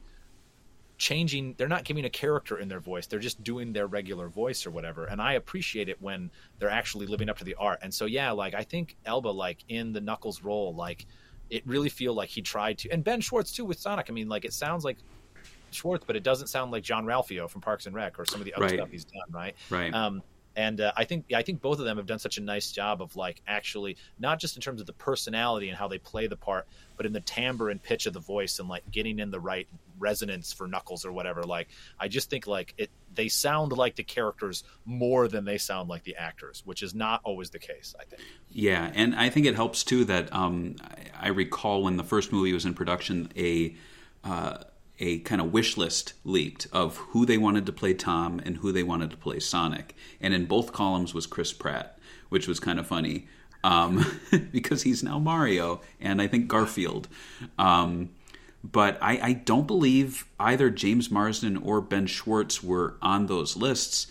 changing 0.99 1.55
they're 1.59 1.69
not 1.69 1.85
giving 1.85 2.07
a 2.07 2.11
character 2.11 2.59
in 2.59 2.69
their 2.69 2.81
voice 2.81 3.07
they're 3.07 3.19
just 3.19 3.43
doing 3.43 3.71
their 3.75 3.87
regular 3.87 4.31
voice 4.31 4.65
or 4.65 4.71
whatever 4.71 5.05
and 5.05 5.21
i 5.21 5.35
appreciate 5.35 5.91
it 5.91 6.01
when 6.01 6.31
they're 6.59 6.71
actually 6.71 7.05
living 7.07 7.29
up 7.29 7.37
to 7.37 7.45
the 7.45 7.55
art 7.57 7.79
and 7.83 7.93
so 7.93 8.07
yeah 8.07 8.31
like 8.31 8.55
i 8.55 8.63
think 8.63 8.97
elba 9.05 9.29
like 9.29 9.63
in 9.69 9.93
the 9.93 10.01
knuckles 10.01 10.43
role 10.43 10.75
like 10.75 11.07
it 11.51 11.63
really 11.67 11.91
feel 11.91 12.15
like 12.15 12.31
he 12.31 12.41
tried 12.41 12.79
to 12.79 12.89
and 12.89 13.05
ben 13.05 13.21
schwartz 13.21 13.53
too 13.53 13.67
with 13.67 13.79
sonic 13.79 14.07
i 14.09 14.13
mean 14.13 14.27
like 14.27 14.47
it 14.47 14.55
sounds 14.55 14.85
like 14.85 14.99
schwartz 15.71 16.05
but 16.07 16.17
it 16.17 16.23
doesn't 16.23 16.47
sound 16.47 16.71
like 16.73 16.83
jean-ralphio 16.83 17.49
from 17.51 17.61
parks 17.61 17.85
and 17.85 17.95
rec 17.95 18.19
or 18.19 18.25
some 18.25 18.41
of 18.41 18.47
the 18.47 18.55
other 18.55 18.65
Right. 18.65 18.79
stuff 18.79 18.89
he's 18.91 19.05
done 19.05 19.35
right 19.35 19.55
Right. 19.69 19.93
um, 19.93 20.23
and 20.57 20.81
uh, 20.81 20.91
I 20.97 21.05
think 21.05 21.27
I 21.35 21.43
think 21.43 21.61
both 21.61 21.79
of 21.79 21.85
them 21.85 21.99
have 21.99 22.07
done 22.07 22.19
such 22.19 22.39
a 22.39 22.41
nice 22.41 22.73
job 22.73 23.03
of 23.03 23.15
like 23.15 23.43
actually 23.47 23.99
not 24.19 24.41
just 24.41 24.57
in 24.57 24.63
terms 24.63 24.81
of 24.81 24.87
the 24.87 24.95
personality 24.95 25.69
and 25.69 25.77
how 25.77 25.87
they 25.87 25.99
play 25.99 26.27
the 26.27 26.37
part, 26.37 26.67
but 26.97 27.05
in 27.05 27.13
the 27.13 27.21
timbre 27.21 27.69
and 27.69 27.81
pitch 27.81 28.07
of 28.07 28.15
the 28.15 28.21
voice 28.21 28.59
and 28.59 28.69
like 28.69 28.91
getting 28.91 29.19
in 29.19 29.31
the 29.31 29.39
right 29.39 29.69
resonance 29.99 30.55
for 30.55 30.67
Knuckles 30.67 31.05
or 31.05 31.13
whatever. 31.13 31.43
Like 31.43 31.69
I 32.01 32.09
just 32.09 32.31
think 32.31 32.47
like 32.47 32.73
it 32.79 32.91
they 33.15 33.29
sound 33.29 33.73
like 33.73 33.97
the 33.97 34.03
characters 34.03 34.65
more 34.87 35.29
than 35.29 35.45
they 35.45 35.59
sound 35.59 35.91
like 35.91 36.05
the 36.05 36.17
actors, 36.17 36.63
which 36.65 36.83
is 36.83 36.95
not 36.95 37.21
always 37.23 37.51
the 37.51 37.59
case. 37.59 37.95
I 38.01 38.05
think. 38.05 38.23
Yeah, 38.51 38.91
and 38.95 39.15
I 39.15 39.29
think 39.29 39.45
it 39.45 39.55
helps 39.55 39.85
too 39.85 40.07
that 40.07 40.33
um, 40.33 40.77
I 40.83 41.27
I 41.27 41.29
recall 41.29 41.83
when 41.83 41.99
the 41.99 42.05
first 42.05 42.33
movie 42.33 42.55
was 42.55 42.65
in 42.65 42.73
production, 42.73 43.31
a 43.37 43.77
uh, 44.25 44.59
a 44.99 45.19
kind 45.21 45.41
of 45.41 45.53
wish 45.53 45.77
list 45.77 46.15
leaked 46.25 46.67
of 46.73 46.97
who 46.97 47.27
they 47.27 47.39
wanted 47.39 47.67
to 47.67 47.73
play 47.73 47.95
Tom 47.95 48.41
and 48.45 48.59
who 48.59 48.73
they 48.73 48.83
wanted 48.83 49.11
to 49.11 49.17
play 49.17 49.39
Sonic, 49.39 49.95
and 50.21 50.35
in 50.35 50.47
both 50.47 50.73
columns 50.73 51.15
was 51.15 51.27
Chris 51.27 51.53
Pratt, 51.53 51.99
which 52.29 52.49
was 52.49 52.61
kind 52.61 52.79
of 52.79 52.87
funny 52.87 53.27
um, 53.65 54.05
because 54.53 54.83
he's 54.83 55.03
now 55.03 55.19
Mario 55.19 55.81
and 56.01 56.23
I 56.23 56.29
think 56.29 56.49
Garfield. 56.49 57.09
Um, 57.59 58.11
but 58.63 58.99
I, 59.01 59.19
I 59.23 59.33
don't 59.33 59.67
believe 59.67 60.27
either 60.41 60.71
James 60.71 61.11
Marsden 61.11 61.57
or 61.57 61.81
Ben 61.81 62.07
Schwartz 62.07 62.63
were 62.63 62.97
on 63.03 63.27
those 63.27 63.57
lists. 63.57 64.07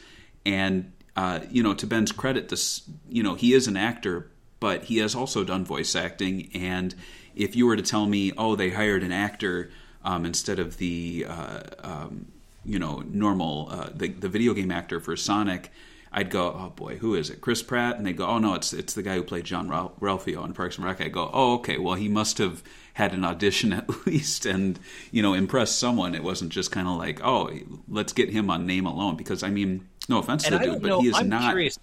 And 0.46 0.92
uh, 1.16 1.40
you 1.50 1.64
know, 1.64 1.74
to 1.74 1.88
Ben's 1.88 2.12
credit, 2.12 2.50
this 2.50 2.84
you 3.10 3.24
know 3.24 3.36
he 3.36 3.54
is 3.54 3.68
an 3.68 3.78
actor, 3.78 4.30
but 4.60 4.86
he 4.86 4.98
has 4.98 5.16
also 5.16 5.44
done 5.44 5.66
voice 5.66 5.96
acting. 5.96 6.50
And 6.54 6.94
if 7.36 7.56
you 7.56 7.66
were 7.66 7.76
to 7.76 7.82
tell 7.82 8.06
me, 8.06 8.34
oh, 8.38 8.56
they 8.56 8.70
hired 8.70 9.04
an 9.04 9.12
actor 9.12 9.72
um, 10.06 10.26
instead 10.26 10.60
of 10.60 10.78
the 10.78 11.26
uh, 11.28 11.62
um, 11.84 12.28
you 12.64 12.80
know 12.80 13.04
normal 13.08 13.68
uh, 13.70 13.90
the 13.94 14.08
the 14.08 14.30
video 14.30 14.54
game 14.54 14.72
actor 14.72 15.00
for 15.00 15.18
Sonic. 15.18 15.72
I'd 16.18 16.30
go, 16.30 16.46
oh 16.48 16.72
boy, 16.74 16.96
who 16.96 17.14
is 17.14 17.30
it? 17.30 17.42
Chris 17.42 17.62
Pratt, 17.62 17.98
and 17.98 18.06
they 18.06 18.14
go, 18.14 18.26
oh 18.26 18.38
no, 18.38 18.54
it's 18.54 18.72
it's 18.72 18.94
the 18.94 19.04
guy 19.04 19.16
who 19.16 19.24
played 19.24 19.44
Jean 19.44 19.68
Ral- 19.68 19.92
Ralphio 20.00 20.42
on 20.42 20.54
Parks 20.54 20.78
and 20.78 20.86
Rec. 20.86 21.02
I 21.02 21.10
go, 21.10 21.30
oh 21.34 21.56
okay, 21.56 21.78
well 21.78 21.96
he 21.96 22.08
must 22.08 22.38
have 22.38 22.64
had 22.94 23.14
an 23.14 23.26
audition 23.26 23.74
at 23.74 24.06
least, 24.06 24.46
and 24.46 24.80
you 25.12 25.22
know 25.22 25.34
impressed 25.34 25.78
someone. 25.78 26.16
It 26.16 26.24
wasn't 26.24 26.54
just 26.54 26.72
kind 26.72 26.88
of 26.88 26.96
like, 26.96 27.20
oh, 27.22 27.52
let's 27.90 28.14
get 28.14 28.30
him 28.30 28.50
on 28.50 28.66
name 28.66 28.86
alone, 28.86 29.18
because 29.18 29.44
I 29.44 29.50
mean, 29.50 29.90
no 30.08 30.20
offense 30.20 30.44
to 30.46 30.52
the 30.52 30.60
dude, 30.60 30.82
but 30.82 30.88
know. 30.88 31.02
he 31.02 31.10
is 31.10 31.18
I'm 31.18 31.28
not, 31.28 31.52
curious. 31.52 31.78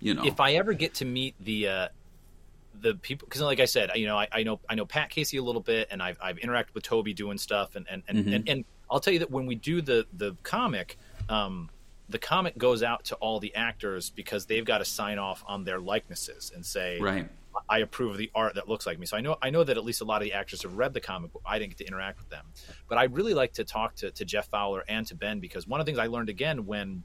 You 0.00 0.14
know, 0.14 0.24
if 0.24 0.40
I 0.40 0.52
ever 0.54 0.72
get 0.72 0.94
to 0.94 1.04
meet 1.04 1.34
the 1.38 1.68
uh, 1.68 1.88
the 2.80 2.94
people, 2.94 3.26
because 3.26 3.40
like 3.42 3.60
I 3.60 3.64
said, 3.64 3.90
you 3.94 4.06
know, 4.06 4.16
I, 4.16 4.28
I 4.32 4.42
know 4.42 4.60
I 4.68 4.74
know 4.74 4.86
Pat 4.86 5.10
Casey 5.10 5.36
a 5.36 5.42
little 5.42 5.60
bit, 5.62 5.88
and 5.90 6.02
I've 6.02 6.18
I've 6.22 6.36
interacted 6.36 6.74
with 6.74 6.84
Toby 6.84 7.14
doing 7.14 7.38
stuff, 7.38 7.76
and 7.76 7.86
and 7.90 8.02
and, 8.08 8.18
Mm-hmm. 8.18 8.34
and, 8.34 8.48
and 8.48 8.64
I'll 8.90 9.00
tell 9.00 9.12
you 9.12 9.18
that 9.20 9.30
when 9.30 9.46
we 9.46 9.54
do 9.54 9.80
the 9.82 10.06
the 10.12 10.36
comic, 10.42 10.98
um, 11.28 11.70
the 12.08 12.18
comic 12.18 12.56
goes 12.56 12.82
out 12.82 13.04
to 13.06 13.16
all 13.16 13.40
the 13.40 13.54
actors 13.54 14.10
because 14.10 14.46
they've 14.46 14.64
got 14.64 14.78
to 14.78 14.84
sign 14.84 15.18
off 15.18 15.42
on 15.46 15.64
their 15.64 15.80
likenesses 15.80 16.52
and 16.54 16.64
say, 16.64 17.00
right, 17.00 17.28
I 17.68 17.78
approve 17.78 18.12
of 18.12 18.18
the 18.18 18.30
art 18.34 18.54
that 18.54 18.68
looks 18.68 18.86
like 18.86 18.98
me. 18.98 19.06
So 19.06 19.16
I 19.16 19.20
know 19.20 19.36
I 19.42 19.50
know 19.50 19.64
that 19.64 19.76
at 19.76 19.84
least 19.84 20.00
a 20.02 20.04
lot 20.04 20.22
of 20.22 20.24
the 20.24 20.34
actors 20.34 20.62
have 20.62 20.74
read 20.74 20.94
the 20.94 21.00
comic 21.00 21.32
book. 21.32 21.42
I 21.44 21.58
didn't 21.58 21.70
get 21.70 21.78
to 21.78 21.86
interact 21.86 22.18
with 22.18 22.28
them, 22.28 22.46
but 22.88 22.98
I 22.98 23.04
really 23.04 23.34
like 23.34 23.54
to 23.54 23.64
talk 23.64 23.96
to, 23.96 24.10
to 24.12 24.24
Jeff 24.24 24.48
Fowler 24.48 24.84
and 24.88 25.06
to 25.08 25.14
Ben 25.14 25.40
because 25.40 25.66
one 25.66 25.80
of 25.80 25.86
the 25.86 25.90
things 25.90 25.98
I 25.98 26.06
learned 26.06 26.28
again 26.28 26.66
when 26.66 27.02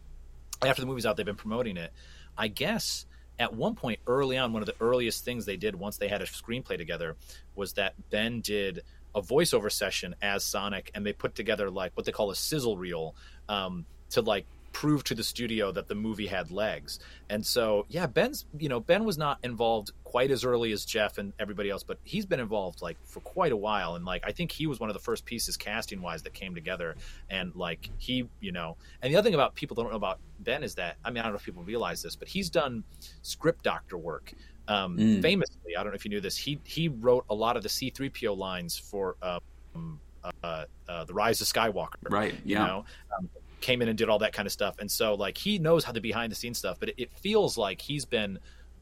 after 0.63 0.81
the 0.81 0.85
movie's 0.85 1.07
out, 1.07 1.17
they've 1.17 1.25
been 1.25 1.35
promoting 1.35 1.77
it. 1.77 1.91
I 2.37 2.47
guess 2.47 3.05
at 3.39 3.53
one 3.53 3.75
point 3.75 3.99
early 4.07 4.37
on, 4.37 4.53
one 4.53 4.61
of 4.61 4.67
the 4.67 4.75
earliest 4.79 5.25
things 5.25 5.45
they 5.45 5.57
did 5.57 5.75
once 5.75 5.97
they 5.97 6.07
had 6.07 6.21
a 6.21 6.25
screenplay 6.25 6.77
together 6.77 7.15
was 7.55 7.73
that 7.73 7.93
Ben 8.09 8.41
did 8.41 8.83
a 9.13 9.21
voiceover 9.21 9.71
session 9.71 10.15
as 10.21 10.43
Sonic, 10.43 10.91
and 10.93 11.05
they 11.05 11.13
put 11.13 11.35
together 11.35 11.69
like 11.69 11.91
what 11.95 12.05
they 12.05 12.11
call 12.11 12.31
a 12.31 12.35
sizzle 12.35 12.77
reel 12.77 13.15
um, 13.49 13.85
to 14.11 14.21
like 14.21 14.45
prove 14.73 15.03
to 15.05 15.15
the 15.15 15.23
studio 15.23 15.71
that 15.71 15.87
the 15.87 15.95
movie 15.95 16.27
had 16.27 16.51
legs. 16.51 16.99
And 17.29 17.45
so, 17.45 17.85
yeah, 17.89 18.07
Ben's 18.07 18.45
you 18.57 18.69
know 18.69 18.79
Ben 18.79 19.03
was 19.03 19.17
not 19.17 19.39
involved 19.43 19.91
quite 20.03 20.31
as 20.31 20.43
early 20.43 20.71
as 20.71 20.85
Jeff 20.85 21.17
and 21.17 21.33
everybody 21.39 21.69
else, 21.69 21.83
but 21.83 21.97
he's 22.03 22.25
been 22.25 22.39
involved 22.39 22.81
like 22.81 22.97
for 23.05 23.19
quite 23.21 23.51
a 23.51 23.57
while. 23.57 23.95
And 23.95 24.05
like 24.05 24.23
I 24.25 24.31
think 24.31 24.51
he 24.51 24.67
was 24.67 24.79
one 24.79 24.89
of 24.89 24.93
the 24.93 24.99
first 25.01 25.25
pieces 25.25 25.57
casting 25.57 26.01
wise 26.01 26.23
that 26.23 26.33
came 26.33 26.53
together. 26.55 26.95
And 27.29 27.55
like 27.55 27.89
he, 27.97 28.27
you 28.39 28.51
know, 28.51 28.77
and 29.01 29.13
the 29.13 29.17
other 29.17 29.25
thing 29.25 29.35
about 29.35 29.55
people 29.55 29.75
don't 29.75 29.89
know 29.89 29.95
about 29.97 30.19
Ben 30.39 30.63
is 30.63 30.75
that 30.75 30.97
I 31.05 31.09
mean 31.09 31.19
I 31.19 31.23
don't 31.23 31.31
know 31.33 31.37
if 31.37 31.45
people 31.45 31.63
realize 31.63 32.01
this, 32.01 32.15
but 32.15 32.27
he's 32.27 32.49
done 32.49 32.83
script 33.21 33.63
doctor 33.63 33.97
work. 33.97 34.33
Um, 34.67 34.97
Mm. 34.97 35.21
Famously, 35.21 35.75
I 35.77 35.83
don't 35.83 35.91
know 35.91 35.95
if 35.95 36.05
you 36.05 36.09
knew 36.09 36.21
this. 36.21 36.37
He 36.37 36.59
he 36.63 36.87
wrote 36.87 37.25
a 37.29 37.35
lot 37.35 37.57
of 37.57 37.63
the 37.63 37.69
C-3PO 37.69 38.37
lines 38.37 38.77
for 38.77 39.15
um, 39.21 39.99
uh, 40.43 40.65
uh, 40.87 41.03
the 41.05 41.13
Rise 41.13 41.41
of 41.41 41.47
Skywalker. 41.47 42.09
Right, 42.09 42.33
You 42.45 42.55
yeah. 42.55 42.67
know, 42.67 42.85
um, 43.17 43.29
came 43.61 43.81
in 43.81 43.87
and 43.87 43.97
did 43.97 44.09
all 44.09 44.19
that 44.19 44.33
kind 44.33 44.45
of 44.45 44.51
stuff, 44.51 44.75
and 44.79 44.89
so 44.91 45.15
like 45.15 45.37
he 45.37 45.59
knows 45.59 45.83
how 45.83 45.91
the 45.91 46.01
behind 46.01 46.31
the 46.31 46.35
scenes 46.35 46.57
stuff. 46.57 46.77
But 46.79 46.89
it, 46.89 46.95
it 46.97 47.13
feels 47.13 47.57
like 47.57 47.81
he's 47.81 48.05
been 48.05 48.39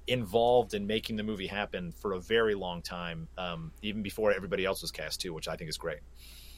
involved 0.08 0.74
in 0.74 0.88
making 0.88 1.16
the 1.16 1.24
movie 1.24 1.48
happen 1.48 1.92
for 1.92 2.14
a 2.14 2.20
very 2.20 2.56
long 2.56 2.82
time, 2.82 3.28
um, 3.38 3.72
even 3.82 4.02
before 4.02 4.34
everybody 4.34 4.66
else 4.66 4.82
was 4.82 4.92
cast 4.92 5.22
too, 5.22 5.34
which 5.34 5.48
I 5.48 5.56
think 5.56 5.70
is 5.70 5.78
great. 5.78 6.00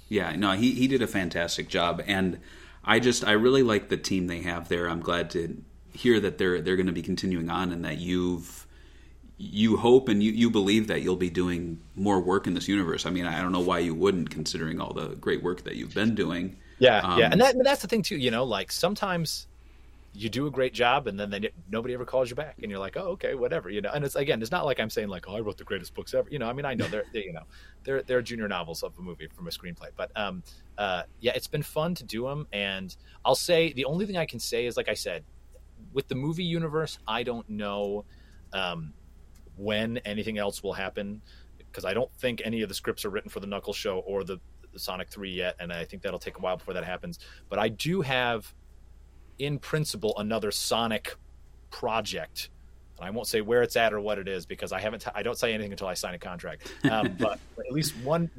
Yeah, 0.08 0.36
no, 0.36 0.52
he 0.52 0.72
he 0.72 0.88
did 0.88 1.02
a 1.02 1.08
fantastic 1.08 1.68
job, 1.68 2.02
and 2.06 2.40
I 2.84 3.00
just 3.00 3.26
I 3.26 3.34
really 3.34 3.64
like 3.64 3.90
the 3.90 3.98
team 3.98 4.28
they 4.28 4.42
have 4.42 4.70
there. 4.70 4.90
I'm 4.90 5.02
glad 5.02 5.30
to 5.32 5.62
hear 5.94 6.20
that 6.20 6.38
they're 6.38 6.62
they're 6.62 6.76
going 6.76 6.88
to 6.88 6.94
be 6.94 7.02
continuing 7.02 7.50
on, 7.50 7.72
and 7.72 7.84
that 7.86 7.98
you've 7.98 8.68
you 9.42 9.78
hope 9.78 10.08
and 10.08 10.22
you, 10.22 10.32
you 10.32 10.52
believe 10.52 10.88
that 10.88 11.02
you'll 11.02 11.16
be 11.16 11.30
doing 11.30 11.82
more 11.96 12.20
work 12.20 12.46
in 12.46 12.54
this 12.54 12.68
universe. 12.68 13.06
I 13.06 13.10
mean, 13.10 13.26
I 13.26 13.42
don't 13.42 13.52
know 13.52 13.60
why 13.60 13.80
you 13.80 13.96
wouldn't, 13.96 14.30
considering 14.30 14.80
all 14.80 14.94
the 14.94 15.16
great 15.16 15.42
work 15.42 15.64
that 15.64 15.76
you've 15.76 15.94
been 15.94 16.14
doing. 16.14 16.58
Yeah, 16.78 17.00
Um, 17.00 17.20
yeah, 17.20 17.30
and 17.32 17.42
that 17.42 17.56
that's 17.64 17.82
the 17.82 17.88
thing 17.88 18.02
too. 18.02 18.18
You 18.18 18.32
know, 18.32 18.44
like 18.44 18.72
sometimes 18.72 19.48
you 20.14 20.30
do 20.30 20.48
a 20.48 20.52
great 20.52 20.74
job, 20.74 21.08
and 21.08 21.20
then 21.20 21.30
they, 21.30 21.52
nobody 21.70 21.94
ever 21.94 22.06
calls 22.06 22.30
you 22.30 22.36
back, 22.36 22.56
and 22.62 22.70
you're 22.70 22.80
like, 22.80 22.98
oh, 22.98 23.10
okay, 23.12 23.34
whatever. 23.34 23.70
You 23.70 23.82
know, 23.82 23.92
and 23.94 24.04
it's 24.04 24.16
again, 24.16 24.42
it's 24.42 24.52
not 24.52 24.66
like 24.66 24.80
I'm 24.80 24.90
saying 24.90 25.08
like, 25.08 25.28
oh, 25.28 25.36
I 25.36 25.40
wrote 25.40 25.58
the 25.58 25.64
greatest 25.64 25.94
books 25.94 26.14
ever. 26.14 26.30
You 26.30 26.40
know, 26.40 26.48
I 26.48 26.54
mean, 26.54 26.66
I 26.66 26.74
know 26.74 26.88
they're 26.88 27.06
they, 27.14 27.24
you 27.24 27.34
know 27.34 27.44
they're 27.84 28.04
they're 28.04 28.22
junior 28.22 28.48
novels 28.48 28.84
of 28.84 28.98
a 28.98 29.02
movie 29.02 29.28
from 29.28 29.48
a 29.48 29.52
screenplay, 29.52 29.90
but 29.96 30.12
um, 30.16 30.44
uh, 30.78 31.04
yeah, 31.20 31.32
it's 31.36 31.48
been 31.48 31.64
fun 31.64 31.96
to 31.96 32.04
do 32.04 32.24
them, 32.28 32.48
and 32.52 32.96
I'll 33.26 33.36
say 33.36 33.74
the 33.74 33.86
only 33.86 34.06
thing 34.06 34.18
I 34.18 34.26
can 34.26 34.40
say 34.40 34.66
is 34.66 34.78
like 34.78 34.90
I 34.90 34.96
said, 34.96 35.24
with 35.94 36.08
the 36.08 36.16
movie 36.16 36.44
universe, 36.44 37.00
I 37.08 37.24
don't 37.24 37.50
know 37.50 38.06
um, 38.54 38.94
when 39.62 39.98
anything 40.00 40.38
else 40.38 40.64
will 40.64 40.74
happen 40.74 41.22
because 41.58 41.86
I 41.86 41.94
don't 41.94 42.12
think 42.16 42.42
any 42.44 42.62
of 42.62 42.70
the 42.70 42.76
scripts 42.76 43.06
are 43.06 43.10
written 43.10 43.30
for 43.30 43.40
the 43.40 43.48
Knuckles 43.48 43.78
show 43.78 44.00
or 44.00 44.24
the, 44.24 44.40
the 44.74 44.80
Sonic 44.80 45.10
3 45.10 45.32
yet, 45.32 45.56
and 45.60 45.72
I 45.72 45.86
think 45.86 46.02
that'll 46.02 46.20
take 46.20 46.38
a 46.38 46.42
while 46.42 46.58
before 46.58 46.74
that 46.74 46.84
happens. 46.84 47.20
But 47.50 47.60
I 47.60 47.70
do 47.70 48.02
have, 48.02 48.54
in 49.40 49.60
principle, 49.60 50.14
another 50.18 50.52
Sonic 50.52 51.16
project. 51.70 52.50
And 52.98 53.08
I 53.08 53.12
won't 53.12 53.28
say 53.28 53.42
where 53.42 53.62
it's 53.62 53.76
at 53.76 53.94
or 53.94 54.02
what 54.02 54.20
it 54.20 54.28
is 54.28 54.46
because 54.46 54.72
I 54.72 54.80
haven't. 54.80 55.08
I 55.08 55.20
I 55.22 55.24
don't 55.24 55.38
say 55.38 55.54
anything 55.54 55.72
until 55.72 55.88
I 55.88 55.94
sign 55.94 56.14
a 56.14 56.20
contract. 56.20 56.72
Um, 56.90 57.16
but 57.20 57.40
at 57.58 57.72
least 57.72 57.96
one. 58.04 58.30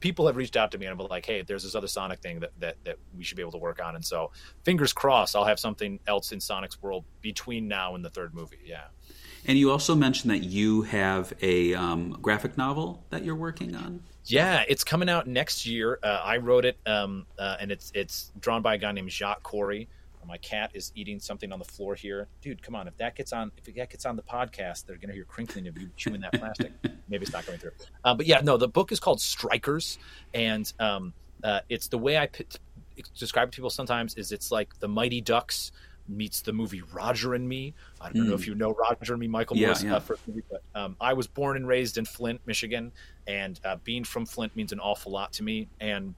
People 0.00 0.26
have 0.26 0.34
reached 0.34 0.56
out 0.56 0.72
to 0.72 0.78
me 0.78 0.86
and 0.86 1.00
I'm 1.00 1.06
like, 1.06 1.24
"Hey, 1.24 1.42
there's 1.42 1.62
this 1.62 1.76
other 1.76 1.86
Sonic 1.86 2.20
thing 2.20 2.40
that, 2.40 2.50
that 2.58 2.76
that 2.84 2.96
we 3.16 3.22
should 3.22 3.36
be 3.36 3.42
able 3.42 3.52
to 3.52 3.58
work 3.58 3.80
on." 3.84 3.94
And 3.94 4.04
so, 4.04 4.32
fingers 4.64 4.92
crossed, 4.92 5.36
I'll 5.36 5.44
have 5.44 5.60
something 5.60 6.00
else 6.08 6.32
in 6.32 6.40
Sonic's 6.40 6.82
world 6.82 7.04
between 7.20 7.68
now 7.68 7.94
and 7.94 8.04
the 8.04 8.10
third 8.10 8.34
movie. 8.34 8.58
Yeah. 8.64 8.86
And 9.46 9.58
you 9.58 9.70
also 9.70 9.94
mentioned 9.94 10.30
that 10.30 10.42
you 10.42 10.82
have 10.82 11.32
a 11.42 11.74
um, 11.74 12.18
graphic 12.22 12.56
novel 12.56 13.04
that 13.10 13.24
you're 13.24 13.36
working 13.36 13.74
on. 13.74 14.02
Yeah, 14.24 14.64
it's 14.68 14.84
coming 14.84 15.08
out 15.08 15.26
next 15.26 15.66
year. 15.66 15.98
Uh, 16.02 16.20
I 16.24 16.36
wrote 16.36 16.64
it, 16.64 16.76
um, 16.86 17.26
uh, 17.38 17.56
and 17.60 17.72
it's 17.72 17.90
it's 17.94 18.30
drawn 18.38 18.62
by 18.62 18.74
a 18.74 18.78
guy 18.78 18.92
named 18.92 19.10
Jacques 19.10 19.42
Corey. 19.42 19.88
My 20.24 20.36
cat 20.36 20.70
is 20.72 20.92
eating 20.94 21.18
something 21.18 21.52
on 21.52 21.58
the 21.58 21.64
floor 21.64 21.96
here, 21.96 22.28
dude. 22.40 22.62
Come 22.62 22.76
on, 22.76 22.86
if 22.86 22.96
that 22.98 23.16
gets 23.16 23.32
on, 23.32 23.50
if 23.56 23.64
that 23.74 23.90
gets 23.90 24.06
on 24.06 24.14
the 24.14 24.22
podcast, 24.22 24.86
they're 24.86 24.96
gonna 24.96 25.12
hear 25.12 25.24
crinkling 25.24 25.66
of 25.66 25.76
you 25.76 25.90
chewing 25.96 26.20
that 26.20 26.34
plastic. 26.34 26.72
Maybe 27.08 27.24
it's 27.24 27.32
not 27.32 27.44
going 27.44 27.58
through. 27.58 27.72
Uh, 28.04 28.14
but 28.14 28.26
yeah, 28.26 28.40
no, 28.40 28.56
the 28.56 28.68
book 28.68 28.92
is 28.92 29.00
called 29.00 29.20
Strikers, 29.20 29.98
and 30.32 30.72
um, 30.78 31.12
uh, 31.42 31.60
it's 31.68 31.88
the 31.88 31.98
way 31.98 32.18
I 32.18 32.28
p- 32.28 32.46
describe 33.18 33.50
to 33.50 33.56
people 33.56 33.70
sometimes 33.70 34.14
is 34.14 34.30
it's 34.30 34.52
like 34.52 34.78
the 34.78 34.88
Mighty 34.88 35.20
Ducks 35.20 35.72
meets 36.12 36.42
the 36.42 36.52
movie 36.52 36.82
Roger 36.92 37.34
and 37.34 37.48
Me. 37.48 37.74
I 38.00 38.12
don't 38.12 38.28
know 38.28 38.34
if 38.34 38.46
you 38.46 38.54
know 38.54 38.72
Roger 38.74 39.14
and 39.14 39.20
Me, 39.20 39.28
Michael 39.28 39.56
Yeah, 39.56 39.68
Moore's 39.68 39.84
yeah. 39.84 39.96
uh, 39.96 40.00
movie, 40.26 40.42
but 40.50 40.62
um, 40.74 40.96
I 41.00 41.12
was 41.14 41.26
born 41.26 41.56
and 41.56 41.66
raised 41.66 41.98
in 41.98 42.04
Flint, 42.04 42.40
Michigan, 42.46 42.92
and 43.26 43.58
uh, 43.64 43.76
being 43.84 44.04
from 44.04 44.26
Flint 44.26 44.54
means 44.56 44.72
an 44.72 44.80
awful 44.80 45.12
lot 45.12 45.32
to 45.34 45.42
me. 45.42 45.68
And 45.80 46.14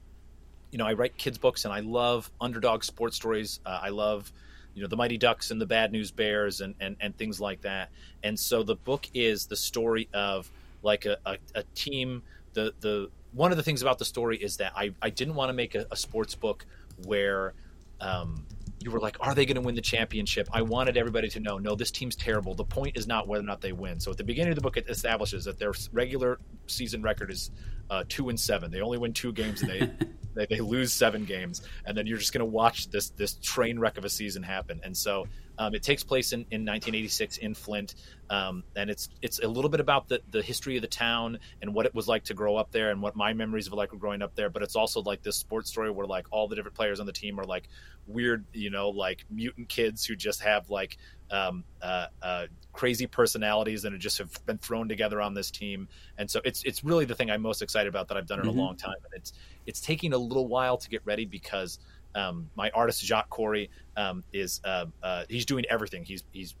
you 0.71 0.77
know, 0.77 0.85
I 0.85 0.93
write 0.93 1.17
kids 1.17 1.37
books, 1.37 1.65
and 1.65 1.73
I 1.73 1.79
love 1.79 2.29
underdog 2.41 2.83
sports 2.83 3.15
stories. 3.15 3.59
Uh, 3.65 3.79
I 3.81 3.89
love 3.89 4.31
you 4.73 4.81
know 4.81 4.87
the 4.87 4.97
Mighty 4.97 5.17
Ducks 5.17 5.51
and 5.51 5.59
the 5.59 5.65
Bad 5.65 5.91
News 5.91 6.11
Bears 6.11 6.61
and 6.61 6.75
and, 6.79 6.97
and 6.99 7.17
things 7.17 7.39
like 7.39 7.61
that. 7.61 7.89
And 8.23 8.39
so 8.39 8.63
the 8.63 8.75
book 8.75 9.07
is 9.13 9.45
the 9.45 9.55
story 9.55 10.09
of 10.13 10.51
like 10.83 11.05
a, 11.05 11.17
a, 11.25 11.37
a 11.55 11.63
team. 11.75 12.23
The 12.53 12.73
the 12.81 13.09
one 13.33 13.51
of 13.51 13.57
the 13.57 13.63
things 13.63 13.81
about 13.81 13.99
the 13.99 14.05
story 14.05 14.37
is 14.37 14.57
that 14.57 14.71
I, 14.75 14.91
I 15.01 15.09
didn't 15.09 15.35
want 15.35 15.49
to 15.49 15.53
make 15.53 15.75
a, 15.75 15.85
a 15.91 15.95
sports 15.95 16.35
book 16.35 16.65
where 17.05 17.53
um, 17.99 18.45
you 18.85 18.91
were 18.91 18.99
like, 18.99 19.17
are 19.19 19.33
they 19.33 19.47
going 19.47 19.55
to 19.55 19.61
win 19.61 19.73
the 19.73 19.81
championship? 19.81 20.47
I 20.53 20.61
wanted 20.61 20.95
everybody 20.95 21.27
to 21.29 21.39
know, 21.39 21.57
no, 21.57 21.73
this 21.73 21.89
team's 21.89 22.15
terrible. 22.15 22.53
The 22.53 22.63
point 22.63 22.95
is 22.95 23.07
not 23.07 23.27
whether 23.27 23.43
or 23.43 23.47
not 23.47 23.59
they 23.59 23.73
win. 23.73 23.99
So 23.99 24.11
at 24.11 24.17
the 24.17 24.23
beginning 24.23 24.51
of 24.51 24.55
the 24.57 24.61
book, 24.61 24.77
it 24.77 24.87
establishes 24.87 25.45
that 25.45 25.57
their 25.57 25.73
regular 25.91 26.39
season 26.67 27.01
record 27.01 27.31
is 27.31 27.49
uh, 27.89 28.03
two 28.07 28.29
and 28.29 28.39
seven. 28.39 28.69
They 28.69 28.81
only 28.81 28.99
win 28.99 29.11
two 29.11 29.33
games 29.33 29.63
and 29.63 29.71
they 29.71 29.91
they, 30.35 30.45
they 30.57 30.59
lose 30.59 30.93
seven 30.93 31.25
games, 31.25 31.63
and 31.85 31.97
then 31.97 32.05
you're 32.05 32.17
just 32.17 32.33
going 32.33 32.45
to 32.45 32.45
watch 32.45 32.89
this 32.89 33.09
this 33.11 33.33
train 33.35 33.79
wreck 33.79 33.97
of 33.97 34.05
a 34.05 34.09
season 34.09 34.43
happen. 34.43 34.81
And 34.83 34.95
so 34.95 35.27
um, 35.57 35.73
it 35.73 35.83
takes 35.83 36.03
place 36.03 36.33
in, 36.33 36.41
in 36.51 36.61
1986 36.65 37.37
in 37.37 37.53
Flint, 37.55 37.95
um, 38.29 38.63
and 38.75 38.89
it's 38.89 39.09
it's 39.21 39.39
a 39.39 39.47
little 39.47 39.69
bit 39.69 39.79
about 39.79 40.07
the, 40.07 40.21
the 40.31 40.41
history 40.41 40.75
of 40.75 40.81
the 40.81 40.87
town 40.87 41.39
and 41.61 41.73
what 41.73 41.85
it 41.85 41.93
was 41.95 42.07
like 42.07 42.25
to 42.25 42.33
grow 42.33 42.55
up 42.55 42.71
there 42.71 42.91
and 42.91 43.01
what 43.01 43.15
my 43.15 43.33
memories 43.33 43.67
of 43.67 43.73
like 43.73 43.89
growing 43.89 44.21
up 44.21 44.35
there. 44.35 44.49
But 44.49 44.63
it's 44.63 44.75
also 44.75 45.01
like 45.01 45.21
this 45.21 45.37
sports 45.37 45.69
story 45.69 45.91
where 45.91 46.05
like 46.07 46.25
all 46.31 46.47
the 46.47 46.55
different 46.55 46.75
players 46.75 46.99
on 46.99 47.05
the 47.05 47.13
team 47.13 47.39
are 47.39 47.45
like 47.45 47.69
weird, 48.07 48.45
you 48.53 48.69
know, 48.69 48.89
like 48.89 49.25
mutant 49.29 49.69
kids 49.69 50.05
who 50.05 50.15
just 50.15 50.41
have 50.41 50.69
like 50.69 50.97
um, 51.31 51.63
uh, 51.81 52.07
uh, 52.21 52.45
crazy 52.73 53.07
personalities 53.07 53.85
and 53.85 53.99
just 53.99 54.17
have 54.17 54.31
been 54.45 54.57
thrown 54.57 54.87
together 54.89 55.21
on 55.21 55.33
this 55.33 55.51
team. 55.51 55.87
And 56.17 56.29
so 56.29 56.41
it's 56.43 56.63
it's 56.63 56.83
really 56.83 57.05
the 57.05 57.15
thing 57.15 57.31
I'm 57.31 57.41
most 57.41 57.61
excited 57.61 57.87
about 57.89 58.09
that 58.09 58.17
I've 58.17 58.27
done 58.27 58.39
in 58.39 58.45
Mm-hmm. 58.45 58.59
a 58.59 58.61
long 58.61 58.75
time. 58.77 58.95
And 59.05 59.13
it's 59.19 59.33
it's 59.65 59.79
taking 59.81 60.13
a 60.13 60.17
little 60.17 60.47
while 60.47 60.77
to 60.77 60.89
get 60.89 61.01
ready 61.05 61.25
because 61.25 61.79
um, 62.15 62.49
my 62.55 62.69
artist 62.71 63.05
Jacques 63.05 63.29
Corey 63.29 63.69
um, 63.95 64.23
is 64.33 64.61
uh, 64.63 64.85
uh, 65.03 65.23
he's 65.29 65.45
doing 65.45 65.65
everything. 65.69 66.03
He's 66.03 66.23
he's 66.31 66.55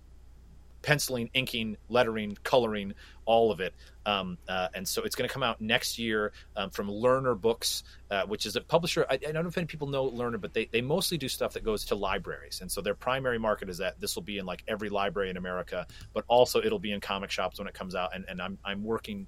penciling, 0.85 1.31
inking, 1.33 1.75
lettering, 1.89 2.37
coloring, 2.43 2.93
all 3.25 3.51
of 3.51 3.59
it. 3.59 3.73
Um, 4.05 4.37
uh, 4.47 4.67
and 4.75 4.87
so 4.87 5.01
it's 5.01 5.15
going 5.15 5.27
to 5.27 5.33
come 5.33 5.41
out 5.41 5.59
next 5.59 5.97
year 5.97 6.31
um, 6.55 6.69
from 6.69 6.87
Lerner 6.87 7.39
Books, 7.39 7.83
uh, 8.11 8.21
which 8.27 8.45
is 8.45 8.55
a 8.55 8.61
publisher. 8.61 9.03
I, 9.09 9.15
I 9.15 9.31
don't 9.31 9.41
know 9.41 9.47
if 9.47 9.57
any 9.57 9.65
people 9.65 9.87
know 9.87 10.11
Lerner, 10.11 10.39
but 10.39 10.53
they, 10.53 10.65
they 10.65 10.81
mostly 10.81 11.17
do 11.17 11.27
stuff 11.27 11.53
that 11.53 11.63
goes 11.63 11.85
to 11.85 11.95
libraries. 11.95 12.61
And 12.61 12.71
so 12.71 12.81
their 12.81 12.93
primary 12.93 13.39
market 13.39 13.67
is 13.67 13.79
that 13.79 13.99
this 13.99 14.13
will 14.13 14.21
be 14.21 14.37
in 14.37 14.45
like 14.45 14.63
every 14.67 14.89
library 14.89 15.31
in 15.31 15.37
America, 15.37 15.87
but 16.13 16.23
also 16.27 16.61
it'll 16.61 16.77
be 16.77 16.91
in 16.91 17.01
comic 17.01 17.31
shops 17.31 17.57
when 17.57 17.67
it 17.67 17.73
comes 17.73 17.95
out. 17.95 18.13
And, 18.13 18.23
and 18.29 18.39
I'm, 18.39 18.59
I'm 18.63 18.83
working 18.83 19.25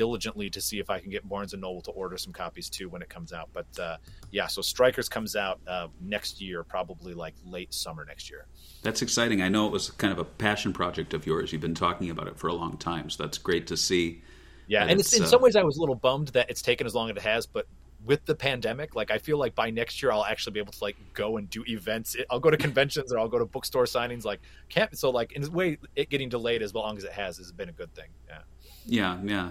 diligently 0.00 0.48
to 0.48 0.62
see 0.62 0.78
if 0.78 0.88
I 0.88 0.98
can 0.98 1.10
get 1.10 1.28
Barnes 1.28 1.52
and 1.52 1.60
Noble 1.60 1.82
to 1.82 1.90
order 1.90 2.16
some 2.16 2.32
copies 2.32 2.70
too 2.70 2.88
when 2.88 3.02
it 3.02 3.10
comes 3.10 3.34
out. 3.34 3.50
But 3.52 3.66
uh, 3.78 3.98
yeah, 4.30 4.46
so 4.46 4.62
Strikers 4.62 5.10
comes 5.10 5.36
out 5.36 5.60
uh, 5.68 5.88
next 6.00 6.40
year, 6.40 6.64
probably 6.64 7.12
like 7.12 7.34
late 7.44 7.74
summer 7.74 8.06
next 8.06 8.30
year. 8.30 8.46
That's 8.80 9.02
exciting. 9.02 9.42
I 9.42 9.50
know 9.50 9.66
it 9.66 9.72
was 9.72 9.90
kind 9.90 10.10
of 10.10 10.18
a 10.18 10.24
passion 10.24 10.72
project 10.72 11.12
of 11.12 11.26
yours. 11.26 11.52
You've 11.52 11.60
been 11.60 11.74
talking 11.74 12.08
about 12.08 12.28
it 12.28 12.38
for 12.38 12.46
a 12.46 12.54
long 12.54 12.78
time, 12.78 13.10
so 13.10 13.22
that's 13.22 13.36
great 13.36 13.66
to 13.66 13.76
see. 13.76 14.22
Yeah, 14.68 14.86
and 14.86 14.98
it's, 14.98 15.12
in 15.12 15.24
uh, 15.24 15.26
some 15.26 15.42
ways 15.42 15.54
I 15.54 15.64
was 15.64 15.76
a 15.76 15.80
little 15.80 15.96
bummed 15.96 16.28
that 16.28 16.48
it's 16.48 16.62
taken 16.62 16.86
as 16.86 16.94
long 16.94 17.10
as 17.10 17.16
it 17.16 17.22
has, 17.22 17.44
but 17.44 17.66
with 18.06 18.24
the 18.24 18.34
pandemic, 18.34 18.94
like 18.94 19.10
I 19.10 19.18
feel 19.18 19.36
like 19.36 19.54
by 19.54 19.68
next 19.68 20.02
year 20.02 20.12
I'll 20.12 20.24
actually 20.24 20.54
be 20.54 20.60
able 20.60 20.72
to 20.72 20.82
like 20.82 20.96
go 21.12 21.36
and 21.36 21.50
do 21.50 21.62
events. 21.68 22.16
I'll 22.30 22.40
go 22.40 22.48
to 22.50 22.56
conventions 22.56 23.12
or 23.12 23.18
I'll 23.18 23.28
go 23.28 23.38
to 23.38 23.44
bookstore 23.44 23.84
signings. 23.84 24.24
Like 24.24 24.40
can't 24.70 24.96
so 24.96 25.10
like 25.10 25.32
in 25.32 25.44
a 25.44 25.50
way 25.50 25.76
it 25.94 26.08
getting 26.08 26.30
delayed 26.30 26.62
as 26.62 26.74
long 26.74 26.96
as 26.96 27.04
it 27.04 27.12
has 27.12 27.36
has 27.36 27.52
been 27.52 27.68
a 27.68 27.72
good 27.72 27.94
thing. 27.94 28.08
Yeah. 28.26 28.38
Yeah, 28.86 29.18
yeah. 29.22 29.50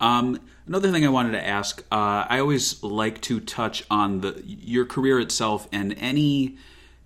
Um, 0.00 0.40
another 0.66 0.90
thing 0.90 1.04
I 1.04 1.10
wanted 1.10 1.32
to 1.32 1.46
ask, 1.46 1.80
uh, 1.92 2.24
I 2.28 2.40
always 2.40 2.82
like 2.82 3.20
to 3.22 3.40
touch 3.40 3.84
on 3.90 4.20
the 4.22 4.42
your 4.44 4.86
career 4.86 5.20
itself 5.20 5.68
and 5.72 5.94
any 5.98 6.56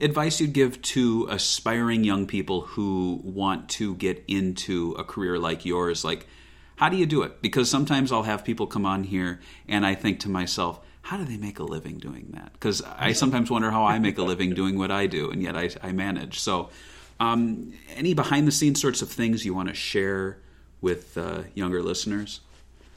advice 0.00 0.40
you'd 0.40 0.52
give 0.52 0.80
to 0.82 1.26
aspiring 1.30 2.04
young 2.04 2.26
people 2.26 2.62
who 2.62 3.20
want 3.24 3.68
to 3.68 3.94
get 3.96 4.24
into 4.28 4.92
a 4.92 5.04
career 5.04 5.38
like 5.38 5.64
yours. 5.64 6.04
Like, 6.04 6.26
how 6.76 6.88
do 6.88 6.96
you 6.96 7.06
do 7.06 7.22
it? 7.22 7.40
Because 7.42 7.70
sometimes 7.70 8.10
I'll 8.10 8.24
have 8.24 8.44
people 8.44 8.66
come 8.66 8.84
on 8.84 9.04
here 9.04 9.40
and 9.68 9.86
I 9.86 9.94
think 9.94 10.20
to 10.20 10.28
myself, 10.28 10.80
how 11.02 11.18
do 11.18 11.24
they 11.24 11.36
make 11.36 11.58
a 11.58 11.64
living 11.64 11.98
doing 11.98 12.30
that? 12.32 12.52
Because 12.54 12.82
I 12.82 13.12
sometimes 13.12 13.50
wonder 13.50 13.70
how 13.70 13.84
I 13.84 13.98
make 13.98 14.18
a 14.18 14.22
living 14.22 14.54
doing 14.54 14.78
what 14.78 14.90
I 14.90 15.06
do, 15.06 15.30
and 15.30 15.42
yet 15.42 15.56
I, 15.56 15.70
I 15.82 15.92
manage. 15.92 16.40
So, 16.40 16.70
um, 17.20 17.74
any 17.94 18.14
behind 18.14 18.48
the 18.48 18.52
scenes 18.52 18.80
sorts 18.80 19.02
of 19.02 19.10
things 19.10 19.44
you 19.44 19.54
want 19.54 19.68
to 19.68 19.74
share 19.74 20.38
with 20.80 21.16
uh, 21.18 21.42
younger 21.54 21.82
listeners? 21.82 22.40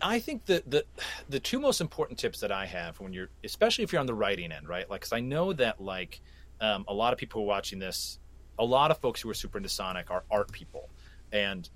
I 0.01 0.19
think 0.19 0.45
that 0.45 0.69
the 0.69 0.85
the 1.29 1.39
two 1.39 1.59
most 1.59 1.81
important 1.81 2.19
tips 2.19 2.39
that 2.41 2.51
I 2.51 2.65
have 2.65 2.99
when 2.99 3.13
you're, 3.13 3.29
especially 3.43 3.83
if 3.83 3.91
you're 3.91 3.99
on 3.99 4.05
the 4.05 4.13
writing 4.13 4.51
end, 4.51 4.67
right? 4.67 4.89
Like, 4.89 5.01
because 5.01 5.13
I 5.13 5.19
know 5.19 5.53
that 5.53 5.81
like 5.81 6.21
um, 6.61 6.85
a 6.87 6.93
lot 6.93 7.13
of 7.13 7.19
people 7.19 7.41
who 7.41 7.45
are 7.45 7.47
watching 7.47 7.79
this, 7.79 8.19
a 8.59 8.65
lot 8.65 8.91
of 8.91 8.99
folks 8.99 9.21
who 9.21 9.29
are 9.29 9.33
super 9.33 9.57
into 9.57 9.69
Sonic 9.69 10.11
are 10.11 10.23
art 10.29 10.51
people, 10.51 10.89
and 11.31 11.69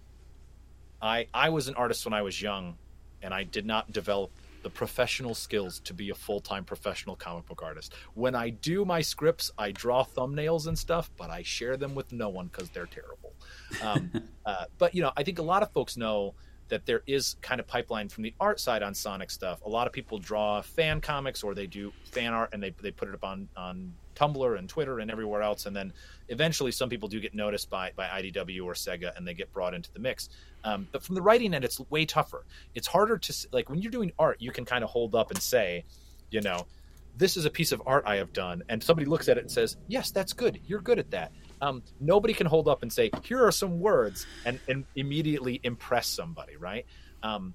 I 1.01 1.27
I 1.33 1.49
was 1.49 1.67
an 1.67 1.75
artist 1.75 2.05
when 2.05 2.13
I 2.13 2.21
was 2.21 2.41
young, 2.41 2.77
and 3.21 3.33
I 3.33 3.43
did 3.43 3.65
not 3.65 3.91
develop 3.91 4.31
the 4.63 4.69
professional 4.69 5.33
skills 5.33 5.79
to 5.79 5.93
be 5.93 6.11
a 6.11 6.15
full 6.15 6.39
time 6.39 6.63
professional 6.63 7.15
comic 7.15 7.47
book 7.47 7.61
artist. 7.63 7.93
When 8.13 8.35
I 8.35 8.49
do 8.49 8.85
my 8.85 9.01
scripts, 9.01 9.51
I 9.57 9.71
draw 9.71 10.03
thumbnails 10.03 10.67
and 10.67 10.77
stuff, 10.77 11.09
but 11.17 11.29
I 11.29 11.41
share 11.43 11.77
them 11.77 11.95
with 11.95 12.11
no 12.11 12.29
one 12.29 12.47
because 12.47 12.69
they're 12.69 12.85
terrible. 12.85 13.33
Um, 13.81 14.11
uh, 14.45 14.65
but 14.77 14.93
you 14.93 15.01
know, 15.01 15.11
I 15.17 15.23
think 15.23 15.39
a 15.39 15.43
lot 15.43 15.63
of 15.63 15.71
folks 15.71 15.97
know 15.97 16.35
that 16.71 16.85
there 16.85 17.03
is 17.05 17.35
kind 17.41 17.59
of 17.59 17.67
pipeline 17.67 18.07
from 18.07 18.23
the 18.23 18.33
art 18.39 18.59
side 18.59 18.81
on 18.81 18.95
Sonic 18.95 19.29
stuff. 19.29 19.61
A 19.65 19.69
lot 19.69 19.87
of 19.87 19.93
people 19.93 20.17
draw 20.17 20.61
fan 20.61 21.01
comics 21.01 21.43
or 21.43 21.53
they 21.53 21.67
do 21.67 21.91
fan 22.11 22.33
art 22.33 22.49
and 22.53 22.63
they 22.63 22.73
they 22.81 22.91
put 22.91 23.09
it 23.09 23.13
up 23.13 23.23
on 23.23 23.49
on 23.55 23.93
Tumblr 24.15 24.57
and 24.57 24.67
Twitter 24.69 24.99
and 24.99 25.11
everywhere 25.11 25.41
else, 25.41 25.65
and 25.65 25.75
then 25.75 25.93
eventually 26.29 26.71
some 26.71 26.89
people 26.89 27.09
do 27.09 27.19
get 27.19 27.35
noticed 27.35 27.69
by 27.69 27.91
by 27.95 28.07
IDW 28.07 28.65
or 28.65 28.73
Sega 28.73 29.15
and 29.15 29.27
they 29.27 29.33
get 29.33 29.51
brought 29.53 29.73
into 29.73 29.91
the 29.93 29.99
mix. 29.99 30.29
Um, 30.63 30.87
but 30.91 31.03
from 31.03 31.15
the 31.15 31.21
writing 31.21 31.53
end, 31.53 31.65
it's 31.65 31.79
way 31.89 32.05
tougher. 32.05 32.45
It's 32.73 32.87
harder 32.87 33.17
to 33.17 33.47
like 33.51 33.69
when 33.69 33.81
you're 33.81 33.91
doing 33.91 34.13
art, 34.17 34.37
you 34.39 34.51
can 34.51 34.65
kind 34.65 34.83
of 34.83 34.89
hold 34.89 35.13
up 35.13 35.29
and 35.29 35.41
say, 35.41 35.83
you 36.29 36.41
know, 36.41 36.65
this 37.17 37.35
is 37.35 37.43
a 37.45 37.49
piece 37.49 37.73
of 37.73 37.81
art 37.85 38.03
I 38.07 38.15
have 38.15 38.31
done, 38.31 38.63
and 38.69 38.81
somebody 38.81 39.05
looks 39.05 39.27
at 39.27 39.37
it 39.37 39.41
and 39.41 39.51
says, 39.51 39.75
yes, 39.87 40.11
that's 40.11 40.31
good. 40.31 40.61
You're 40.65 40.81
good 40.81 40.99
at 40.99 41.11
that. 41.11 41.33
Um, 41.61 41.83
nobody 41.99 42.33
can 42.33 42.47
hold 42.47 42.67
up 42.67 42.81
and 42.81 42.91
say, 42.91 43.11
here 43.23 43.45
are 43.45 43.51
some 43.51 43.79
words, 43.79 44.25
and, 44.45 44.59
and 44.67 44.85
immediately 44.95 45.59
impress 45.63 46.07
somebody, 46.07 46.57
right? 46.57 46.85
Um, 47.23 47.53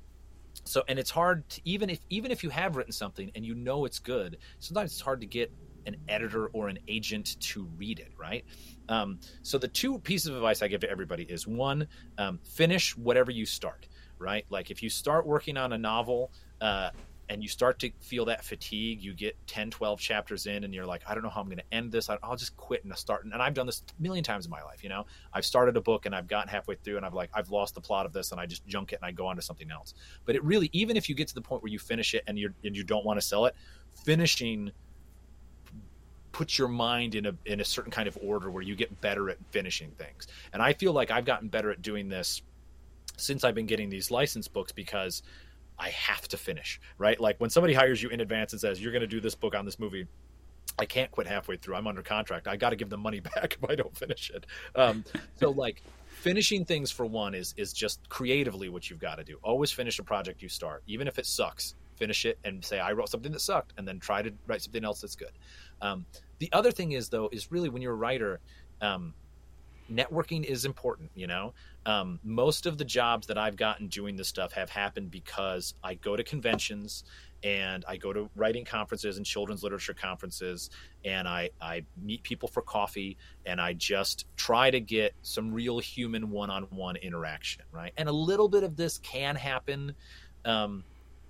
so, 0.65 0.83
and 0.89 0.99
it's 0.99 1.11
hard 1.11 1.49
to 1.51 1.61
even 1.65 1.91
if 1.91 2.01
even 2.09 2.31
if 2.31 2.43
you 2.43 2.51
have 2.51 2.77
written 2.77 2.93
something 2.93 3.31
and 3.35 3.45
you 3.45 3.55
know 3.55 3.85
it's 3.85 3.99
good, 3.99 4.39
sometimes 4.59 4.93
it's 4.93 5.01
hard 5.01 5.21
to 5.21 5.27
get 5.27 5.53
an 5.87 5.97
editor 6.09 6.47
or 6.49 6.69
an 6.69 6.79
agent 6.89 7.39
to 7.41 7.65
read 7.77 8.01
it, 8.01 8.13
right? 8.19 8.45
Um, 8.89 9.21
so 9.43 9.59
the 9.59 9.69
two 9.69 9.99
pieces 9.99 10.29
of 10.29 10.37
advice 10.37 10.63
I 10.63 10.69
give 10.69 10.81
to 10.81 10.91
everybody 10.91 11.23
is 11.23 11.47
one, 11.47 11.87
um, 12.19 12.41
finish 12.45 12.97
whatever 12.97 13.31
you 13.31 13.47
start, 13.47 13.87
right? 14.19 14.45
Like 14.51 14.71
if 14.71 14.83
you 14.83 14.91
start 14.91 15.27
working 15.27 15.57
on 15.57 15.73
a 15.73 15.79
novel 15.79 16.33
uh, 16.61 16.91
and 17.29 17.43
you 17.43 17.49
start 17.49 17.79
to 17.81 17.91
feel 18.01 18.25
that 18.27 18.45
fatigue, 18.45 19.03
you 19.03 19.13
get 19.13 19.37
10, 19.49 19.71
12 19.71 19.99
chapters 19.99 20.47
in 20.47 20.63
and 20.63 20.73
you're 20.73 20.87
like, 20.87 21.03
I 21.07 21.15
don't 21.15 21.25
know 21.25 21.29
how 21.29 21.41
I'm 21.41 21.47
going 21.47 21.59
to 21.59 21.75
end 21.75 21.91
this. 21.91 22.09
I'll 22.09 22.37
just 22.37 22.57
quit 22.57 22.85
and 22.85 22.93
I'll 22.93 22.97
start. 22.97 23.25
And 23.25 23.35
I've 23.35 23.55
done 23.55 23.67
this 23.67 23.83
a 23.99 24.03
million 24.03 24.23
times 24.23 24.45
in 24.47 24.51
my 24.51 24.63
life, 24.63 24.85
you 24.85 24.89
know, 24.89 25.07
I've 25.33 25.45
started 25.45 25.77
a 25.77 25.81
book 25.81 26.07
and 26.07 26.15
I've 26.15 26.29
gotten 26.29 26.49
halfway 26.49 26.77
through 26.77 26.99
and 26.99 27.05
I've 27.05 27.15
like, 27.15 27.31
I've 27.35 27.51
lost 27.51 27.75
the 27.75 27.81
plot 27.81 28.07
of 28.07 28.13
this 28.13 28.31
and 28.31 28.41
I 28.41 28.47
just 28.47 28.67
junk 28.67 28.93
it 28.93 29.01
and 29.03 29.05
I 29.05 29.11
go 29.11 29.27
on 29.27 29.37
to 29.37 29.43
something 29.43 29.71
else. 29.71 29.95
But 30.25 30.37
it 30.37 30.45
really, 30.45 30.71
even 30.73 30.97
if 30.97 31.09
you 31.09 31.15
get 31.15 31.27
to 31.29 31.35
the 31.35 31.43
point 31.43 31.63
where 31.63 31.73
you 31.73 31.81
finish 31.81 32.15
it 32.15 32.23
and 32.27 32.39
you 32.39 32.55
and 32.65 32.77
you 32.77 32.85
don't 32.85 33.05
want 33.05 33.21
to 33.21 33.27
sell 33.27 33.47
it, 33.47 33.57
finishing 34.05 34.71
puts 36.31 36.59
your 36.59 36.69
mind 36.69 37.15
in 37.15 37.27
a 37.27 37.35
in 37.47 37.61
a 37.61 37.65
certain 37.65 37.91
kind 37.91 38.07
of 38.07 38.19
order 38.23 38.51
where 38.51 38.63
you 38.63 38.77
get 38.77 39.01
better 39.01 39.31
at 39.31 39.39
finishing 39.51 39.91
things. 39.93 40.29
And 40.53 40.63
I 40.63 40.75
feel 40.75 40.93
like 40.93 41.11
I've 41.11 41.25
gotten 41.25 41.49
better 41.49 41.71
at 41.71 41.83
doing 41.83 42.09
this 42.09 42.43
since 43.17 43.45
I've 43.45 43.55
been 43.55 43.67
getting 43.67 43.89
these 43.89 44.11
license 44.11 44.47
books 44.47 44.73
because 44.73 45.23
I 45.79 45.91
have 45.91 46.27
to 46.29 46.37
finish, 46.37 46.81
right? 46.99 47.21
Like 47.21 47.39
when 47.39 47.51
somebody 47.51 47.75
hires 47.75 48.03
you 48.03 48.09
in 48.09 48.21
advance 48.21 48.53
and 48.53 48.61
says 48.61 48.81
you're 48.81 48.93
going 48.93 49.03
to 49.03 49.07
do 49.07 49.21
this 49.21 49.35
book 49.35 49.55
on 49.55 49.65
this 49.65 49.79
movie, 49.79 50.07
I 50.79 50.85
can't 50.85 51.11
quit 51.11 51.27
halfway 51.27 51.57
through. 51.57 51.77
I'm 51.77 51.87
under 51.87 52.03
contract. 52.03 52.49
I 52.49 52.57
got 52.57 52.71
to 52.71 52.77
give 52.77 52.91
them 52.91 53.01
money 53.01 53.21
back 53.35 53.59
if 53.61 53.71
I 53.71 53.75
don't 53.75 53.97
finish 53.97 54.31
it. 54.31 54.47
Um, 54.75 55.05
so 55.37 55.51
like 55.51 55.83
finishing 56.07 56.65
things 56.65 56.91
for 56.91 57.07
one 57.07 57.35
is 57.35 57.55
is 57.57 57.73
just 57.73 58.09
creatively 58.09 58.69
what 58.69 58.89
you've 58.91 58.99
got 58.99 59.17
to 59.17 59.25
do. 59.25 59.39
Always 59.43 59.71
finish 59.71 59.99
a 59.99 60.03
project 60.03 60.43
you 60.43 60.49
start, 60.49 60.83
even 60.87 61.09
if 61.09 61.19
it 61.19 61.27
sucks. 61.27 61.75
Finish 61.97 62.27
it 62.27 62.39
and 62.45 62.63
say 62.63 62.79
I 62.79 62.93
wrote 62.93 63.09
something 63.09 63.33
that 63.33 63.41
sucked, 63.41 63.73
and 63.79 63.89
then 63.89 63.99
try 63.99 64.21
to 64.21 64.31
write 64.47 64.61
something 64.61 64.85
else 64.85 65.01
that's 65.01 65.17
good. 65.17 65.33
Um, 65.81 66.05
the 66.39 66.51
other 66.53 66.71
thing 66.71 66.93
is 66.93 67.09
though 67.09 67.29
is 67.33 67.51
really 67.51 67.69
when 67.71 67.81
you're 67.81 67.95
a 67.95 67.97
writer, 67.97 68.41
um, 68.83 69.15
networking 69.91 70.45
is 70.45 70.67
important. 70.67 71.11
You 71.15 71.27
know, 71.27 71.55
um, 71.87 72.19
most 72.23 72.67
of 72.67 72.77
the 72.77 72.85
jobs 72.85 73.29
that 73.29 73.39
I've 73.39 73.57
gotten 73.57 73.87
doing 73.87 74.17
this 74.17 74.29
stuff 74.29 74.53
have 74.53 74.69
happened 74.69 75.11
because 75.11 75.73
I 75.83 75.95
go 75.95 76.17
to 76.17 76.25
conventions 76.25 77.05
and 77.45 77.85
I 77.87 77.97
go 77.97 78.13
to 78.13 78.29
writing 78.35 78.65
conferences 78.65 79.19
and 79.19 79.25
children's 79.25 79.63
literature 79.63 79.95
conferences, 79.95 80.69
and 81.05 81.29
I, 81.29 81.51
I 81.61 81.85
meet 82.03 82.23
people 82.25 82.49
for 82.49 82.61
coffee, 82.61 83.19
and 83.45 83.61
I 83.61 83.73
just 83.73 84.27
try 84.37 84.71
to 84.71 84.81
get 84.81 85.15
some 85.23 85.53
real 85.53 85.79
human 85.79 86.31
one-on-one 86.31 86.97
interaction, 86.97 87.63
right? 87.71 87.93
And 87.97 88.09
a 88.09 88.13
little 88.13 88.49
bit 88.49 88.65
of 88.65 88.75
this 88.75 88.99
can 88.99 89.37
happen 89.37 89.95
um, 90.45 90.83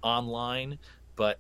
online, 0.02 0.78
but 1.16 1.38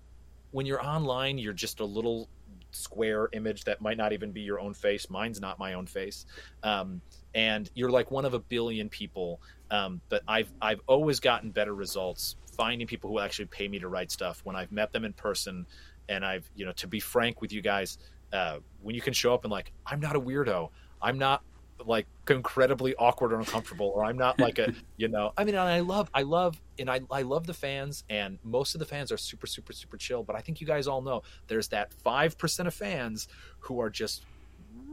when 0.50 0.66
you're 0.66 0.84
online, 0.84 1.38
you're 1.38 1.52
just 1.54 1.80
a 1.80 1.84
little 1.84 2.28
square 2.72 3.30
image 3.32 3.64
that 3.64 3.80
might 3.80 3.96
not 3.96 4.12
even 4.12 4.32
be 4.32 4.42
your 4.42 4.60
own 4.60 4.74
face. 4.74 5.08
Mine's 5.08 5.40
not 5.40 5.58
my 5.58 5.74
own 5.74 5.86
face, 5.86 6.26
um, 6.62 7.00
and 7.36 7.70
you're 7.74 7.90
like 7.90 8.10
one 8.10 8.24
of 8.24 8.34
a 8.34 8.38
billion 8.40 8.88
people. 8.88 9.40
Um, 9.70 10.00
but 10.08 10.22
I've 10.26 10.50
I've 10.60 10.80
always 10.88 11.20
gotten 11.20 11.50
better 11.50 11.74
results 11.74 12.34
finding 12.56 12.86
people 12.88 13.10
who 13.10 13.20
actually 13.20 13.44
pay 13.44 13.68
me 13.68 13.78
to 13.78 13.88
write 13.88 14.10
stuff 14.10 14.40
when 14.42 14.56
I've 14.56 14.72
met 14.72 14.92
them 14.92 15.04
in 15.04 15.12
person, 15.12 15.66
and 16.08 16.24
I've 16.24 16.50
you 16.56 16.64
know 16.64 16.72
to 16.72 16.88
be 16.88 16.98
frank 16.98 17.40
with 17.40 17.52
you 17.52 17.60
guys, 17.60 17.98
uh, 18.32 18.58
when 18.82 18.96
you 18.96 19.02
can 19.02 19.12
show 19.12 19.34
up 19.34 19.44
and 19.44 19.52
like 19.52 19.70
I'm 19.84 20.00
not 20.00 20.16
a 20.16 20.20
weirdo, 20.20 20.70
I'm 21.00 21.18
not 21.18 21.42
like 21.84 22.06
incredibly 22.30 22.94
awkward 22.94 23.34
or 23.34 23.38
uncomfortable 23.38 23.92
or 23.94 24.02
i'm 24.02 24.16
not 24.16 24.40
like 24.40 24.58
a 24.58 24.72
you 24.96 25.08
know 25.08 25.30
i 25.36 25.44
mean 25.44 25.54
and 25.54 25.68
i 25.68 25.80
love 25.80 26.10
i 26.14 26.22
love 26.22 26.58
and 26.78 26.90
I, 26.90 27.00
I 27.10 27.20
love 27.20 27.46
the 27.46 27.52
fans 27.52 28.02
and 28.08 28.38
most 28.42 28.74
of 28.74 28.78
the 28.78 28.86
fans 28.86 29.12
are 29.12 29.18
super 29.18 29.46
super 29.46 29.74
super 29.74 29.98
chill 29.98 30.22
but 30.22 30.34
i 30.34 30.40
think 30.40 30.62
you 30.62 30.66
guys 30.66 30.86
all 30.86 31.02
know 31.02 31.22
there's 31.48 31.68
that 31.68 31.92
5% 32.04 32.66
of 32.66 32.72
fans 32.72 33.28
who 33.58 33.78
are 33.78 33.90
just 33.90 34.24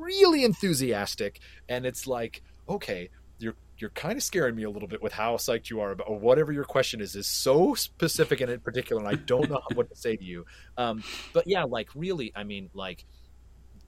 really 0.04 0.43
enthusiastic 0.43 1.39
and 1.70 1.86
it's 1.86 2.08
like 2.08 2.41
okay 2.68 3.10
you're 3.39 3.56
you're 3.78 3.89
kind 3.91 4.18
of 4.18 4.24
scaring 4.24 4.56
me 4.56 4.64
a 4.64 4.70
little 4.70 4.88
bit 4.88 5.01
with 5.01 5.14
how 5.14 5.36
psyched 5.36 5.70
you 5.70 5.82
are 5.82 5.91
about 5.91 6.08
or 6.08 6.18
whatever 6.18 6.51
your 6.51 6.64
question 6.64 7.01
is 7.01 7.16
is 7.16 7.28
so 7.28 7.74
specific 7.74 8.41
and 8.41 8.51
in 8.51 8.60
particular 8.60 9.01
and 9.01 9.10
i 9.10 9.16
don't 9.16 9.49
know 9.49 9.62
what 9.74 9.89
to 9.89 9.95
say 9.95 10.16
to 10.16 10.24
you. 10.24 10.45
Um, 10.78 11.04
but 11.34 11.47
yeah 11.47 11.64
like 11.64 11.89
really 11.95 12.32
i 12.36 12.43
mean 12.43 12.70
like 12.74 13.06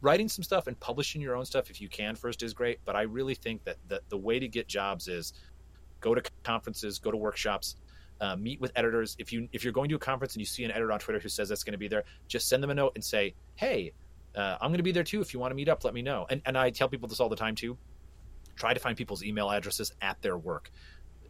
writing 0.01 0.27
some 0.27 0.43
stuff 0.43 0.67
and 0.67 0.79
publishing 0.79 1.21
your 1.21 1.35
own 1.35 1.45
stuff 1.45 1.69
if 1.69 1.81
you 1.81 1.89
can 1.89 2.15
first 2.15 2.43
is 2.43 2.53
great 2.53 2.79
but 2.85 2.95
i 2.95 3.03
really 3.03 3.35
think 3.35 3.63
that 3.63 3.77
the, 3.87 4.01
the 4.09 4.17
way 4.17 4.39
to 4.39 4.47
get 4.47 4.67
jobs 4.67 5.07
is 5.07 5.33
go 6.01 6.13
to 6.13 6.21
conferences 6.43 6.99
go 6.99 7.11
to 7.11 7.17
workshops 7.17 7.75
uh, 8.21 8.35
meet 8.35 8.61
with 8.61 8.71
editors. 8.75 9.15
If 9.19 9.33
you 9.33 9.49
if 9.51 9.63
you're 9.63 9.73
going 9.73 9.89
to 9.89 9.95
a 9.95 9.99
conference 9.99 10.35
and 10.35 10.39
you 10.39 10.45
see 10.45 10.63
an 10.63 10.71
editor 10.71 10.91
on 10.91 10.99
twitter 10.99 11.19
who 11.19 11.29
says 11.29 11.49
that's 11.49 11.63
going 11.63 11.73
to 11.73 11.77
be 11.77 11.87
there 11.87 12.03
just 12.27 12.47
send 12.47 12.63
them 12.63 12.69
a 12.69 12.73
note 12.73 12.93
and 12.95 13.03
say 13.03 13.33
hey 13.55 13.91
uh, 14.35 14.57
i'm 14.61 14.69
going 14.69 14.77
to 14.77 14.83
be 14.83 14.91
there 14.91 15.03
too 15.03 15.21
if 15.21 15.33
you 15.33 15.39
want 15.39 15.51
to 15.51 15.55
meet 15.55 15.69
up 15.69 15.83
let 15.83 15.93
me 15.93 16.01
know 16.01 16.25
and, 16.29 16.41
and 16.45 16.57
i 16.57 16.69
tell 16.69 16.89
people 16.89 17.07
this 17.07 17.19
all 17.19 17.29
the 17.29 17.35
time 17.35 17.55
too 17.55 17.77
try 18.55 18.73
to 18.73 18.79
find 18.79 18.97
people's 18.97 19.23
email 19.23 19.49
addresses 19.49 19.91
at 20.01 20.21
their 20.21 20.37
work 20.37 20.71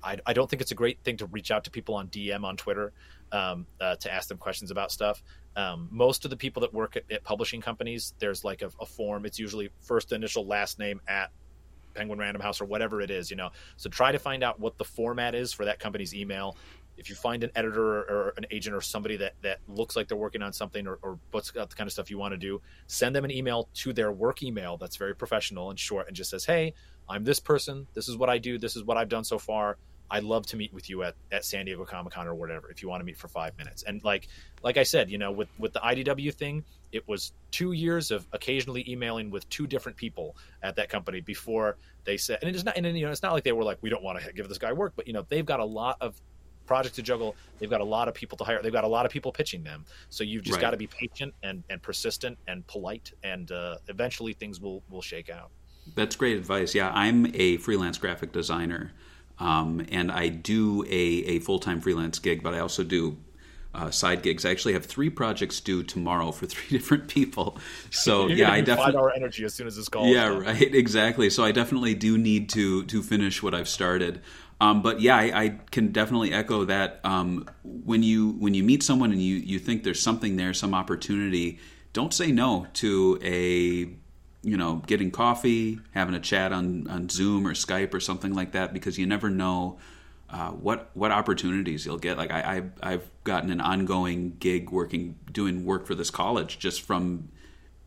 I, 0.05 0.17
I, 0.25 0.33
don't 0.33 0.47
think 0.47 0.61
it's 0.61 0.71
a 0.71 0.75
great 0.75 0.99
thing 1.03 1.17
to 1.17 1.25
reach 1.25 1.49
out 1.49 1.63
to 1.63 1.71
people 1.71 1.95
on 1.95 2.07
DM 2.09 2.43
on 2.43 2.57
Twitter 2.57 2.93
um, 3.31 3.65
uh, 3.81 3.95
to 3.95 4.13
ask 4.13 4.27
them 4.29 4.37
questions 4.37 4.69
about 4.69 4.91
stuff. 4.91 5.23
Um, 5.55 5.89
most 5.91 6.25
of 6.25 6.29
the 6.29 6.37
people 6.37 6.61
that 6.61 6.73
work 6.73 6.95
at, 6.95 7.03
at 7.11 7.23
publishing 7.23 7.59
companies, 7.59 8.13
there's 8.19 8.43
like 8.43 8.61
a, 8.61 8.69
a, 8.79 8.85
form. 8.85 9.25
It's 9.25 9.39
usually 9.39 9.69
first 9.81 10.11
initial, 10.11 10.45
last 10.45 10.77
name 10.77 11.01
at 11.07 11.31
Penguin 11.95 12.19
Random 12.19 12.41
House 12.41 12.61
or 12.61 12.65
whatever 12.65 13.01
it 13.01 13.09
is, 13.09 13.31
you 13.31 13.37
know. 13.37 13.49
So 13.77 13.89
try 13.89 14.11
to 14.11 14.19
find 14.19 14.43
out 14.43 14.59
what 14.59 14.77
the 14.77 14.85
format 14.85 15.33
is 15.33 15.53
for 15.53 15.65
that 15.65 15.79
company's 15.79 16.13
email. 16.13 16.55
If 16.97 17.09
you 17.09 17.15
find 17.15 17.43
an 17.43 17.51
editor 17.55 17.83
or, 17.83 18.33
an 18.37 18.45
agent 18.51 18.75
or 18.75 18.81
somebody 18.81 19.17
that, 19.17 19.33
that 19.41 19.59
looks 19.67 19.95
like 19.95 20.07
they're 20.07 20.17
working 20.17 20.41
on 20.41 20.53
something 20.53 20.87
or, 20.87 20.97
or 21.01 21.19
what's 21.31 21.51
got 21.51 21.69
the 21.69 21.75
kind 21.75 21.87
of 21.87 21.93
stuff 21.93 22.09
you 22.09 22.17
want 22.17 22.33
to 22.33 22.37
do, 22.37 22.61
send 22.87 23.15
them 23.15 23.25
an 23.25 23.31
email 23.31 23.69
to 23.75 23.93
their 23.93 24.11
work 24.11 24.43
email 24.43 24.77
that's 24.77 24.95
very 24.95 25.15
professional 25.15 25.69
and 25.69 25.79
short 25.79 26.07
and 26.07 26.15
just 26.15 26.29
says, 26.29 26.45
Hey, 26.45 26.73
I'm 27.07 27.23
this 27.23 27.39
person. 27.39 27.87
This 27.93 28.07
is 28.07 28.17
what 28.17 28.29
I 28.29 28.37
do. 28.37 28.57
This 28.57 28.75
is 28.75 28.83
what 28.83 28.97
I've 28.97 29.09
done 29.09 29.23
so 29.23 29.37
far 29.37 29.77
I'd 30.09 30.23
love 30.23 30.45
to 30.47 30.57
meet 30.57 30.73
with 30.73 30.89
you 30.89 31.03
at, 31.03 31.15
at 31.31 31.45
San 31.45 31.65
Diego 31.65 31.83
Comic 31.83 32.13
Con 32.13 32.27
or 32.27 32.35
whatever 32.35 32.69
if 32.69 32.81
you 32.81 32.89
want 32.89 33.01
to 33.01 33.05
meet 33.05 33.17
for 33.17 33.27
five 33.27 33.57
minutes. 33.57 33.83
And 33.83 34.03
like 34.03 34.27
like 34.61 34.77
I 34.77 34.83
said, 34.83 35.09
you 35.09 35.17
know, 35.17 35.31
with 35.31 35.49
with 35.57 35.73
the 35.73 35.79
IDW 35.79 36.33
thing, 36.33 36.63
it 36.91 37.07
was 37.07 37.31
two 37.51 37.71
years 37.71 38.11
of 38.11 38.27
occasionally 38.31 38.85
emailing 38.87 39.31
with 39.31 39.49
two 39.49 39.67
different 39.67 39.97
people 39.97 40.35
at 40.61 40.75
that 40.75 40.89
company 40.89 41.21
before 41.21 41.77
they 42.03 42.17
said. 42.17 42.39
And 42.41 42.55
it's 42.55 42.63
not, 42.63 42.77
and 42.77 42.85
you 42.97 43.05
know, 43.05 43.11
it's 43.11 43.23
not 43.23 43.33
like 43.33 43.43
they 43.43 43.51
were 43.51 43.63
like, 43.63 43.79
we 43.81 43.89
don't 43.89 44.03
want 44.03 44.21
to 44.21 44.33
give 44.33 44.47
this 44.47 44.57
guy 44.57 44.73
work, 44.73 44.93
but 44.95 45.07
you 45.07 45.13
know, 45.13 45.25
they've 45.27 45.45
got 45.45 45.59
a 45.59 45.65
lot 45.65 45.97
of 46.01 46.19
projects 46.65 46.95
to 46.95 47.01
juggle. 47.01 47.35
They've 47.59 47.69
got 47.69 47.81
a 47.81 47.85
lot 47.85 48.07
of 48.07 48.13
people 48.13 48.37
to 48.37 48.43
hire. 48.43 48.61
They've 48.61 48.71
got 48.71 48.83
a 48.83 48.87
lot 48.87 49.05
of 49.05 49.11
people 49.11 49.31
pitching 49.31 49.63
them. 49.63 49.85
So 50.09 50.23
you've 50.23 50.43
just 50.43 50.57
right. 50.57 50.61
got 50.61 50.71
to 50.71 50.77
be 50.77 50.87
patient 50.87 51.33
and, 51.43 51.63
and 51.69 51.81
persistent 51.81 52.37
and 52.47 52.65
polite, 52.67 53.11
and 53.23 53.51
uh, 53.51 53.77
eventually 53.87 54.33
things 54.33 54.59
will 54.59 54.83
will 54.89 55.01
shake 55.01 55.29
out. 55.29 55.51
That's 55.93 56.15
great 56.15 56.37
advice. 56.37 56.73
Yeah, 56.73 56.91
I'm 56.93 57.31
a 57.35 57.57
freelance 57.57 57.97
graphic 57.97 58.31
designer. 58.31 58.91
Um, 59.37 59.85
and 59.91 60.11
I 60.11 60.29
do 60.29 60.83
a, 60.85 60.87
a 60.87 61.39
full 61.39 61.59
time 61.59 61.81
freelance 61.81 62.19
gig, 62.19 62.41
but 62.41 62.53
I 62.53 62.59
also 62.59 62.83
do 62.83 63.17
uh, 63.75 63.91
side 63.91 64.21
gigs. 64.21 64.45
I 64.45 64.51
actually 64.51 64.73
have 64.73 64.85
three 64.85 65.09
projects 65.09 65.59
due 65.59 65.83
tomorrow 65.83 66.31
for 66.31 66.45
three 66.45 66.77
different 66.77 67.07
people. 67.07 67.57
So 67.91 68.27
yeah, 68.27 68.51
I 68.51 68.61
definitely 68.61 68.93
five 68.93 69.01
hour 69.01 69.13
energy 69.13 69.43
as 69.43 69.53
soon 69.53 69.67
as 69.67 69.75
this 69.75 69.89
call. 69.89 70.07
Yeah, 70.07 70.27
right, 70.27 70.61
exactly. 70.73 71.29
So 71.29 71.43
I 71.43 71.51
definitely 71.51 71.93
do 71.93 72.17
need 72.17 72.49
to 72.49 72.85
to 72.85 73.03
finish 73.03 73.43
what 73.43 73.53
I've 73.53 73.69
started. 73.69 74.21
Um, 74.61 74.81
but 74.81 75.01
yeah, 75.01 75.17
I, 75.17 75.43
I, 75.43 75.59
can 75.71 75.91
definitely 75.91 76.31
echo 76.31 76.63
that. 76.65 77.01
Um, 77.03 77.49
when 77.63 78.03
you 78.03 78.31
when 78.31 78.53
you 78.53 78.63
meet 78.63 78.83
someone 78.83 79.11
and 79.11 79.21
you 79.21 79.35
you 79.35 79.59
think 79.59 79.83
there's 79.83 80.01
something 80.01 80.37
there, 80.37 80.53
some 80.53 80.73
opportunity, 80.73 81.59
don't 81.91 82.13
say 82.13 82.31
no 82.31 82.67
to 82.75 83.19
a 83.21 83.89
you 84.45 84.57
know, 84.57 84.75
getting 84.85 85.09
coffee, 85.09 85.79
having 85.95 86.13
a 86.13 86.19
chat 86.19 86.53
on, 86.53 86.87
on 86.87 87.09
Zoom 87.09 87.47
or 87.47 87.53
Skype 87.53 87.95
or 87.95 87.99
something 87.99 88.31
like 88.31 88.51
that, 88.51 88.73
because 88.73 88.95
you 88.95 89.07
never 89.07 89.27
know 89.31 89.79
uh, 90.29 90.49
what 90.51 90.91
what 90.93 91.11
opportunities 91.11 91.83
you'll 91.85 91.97
get. 91.97 92.17
Like 92.17 92.31
I, 92.31 92.61
I 92.83 92.91
I've 92.93 93.09
gotten 93.23 93.49
an 93.49 93.59
ongoing 93.59 94.37
gig 94.39 94.69
working 94.69 95.17
doing 95.31 95.65
work 95.65 95.87
for 95.87 95.95
this 95.95 96.11
college 96.11 96.59
just 96.59 96.81
from 96.81 97.29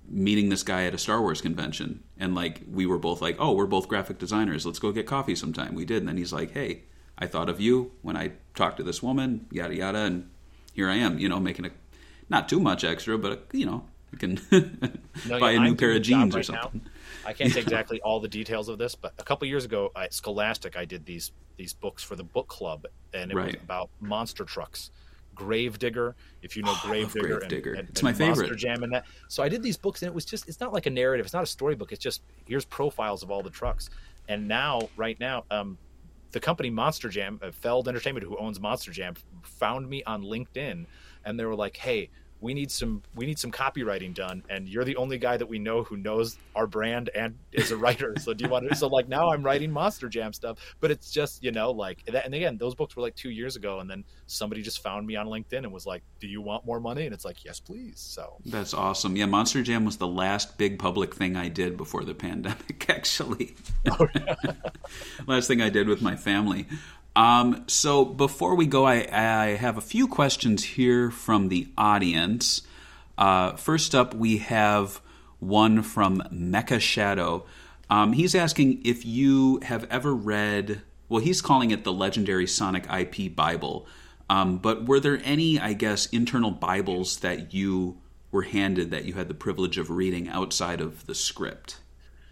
meeting 0.09 0.49
this 0.49 0.63
guy 0.63 0.85
at 0.85 0.95
a 0.95 0.99
Star 0.99 1.21
Wars 1.21 1.41
convention, 1.41 2.03
and 2.19 2.35
like 2.35 2.63
we 2.71 2.87
were 2.87 2.99
both 2.99 3.21
like, 3.21 3.37
oh, 3.39 3.53
we're 3.53 3.67
both 3.67 3.89
graphic 3.89 4.19
designers. 4.19 4.65
Let's 4.65 4.79
go 4.79 4.93
get 4.93 5.07
coffee 5.07 5.35
sometime. 5.35 5.75
We 5.75 5.85
did, 5.85 5.99
and 5.99 6.09
then 6.09 6.17
he's 6.17 6.33
like, 6.33 6.53
hey, 6.53 6.83
I 7.19 7.27
thought 7.27 7.49
of 7.49 7.61
you 7.61 7.93
when 8.03 8.17
I 8.17 8.33
talked 8.55 8.79
to 8.79 8.83
this 8.83 9.03
woman, 9.03 9.47
yada 9.51 9.75
yada, 9.75 9.99
and 9.99 10.31
here 10.73 10.89
I 10.89 10.97
am, 10.97 11.19
you 11.19 11.29
know, 11.29 11.41
making 11.41 11.67
a 11.67 11.71
not 12.29 12.49
too 12.49 12.61
much 12.61 12.85
extra, 12.85 13.19
but 13.19 13.47
you 13.53 13.67
know, 13.67 13.85
you 14.13 14.19
can 14.19 14.41
no, 15.29 15.39
buy 15.41 15.51
yeah, 15.51 15.59
a 15.59 15.61
new 15.61 15.71
I'm 15.71 15.77
pair 15.77 15.93
of 15.93 16.03
jeans 16.03 16.35
right 16.35 16.41
or 16.41 16.43
something. 16.43 16.83
Now. 16.85 16.91
I 17.27 17.33
can't 17.33 17.53
say 17.53 17.61
exactly 17.61 18.01
all 18.01 18.21
the 18.21 18.29
details 18.29 18.69
of 18.69 18.79
this, 18.79 18.95
but 18.95 19.13
a 19.19 19.25
couple 19.25 19.47
years 19.49 19.65
ago 19.65 19.91
at 19.97 20.15
Scholastic, 20.15 20.77
I 20.77 20.85
did 20.85 21.07
these 21.07 21.33
these 21.57 21.73
books 21.73 22.03
for 22.03 22.17
the 22.17 22.25
book 22.25 22.49
club, 22.49 22.87
and 23.13 23.33
it 23.33 23.35
right. 23.35 23.47
was 23.47 23.63
about 23.63 23.91
monster 24.01 24.45
trucks. 24.45 24.91
Gravedigger, 25.39 26.17
if 26.43 26.57
you 26.57 26.63
know 26.63 26.75
oh, 26.75 26.81
Gravedigger. 26.85 27.39
And, 27.39 27.79
and, 27.79 27.89
it's 27.89 28.01
and 28.01 28.05
my 28.05 28.13
favorite. 28.13 28.49
Monster 28.49 28.55
Jam 28.57 28.83
and 28.83 28.93
that. 28.93 29.07
So 29.29 29.43
I 29.43 29.49
did 29.49 29.63
these 29.63 29.77
books, 29.77 30.03
and 30.03 30.09
it 30.09 30.15
was 30.15 30.25
just—it's 30.25 30.61
not 30.61 30.73
like 30.73 30.87
a 30.87 30.91
narrative. 30.91 31.25
It's 31.25 31.33
not 31.33 31.45
a 31.45 31.47
storybook. 31.47 31.93
It's 31.93 32.03
just 32.03 32.23
here's 32.47 32.65
profiles 32.65 33.23
of 33.23 33.31
all 33.31 33.43
the 33.43 33.51
trucks. 33.51 33.89
And 34.29 34.47
now, 34.47 34.89
right 34.97 35.19
now, 35.21 35.45
um, 35.51 35.79
the 36.33 36.41
company 36.41 36.69
Monster 36.69 37.09
Jam, 37.09 37.41
uh, 37.43 37.51
Feld 37.53 37.89
Entertainment, 37.89 38.27
who 38.27 38.37
owns 38.37 38.61
Monster 38.61 38.91
Jam, 38.91 39.15
found 39.43 39.89
me 39.89 40.03
on 40.05 40.23
LinkedIn, 40.23 40.85
and 41.25 41.41
they 41.41 41.45
were 41.45 41.55
like, 41.55 41.77
"Hey, 41.77 42.11
we 42.41 42.55
need 42.55 42.71
some 42.71 43.03
we 43.15 43.27
need 43.27 43.39
some 43.39 43.51
copywriting 43.51 44.15
done 44.15 44.43
and 44.49 44.69
you're 44.69 44.85
the 44.85 44.97
only 44.97 45.19
guy 45.19 45.37
that 45.37 45.47
we 45.47 45.59
know 45.59 45.83
who 45.83 45.97
knows 45.97 46.39
our 46.55 46.67
brand 46.67 47.11
and 47.15 47.37
is 47.53 47.71
a 47.71 47.77
writer. 47.77 48.15
So 48.19 48.35
do 48.35 48.45
you 48.45 48.51
want 48.51 48.69
to 48.69 48.75
so 48.75 48.87
like 48.89 49.09
now 49.09 49.31
i'm 49.31 49.43
writing 49.43 49.71
monster 49.71 50.09
jam 50.09 50.33
stuff 50.33 50.59
but 50.81 50.91
it's 50.91 51.11
just 51.11 51.43
you 51.43 51.51
know 51.53 51.71
like 51.71 52.05
that, 52.07 52.25
and 52.25 52.35
again 52.35 52.57
those 52.57 52.75
books 52.75 52.97
were 52.97 53.03
like 53.03 53.15
two 53.15 53.31
years 53.31 53.57
ago 53.57 53.81
and 53.81 53.91
then 53.91 54.05
somebody 54.27 54.63
just 54.63 54.83
found 54.83 55.07
me 55.07 55.17
on 55.17 55.27
linkedin 55.27 55.59
and 55.59 55.73
was 55.73 55.87
like 55.87 56.03
do 56.21 56.27
you 56.27 56.41
want 56.43 56.65
more 56.65 56.81
money? 56.81 57.05
And 57.05 57.15
it's 57.15 57.25
like 57.25 57.45
yes 57.45 57.61
please. 57.61 58.01
So. 58.01 58.37
That's 58.45 58.75
awesome. 58.75 59.17
Yeah 59.17 59.27
monster 59.27 59.63
jam 59.63 59.85
was 59.85 59.97
the 59.97 60.07
last 60.07 60.59
big 60.59 60.79
public 60.79 61.15
thing 61.15 61.37
i 61.37 61.49
did 61.49 61.77
before 61.77 62.05
the 62.05 62.15
pandemic 62.29 62.89
actually. 62.89 63.57
Oh, 63.91 64.07
yeah. 64.15 64.35
last 65.27 65.49
thing 65.49 65.61
i 65.61 65.69
did 65.69 65.89
with 65.89 66.03
my 66.03 66.17
family 66.17 66.67
um, 67.19 67.65
so 67.67 68.05
before 68.05 68.55
we 68.55 68.67
go, 68.67 68.87
I, 68.87 69.09
I, 69.11 69.47
have 69.57 69.77
a 69.77 69.81
few 69.81 70.07
questions 70.07 70.63
here 70.63 71.11
from 71.11 71.49
the 71.49 71.67
audience. 71.77 72.63
Uh, 73.19 73.57
first 73.57 73.93
up, 73.93 74.15
we 74.15 74.39
have 74.39 75.01
one 75.41 75.83
from 75.83 76.23
Mecha 76.33 76.81
Shadow. 76.81 77.45
Um, 77.91 78.13
he's 78.13 78.37
asking 78.37 78.83
if 78.85 79.05
you 79.05 79.59
have 79.65 79.83
ever 79.91 80.15
read, 80.15 80.83
well, 81.09 81.21
he's 81.21 81.43
calling 81.43 81.73
it 81.73 81.83
the 81.83 81.93
Legendary 81.93 82.47
Sonic 82.47 82.87
IP 82.89 83.35
Bible. 83.35 83.89
Um, 84.31 84.59
but 84.59 84.87
were 84.87 85.01
there 85.01 85.21
any, 85.25 85.59
I 85.59 85.73
guess, 85.73 86.07
internal 86.07 86.53
Bibles 86.53 87.19
that 87.19 87.53
you 87.53 87.99
were 88.31 88.43
handed 88.43 88.93
that 88.93 89.07
you 89.07 89.15
had 89.15 89.27
the 89.27 89.35
privilege 89.35 89.77
of 89.77 89.91
reading 89.91 90.29
outside 90.29 90.81
of 90.81 91.05
the 91.07 91.17
script? 91.17 91.81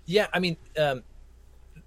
Yeah, 0.05 0.29
I 0.33 0.39
mean, 0.39 0.57
um, 0.79 1.03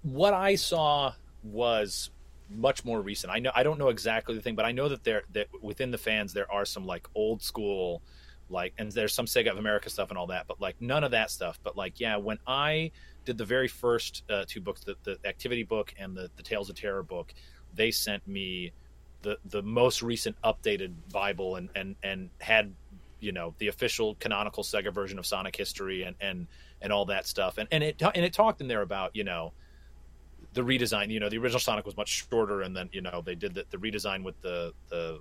what 0.02 0.34
I 0.34 0.56
saw 0.56 1.14
was 1.42 2.10
much 2.50 2.84
more 2.84 3.00
recent. 3.00 3.32
I 3.32 3.38
know 3.38 3.52
I 3.54 3.62
don't 3.62 3.78
know 3.78 3.88
exactly 3.88 4.34
the 4.34 4.40
thing, 4.40 4.56
but 4.56 4.64
I 4.64 4.72
know 4.72 4.88
that 4.88 5.04
there 5.04 5.22
that 5.32 5.48
within 5.62 5.90
the 5.90 5.98
fans 5.98 6.32
there 6.32 6.50
are 6.50 6.64
some 6.64 6.86
like 6.86 7.06
old 7.14 7.42
school 7.42 8.02
like 8.50 8.74
and 8.78 8.90
there's 8.92 9.14
some 9.14 9.26
Sega 9.26 9.50
of 9.50 9.58
America 9.58 9.88
stuff 9.88 10.10
and 10.10 10.18
all 10.18 10.26
that, 10.28 10.46
but 10.48 10.60
like 10.60 10.76
none 10.80 11.04
of 11.04 11.12
that 11.12 11.30
stuff. 11.30 11.58
But 11.62 11.76
like 11.76 12.00
yeah, 12.00 12.16
when 12.16 12.38
I 12.46 12.90
did 13.24 13.38
the 13.38 13.44
very 13.44 13.68
first 13.68 14.24
uh, 14.28 14.44
two 14.46 14.60
books, 14.60 14.82
the, 14.82 14.96
the 15.04 15.18
activity 15.24 15.62
book 15.62 15.94
and 15.98 16.16
the, 16.16 16.30
the 16.36 16.42
Tales 16.42 16.68
of 16.68 16.76
Terror 16.76 17.02
book, 17.02 17.32
they 17.74 17.90
sent 17.90 18.26
me 18.26 18.72
the 19.22 19.38
the 19.44 19.62
most 19.62 20.02
recent 20.02 20.36
updated 20.42 20.94
Bible 21.12 21.56
and 21.56 21.68
and 21.74 21.96
and 22.02 22.30
had 22.40 22.74
you 23.20 23.32
know 23.32 23.54
the 23.58 23.68
official 23.68 24.16
canonical 24.16 24.64
Sega 24.64 24.92
version 24.92 25.18
of 25.18 25.26
Sonic 25.26 25.54
history 25.54 26.02
and 26.02 26.16
and 26.20 26.46
and 26.82 26.92
all 26.92 27.04
that 27.06 27.26
stuff. 27.26 27.58
And 27.58 27.68
and 27.70 27.84
it 27.84 28.02
and 28.02 28.24
it 28.24 28.32
talked 28.32 28.60
in 28.60 28.68
there 28.68 28.82
about 28.82 29.14
you 29.14 29.24
know 29.24 29.52
the 30.52 30.62
redesign. 30.62 31.10
You 31.10 31.20
know, 31.20 31.28
the 31.28 31.38
original 31.38 31.60
Sonic 31.60 31.86
was 31.86 31.96
much 31.96 32.26
shorter, 32.28 32.62
and 32.62 32.76
then 32.76 32.88
you 32.92 33.00
know 33.00 33.22
they 33.24 33.34
did 33.34 33.54
the, 33.54 33.64
the 33.70 33.76
redesign 33.76 34.22
with 34.22 34.40
the 34.42 34.72
the 34.88 35.20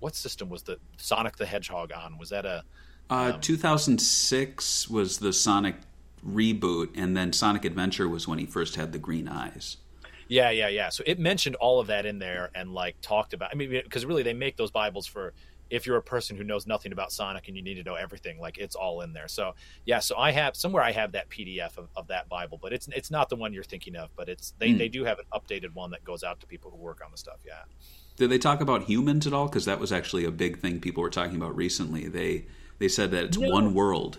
what 0.00 0.14
system 0.14 0.48
was 0.48 0.62
the 0.62 0.78
Sonic 0.96 1.36
the 1.36 1.46
Hedgehog 1.46 1.92
on? 1.92 2.18
Was 2.18 2.30
that 2.30 2.44
a 2.44 2.62
uh, 3.08 3.32
um, 3.34 3.40
2006 3.40 4.88
was 4.88 5.18
the 5.18 5.32
Sonic 5.32 5.76
reboot, 6.26 6.90
and 6.94 7.16
then 7.16 7.32
Sonic 7.32 7.64
Adventure 7.64 8.08
was 8.08 8.26
when 8.26 8.38
he 8.38 8.46
first 8.46 8.76
had 8.76 8.92
the 8.92 8.98
green 8.98 9.28
eyes. 9.28 9.76
Yeah, 10.28 10.50
yeah, 10.50 10.68
yeah. 10.68 10.88
So 10.88 11.04
it 11.06 11.20
mentioned 11.20 11.54
all 11.56 11.78
of 11.78 11.86
that 11.86 12.04
in 12.04 12.18
there 12.18 12.50
and 12.54 12.72
like 12.72 13.00
talked 13.00 13.32
about. 13.32 13.50
I 13.52 13.54
mean, 13.54 13.70
because 13.70 14.04
really 14.04 14.24
they 14.24 14.34
make 14.34 14.56
those 14.56 14.72
Bibles 14.72 15.06
for 15.06 15.34
if 15.70 15.86
you're 15.86 15.96
a 15.96 16.02
person 16.02 16.36
who 16.36 16.44
knows 16.44 16.66
nothing 16.66 16.92
about 16.92 17.10
Sonic 17.12 17.48
and 17.48 17.56
you 17.56 17.62
need 17.62 17.74
to 17.74 17.82
know 17.82 17.94
everything. 17.96 18.38
Like 18.38 18.58
it's 18.58 18.74
all 18.76 19.00
in 19.00 19.12
there. 19.12 19.28
So 19.28 19.54
yeah, 19.84 19.98
so 19.98 20.16
I 20.16 20.30
have 20.30 20.54
somewhere 20.56 20.82
I 20.82 20.92
have 20.92 21.12
that 21.12 21.28
PDF 21.28 21.76
of, 21.78 21.88
of 21.96 22.06
that 22.08 22.28
Bible, 22.28 22.58
but 22.60 22.72
it's 22.72 22.88
it's 22.88 23.10
not 23.10 23.28
the 23.28 23.36
one 23.36 23.52
you're 23.52 23.64
thinking 23.64 23.96
of. 23.96 24.10
But 24.16 24.28
it's 24.28 24.52
they 24.58 24.72
Hmm. 24.72 24.78
they 24.78 24.88
do 24.88 25.04
have 25.04 25.18
an 25.18 25.26
updated 25.32 25.74
one 25.74 25.90
that 25.90 26.04
goes 26.04 26.22
out 26.22 26.40
to 26.40 26.46
people 26.46 26.70
who 26.70 26.76
work 26.76 27.00
on 27.04 27.10
the 27.10 27.18
stuff. 27.18 27.38
Yeah. 27.46 27.62
Did 28.16 28.30
they 28.30 28.38
talk 28.38 28.60
about 28.60 28.84
humans 28.84 29.26
at 29.26 29.32
all? 29.32 29.46
Because 29.46 29.64
that 29.66 29.78
was 29.78 29.92
actually 29.92 30.24
a 30.24 30.30
big 30.30 30.58
thing 30.60 30.80
people 30.80 31.02
were 31.02 31.10
talking 31.10 31.36
about 31.36 31.54
recently. 31.56 32.06
They 32.08 32.46
they 32.78 32.88
said 32.88 33.10
that 33.10 33.24
it's 33.24 33.38
No. 33.38 33.48
one 33.50 33.74
world. 33.74 34.18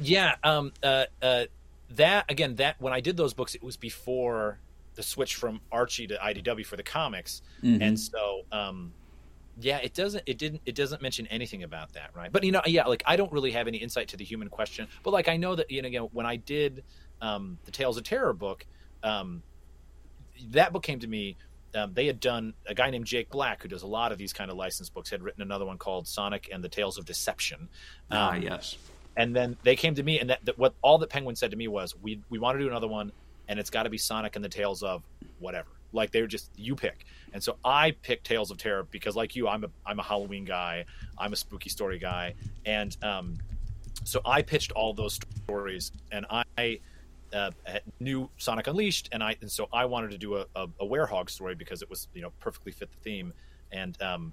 Yeah, 0.00 0.36
um, 0.44 0.72
uh, 0.82 1.06
uh, 1.20 1.46
that 1.90 2.24
again, 2.30 2.54
that 2.56 2.80
when 2.80 2.92
I 2.92 3.00
did 3.00 3.16
those 3.16 3.34
books, 3.34 3.54
it 3.54 3.62
was 3.62 3.76
before 3.76 4.58
the 4.94 5.02
switch 5.02 5.34
from 5.36 5.60
Archie 5.70 6.06
to 6.08 6.16
IDW 6.16 6.64
for 6.66 6.76
the 6.76 6.82
comics, 6.82 7.42
and 7.62 7.98
so 7.98 8.42
um, 8.52 8.92
yeah, 9.60 9.78
it 9.78 9.94
doesn't, 9.94 10.22
it 10.26 10.38
didn't, 10.38 10.62
it 10.66 10.74
doesn't 10.74 11.02
mention 11.02 11.26
anything 11.28 11.62
about 11.62 11.92
that, 11.94 12.10
right? 12.14 12.30
But 12.30 12.44
you 12.44 12.52
know, 12.52 12.62
yeah, 12.66 12.84
like 12.86 13.02
I 13.06 13.16
don't 13.16 13.32
really 13.32 13.50
have 13.52 13.66
any 13.68 13.78
insight 13.78 14.08
to 14.08 14.16
the 14.16 14.24
human 14.24 14.48
question, 14.48 14.88
but 15.02 15.12
like 15.12 15.28
I 15.28 15.36
know 15.36 15.54
that 15.54 15.70
you 15.70 15.82
know, 15.82 15.88
again, 15.88 16.08
when 16.12 16.26
I 16.26 16.36
did 16.36 16.84
um, 17.20 17.58
the 17.64 17.70
Tales 17.70 17.96
of 17.96 18.04
Terror 18.04 18.32
book, 18.32 18.66
um, 19.02 19.42
that 20.50 20.72
book 20.72 20.82
came 20.82 21.00
to 21.00 21.06
me. 21.06 21.36
Um, 21.74 21.92
they 21.92 22.06
had 22.06 22.18
done 22.18 22.54
a 22.66 22.74
guy 22.74 22.88
named 22.90 23.04
Jake 23.04 23.28
Black, 23.28 23.62
who 23.62 23.68
does 23.68 23.82
a 23.82 23.86
lot 23.86 24.10
of 24.10 24.16
these 24.16 24.32
kind 24.32 24.50
of 24.50 24.56
licensed 24.56 24.94
books, 24.94 25.10
had 25.10 25.22
written 25.22 25.42
another 25.42 25.66
one 25.66 25.76
called 25.76 26.08
Sonic 26.08 26.48
and 26.50 26.64
the 26.64 26.68
Tales 26.68 26.96
of 26.96 27.04
Deception. 27.04 27.68
ah, 28.10 28.30
Um, 28.30 28.42
yes. 28.42 28.78
and 29.16 29.36
then 29.36 29.56
they 29.64 29.76
came 29.76 29.94
to 29.94 30.02
me 30.02 30.18
and 30.18 30.30
that, 30.30 30.42
that 30.46 30.58
what 30.58 30.74
all 30.80 30.96
that 30.98 31.10
penguin 31.10 31.36
said 31.36 31.50
to 31.50 31.56
me 31.56 31.68
was 31.68 31.94
we 32.00 32.20
we 32.30 32.38
want 32.38 32.56
to 32.56 32.64
do 32.64 32.68
another 32.70 32.88
one 32.88 33.12
and 33.48 33.58
it's 33.58 33.68
got 33.70 33.82
to 33.82 33.90
be 33.90 33.98
sonic 33.98 34.36
and 34.36 34.44
the 34.44 34.48
tales 34.48 34.82
of 34.82 35.02
whatever 35.40 35.68
like 35.92 36.10
they 36.10 36.20
were 36.20 36.26
just 36.28 36.50
you 36.56 36.74
pick. 36.74 37.04
And 37.32 37.42
so 37.42 37.56
i 37.64 37.90
picked 37.90 38.26
tales 38.26 38.50
of 38.50 38.58
terror 38.58 38.84
because 38.90 39.16
like 39.16 39.36
you 39.36 39.48
i'm 39.48 39.64
a 39.64 39.70
i'm 39.86 39.98
a 39.98 40.02
halloween 40.02 40.44
guy. 40.44 40.84
I'm 41.18 41.32
a 41.32 41.36
spooky 41.36 41.70
story 41.70 41.98
guy. 41.98 42.34
And 42.64 42.96
um 43.02 43.38
so 44.04 44.20
i 44.24 44.42
pitched 44.42 44.72
all 44.72 44.94
those 44.94 45.18
stories 45.44 45.92
and 46.12 46.26
i 46.56 46.80
uh, 47.32 47.50
knew 48.00 48.30
Sonic 48.38 48.66
Unleashed, 48.66 49.08
and 49.12 49.22
I 49.22 49.36
and 49.40 49.50
so 49.50 49.68
I 49.72 49.84
wanted 49.84 50.10
to 50.12 50.18
do 50.18 50.36
a, 50.36 50.46
a, 50.54 50.64
a 50.80 50.86
werehog 50.86 51.30
story 51.30 51.54
because 51.54 51.82
it 51.82 51.90
was 51.90 52.08
you 52.14 52.22
know 52.22 52.32
perfectly 52.40 52.72
fit 52.72 52.90
the 52.90 52.98
theme, 52.98 53.32
and 53.72 54.00
um, 54.00 54.32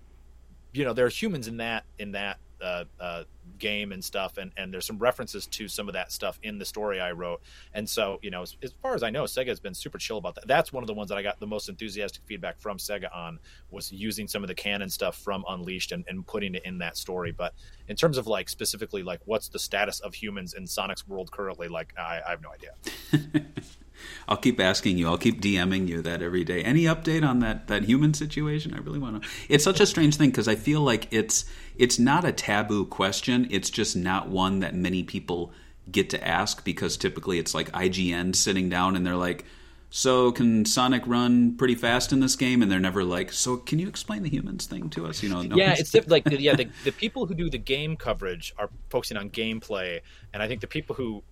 you 0.74 0.86
know 0.86 0.94
there 0.94 1.06
are 1.06 1.10
humans 1.10 1.48
in 1.48 1.58
that 1.58 1.84
in 2.00 2.12
that 2.14 2.38
uh, 2.62 2.86
uh, 3.00 3.24
game 3.60 3.92
and 3.92 4.04
stuff, 4.04 4.38
and 4.38 4.52
and 4.58 4.74
there's 4.74 4.86
some 4.86 4.98
references 4.98 5.48
to 5.48 5.68
some 5.68 5.88
of 5.88 5.94
that 5.94 6.12
stuff 6.12 6.40
in 6.44 6.58
the 6.58 6.66
story 6.66 7.00
I 7.00 7.12
wrote, 7.12 7.42
and 7.74 7.88
so 7.90 8.20
you 8.22 8.32
know 8.32 8.42
as, 8.42 8.56
as 8.64 8.74
far 8.82 8.96
as 8.96 9.04
I 9.04 9.10
know, 9.10 9.24
Sega 9.24 9.48
has 9.48 9.60
been 9.60 9.74
super 9.74 9.98
chill 9.98 10.18
about 10.18 10.36
that. 10.36 10.48
That's 10.48 10.74
one 10.74 10.84
of 10.84 10.88
the 10.88 10.94
ones 10.94 11.10
that 11.10 11.18
I 11.18 11.22
got 11.22 11.40
the 11.40 11.48
most 11.48 11.70
enthusiastic 11.70 12.24
feedback 12.26 12.60
from 12.60 12.78
Sega 12.78 13.14
on 13.16 13.40
was 13.72 13.92
using 13.92 14.28
some 14.28 14.44
of 14.44 14.48
the 14.48 14.56
canon 14.56 14.90
stuff 14.90 15.18
from 15.18 15.44
Unleashed 15.48 15.92
and, 15.92 16.06
and 16.08 16.26
putting 16.26 16.56
it 16.56 16.64
in 16.66 16.80
that 16.80 16.98
story. 16.98 17.32
But 17.32 17.54
in 17.88 17.96
terms 17.96 18.18
of 18.18 18.28
like 18.28 18.50
specifically 18.50 19.04
like 19.04 19.22
what's 19.26 19.50
the 19.50 19.60
status 19.60 20.00
of 20.00 20.14
humans 20.14 20.54
in 20.54 20.68
Sonic's 20.68 21.08
world 21.08 21.32
currently, 21.32 21.68
like 21.68 21.94
I, 21.98 22.22
I 22.26 22.30
have 22.32 22.42
no 22.42 22.50
idea. 22.52 23.46
I'll 24.28 24.38
keep 24.38 24.60
asking 24.60 24.98
you. 24.98 25.08
I'll 25.08 25.18
keep 25.18 25.42
DMing 25.42 25.88
you 25.88 26.02
that 26.02 26.22
every 26.22 26.44
day. 26.44 26.64
Any 26.64 26.84
update 26.84 27.28
on 27.28 27.40
that 27.40 27.68
that 27.68 27.84
human 27.84 28.14
situation? 28.14 28.74
I 28.74 28.80
really 28.80 29.00
want 29.00 29.22
to. 29.22 29.30
It's 29.50 29.64
such 29.64 29.80
a 29.80 29.86
strange 29.86 30.16
thing 30.16 30.30
because 30.30 30.48
I 30.48 30.56
feel 30.56 30.82
like 30.82 31.08
it's 31.12 31.46
it's 31.78 32.00
not 32.00 32.26
a 32.26 32.32
taboo 32.32 32.86
question. 32.86 33.48
It's 33.52 33.70
just 33.70 33.96
not 33.96 34.30
one 34.30 34.60
that 34.60 34.76
many 34.76 35.04
people 35.04 35.52
get 35.92 36.10
to 36.10 36.28
ask 36.28 36.64
because 36.64 36.98
typically 36.98 37.40
it's 37.40 37.54
like 37.54 37.72
IGN 37.72 38.36
sitting 38.36 38.70
down 38.70 38.96
and 38.96 39.06
they're 39.06 39.16
like, 39.16 39.46
"So 39.90 40.32
can 40.32 40.66
Sonic 40.66 41.06
run 41.06 41.56
pretty 41.58 41.76
fast 41.76 42.12
in 42.12 42.20
this 42.20 42.36
game?" 42.36 42.62
And 42.62 42.72
they're 42.72 42.80
never 42.80 43.04
like, 43.04 43.32
"So 43.32 43.58
can 43.58 43.80
you 43.80 43.88
explain 43.88 44.24
the 44.24 44.30
humans 44.30 44.66
thing 44.66 44.90
to 44.92 45.06
us?" 45.06 45.22
You 45.22 45.30
know? 45.30 45.42
no 45.42 45.56
yeah, 45.56 45.76
it's 45.78 45.92
diff- 45.92 46.08
like 46.10 46.24
the, 46.24 46.42
yeah, 46.42 46.56
the, 46.56 46.70
the 46.84 46.92
people 46.92 47.26
who 47.26 47.36
do 47.36 47.50
the 47.50 47.58
game 47.58 47.96
coverage 47.96 48.54
are 48.58 48.70
focusing 48.90 49.18
on 49.18 49.30
gameplay, 49.30 50.02
and 50.34 50.42
I 50.42 50.48
think 50.48 50.62
the 50.62 50.68
people 50.68 50.96
who 50.96 51.24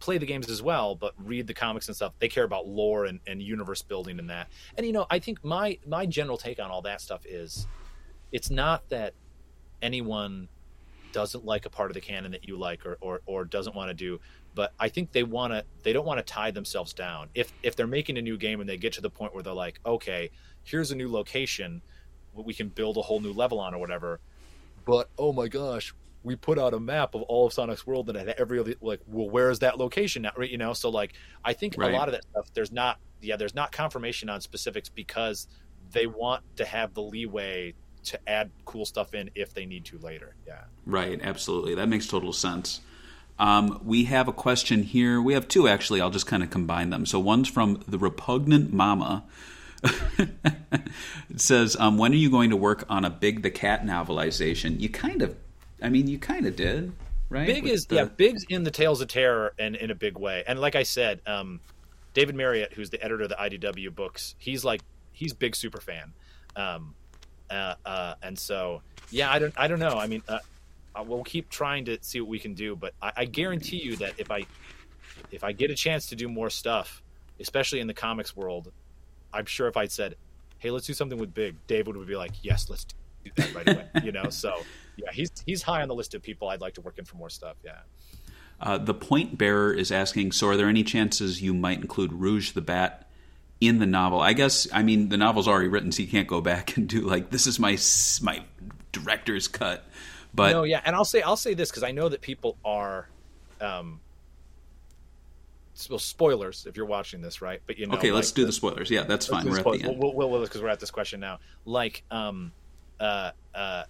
play 0.00 0.18
the 0.18 0.26
games 0.26 0.48
as 0.48 0.62
well, 0.62 0.94
but 0.94 1.14
read 1.18 1.46
the 1.46 1.54
comics 1.54 1.88
and 1.88 1.96
stuff, 1.96 2.12
they 2.18 2.28
care 2.28 2.44
about 2.44 2.66
lore 2.66 3.06
and, 3.06 3.20
and 3.26 3.42
universe 3.42 3.82
building 3.82 4.18
and 4.18 4.30
that. 4.30 4.48
And 4.76 4.86
you 4.86 4.92
know, 4.92 5.06
I 5.10 5.18
think 5.18 5.44
my 5.44 5.78
my 5.86 6.06
general 6.06 6.36
take 6.36 6.60
on 6.60 6.70
all 6.70 6.82
that 6.82 7.00
stuff 7.00 7.26
is, 7.26 7.66
it's 8.32 8.50
not 8.50 8.88
that 8.90 9.14
anyone 9.82 10.48
doesn't 11.12 11.44
like 11.44 11.66
a 11.66 11.70
part 11.70 11.90
of 11.90 11.94
the 11.94 12.00
canon 12.00 12.32
that 12.32 12.46
you 12.46 12.56
like 12.56 12.84
or 12.84 12.98
or, 13.00 13.20
or 13.26 13.44
doesn't 13.44 13.74
want 13.74 13.88
to 13.88 13.94
do 13.94 14.20
but 14.54 14.72
i 14.78 14.88
think 14.88 15.10
they 15.12 15.22
want 15.22 15.52
to 15.52 15.64
they 15.82 15.92
don't 15.92 16.04
want 16.06 16.18
to 16.18 16.22
tie 16.22 16.50
themselves 16.50 16.92
down 16.92 17.28
if 17.34 17.52
if 17.62 17.76
they're 17.76 17.86
making 17.86 18.18
a 18.18 18.22
new 18.22 18.36
game 18.36 18.60
and 18.60 18.68
they 18.68 18.76
get 18.76 18.92
to 18.92 19.00
the 19.00 19.10
point 19.10 19.32
where 19.32 19.42
they're 19.42 19.52
like 19.52 19.80
okay 19.86 20.30
here's 20.64 20.90
a 20.90 20.96
new 20.96 21.10
location 21.10 21.80
we 22.34 22.52
can 22.52 22.68
build 22.68 22.96
a 22.96 23.02
whole 23.02 23.20
new 23.20 23.32
level 23.32 23.58
on 23.58 23.74
or 23.74 23.78
whatever 23.78 24.20
but 24.84 25.08
oh 25.18 25.32
my 25.32 25.48
gosh 25.48 25.94
we 26.22 26.34
put 26.36 26.58
out 26.58 26.74
a 26.74 26.80
map 26.80 27.14
of 27.14 27.22
all 27.22 27.46
of 27.46 27.52
sonic's 27.52 27.86
world 27.86 28.08
and 28.08 28.16
every 28.30 28.58
other 28.58 28.74
like 28.80 29.00
well 29.06 29.28
where 29.30 29.50
is 29.50 29.60
that 29.60 29.78
location 29.78 30.22
now 30.22 30.32
right 30.36 30.50
you 30.50 30.58
know 30.58 30.72
so 30.72 30.88
like 30.90 31.12
i 31.44 31.52
think 31.52 31.74
Right. 31.78 31.92
a 31.92 31.96
lot 31.96 32.08
of 32.08 32.12
that 32.12 32.24
stuff 32.30 32.52
there's 32.54 32.72
not 32.72 32.98
yeah 33.20 33.36
there's 33.36 33.54
not 33.54 33.72
confirmation 33.72 34.28
on 34.28 34.40
specifics 34.40 34.88
because 34.88 35.46
they 35.92 36.06
want 36.06 36.42
to 36.56 36.64
have 36.64 36.94
the 36.94 37.02
leeway 37.02 37.74
to 38.04 38.18
add 38.28 38.50
cool 38.64 38.84
stuff 38.84 39.14
in 39.14 39.30
if 39.34 39.54
they 39.54 39.66
need 39.66 39.84
to 39.86 39.98
later 39.98 40.34
yeah 40.46 40.64
Right, 40.86 41.20
absolutely. 41.22 41.74
That 41.74 41.88
makes 41.90 42.06
total 42.06 42.32
sense. 42.32 42.80
Um, 43.38 43.78
we 43.84 44.04
have 44.04 44.26
a 44.26 44.32
question 44.32 44.82
here. 44.82 45.20
We 45.20 45.34
have 45.34 45.46
two 45.46 45.68
actually. 45.68 46.00
I'll 46.00 46.08
just 46.08 46.26
kind 46.26 46.42
of 46.42 46.48
combine 46.48 46.88
them. 46.88 47.04
So 47.04 47.20
one's 47.20 47.46
from 47.48 47.82
the 47.86 47.98
repugnant 47.98 48.72
mama. 48.72 49.24
it 50.18 51.40
says, 51.40 51.76
um, 51.78 51.98
"When 51.98 52.12
are 52.12 52.16
you 52.16 52.30
going 52.30 52.50
to 52.50 52.56
work 52.56 52.84
on 52.88 53.04
a 53.04 53.10
Big 53.10 53.42
the 53.42 53.50
Cat 53.50 53.84
novelization?" 53.84 54.80
You 54.80 54.88
kind 54.88 55.20
of, 55.22 55.36
I 55.82 55.88
mean, 55.88 56.08
you 56.08 56.18
kind 56.18 56.46
of 56.46 56.56
did, 56.56 56.92
right? 57.28 57.46
Big 57.46 57.64
With 57.64 57.72
is 57.72 57.84
the- 57.86 57.96
yeah, 57.96 58.04
Big's 58.04 58.44
in 58.48 58.64
the 58.64 58.70
Tales 58.70 59.00
of 59.00 59.08
Terror 59.08 59.54
and 59.58 59.76
in 59.76 59.90
a 59.90 59.94
big 59.94 60.18
way. 60.18 60.44
And 60.46 60.60
like 60.60 60.74
I 60.74 60.82
said, 60.82 61.20
um, 61.26 61.60
David 62.14 62.34
Mariotte, 62.34 62.72
who's 62.72 62.90
the 62.90 63.02
editor 63.02 63.22
of 63.24 63.28
the 63.28 63.36
IDW 63.36 63.94
books, 63.94 64.34
he's 64.38 64.64
like 64.64 64.80
he's 65.12 65.32
big 65.32 65.54
super 65.54 65.80
fan. 65.80 66.12
Um, 66.56 66.94
uh, 67.50 67.74
uh, 67.84 68.14
and 68.22 68.38
so 68.38 68.82
yeah, 69.10 69.30
I 69.30 69.38
don't 69.38 69.54
I 69.56 69.68
don't 69.68 69.78
know. 69.78 69.96
I 69.96 70.06
mean, 70.06 70.22
uh, 70.28 70.38
we'll 71.06 71.24
keep 71.24 71.48
trying 71.48 71.84
to 71.86 71.98
see 72.00 72.20
what 72.20 72.28
we 72.28 72.38
can 72.38 72.54
do, 72.54 72.74
but 72.76 72.94
I, 73.00 73.12
I 73.18 73.24
guarantee 73.24 73.82
you 73.82 73.96
that 73.96 74.14
if 74.18 74.30
I 74.30 74.46
if 75.30 75.44
I 75.44 75.52
get 75.52 75.70
a 75.70 75.74
chance 75.74 76.06
to 76.06 76.16
do 76.16 76.28
more 76.28 76.50
stuff, 76.50 77.02
especially 77.40 77.80
in 77.80 77.86
the 77.86 77.94
comics 77.94 78.36
world, 78.36 78.72
I'm 79.32 79.46
sure 79.46 79.68
if 79.68 79.76
I'd 79.76 79.92
said, 79.92 80.16
"Hey, 80.58 80.70
let's 80.70 80.86
do 80.86 80.94
something 80.94 81.18
with 81.18 81.34
Big," 81.34 81.54
David 81.66 81.96
would 81.96 82.08
be 82.08 82.16
like, 82.16 82.32
"Yes, 82.42 82.68
let's 82.68 82.84
do 83.24 83.30
that 83.36 83.54
right 83.54 83.68
away." 83.68 83.86
you 84.02 84.12
know, 84.12 84.24
so 84.30 84.60
yeah, 84.98 85.12
he's 85.12 85.30
he's 85.46 85.62
high 85.62 85.82
on 85.82 85.88
the 85.88 85.94
list 85.94 86.14
of 86.14 86.22
people 86.22 86.48
I'd 86.48 86.60
like 86.60 86.74
to 86.74 86.80
work 86.80 86.98
in 86.98 87.04
for 87.04 87.16
more 87.16 87.30
stuff. 87.30 87.56
Yeah. 87.64 87.78
Uh, 88.60 88.76
the 88.76 88.94
point 88.94 89.38
bearer 89.38 89.72
is 89.72 89.92
asking, 89.92 90.32
so 90.32 90.48
are 90.48 90.56
there 90.56 90.68
any 90.68 90.82
chances 90.82 91.40
you 91.40 91.54
might 91.54 91.78
include 91.78 92.12
Rouge 92.12 92.52
the 92.52 92.60
Bat 92.60 93.08
in 93.60 93.78
the 93.78 93.86
novel? 93.86 94.20
I 94.20 94.32
guess, 94.32 94.66
I 94.72 94.82
mean, 94.82 95.10
the 95.10 95.16
novel's 95.16 95.46
already 95.46 95.68
written, 95.68 95.92
so 95.92 96.02
you 96.02 96.08
can't 96.08 96.26
go 96.26 96.40
back 96.40 96.76
and 96.76 96.88
do 96.88 97.02
like, 97.02 97.30
this 97.30 97.46
is 97.46 97.58
my 97.60 97.78
my 98.22 98.44
director's 98.92 99.46
cut. 99.46 99.84
But 100.34 100.52
no, 100.52 100.64
yeah, 100.64 100.82
and 100.84 100.94
I'll 100.94 101.04
say 101.04 101.22
I'll 101.22 101.36
say 101.36 101.54
this 101.54 101.70
because 101.70 101.84
I 101.84 101.92
know 101.92 102.08
that 102.08 102.20
people 102.20 102.58
are, 102.64 103.08
um, 103.60 104.00
well, 105.88 105.98
spoilers 105.98 106.66
if 106.66 106.76
you're 106.76 106.86
watching 106.86 107.22
this, 107.22 107.40
right? 107.40 107.62
But 107.66 107.78
you 107.78 107.86
know, 107.86 107.94
okay, 107.96 108.10
let's 108.10 108.30
like 108.30 108.36
do 108.36 108.44
the 108.44 108.52
spoilers. 108.52 108.90
Yeah, 108.90 109.04
that's 109.04 109.26
fine. 109.26 109.48
We're 109.48 109.58
at 109.58 109.64
the 109.64 109.70
end. 109.70 109.98
We'll, 109.98 110.12
we'll, 110.12 110.30
we'll, 110.30 110.42
because 110.42 110.60
we're 110.60 110.68
at 110.68 110.80
this 110.80 110.90
question 110.90 111.20
now. 111.20 111.38
Like, 111.64 112.02
um, 112.10 112.52
uh, 113.00 113.30
uh, 113.54 113.84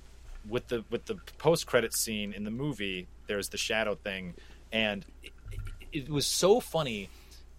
with 0.49 0.69
the 0.69 0.85
with 0.91 1.05
the 1.07 1.17
post 1.39 1.67
credit 1.67 1.95
scene 1.95 2.33
in 2.33 2.45
the 2.45 2.51
movie, 2.51 3.09
there's 3.27 3.49
the 3.49 3.59
shadow 3.59 3.95
thing, 3.95 4.35
and 4.73 5.05
it, 5.23 5.33
it 5.93 6.09
was 6.11 6.27
so 6.27 6.61
funny 6.61 7.09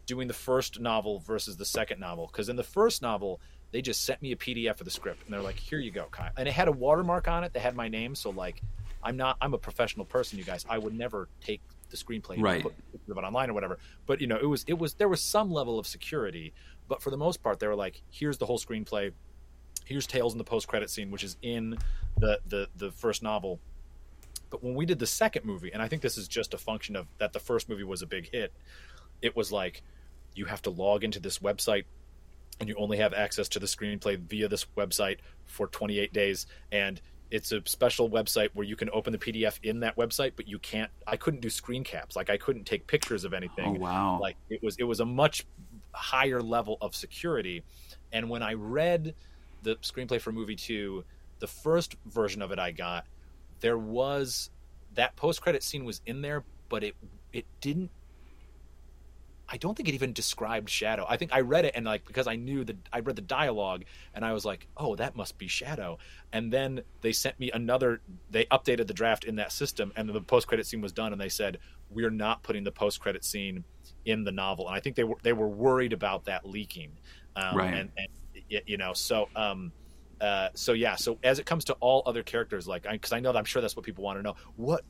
doing 0.05 0.27
the 0.27 0.33
first 0.33 0.79
novel 0.79 1.19
versus 1.19 1.57
the 1.57 1.65
second 1.65 1.99
novel 1.99 2.27
because 2.31 2.49
in 2.49 2.55
the 2.55 2.63
first 2.63 3.01
novel 3.01 3.39
they 3.71 3.81
just 3.81 4.03
sent 4.03 4.19
me 4.23 4.31
a 4.31 4.35
PDF 4.35 4.79
of 4.79 4.85
the 4.85 4.91
script 4.91 5.23
and 5.25 5.33
they're 5.33 5.41
like, 5.41 5.59
"Here 5.59 5.79
you 5.79 5.91
go, 5.91 6.07
Kiel," 6.15 6.29
and 6.37 6.47
it 6.47 6.51
had 6.51 6.67
a 6.67 6.71
watermark 6.71 7.27
on 7.27 7.43
it. 7.43 7.53
They 7.53 7.59
had 7.59 7.75
my 7.75 7.87
name, 7.87 8.15
so 8.15 8.31
like, 8.31 8.61
I'm 9.03 9.17
not 9.17 9.37
I'm 9.41 9.53
a 9.53 9.59
professional 9.59 10.05
person, 10.05 10.39
you 10.39 10.43
guys. 10.43 10.65
I 10.67 10.77
would 10.77 10.97
never 10.97 11.29
take 11.41 11.61
the 11.89 11.97
screenplay 11.97 12.41
Right. 12.41 12.63
put 12.63 12.73
put 13.07 13.17
it 13.17 13.23
online 13.23 13.49
or 13.49 13.53
whatever. 13.53 13.77
But 14.05 14.21
you 14.21 14.27
know, 14.27 14.37
it 14.37 14.45
was 14.45 14.63
it 14.67 14.77
was 14.77 14.95
there 14.95 15.07
was 15.09 15.21
some 15.21 15.51
level 15.51 15.77
of 15.77 15.85
security, 15.85 16.53
but 16.87 17.01
for 17.01 17.11
the 17.11 17.17
most 17.17 17.43
part, 17.43 17.59
they 17.59 17.67
were 17.67 17.75
like, 17.75 18.01
"Here's 18.09 18.37
the 18.39 18.45
whole 18.47 18.59
screenplay. 18.59 19.11
Here's 19.89 20.05
Tails 20.07 20.33
in 20.33 20.37
the 20.37 20.43
post 20.43 20.67
credit 20.67 20.89
scene, 20.89 21.09
which 21.11 21.23
is 21.23 21.35
in 21.41 21.77
the 22.17 22.39
the 22.47 22.67
the 22.77 22.91
first 22.91 23.23
novel." 23.23 23.59
But 24.51 24.63
when 24.63 24.73
we 24.75 24.85
did 24.85 24.99
the 24.99 25.05
second 25.07 25.45
movie, 25.45 25.71
and 25.73 25.81
I 25.81 25.87
think 25.87 26.01
this 26.01 26.17
is 26.17 26.27
just 26.27 26.53
a 26.53 26.57
function 26.57 26.95
of 26.95 27.07
that 27.17 27.33
the 27.33 27.39
first 27.39 27.69
movie 27.69 27.83
was 27.83 28.01
a 28.01 28.07
big 28.07 28.29
hit, 28.31 28.53
it 29.21 29.35
was 29.35 29.51
like 29.51 29.81
you 30.35 30.45
have 30.45 30.61
to 30.63 30.69
log 30.69 31.03
into 31.03 31.19
this 31.19 31.39
website 31.39 31.85
and 32.59 32.69
you 32.69 32.75
only 32.77 32.97
have 32.97 33.13
access 33.13 33.47
to 33.49 33.59
the 33.59 33.65
screenplay 33.65 34.17
via 34.17 34.47
this 34.47 34.65
website 34.77 35.17
for 35.45 35.67
28 35.67 36.13
days 36.13 36.45
and 36.71 37.01
it's 37.31 37.51
a 37.51 37.61
special 37.65 38.09
website 38.09 38.49
where 38.53 38.65
you 38.65 38.75
can 38.75 38.89
open 38.91 39.11
the 39.13 39.17
PDF 39.19 39.59
in 39.63 39.79
that 39.81 39.95
website 39.97 40.33
but 40.35 40.47
you 40.47 40.59
can't 40.59 40.89
I 41.07 41.15
couldn't 41.17 41.41
do 41.41 41.49
screen 41.49 41.83
caps 41.83 42.15
like 42.15 42.29
I 42.29 42.37
couldn't 42.37 42.65
take 42.65 42.85
pictures 42.87 43.23
of 43.23 43.33
anything 43.33 43.77
Oh, 43.77 43.79
wow. 43.79 44.19
like 44.21 44.35
it 44.49 44.61
was 44.63 44.77
it 44.77 44.83
was 44.83 44.99
a 44.99 45.05
much 45.05 45.45
higher 45.93 46.41
level 46.41 46.77
of 46.81 46.95
security. 46.95 47.63
And 48.11 48.29
when 48.29 48.41
I 48.43 48.53
read 48.53 49.13
the 49.63 49.75
screenplay 49.77 50.19
for 50.21 50.31
movie 50.31 50.55
two, 50.55 51.03
the 51.39 51.47
first 51.47 51.95
version 52.05 52.41
of 52.41 52.51
it 52.51 52.59
I 52.59 52.71
got, 52.71 53.05
there 53.59 53.77
was 53.77 54.49
that 54.95 55.15
post 55.15 55.41
credit 55.41 55.63
scene 55.63 55.85
was 55.85 56.01
in 56.05 56.21
there, 56.21 56.43
but 56.69 56.83
it 56.83 56.95
it 57.33 57.45
didn't 57.61 57.91
I 59.51 59.57
don't 59.57 59.75
think 59.75 59.89
it 59.89 59.95
even 59.95 60.13
described 60.13 60.69
Shadow. 60.69 61.05
I 61.09 61.17
think 61.17 61.33
I 61.33 61.41
read 61.41 61.65
it 61.65 61.73
and 61.75 61.83
like 61.85 62.05
because 62.05 62.27
I 62.27 62.35
knew 62.35 62.63
that 62.65 62.77
I 62.93 62.99
read 62.99 63.15
the 63.15 63.23
dialogue 63.23 63.83
and 64.13 64.23
I 64.23 64.31
was 64.31 64.45
like, 64.45 64.67
"Oh, 64.77 64.95
that 64.97 65.15
must 65.15 65.39
be 65.39 65.47
Shadow." 65.47 65.97
And 66.31 66.53
then 66.53 66.81
they 67.01 67.11
sent 67.11 67.39
me 67.39 67.49
another 67.51 68.01
they 68.29 68.45
updated 68.45 68.85
the 68.87 68.93
draft 68.93 69.23
in 69.23 69.35
that 69.37 69.51
system 69.51 69.91
and 69.95 70.07
the 70.07 70.21
post-credit 70.21 70.67
scene 70.67 70.81
was 70.81 70.91
done 70.91 71.13
and 71.13 71.19
they 71.19 71.29
said, 71.29 71.57
"We're 71.89 72.11
not 72.11 72.43
putting 72.43 72.63
the 72.63 72.71
post-credit 72.71 73.25
scene 73.25 73.63
in 74.05 74.23
the 74.23 74.31
novel." 74.31 74.67
And 74.67 74.75
I 74.75 74.79
think 74.79 74.95
they 74.95 75.03
were 75.03 75.17
they 75.23 75.33
were 75.33 75.49
worried 75.49 75.93
about 75.93 76.25
that 76.25 76.45
leaking. 76.45 76.99
Um, 77.35 77.55
Right. 77.57 77.73
and, 77.73 77.91
and 77.97 78.07
you 78.65 78.77
know, 78.77 78.93
so 78.93 79.27
um 79.35 79.73
uh 80.21 80.49
so 80.55 80.73
yeah, 80.73 80.95
so 80.95 81.19
as 81.23 81.39
it 81.39 81.45
comes 81.45 81.65
to 81.65 81.73
all 81.81 82.03
other 82.05 82.23
characters 82.23 82.67
like 82.67 82.85
I 82.85 82.97
cuz 82.97 83.11
I 83.13 83.19
know 83.19 83.31
that 83.31 83.39
I'm 83.39 83.45
sure 83.45 83.61
that's 83.61 83.75
what 83.75 83.85
people 83.85 84.03
want 84.03 84.19
to 84.19 84.23
know. 84.23 84.35
What 84.55 84.83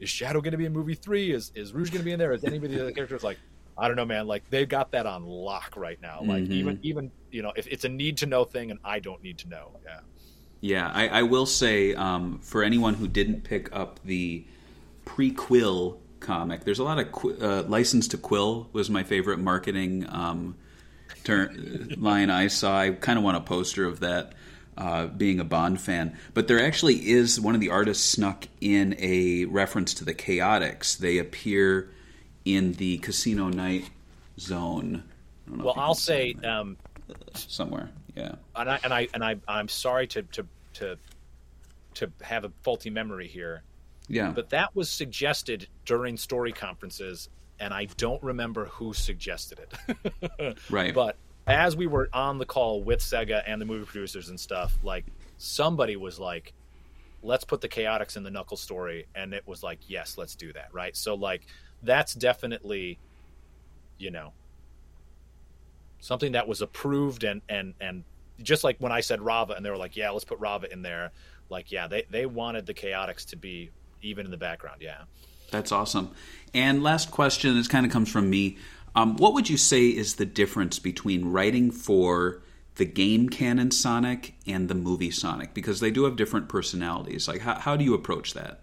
is 0.00 0.10
Shadow 0.10 0.40
going 0.40 0.52
to 0.52 0.58
be 0.58 0.66
in 0.66 0.72
movie 0.72 0.94
3? 0.94 1.32
Is 1.32 1.52
is 1.54 1.72
Rouge 1.72 1.90
going 1.90 2.00
to 2.00 2.04
be 2.04 2.12
in 2.12 2.18
there? 2.18 2.32
Is 2.32 2.44
anybody 2.44 2.74
the 2.76 2.82
other 2.82 2.92
characters 2.98 3.22
like 3.22 3.40
I 3.76 3.88
don't 3.88 3.96
know, 3.96 4.04
man. 4.06 4.26
Like 4.26 4.44
they've 4.50 4.68
got 4.68 4.92
that 4.92 5.06
on 5.06 5.24
lock 5.24 5.72
right 5.76 5.98
now. 6.00 6.24
Like 6.24 6.44
Mhm. 6.44 6.52
even 6.52 6.78
even 6.82 7.12
you 7.30 7.42
know, 7.42 7.52
if 7.56 7.66
it's 7.66 7.84
a 7.84 7.88
need 7.88 8.18
to 8.18 8.26
know 8.26 8.44
thing, 8.44 8.70
and 8.70 8.78
I 8.84 9.00
don't 9.00 9.22
need 9.22 9.38
to 9.40 9.48
know. 9.48 9.72
Yeah. 9.84 10.00
Yeah, 10.60 10.90
I, 10.94 11.08
I 11.08 11.22
will 11.22 11.44
say 11.46 11.94
um, 11.94 12.38
for 12.40 12.62
anyone 12.62 12.94
who 12.94 13.06
didn't 13.06 13.44
pick 13.44 13.74
up 13.76 14.00
the 14.04 14.46
pre-Quill 15.04 16.00
comic, 16.20 16.64
there's 16.64 16.78
a 16.78 16.84
lot 16.84 16.98
of 16.98 17.12
qu- 17.12 17.36
uh, 17.40 17.64
license 17.68 18.08
to 18.08 18.16
Quill 18.18 18.68
was 18.72 18.88
my 18.88 19.02
favorite 19.02 19.38
marketing 19.38 20.06
um, 20.08 20.56
ter- 21.24 21.52
line 21.96 22.30
I 22.30 22.46
saw. 22.48 22.78
I 22.78 22.90
kind 22.90 23.18
of 23.18 23.24
want 23.24 23.36
a 23.36 23.40
poster 23.40 23.84
of 23.84 24.00
that. 24.00 24.32
Uh, 24.76 25.06
being 25.06 25.38
a 25.38 25.44
Bond 25.44 25.80
fan, 25.80 26.18
but 26.32 26.48
there 26.48 26.60
actually 26.60 27.08
is 27.08 27.40
one 27.40 27.54
of 27.54 27.60
the 27.60 27.70
artists 27.70 28.04
snuck 28.08 28.48
in 28.60 28.96
a 28.98 29.44
reference 29.44 29.94
to 29.94 30.04
the 30.04 30.12
Chaotix. 30.12 30.98
They 30.98 31.18
appear 31.18 31.92
in 32.44 32.72
the 32.72 32.98
Casino 32.98 33.48
Night 33.50 33.88
Zone. 34.40 35.04
I 35.46 35.50
don't 35.50 35.58
know 35.60 35.64
Well, 35.66 35.74
I'll 35.76 35.94
say, 35.94 36.34
um, 36.42 36.76
somewhere. 37.34 37.90
Yeah, 38.16 38.34
and 38.56 38.68
I 38.68 38.80
and 38.82 38.92
I 38.92 39.08
and 39.14 39.24
I 39.24 39.36
I'm 39.46 39.68
sorry 39.68 40.08
to 40.08 40.22
to 40.22 40.46
to 40.74 40.98
to 41.94 42.12
have 42.22 42.44
a 42.44 42.50
faulty 42.62 42.90
memory 42.90 43.28
here, 43.28 43.62
yeah. 44.08 44.32
but 44.32 44.50
that 44.50 44.74
was 44.74 44.90
suggested 44.90 45.68
during 45.84 46.16
story 46.16 46.52
conferences, 46.52 47.28
and 47.60 47.72
I 47.72 47.86
don't 47.96 48.22
remember 48.22 48.66
who 48.66 48.92
suggested 48.92 49.60
it. 49.60 50.58
right. 50.70 50.94
But 50.94 51.16
as 51.46 51.76
we 51.76 51.86
were 51.86 52.08
on 52.12 52.38
the 52.38 52.46
call 52.46 52.82
with 52.82 53.00
Sega 53.00 53.42
and 53.46 53.60
the 53.60 53.66
movie 53.66 53.84
producers 53.84 54.28
and 54.28 54.38
stuff, 54.38 54.78
like 54.82 55.04
somebody 55.38 55.96
was 55.96 56.18
like, 56.18 56.52
"Let's 57.22 57.44
put 57.44 57.60
the 57.60 57.68
Chaotix 57.68 58.16
in 58.16 58.22
the 58.22 58.30
Knuckles 58.30 58.60
story," 58.60 59.06
and 59.14 59.34
it 59.34 59.46
was 59.46 59.62
like, 59.62 59.78
"Yes, 59.88 60.16
let's 60.18 60.34
do 60.34 60.52
that." 60.52 60.68
Right. 60.72 60.96
So 60.96 61.14
like 61.14 61.46
that's 61.82 62.14
definitely, 62.14 62.98
you 63.98 64.10
know, 64.10 64.32
something 66.00 66.32
that 66.32 66.48
was 66.48 66.62
approved 66.62 67.24
and 67.24 67.42
and 67.48 67.74
and 67.80 68.04
just 68.42 68.64
like 68.64 68.76
when 68.78 68.92
I 68.92 69.00
said 69.00 69.20
Rava 69.20 69.54
and 69.54 69.64
they 69.64 69.70
were 69.70 69.76
like, 69.76 69.96
"Yeah, 69.96 70.10
let's 70.10 70.24
put 70.24 70.38
Rava 70.38 70.72
in 70.72 70.82
there." 70.82 71.12
Like, 71.50 71.70
yeah, 71.70 71.86
they 71.86 72.04
they 72.10 72.26
wanted 72.26 72.66
the 72.66 72.74
Chaotix 72.74 73.26
to 73.26 73.36
be 73.36 73.70
even 74.02 74.24
in 74.24 74.30
the 74.30 74.38
background. 74.38 74.80
Yeah. 74.80 75.02
That's 75.54 75.70
awesome. 75.70 76.10
And 76.52 76.82
last 76.82 77.12
question, 77.12 77.54
this 77.54 77.68
kind 77.68 77.86
of 77.86 77.92
comes 77.92 78.10
from 78.10 78.28
me. 78.28 78.58
Um, 78.96 79.16
what 79.16 79.34
would 79.34 79.48
you 79.48 79.56
say 79.56 79.86
is 79.86 80.16
the 80.16 80.26
difference 80.26 80.80
between 80.80 81.30
writing 81.30 81.70
for 81.70 82.42
the 82.74 82.84
game 82.84 83.28
canon 83.28 83.70
Sonic 83.70 84.34
and 84.48 84.68
the 84.68 84.74
movie 84.74 85.12
Sonic? 85.12 85.54
Because 85.54 85.78
they 85.78 85.92
do 85.92 86.04
have 86.04 86.16
different 86.16 86.48
personalities. 86.48 87.28
Like, 87.28 87.40
how, 87.40 87.54
how 87.54 87.76
do 87.76 87.84
you 87.84 87.94
approach 87.94 88.34
that? 88.34 88.62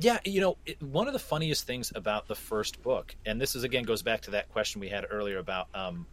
Yeah, 0.00 0.20
you 0.24 0.40
know, 0.40 0.56
it, 0.64 0.82
one 0.82 1.06
of 1.06 1.12
the 1.12 1.18
funniest 1.18 1.66
things 1.66 1.92
about 1.94 2.28
the 2.28 2.34
first 2.34 2.82
book, 2.82 3.14
and 3.26 3.38
this 3.38 3.54
is 3.54 3.62
again 3.62 3.82
goes 3.82 4.02
back 4.02 4.22
to 4.22 4.30
that 4.30 4.48
question 4.48 4.80
we 4.80 4.88
had 4.88 5.04
earlier 5.10 5.36
about 5.36 5.68
um, 5.74 6.06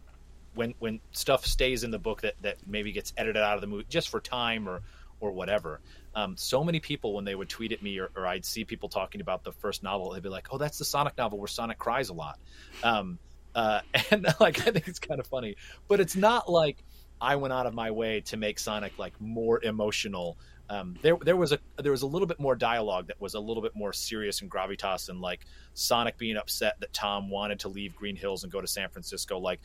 when 0.54 0.74
when 0.80 1.00
stuff 1.12 1.46
stays 1.46 1.82
in 1.82 1.90
the 1.90 1.98
book 1.98 2.20
that 2.20 2.34
that 2.42 2.58
maybe 2.66 2.92
gets 2.92 3.14
edited 3.16 3.42
out 3.42 3.54
of 3.54 3.62
the 3.62 3.66
movie 3.66 3.86
just 3.88 4.10
for 4.10 4.20
time 4.20 4.68
or 4.68 4.82
or 5.18 5.30
whatever. 5.32 5.80
Um, 6.14 6.36
so 6.36 6.64
many 6.64 6.80
people 6.80 7.14
when 7.14 7.24
they 7.24 7.34
would 7.34 7.48
tweet 7.48 7.72
at 7.72 7.82
me 7.82 7.98
or, 7.98 8.10
or 8.16 8.26
I'd 8.26 8.44
see 8.44 8.64
people 8.64 8.88
talking 8.88 9.20
about 9.20 9.44
the 9.44 9.52
first 9.52 9.82
novel, 9.82 10.10
they'd 10.10 10.22
be 10.22 10.28
like, 10.28 10.48
"Oh, 10.50 10.58
that's 10.58 10.78
the 10.78 10.84
Sonic 10.84 11.16
novel 11.16 11.38
where 11.38 11.48
Sonic 11.48 11.78
cries 11.78 12.08
a 12.08 12.14
lot," 12.14 12.38
um, 12.82 13.18
uh, 13.54 13.80
and 14.10 14.26
like 14.40 14.66
I 14.66 14.70
think 14.70 14.88
it's 14.88 14.98
kind 14.98 15.20
of 15.20 15.26
funny, 15.26 15.56
but 15.88 16.00
it's 16.00 16.16
not 16.16 16.50
like 16.50 16.82
I 17.20 17.36
went 17.36 17.52
out 17.52 17.66
of 17.66 17.74
my 17.74 17.90
way 17.90 18.20
to 18.22 18.36
make 18.36 18.58
Sonic 18.58 18.98
like 18.98 19.20
more 19.20 19.62
emotional. 19.62 20.36
Um, 20.68 20.96
there, 21.02 21.16
there 21.20 21.36
was 21.36 21.52
a 21.52 21.58
there 21.78 21.92
was 21.92 22.02
a 22.02 22.06
little 22.06 22.28
bit 22.28 22.38
more 22.38 22.54
dialogue 22.54 23.08
that 23.08 23.20
was 23.20 23.34
a 23.34 23.40
little 23.40 23.62
bit 23.62 23.74
more 23.74 23.92
serious 23.92 24.40
and 24.40 24.50
gravitas, 24.50 25.08
and 25.08 25.20
like 25.20 25.40
Sonic 25.74 26.16
being 26.16 26.36
upset 26.36 26.78
that 26.80 26.92
Tom 26.92 27.28
wanted 27.28 27.60
to 27.60 27.68
leave 27.68 27.94
Green 27.94 28.16
Hills 28.16 28.44
and 28.44 28.52
go 28.52 28.60
to 28.60 28.66
San 28.66 28.88
Francisco. 28.88 29.38
Like 29.38 29.60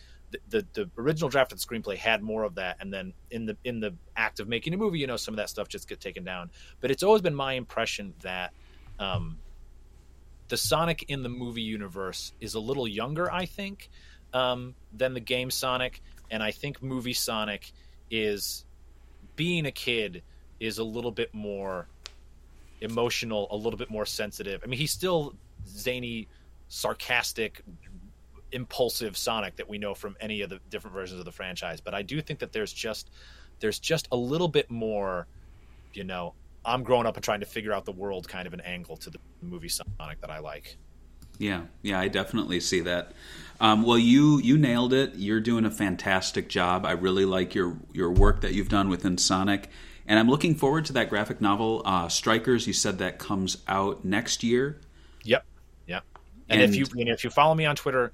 the, 0.50 0.66
the 0.74 0.90
original 0.98 1.30
draft 1.30 1.52
of 1.52 1.60
the 1.60 1.66
screenplay 1.66 1.98
had 1.98 2.22
more 2.22 2.44
of 2.44 2.56
that, 2.56 2.78
and 2.80 2.94
then 2.94 3.14
in 3.32 3.46
the 3.46 3.58
in 3.64 3.80
the 3.80 3.96
act 4.16 4.40
of 4.40 4.48
making 4.48 4.74
a 4.74 4.78
movie, 4.78 5.00
you 5.00 5.08
know, 5.08 5.18
some 5.18 5.34
of 5.34 5.38
that 5.38 5.50
stuff 5.50 5.68
just 5.68 5.88
get 5.88 6.00
taken 6.00 6.24
down. 6.24 6.50
But 6.82 6.92
it's 6.92 7.04
always 7.04 7.22
been 7.22 7.36
my 7.36 7.54
impression 7.54 8.14
that 8.22 8.54
um, 9.00 9.38
the 10.48 10.58
Sonic 10.58 11.06
in 11.08 11.24
the 11.24 11.30
movie 11.30 11.62
universe 11.62 12.34
is 12.40 12.54
a 12.56 12.60
little 12.60 12.88
younger, 12.88 13.32
I 13.32 13.46
think, 13.46 13.90
um, 14.34 14.76
than 14.94 15.14
the 15.14 15.20
game 15.20 15.52
Sonic, 15.52 16.02
and 16.30 16.42
I 16.44 16.52
think 16.52 16.82
movie 16.82 17.14
Sonic 17.14 17.72
is 18.12 18.66
being 19.36 19.66
a 19.66 19.72
kid 19.72 20.24
is 20.60 20.78
a 20.78 20.84
little 20.84 21.12
bit 21.12 21.34
more 21.34 21.88
emotional, 22.82 23.48
a 23.52 23.56
little 23.56 23.78
bit 23.78 23.90
more 23.90 24.06
sensitive. 24.06 24.62
I 24.64 24.68
mean, 24.68 24.80
he's 24.80 24.92
still 24.92 25.36
zany, 25.68 26.28
sarcastic, 26.68 27.62
impulsive 28.52 29.18
Sonic 29.18 29.56
that 29.58 29.68
we 29.68 29.78
know 29.78 29.94
from 29.94 30.16
any 30.20 30.42
of 30.42 30.50
the 30.50 30.60
different 30.70 30.94
versions 30.94 31.20
of 31.20 31.26
the 31.26 31.32
franchise, 31.32 31.82
but 31.82 31.94
I 31.94 32.02
do 32.02 32.22
think 32.22 32.40
that 32.40 32.52
there's 32.54 32.72
just 32.74 33.10
there's 33.60 33.80
just 33.80 34.08
a 34.12 34.16
little 34.18 34.48
bit 34.48 34.70
more, 34.70 35.28
you 35.94 36.04
know, 36.04 36.34
I'm 36.66 36.84
growing 36.84 37.06
up 37.06 37.16
and 37.16 37.24
trying 37.24 37.40
to 37.40 37.46
figure 37.46 37.74
out 37.74 37.86
the 37.86 37.92
world 37.92 38.28
kind 38.28 38.48
of 38.48 38.54
an 38.54 38.62
angle 38.62 38.98
to 38.98 39.10
the 39.10 39.20
movie 39.42 39.70
Sonic 39.70 40.20
that 40.22 40.30
I 40.30 40.40
like. 40.40 40.78
Yeah, 41.38 41.64
yeah, 41.82 42.00
I 42.00 42.08
definitely 42.08 42.60
see 42.62 42.80
that. 42.82 43.12
Um, 43.60 43.84
well, 43.84 43.98
you 43.98 44.40
you 44.40 44.58
nailed 44.58 44.94
it. 44.94 45.16
You're 45.16 45.42
doing 45.42 45.66
a 45.66 45.72
fantastic 45.72 46.48
job. 46.50 46.86
I 46.86 46.92
really 46.92 47.26
like 47.26 47.54
your 47.56 47.78
your 47.94 48.12
work 48.12 48.42
that 48.42 48.54
you've 48.54 48.70
done 48.70 48.90
within 48.90 49.18
Sonic, 49.18 49.70
and 50.08 50.18
I'm 50.18 50.30
looking 50.30 50.56
forward 50.56 50.86
to 50.86 50.94
that 50.94 51.10
graphic 51.10 51.42
novel, 51.42 51.82
uh, 51.86 52.08
Strikers. 52.08 52.68
You 52.68 52.74
said 52.74 53.00
that 53.00 53.20
comes 53.20 53.58
out 53.68 54.06
next 54.06 54.44
year. 54.44 54.80
Yep. 55.24 55.46
Yep. 55.88 56.04
And, 56.50 56.62
And- 56.62 56.74
if 56.74 56.78
you 56.78 56.86
and 57.00 57.10
if 57.10 57.24
you 57.24 57.30
follow 57.30 57.54
me 57.56 57.66
on 57.66 57.76
Twitter, 57.76 58.12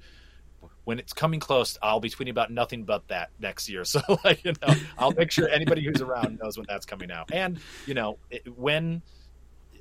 when 0.84 0.98
it's 0.98 1.12
coming 1.12 1.40
close, 1.40 1.78
I'll 1.82 2.00
be 2.00 2.10
tweeting 2.10 2.30
about 2.30 2.50
nothing 2.50 2.84
but 2.84 3.06
that 3.08 3.30
next 3.38 3.68
year. 3.68 3.84
So 3.92 4.00
like 4.24 4.42
you 4.44 4.52
know, 4.62 4.74
I'll 4.96 5.12
make 5.12 5.30
sure 5.30 5.48
anybody 5.48 5.84
who's 5.84 6.00
around 6.00 6.38
knows 6.42 6.56
when 6.56 6.66
that's 6.66 6.86
coming 6.86 7.10
out. 7.10 7.30
And 7.32 7.60
you 7.86 7.92
know, 7.92 8.18
it, 8.30 8.42
when 8.56 9.02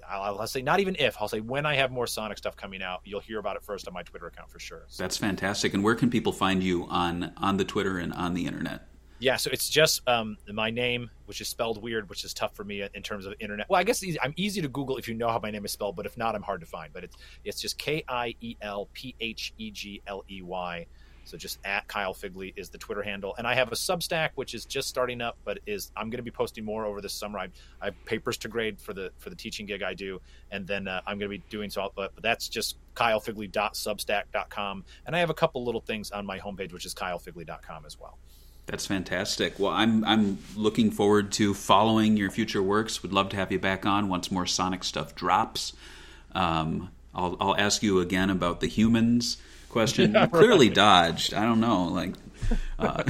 I'll, 0.10 0.40
I'll 0.40 0.48
say 0.48 0.62
not 0.62 0.82
even 0.82 0.98
if 1.00 1.16
I'll 1.22 1.30
say 1.30 1.40
when 1.40 1.66
I 1.66 1.76
have 1.76 1.92
more 1.92 2.08
Sonic 2.08 2.38
stuff 2.38 2.58
coming 2.58 2.84
out, 2.84 3.02
you'll 3.06 3.22
hear 3.22 3.40
about 3.40 3.56
it 3.56 3.64
first 3.64 3.88
on 3.88 3.94
my 3.94 4.04
Twitter 4.04 4.28
account 4.28 4.50
for 4.50 4.60
sure. 4.60 4.84
So, 4.88 5.04
That's 5.04 5.16
fantastic. 5.16 5.74
And 5.74 5.84
where 5.84 5.96
can 5.96 6.10
people 6.10 6.34
find 6.34 6.62
you 6.62 6.88
on 6.90 7.32
on 7.38 7.56
the 7.58 7.64
Twitter 7.66 7.98
and 7.98 8.12
on 8.14 8.34
the 8.34 8.46
internet? 8.46 8.88
Yeah, 9.22 9.36
so 9.36 9.52
it's 9.54 9.70
just 9.70 10.02
um, 10.10 10.36
my 10.52 10.72
name, 10.72 11.12
which 11.28 11.42
is 11.42 11.48
spelled 11.48 11.80
weird, 11.80 12.10
which 12.10 12.26
is 12.26 12.34
tough 12.34 12.56
for 12.56 12.64
me 12.64 12.82
in 12.96 13.04
terms 13.04 13.28
of 13.28 13.36
internet. 13.40 13.70
Well, 13.70 13.80
I 13.80 13.84
guess 13.84 14.04
I'm 14.20 14.34
easy 14.36 14.64
to 14.64 14.68
Google 14.68 14.98
if 14.98 15.08
you 15.08 15.14
know 15.14 15.30
how 15.30 15.38
my 15.38 15.52
name 15.52 15.64
is 15.64 15.72
spelled, 15.72 15.96
but 15.96 16.08
if 16.08 16.18
not, 16.18 16.34
I'm 16.34 16.42
hard 16.42 16.60
to 16.62 16.66
find. 16.66 16.92
But 16.92 17.04
it's 17.04 17.16
it's 17.46 17.62
just 17.62 17.78
K 17.78 18.04
I 18.08 18.34
E 18.42 18.56
L 18.64 18.90
P 18.94 19.14
H 19.22 19.54
E 19.60 19.70
G 19.70 20.02
L 20.08 20.26
E 20.28 20.42
Y. 20.42 20.88
So 21.26 21.38
just 21.38 21.60
at 21.64 21.88
Kiel 21.88 22.16
Phegley 22.16 22.52
is 22.56 22.70
the 22.70 22.80
Twitter 22.80 23.04
handle, 23.04 23.36
and 23.38 23.46
I 23.46 23.54
have 23.54 23.72
a 23.72 23.76
Substack 23.76 24.32
which 24.34 24.56
is 24.56 24.66
just 24.66 24.88
starting 24.88 25.22
up, 25.22 25.38
but 25.46 25.60
is 25.68 25.92
I'm 25.96 26.10
going 26.10 26.18
to 26.18 26.24
be 26.24 26.32
posting 26.32 26.66
more 26.66 26.84
over 26.88 27.00
this 27.00 27.14
summer. 27.14 27.38
I, 27.38 27.50
I 27.80 27.86
have 27.86 28.06
papers 28.06 28.38
to 28.40 28.48
grade 28.48 28.82
for 28.82 28.94
the 28.94 29.12
for 29.20 29.30
the 29.30 29.36
teaching 29.36 29.68
gig 29.68 29.84
I 29.84 29.94
do, 29.94 30.20
and 30.50 30.66
then 30.66 30.88
uh, 30.88 31.02
I'm 31.06 31.20
going 31.20 31.30
to 31.30 31.38
be 31.38 31.44
doing 31.52 31.70
so. 31.70 31.92
But, 31.96 32.16
but 32.16 32.24
that's 32.24 32.50
just 32.50 32.78
KielPhegley.substack.com, 32.96 34.84
and 35.06 35.16
I 35.16 35.20
have 35.20 35.30
a 35.30 35.36
couple 35.36 35.64
little 35.64 35.82
things 35.82 36.10
on 36.10 36.26
my 36.26 36.40
homepage, 36.40 36.74
which 36.74 36.88
is 36.88 36.96
KielPhegley.com 36.96 37.86
as 37.86 38.00
well. 38.00 38.18
That's 38.72 38.86
fantastic. 38.86 39.60
Well, 39.60 39.74
I'm 39.74 40.06
I'm 40.06 40.38
looking 40.56 40.92
forward 40.92 41.34
to 41.34 41.54
following 41.54 42.16
your 42.16 42.32
future 42.32 42.64
works. 42.64 43.04
Would 43.04 43.12
love 43.12 43.28
to 43.32 43.36
have 43.36 43.52
you 43.52 43.60
back 43.60 43.86
on 43.86 44.08
once 44.08 44.32
more 44.32 44.46
Sonic 44.46 44.86
stuff 44.86 45.14
drops. 45.14 45.74
Um, 46.34 46.90
I'll 47.14 47.36
I'll 47.42 47.58
ask 47.58 47.84
you 47.84 48.00
again 48.00 48.30
about 48.30 48.62
the 48.62 48.68
humans 48.68 49.36
question. 49.68 50.16
You 50.16 50.26
Clearly 50.28 50.70
dodged. 50.70 51.34
I 51.34 51.42
don't 51.44 51.60
know. 51.60 51.84
Like, 51.84 52.14
uh, 52.80 53.04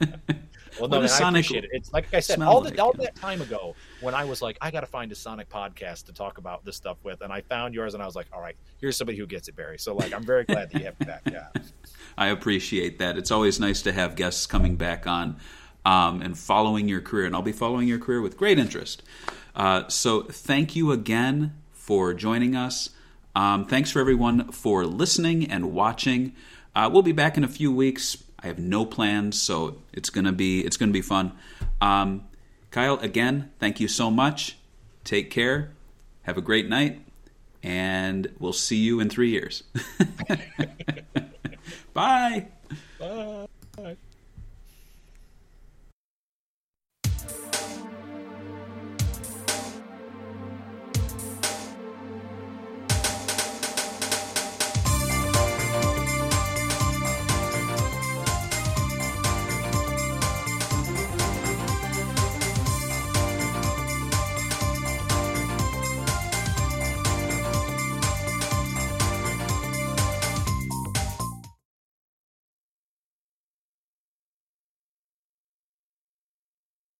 Well, 0.82 0.90
What 0.90 0.96
no, 0.96 1.02
does 1.02 1.12
I 1.12 1.18
Sonic 1.18 1.44
appreciate 1.44 1.62
it. 1.62 1.70
It's 1.74 1.92
like 1.92 2.12
I 2.12 2.18
said, 2.18 2.42
all, 2.42 2.60
like? 2.60 2.74
the, 2.74 2.82
all 2.82 2.92
that 2.94 3.14
time 3.14 3.40
ago 3.40 3.76
when 4.00 4.16
I 4.16 4.24
was 4.24 4.42
like, 4.42 4.58
I 4.60 4.72
got 4.72 4.80
to 4.80 4.86
find 4.86 5.12
a 5.12 5.14
Sonic 5.14 5.48
podcast 5.48 6.06
to 6.06 6.12
talk 6.12 6.38
about 6.38 6.64
this 6.64 6.74
stuff 6.74 6.96
with, 7.04 7.20
and 7.20 7.32
I 7.32 7.42
found 7.42 7.72
yours, 7.72 7.94
and 7.94 8.02
I 8.02 8.06
was 8.06 8.16
like, 8.16 8.26
all 8.32 8.40
right, 8.40 8.56
here's 8.80 8.96
somebody 8.96 9.16
who 9.16 9.24
gets 9.24 9.46
it, 9.46 9.54
Barry. 9.54 9.78
So 9.78 9.94
like, 9.94 10.12
I'm 10.12 10.24
very 10.24 10.42
glad 10.42 10.72
that 10.72 10.78
you 10.80 10.84
have 10.86 10.98
me 10.98 11.06
back. 11.06 11.22
Yeah. 11.30 11.46
I 12.18 12.30
appreciate 12.30 12.98
that. 12.98 13.16
It's 13.16 13.30
always 13.30 13.60
nice 13.60 13.80
to 13.82 13.92
have 13.92 14.16
guests 14.16 14.44
coming 14.44 14.74
back 14.74 15.06
on 15.06 15.36
um, 15.84 16.20
and 16.20 16.36
following 16.36 16.88
your 16.88 17.00
career, 17.00 17.26
and 17.26 17.36
I'll 17.36 17.42
be 17.42 17.52
following 17.52 17.86
your 17.86 18.00
career 18.00 18.20
with 18.20 18.36
great 18.36 18.58
interest. 18.58 19.04
Uh, 19.54 19.86
so, 19.86 20.22
thank 20.22 20.74
you 20.74 20.90
again 20.90 21.54
for 21.70 22.12
joining 22.12 22.56
us. 22.56 22.90
Um, 23.36 23.66
thanks 23.66 23.92
for 23.92 24.00
everyone 24.00 24.50
for 24.50 24.84
listening 24.84 25.48
and 25.48 25.72
watching. 25.72 26.32
Uh, 26.74 26.90
we'll 26.92 27.02
be 27.02 27.12
back 27.12 27.36
in 27.36 27.44
a 27.44 27.48
few 27.48 27.70
weeks. 27.70 28.16
I 28.42 28.48
have 28.48 28.58
no 28.58 28.84
plans, 28.84 29.40
so 29.40 29.78
it's 29.92 30.10
gonna 30.10 30.32
be 30.32 30.60
it's 30.60 30.76
gonna 30.76 30.92
be 30.92 31.02
fun. 31.02 31.32
Um, 31.80 32.24
Kiel, 32.72 32.98
again, 32.98 33.50
thank 33.58 33.80
you 33.80 33.88
so 33.88 34.10
much. 34.10 34.56
Take 35.04 35.30
care. 35.30 35.72
Have 36.22 36.38
a 36.38 36.42
great 36.42 36.68
night, 36.68 37.00
and 37.62 38.32
we'll 38.38 38.52
see 38.52 38.76
you 38.76 39.00
in 39.00 39.08
three 39.08 39.30
years. 39.30 39.62
Bye. 41.94 42.48
Bye. 42.98 43.96